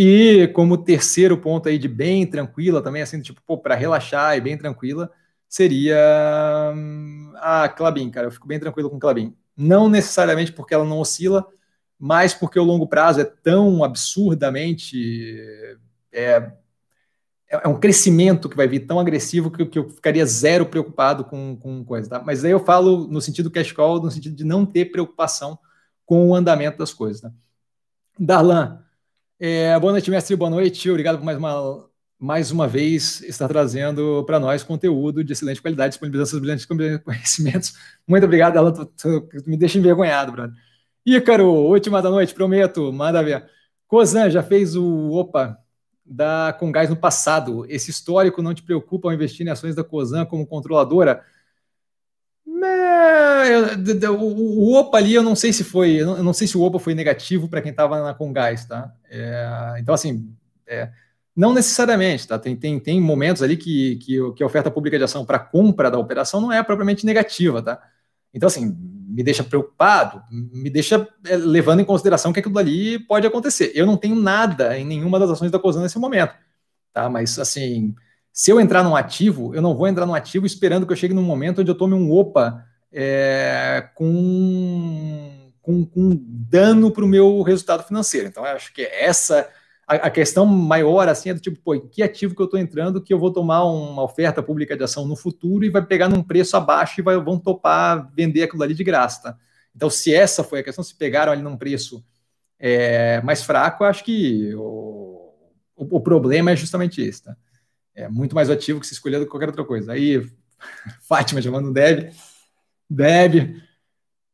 E 0.00 0.46
como 0.54 0.78
terceiro 0.78 1.36
ponto 1.36 1.68
aí 1.68 1.76
de 1.76 1.88
bem 1.88 2.24
tranquila 2.24 2.80
também, 2.80 3.02
assim, 3.02 3.20
tipo, 3.20 3.58
para 3.58 3.74
relaxar 3.74 4.36
e 4.36 4.40
bem 4.40 4.56
tranquila, 4.56 5.10
seria 5.48 6.72
hum, 6.72 7.32
a 7.34 7.68
Clabin, 7.68 8.08
cara. 8.08 8.28
Eu 8.28 8.30
fico 8.30 8.46
bem 8.46 8.60
tranquilo 8.60 8.88
com 8.88 9.00
Clabin. 9.00 9.34
Não 9.56 9.88
necessariamente 9.88 10.52
porque 10.52 10.72
ela 10.72 10.84
não 10.84 11.00
oscila, 11.00 11.44
mas 11.98 12.32
porque 12.32 12.60
o 12.60 12.62
longo 12.62 12.86
prazo 12.86 13.20
é 13.20 13.24
tão 13.24 13.82
absurdamente. 13.82 14.96
É, 16.12 16.52
é 17.48 17.66
um 17.66 17.80
crescimento 17.80 18.48
que 18.48 18.56
vai 18.56 18.68
vir 18.68 18.86
tão 18.86 19.00
agressivo 19.00 19.50
que, 19.50 19.66
que 19.66 19.80
eu 19.80 19.88
ficaria 19.88 20.24
zero 20.24 20.66
preocupado 20.66 21.24
com, 21.24 21.56
com 21.56 21.84
coisa, 21.84 22.08
tá? 22.08 22.22
Mas 22.24 22.44
aí 22.44 22.52
eu 22.52 22.64
falo 22.64 23.08
no 23.08 23.20
sentido 23.20 23.50
cash 23.50 23.72
call, 23.72 24.00
no 24.00 24.12
sentido 24.12 24.36
de 24.36 24.44
não 24.44 24.64
ter 24.64 24.92
preocupação 24.92 25.58
com 26.06 26.28
o 26.28 26.36
andamento 26.36 26.78
das 26.78 26.94
coisas, 26.94 27.20
tá? 27.20 27.32
Darlan, 28.16 28.84
é, 29.40 29.78
boa 29.78 29.92
noite, 29.92 30.10
mestre, 30.10 30.34
boa 30.34 30.50
noite. 30.50 30.90
Obrigado 30.90 31.18
por 31.18 31.24
mais 31.24 31.38
uma 31.38 31.88
mais 32.20 32.50
uma 32.50 32.66
vez, 32.66 33.22
está 33.22 33.46
trazendo 33.46 34.24
para 34.24 34.40
nós 34.40 34.64
conteúdo 34.64 35.22
de 35.22 35.32
excelente 35.32 35.62
qualidade, 35.62 35.90
disponibilizando 35.90 36.28
seus 36.28 36.40
brilhantes 36.40 36.66
conhecimentos. 37.04 37.74
Muito 38.08 38.24
obrigado, 38.24 38.56
ela 38.56 38.74
me 39.46 39.56
deixa 39.56 39.78
envergonhado, 39.78 40.32
brother. 40.32 40.52
Ícaro, 41.06 41.46
última 41.46 42.02
da 42.02 42.10
noite, 42.10 42.34
prometo, 42.34 42.92
manda 42.92 43.22
ver. 43.22 43.48
Cozan 43.86 44.28
já 44.30 44.42
fez 44.42 44.74
o 44.74 45.12
OPA 45.12 45.56
da 46.04 46.52
Congás 46.58 46.90
no 46.90 46.96
passado. 46.96 47.64
Esse 47.68 47.90
histórico 47.90 48.42
não 48.42 48.52
te 48.52 48.64
preocupa 48.64 49.08
ao 49.08 49.14
investir 49.14 49.46
em 49.46 49.50
ações 49.50 49.76
da 49.76 49.84
Cozan 49.84 50.26
como 50.26 50.46
controladora? 50.46 51.24
O 54.18 54.74
OPA 54.74 54.98
ali, 54.98 55.14
eu 55.14 55.22
não 55.22 55.34
sei 55.34 55.52
se 55.52 55.64
foi, 55.64 55.92
eu 55.92 56.22
não 56.22 56.32
sei 56.32 56.46
se 56.46 56.56
o 56.56 56.62
OPA 56.62 56.78
foi 56.78 56.94
negativo 56.94 57.48
para 57.48 57.60
quem 57.60 57.70
estava 57.70 58.02
na 58.02 58.14
Congás, 58.14 58.64
tá? 58.64 58.92
É, 59.10 59.76
então, 59.78 59.94
assim, 59.94 60.32
é, 60.66 60.90
não 61.34 61.52
necessariamente, 61.52 62.26
tá? 62.26 62.38
Tem, 62.38 62.56
tem, 62.56 62.80
tem 62.80 63.00
momentos 63.00 63.42
ali 63.42 63.56
que, 63.56 63.96
que, 63.96 64.32
que 64.32 64.42
a 64.42 64.46
oferta 64.46 64.70
pública 64.70 64.98
de 64.98 65.04
ação 65.04 65.24
para 65.24 65.38
compra 65.38 65.90
da 65.90 65.98
operação 65.98 66.40
não 66.40 66.52
é 66.52 66.62
propriamente 66.62 67.06
negativa, 67.06 67.62
tá? 67.62 67.80
Então, 68.34 68.46
assim, 68.46 68.76
me 69.08 69.22
deixa 69.22 69.42
preocupado, 69.42 70.22
me 70.30 70.68
deixa 70.68 71.08
é, 71.24 71.36
levando 71.36 71.80
em 71.80 71.84
consideração 71.84 72.32
que 72.32 72.40
aquilo 72.40 72.58
ali 72.58 72.98
pode 72.98 73.26
acontecer. 73.26 73.72
Eu 73.74 73.86
não 73.86 73.96
tenho 73.96 74.14
nada 74.14 74.78
em 74.78 74.84
nenhuma 74.84 75.18
das 75.18 75.30
ações 75.30 75.50
da 75.50 75.58
COSAN 75.58 75.82
nesse 75.82 75.98
momento, 75.98 76.34
tá? 76.92 77.08
Mas, 77.08 77.38
assim, 77.38 77.94
se 78.32 78.50
eu 78.50 78.60
entrar 78.60 78.84
num 78.84 78.94
ativo, 78.94 79.54
eu 79.54 79.62
não 79.62 79.74
vou 79.76 79.88
entrar 79.88 80.06
num 80.06 80.14
ativo 80.14 80.46
esperando 80.46 80.86
que 80.86 80.92
eu 80.92 80.96
chegue 80.96 81.14
num 81.14 81.22
momento 81.22 81.60
onde 81.60 81.70
eu 81.70 81.74
tome 81.74 81.94
um 81.94 82.12
OPA 82.12 82.64
é, 82.92 83.88
com, 83.94 85.52
com, 85.60 85.84
com 85.84 86.18
dano 86.22 86.90
para 86.90 87.04
o 87.04 87.08
meu 87.08 87.42
resultado 87.42 87.82
financeiro. 87.84 88.28
Então, 88.28 88.44
acho 88.44 88.72
que 88.72 88.82
essa 88.82 89.48
a, 89.88 90.10
questão 90.10 90.44
maior 90.44 91.08
assim 91.08 91.30
é 91.30 91.34
do 91.34 91.40
tipo, 91.40 91.58
pô, 91.60 91.80
que 91.80 92.02
ativo 92.02 92.34
que 92.34 92.42
eu 92.42 92.44
estou 92.44 92.60
entrando 92.60 93.02
que 93.02 93.12
eu 93.12 93.18
vou 93.18 93.32
tomar 93.32 93.64
uma 93.64 94.02
oferta 94.02 94.42
pública 94.42 94.76
de 94.76 94.84
ação 94.84 95.06
no 95.06 95.16
futuro 95.16 95.64
e 95.64 95.70
vai 95.70 95.84
pegar 95.84 96.10
num 96.10 96.22
preço 96.22 96.58
abaixo 96.58 97.00
e 97.00 97.02
vai, 97.02 97.16
vão 97.16 97.38
topar 97.38 98.12
vender 98.14 98.42
aquilo 98.42 98.62
ali 98.62 98.74
de 98.74 98.84
graça, 98.84 99.22
tá? 99.22 99.38
Então, 99.74 99.88
se 99.88 100.12
essa 100.14 100.44
foi 100.44 100.60
a 100.60 100.62
questão, 100.62 100.84
se 100.84 100.94
pegaram 100.94 101.32
ali 101.32 101.40
num 101.40 101.56
preço 101.56 102.04
é, 102.58 103.22
mais 103.22 103.42
fraco, 103.42 103.84
acho 103.84 104.04
que 104.04 104.54
o, 104.56 105.32
o, 105.76 105.96
o, 105.96 106.00
problema 106.00 106.50
é 106.50 106.56
justamente 106.56 107.00
esse, 107.00 107.22
tá? 107.22 107.36
É 107.94 108.08
muito 108.08 108.34
mais 108.34 108.50
ativo 108.50 108.80
que 108.80 108.86
se 108.86 108.92
escolher 108.92 109.18
do 109.18 109.24
que 109.24 109.30
qualquer 109.30 109.48
outra 109.48 109.64
coisa. 109.64 109.92
Aí, 109.92 110.20
Fátima 111.00 111.40
chamando 111.40 111.72
Deb. 111.72 112.10
Deb. 112.88 113.62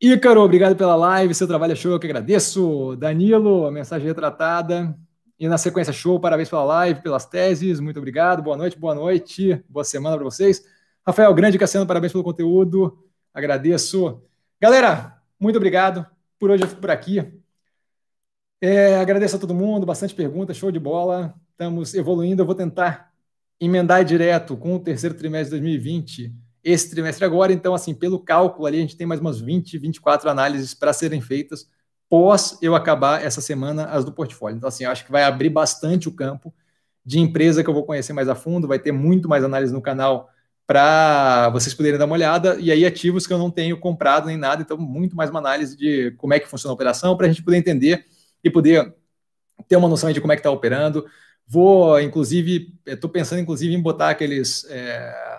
Ícaro, 0.00 0.42
obrigado 0.42 0.76
pela 0.76 0.94
live, 0.94 1.34
seu 1.34 1.46
trabalho 1.46 1.72
é 1.72 1.76
show, 1.76 1.92
eu 1.92 1.98
que 1.98 2.06
agradeço. 2.06 2.94
Danilo, 2.96 3.66
a 3.66 3.70
mensagem 3.70 4.06
retratada. 4.06 4.96
E 5.38 5.48
na 5.48 5.58
sequência, 5.58 5.92
show, 5.92 6.20
parabéns 6.20 6.48
pela 6.48 6.62
live, 6.64 7.02
pelas 7.02 7.26
teses, 7.26 7.80
muito 7.80 7.96
obrigado, 7.98 8.42
boa 8.42 8.56
noite, 8.56 8.78
boa 8.78 8.94
noite, 8.94 9.62
boa 9.68 9.82
semana 9.82 10.16
para 10.16 10.24
vocês. 10.24 10.64
Rafael 11.04 11.34
Grande 11.34 11.58
Cassiano, 11.58 11.86
parabéns 11.86 12.12
pelo 12.12 12.22
conteúdo, 12.22 13.04
agradeço. 13.32 14.22
Galera, 14.60 15.20
muito 15.38 15.56
obrigado, 15.56 16.06
por 16.38 16.50
hoje 16.50 16.62
eu 16.62 16.68
fico 16.68 16.80
por 16.80 16.90
aqui. 16.90 17.42
É, 18.60 18.96
agradeço 18.96 19.36
a 19.36 19.38
todo 19.38 19.52
mundo, 19.52 19.84
bastante 19.84 20.14
perguntas, 20.14 20.56
show 20.56 20.70
de 20.70 20.78
bola, 20.78 21.34
estamos 21.50 21.92
evoluindo, 21.94 22.42
eu 22.42 22.46
vou 22.46 22.54
tentar 22.54 23.12
emendar 23.60 24.04
direto 24.04 24.56
com 24.56 24.76
o 24.76 24.80
terceiro 24.80 25.16
trimestre 25.16 25.56
de 25.56 25.62
2020, 25.62 26.32
esse 26.64 26.90
trimestre 26.90 27.24
agora, 27.24 27.52
então 27.52 27.74
assim, 27.74 27.94
pelo 27.94 28.18
cálculo 28.18 28.66
ali, 28.66 28.78
a 28.78 28.80
gente 28.80 28.96
tem 28.96 29.06
mais 29.06 29.20
umas 29.20 29.40
20, 29.40 29.76
24 29.78 30.30
análises 30.30 30.72
para 30.72 30.92
serem 30.92 31.20
feitas, 31.20 31.68
pós 32.08 32.58
eu 32.62 32.74
acabar 32.74 33.22
essa 33.22 33.40
semana 33.40 33.84
as 33.86 34.04
do 34.04 34.12
portfólio. 34.12 34.56
Então, 34.56 34.68
assim, 34.68 34.84
acho 34.84 35.04
que 35.04 35.12
vai 35.12 35.24
abrir 35.24 35.50
bastante 35.50 36.08
o 36.08 36.12
campo 36.12 36.54
de 37.04 37.18
empresa 37.20 37.62
que 37.62 37.68
eu 37.68 37.74
vou 37.74 37.84
conhecer 37.84 38.14
mais 38.14 38.28
a 38.28 38.34
fundo, 38.34 38.66
vai 38.66 38.78
ter 38.78 38.92
muito 38.92 39.28
mais 39.28 39.44
análise 39.44 39.72
no 39.72 39.82
canal 39.82 40.30
para 40.66 41.50
vocês 41.50 41.74
poderem 41.74 41.98
dar 41.98 42.06
uma 42.06 42.14
olhada, 42.14 42.56
e 42.58 42.72
aí 42.72 42.86
ativos 42.86 43.26
que 43.26 43.32
eu 43.32 43.38
não 43.38 43.50
tenho 43.50 43.78
comprado 43.78 44.26
nem 44.26 44.36
nada, 44.38 44.62
então 44.62 44.78
muito 44.78 45.14
mais 45.14 45.28
uma 45.28 45.38
análise 45.38 45.76
de 45.76 46.12
como 46.12 46.32
é 46.32 46.40
que 46.40 46.48
funciona 46.48 46.72
a 46.72 46.74
operação, 46.74 47.14
para 47.16 47.26
a 47.26 47.28
gente 47.28 47.42
poder 47.42 47.58
entender 47.58 48.06
e 48.42 48.48
poder 48.50 48.94
ter 49.68 49.76
uma 49.76 49.88
noção 49.88 50.10
de 50.10 50.20
como 50.20 50.32
é 50.32 50.36
que 50.36 50.40
está 50.40 50.50
operando. 50.50 51.04
Vou, 51.46 52.00
inclusive, 52.00 52.74
estou 52.86 53.10
pensando, 53.10 53.40
inclusive, 53.40 53.74
em 53.74 53.82
botar 53.82 54.08
aqueles 54.08 54.64
é, 54.70 55.33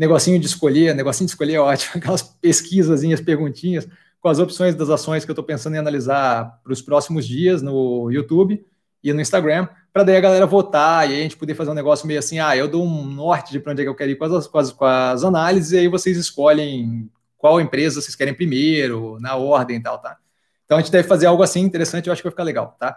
negocinho 0.00 0.40
de 0.40 0.46
escolher, 0.46 0.94
negocinho 0.94 1.26
de 1.26 1.32
escolher 1.32 1.54
é 1.54 1.60
ótimo, 1.60 1.92
aquelas 2.00 2.22
pesquisazinhas, 2.22 3.20
perguntinhas, 3.20 3.86
com 4.18 4.28
as 4.28 4.38
opções 4.38 4.74
das 4.74 4.88
ações 4.88 5.26
que 5.26 5.30
eu 5.30 5.34
estou 5.34 5.44
pensando 5.44 5.76
em 5.76 5.78
analisar 5.78 6.58
para 6.64 6.72
os 6.72 6.80
próximos 6.80 7.26
dias 7.26 7.60
no 7.60 8.10
YouTube 8.10 8.64
e 9.04 9.12
no 9.12 9.20
Instagram, 9.20 9.68
para 9.92 10.02
daí 10.02 10.16
a 10.16 10.20
galera 10.20 10.46
votar 10.46 11.08
e 11.10 11.14
a 11.14 11.22
gente 11.22 11.36
poder 11.36 11.54
fazer 11.54 11.70
um 11.70 11.74
negócio 11.74 12.06
meio 12.06 12.18
assim, 12.18 12.38
ah, 12.38 12.56
eu 12.56 12.66
dou 12.66 12.82
um 12.82 13.04
norte 13.04 13.52
de 13.52 13.60
para 13.60 13.72
onde 13.72 13.82
é 13.82 13.84
que 13.84 13.90
eu 13.90 13.94
quero 13.94 14.10
ir 14.10 14.16
com 14.16 14.24
as, 14.24 14.46
com 14.46 14.58
as, 14.58 14.72
com 14.72 14.84
as 14.86 15.22
análises, 15.22 15.72
e 15.72 15.78
aí 15.78 15.88
vocês 15.88 16.16
escolhem 16.16 17.10
qual 17.36 17.60
empresa 17.60 18.00
vocês 18.00 18.14
querem 18.14 18.34
primeiro, 18.34 19.18
na 19.20 19.36
ordem 19.36 19.76
e 19.76 19.82
tal, 19.82 19.98
tá? 19.98 20.16
Então 20.64 20.78
a 20.78 20.80
gente 20.80 20.92
deve 20.92 21.08
fazer 21.08 21.26
algo 21.26 21.42
assim 21.42 21.60
interessante, 21.60 22.06
eu 22.06 22.12
acho 22.12 22.22
que 22.22 22.28
vai 22.28 22.32
ficar 22.32 22.42
legal, 22.44 22.74
tá? 22.78 22.96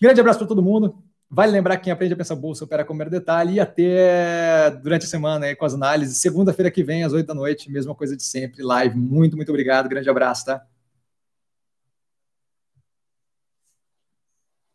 Grande 0.00 0.20
abraço 0.20 0.38
para 0.38 0.48
todo 0.48 0.62
mundo. 0.62 0.94
Vale 1.34 1.50
lembrar 1.50 1.76
que 1.78 1.84
quem 1.84 1.92
aprende 1.92 2.14
a 2.14 2.16
pensar 2.16 2.36
bolsa 2.36 2.62
opera 2.62 2.84
com 2.84 2.94
mero 2.94 3.10
detalhe 3.10 3.54
e 3.54 3.60
até 3.60 4.70
durante 4.80 5.04
a 5.04 5.08
semana 5.08 5.46
aí 5.46 5.56
com 5.56 5.64
as 5.64 5.74
análises. 5.74 6.18
Segunda-feira 6.18 6.70
que 6.70 6.84
vem, 6.84 7.02
às 7.02 7.12
8 7.12 7.26
da 7.26 7.34
noite, 7.34 7.68
mesma 7.72 7.92
coisa 7.92 8.16
de 8.16 8.22
sempre, 8.22 8.62
live. 8.62 8.96
Muito, 8.96 9.34
muito 9.34 9.48
obrigado. 9.48 9.88
Grande 9.88 10.08
abraço, 10.08 10.44
tá? 10.44 10.64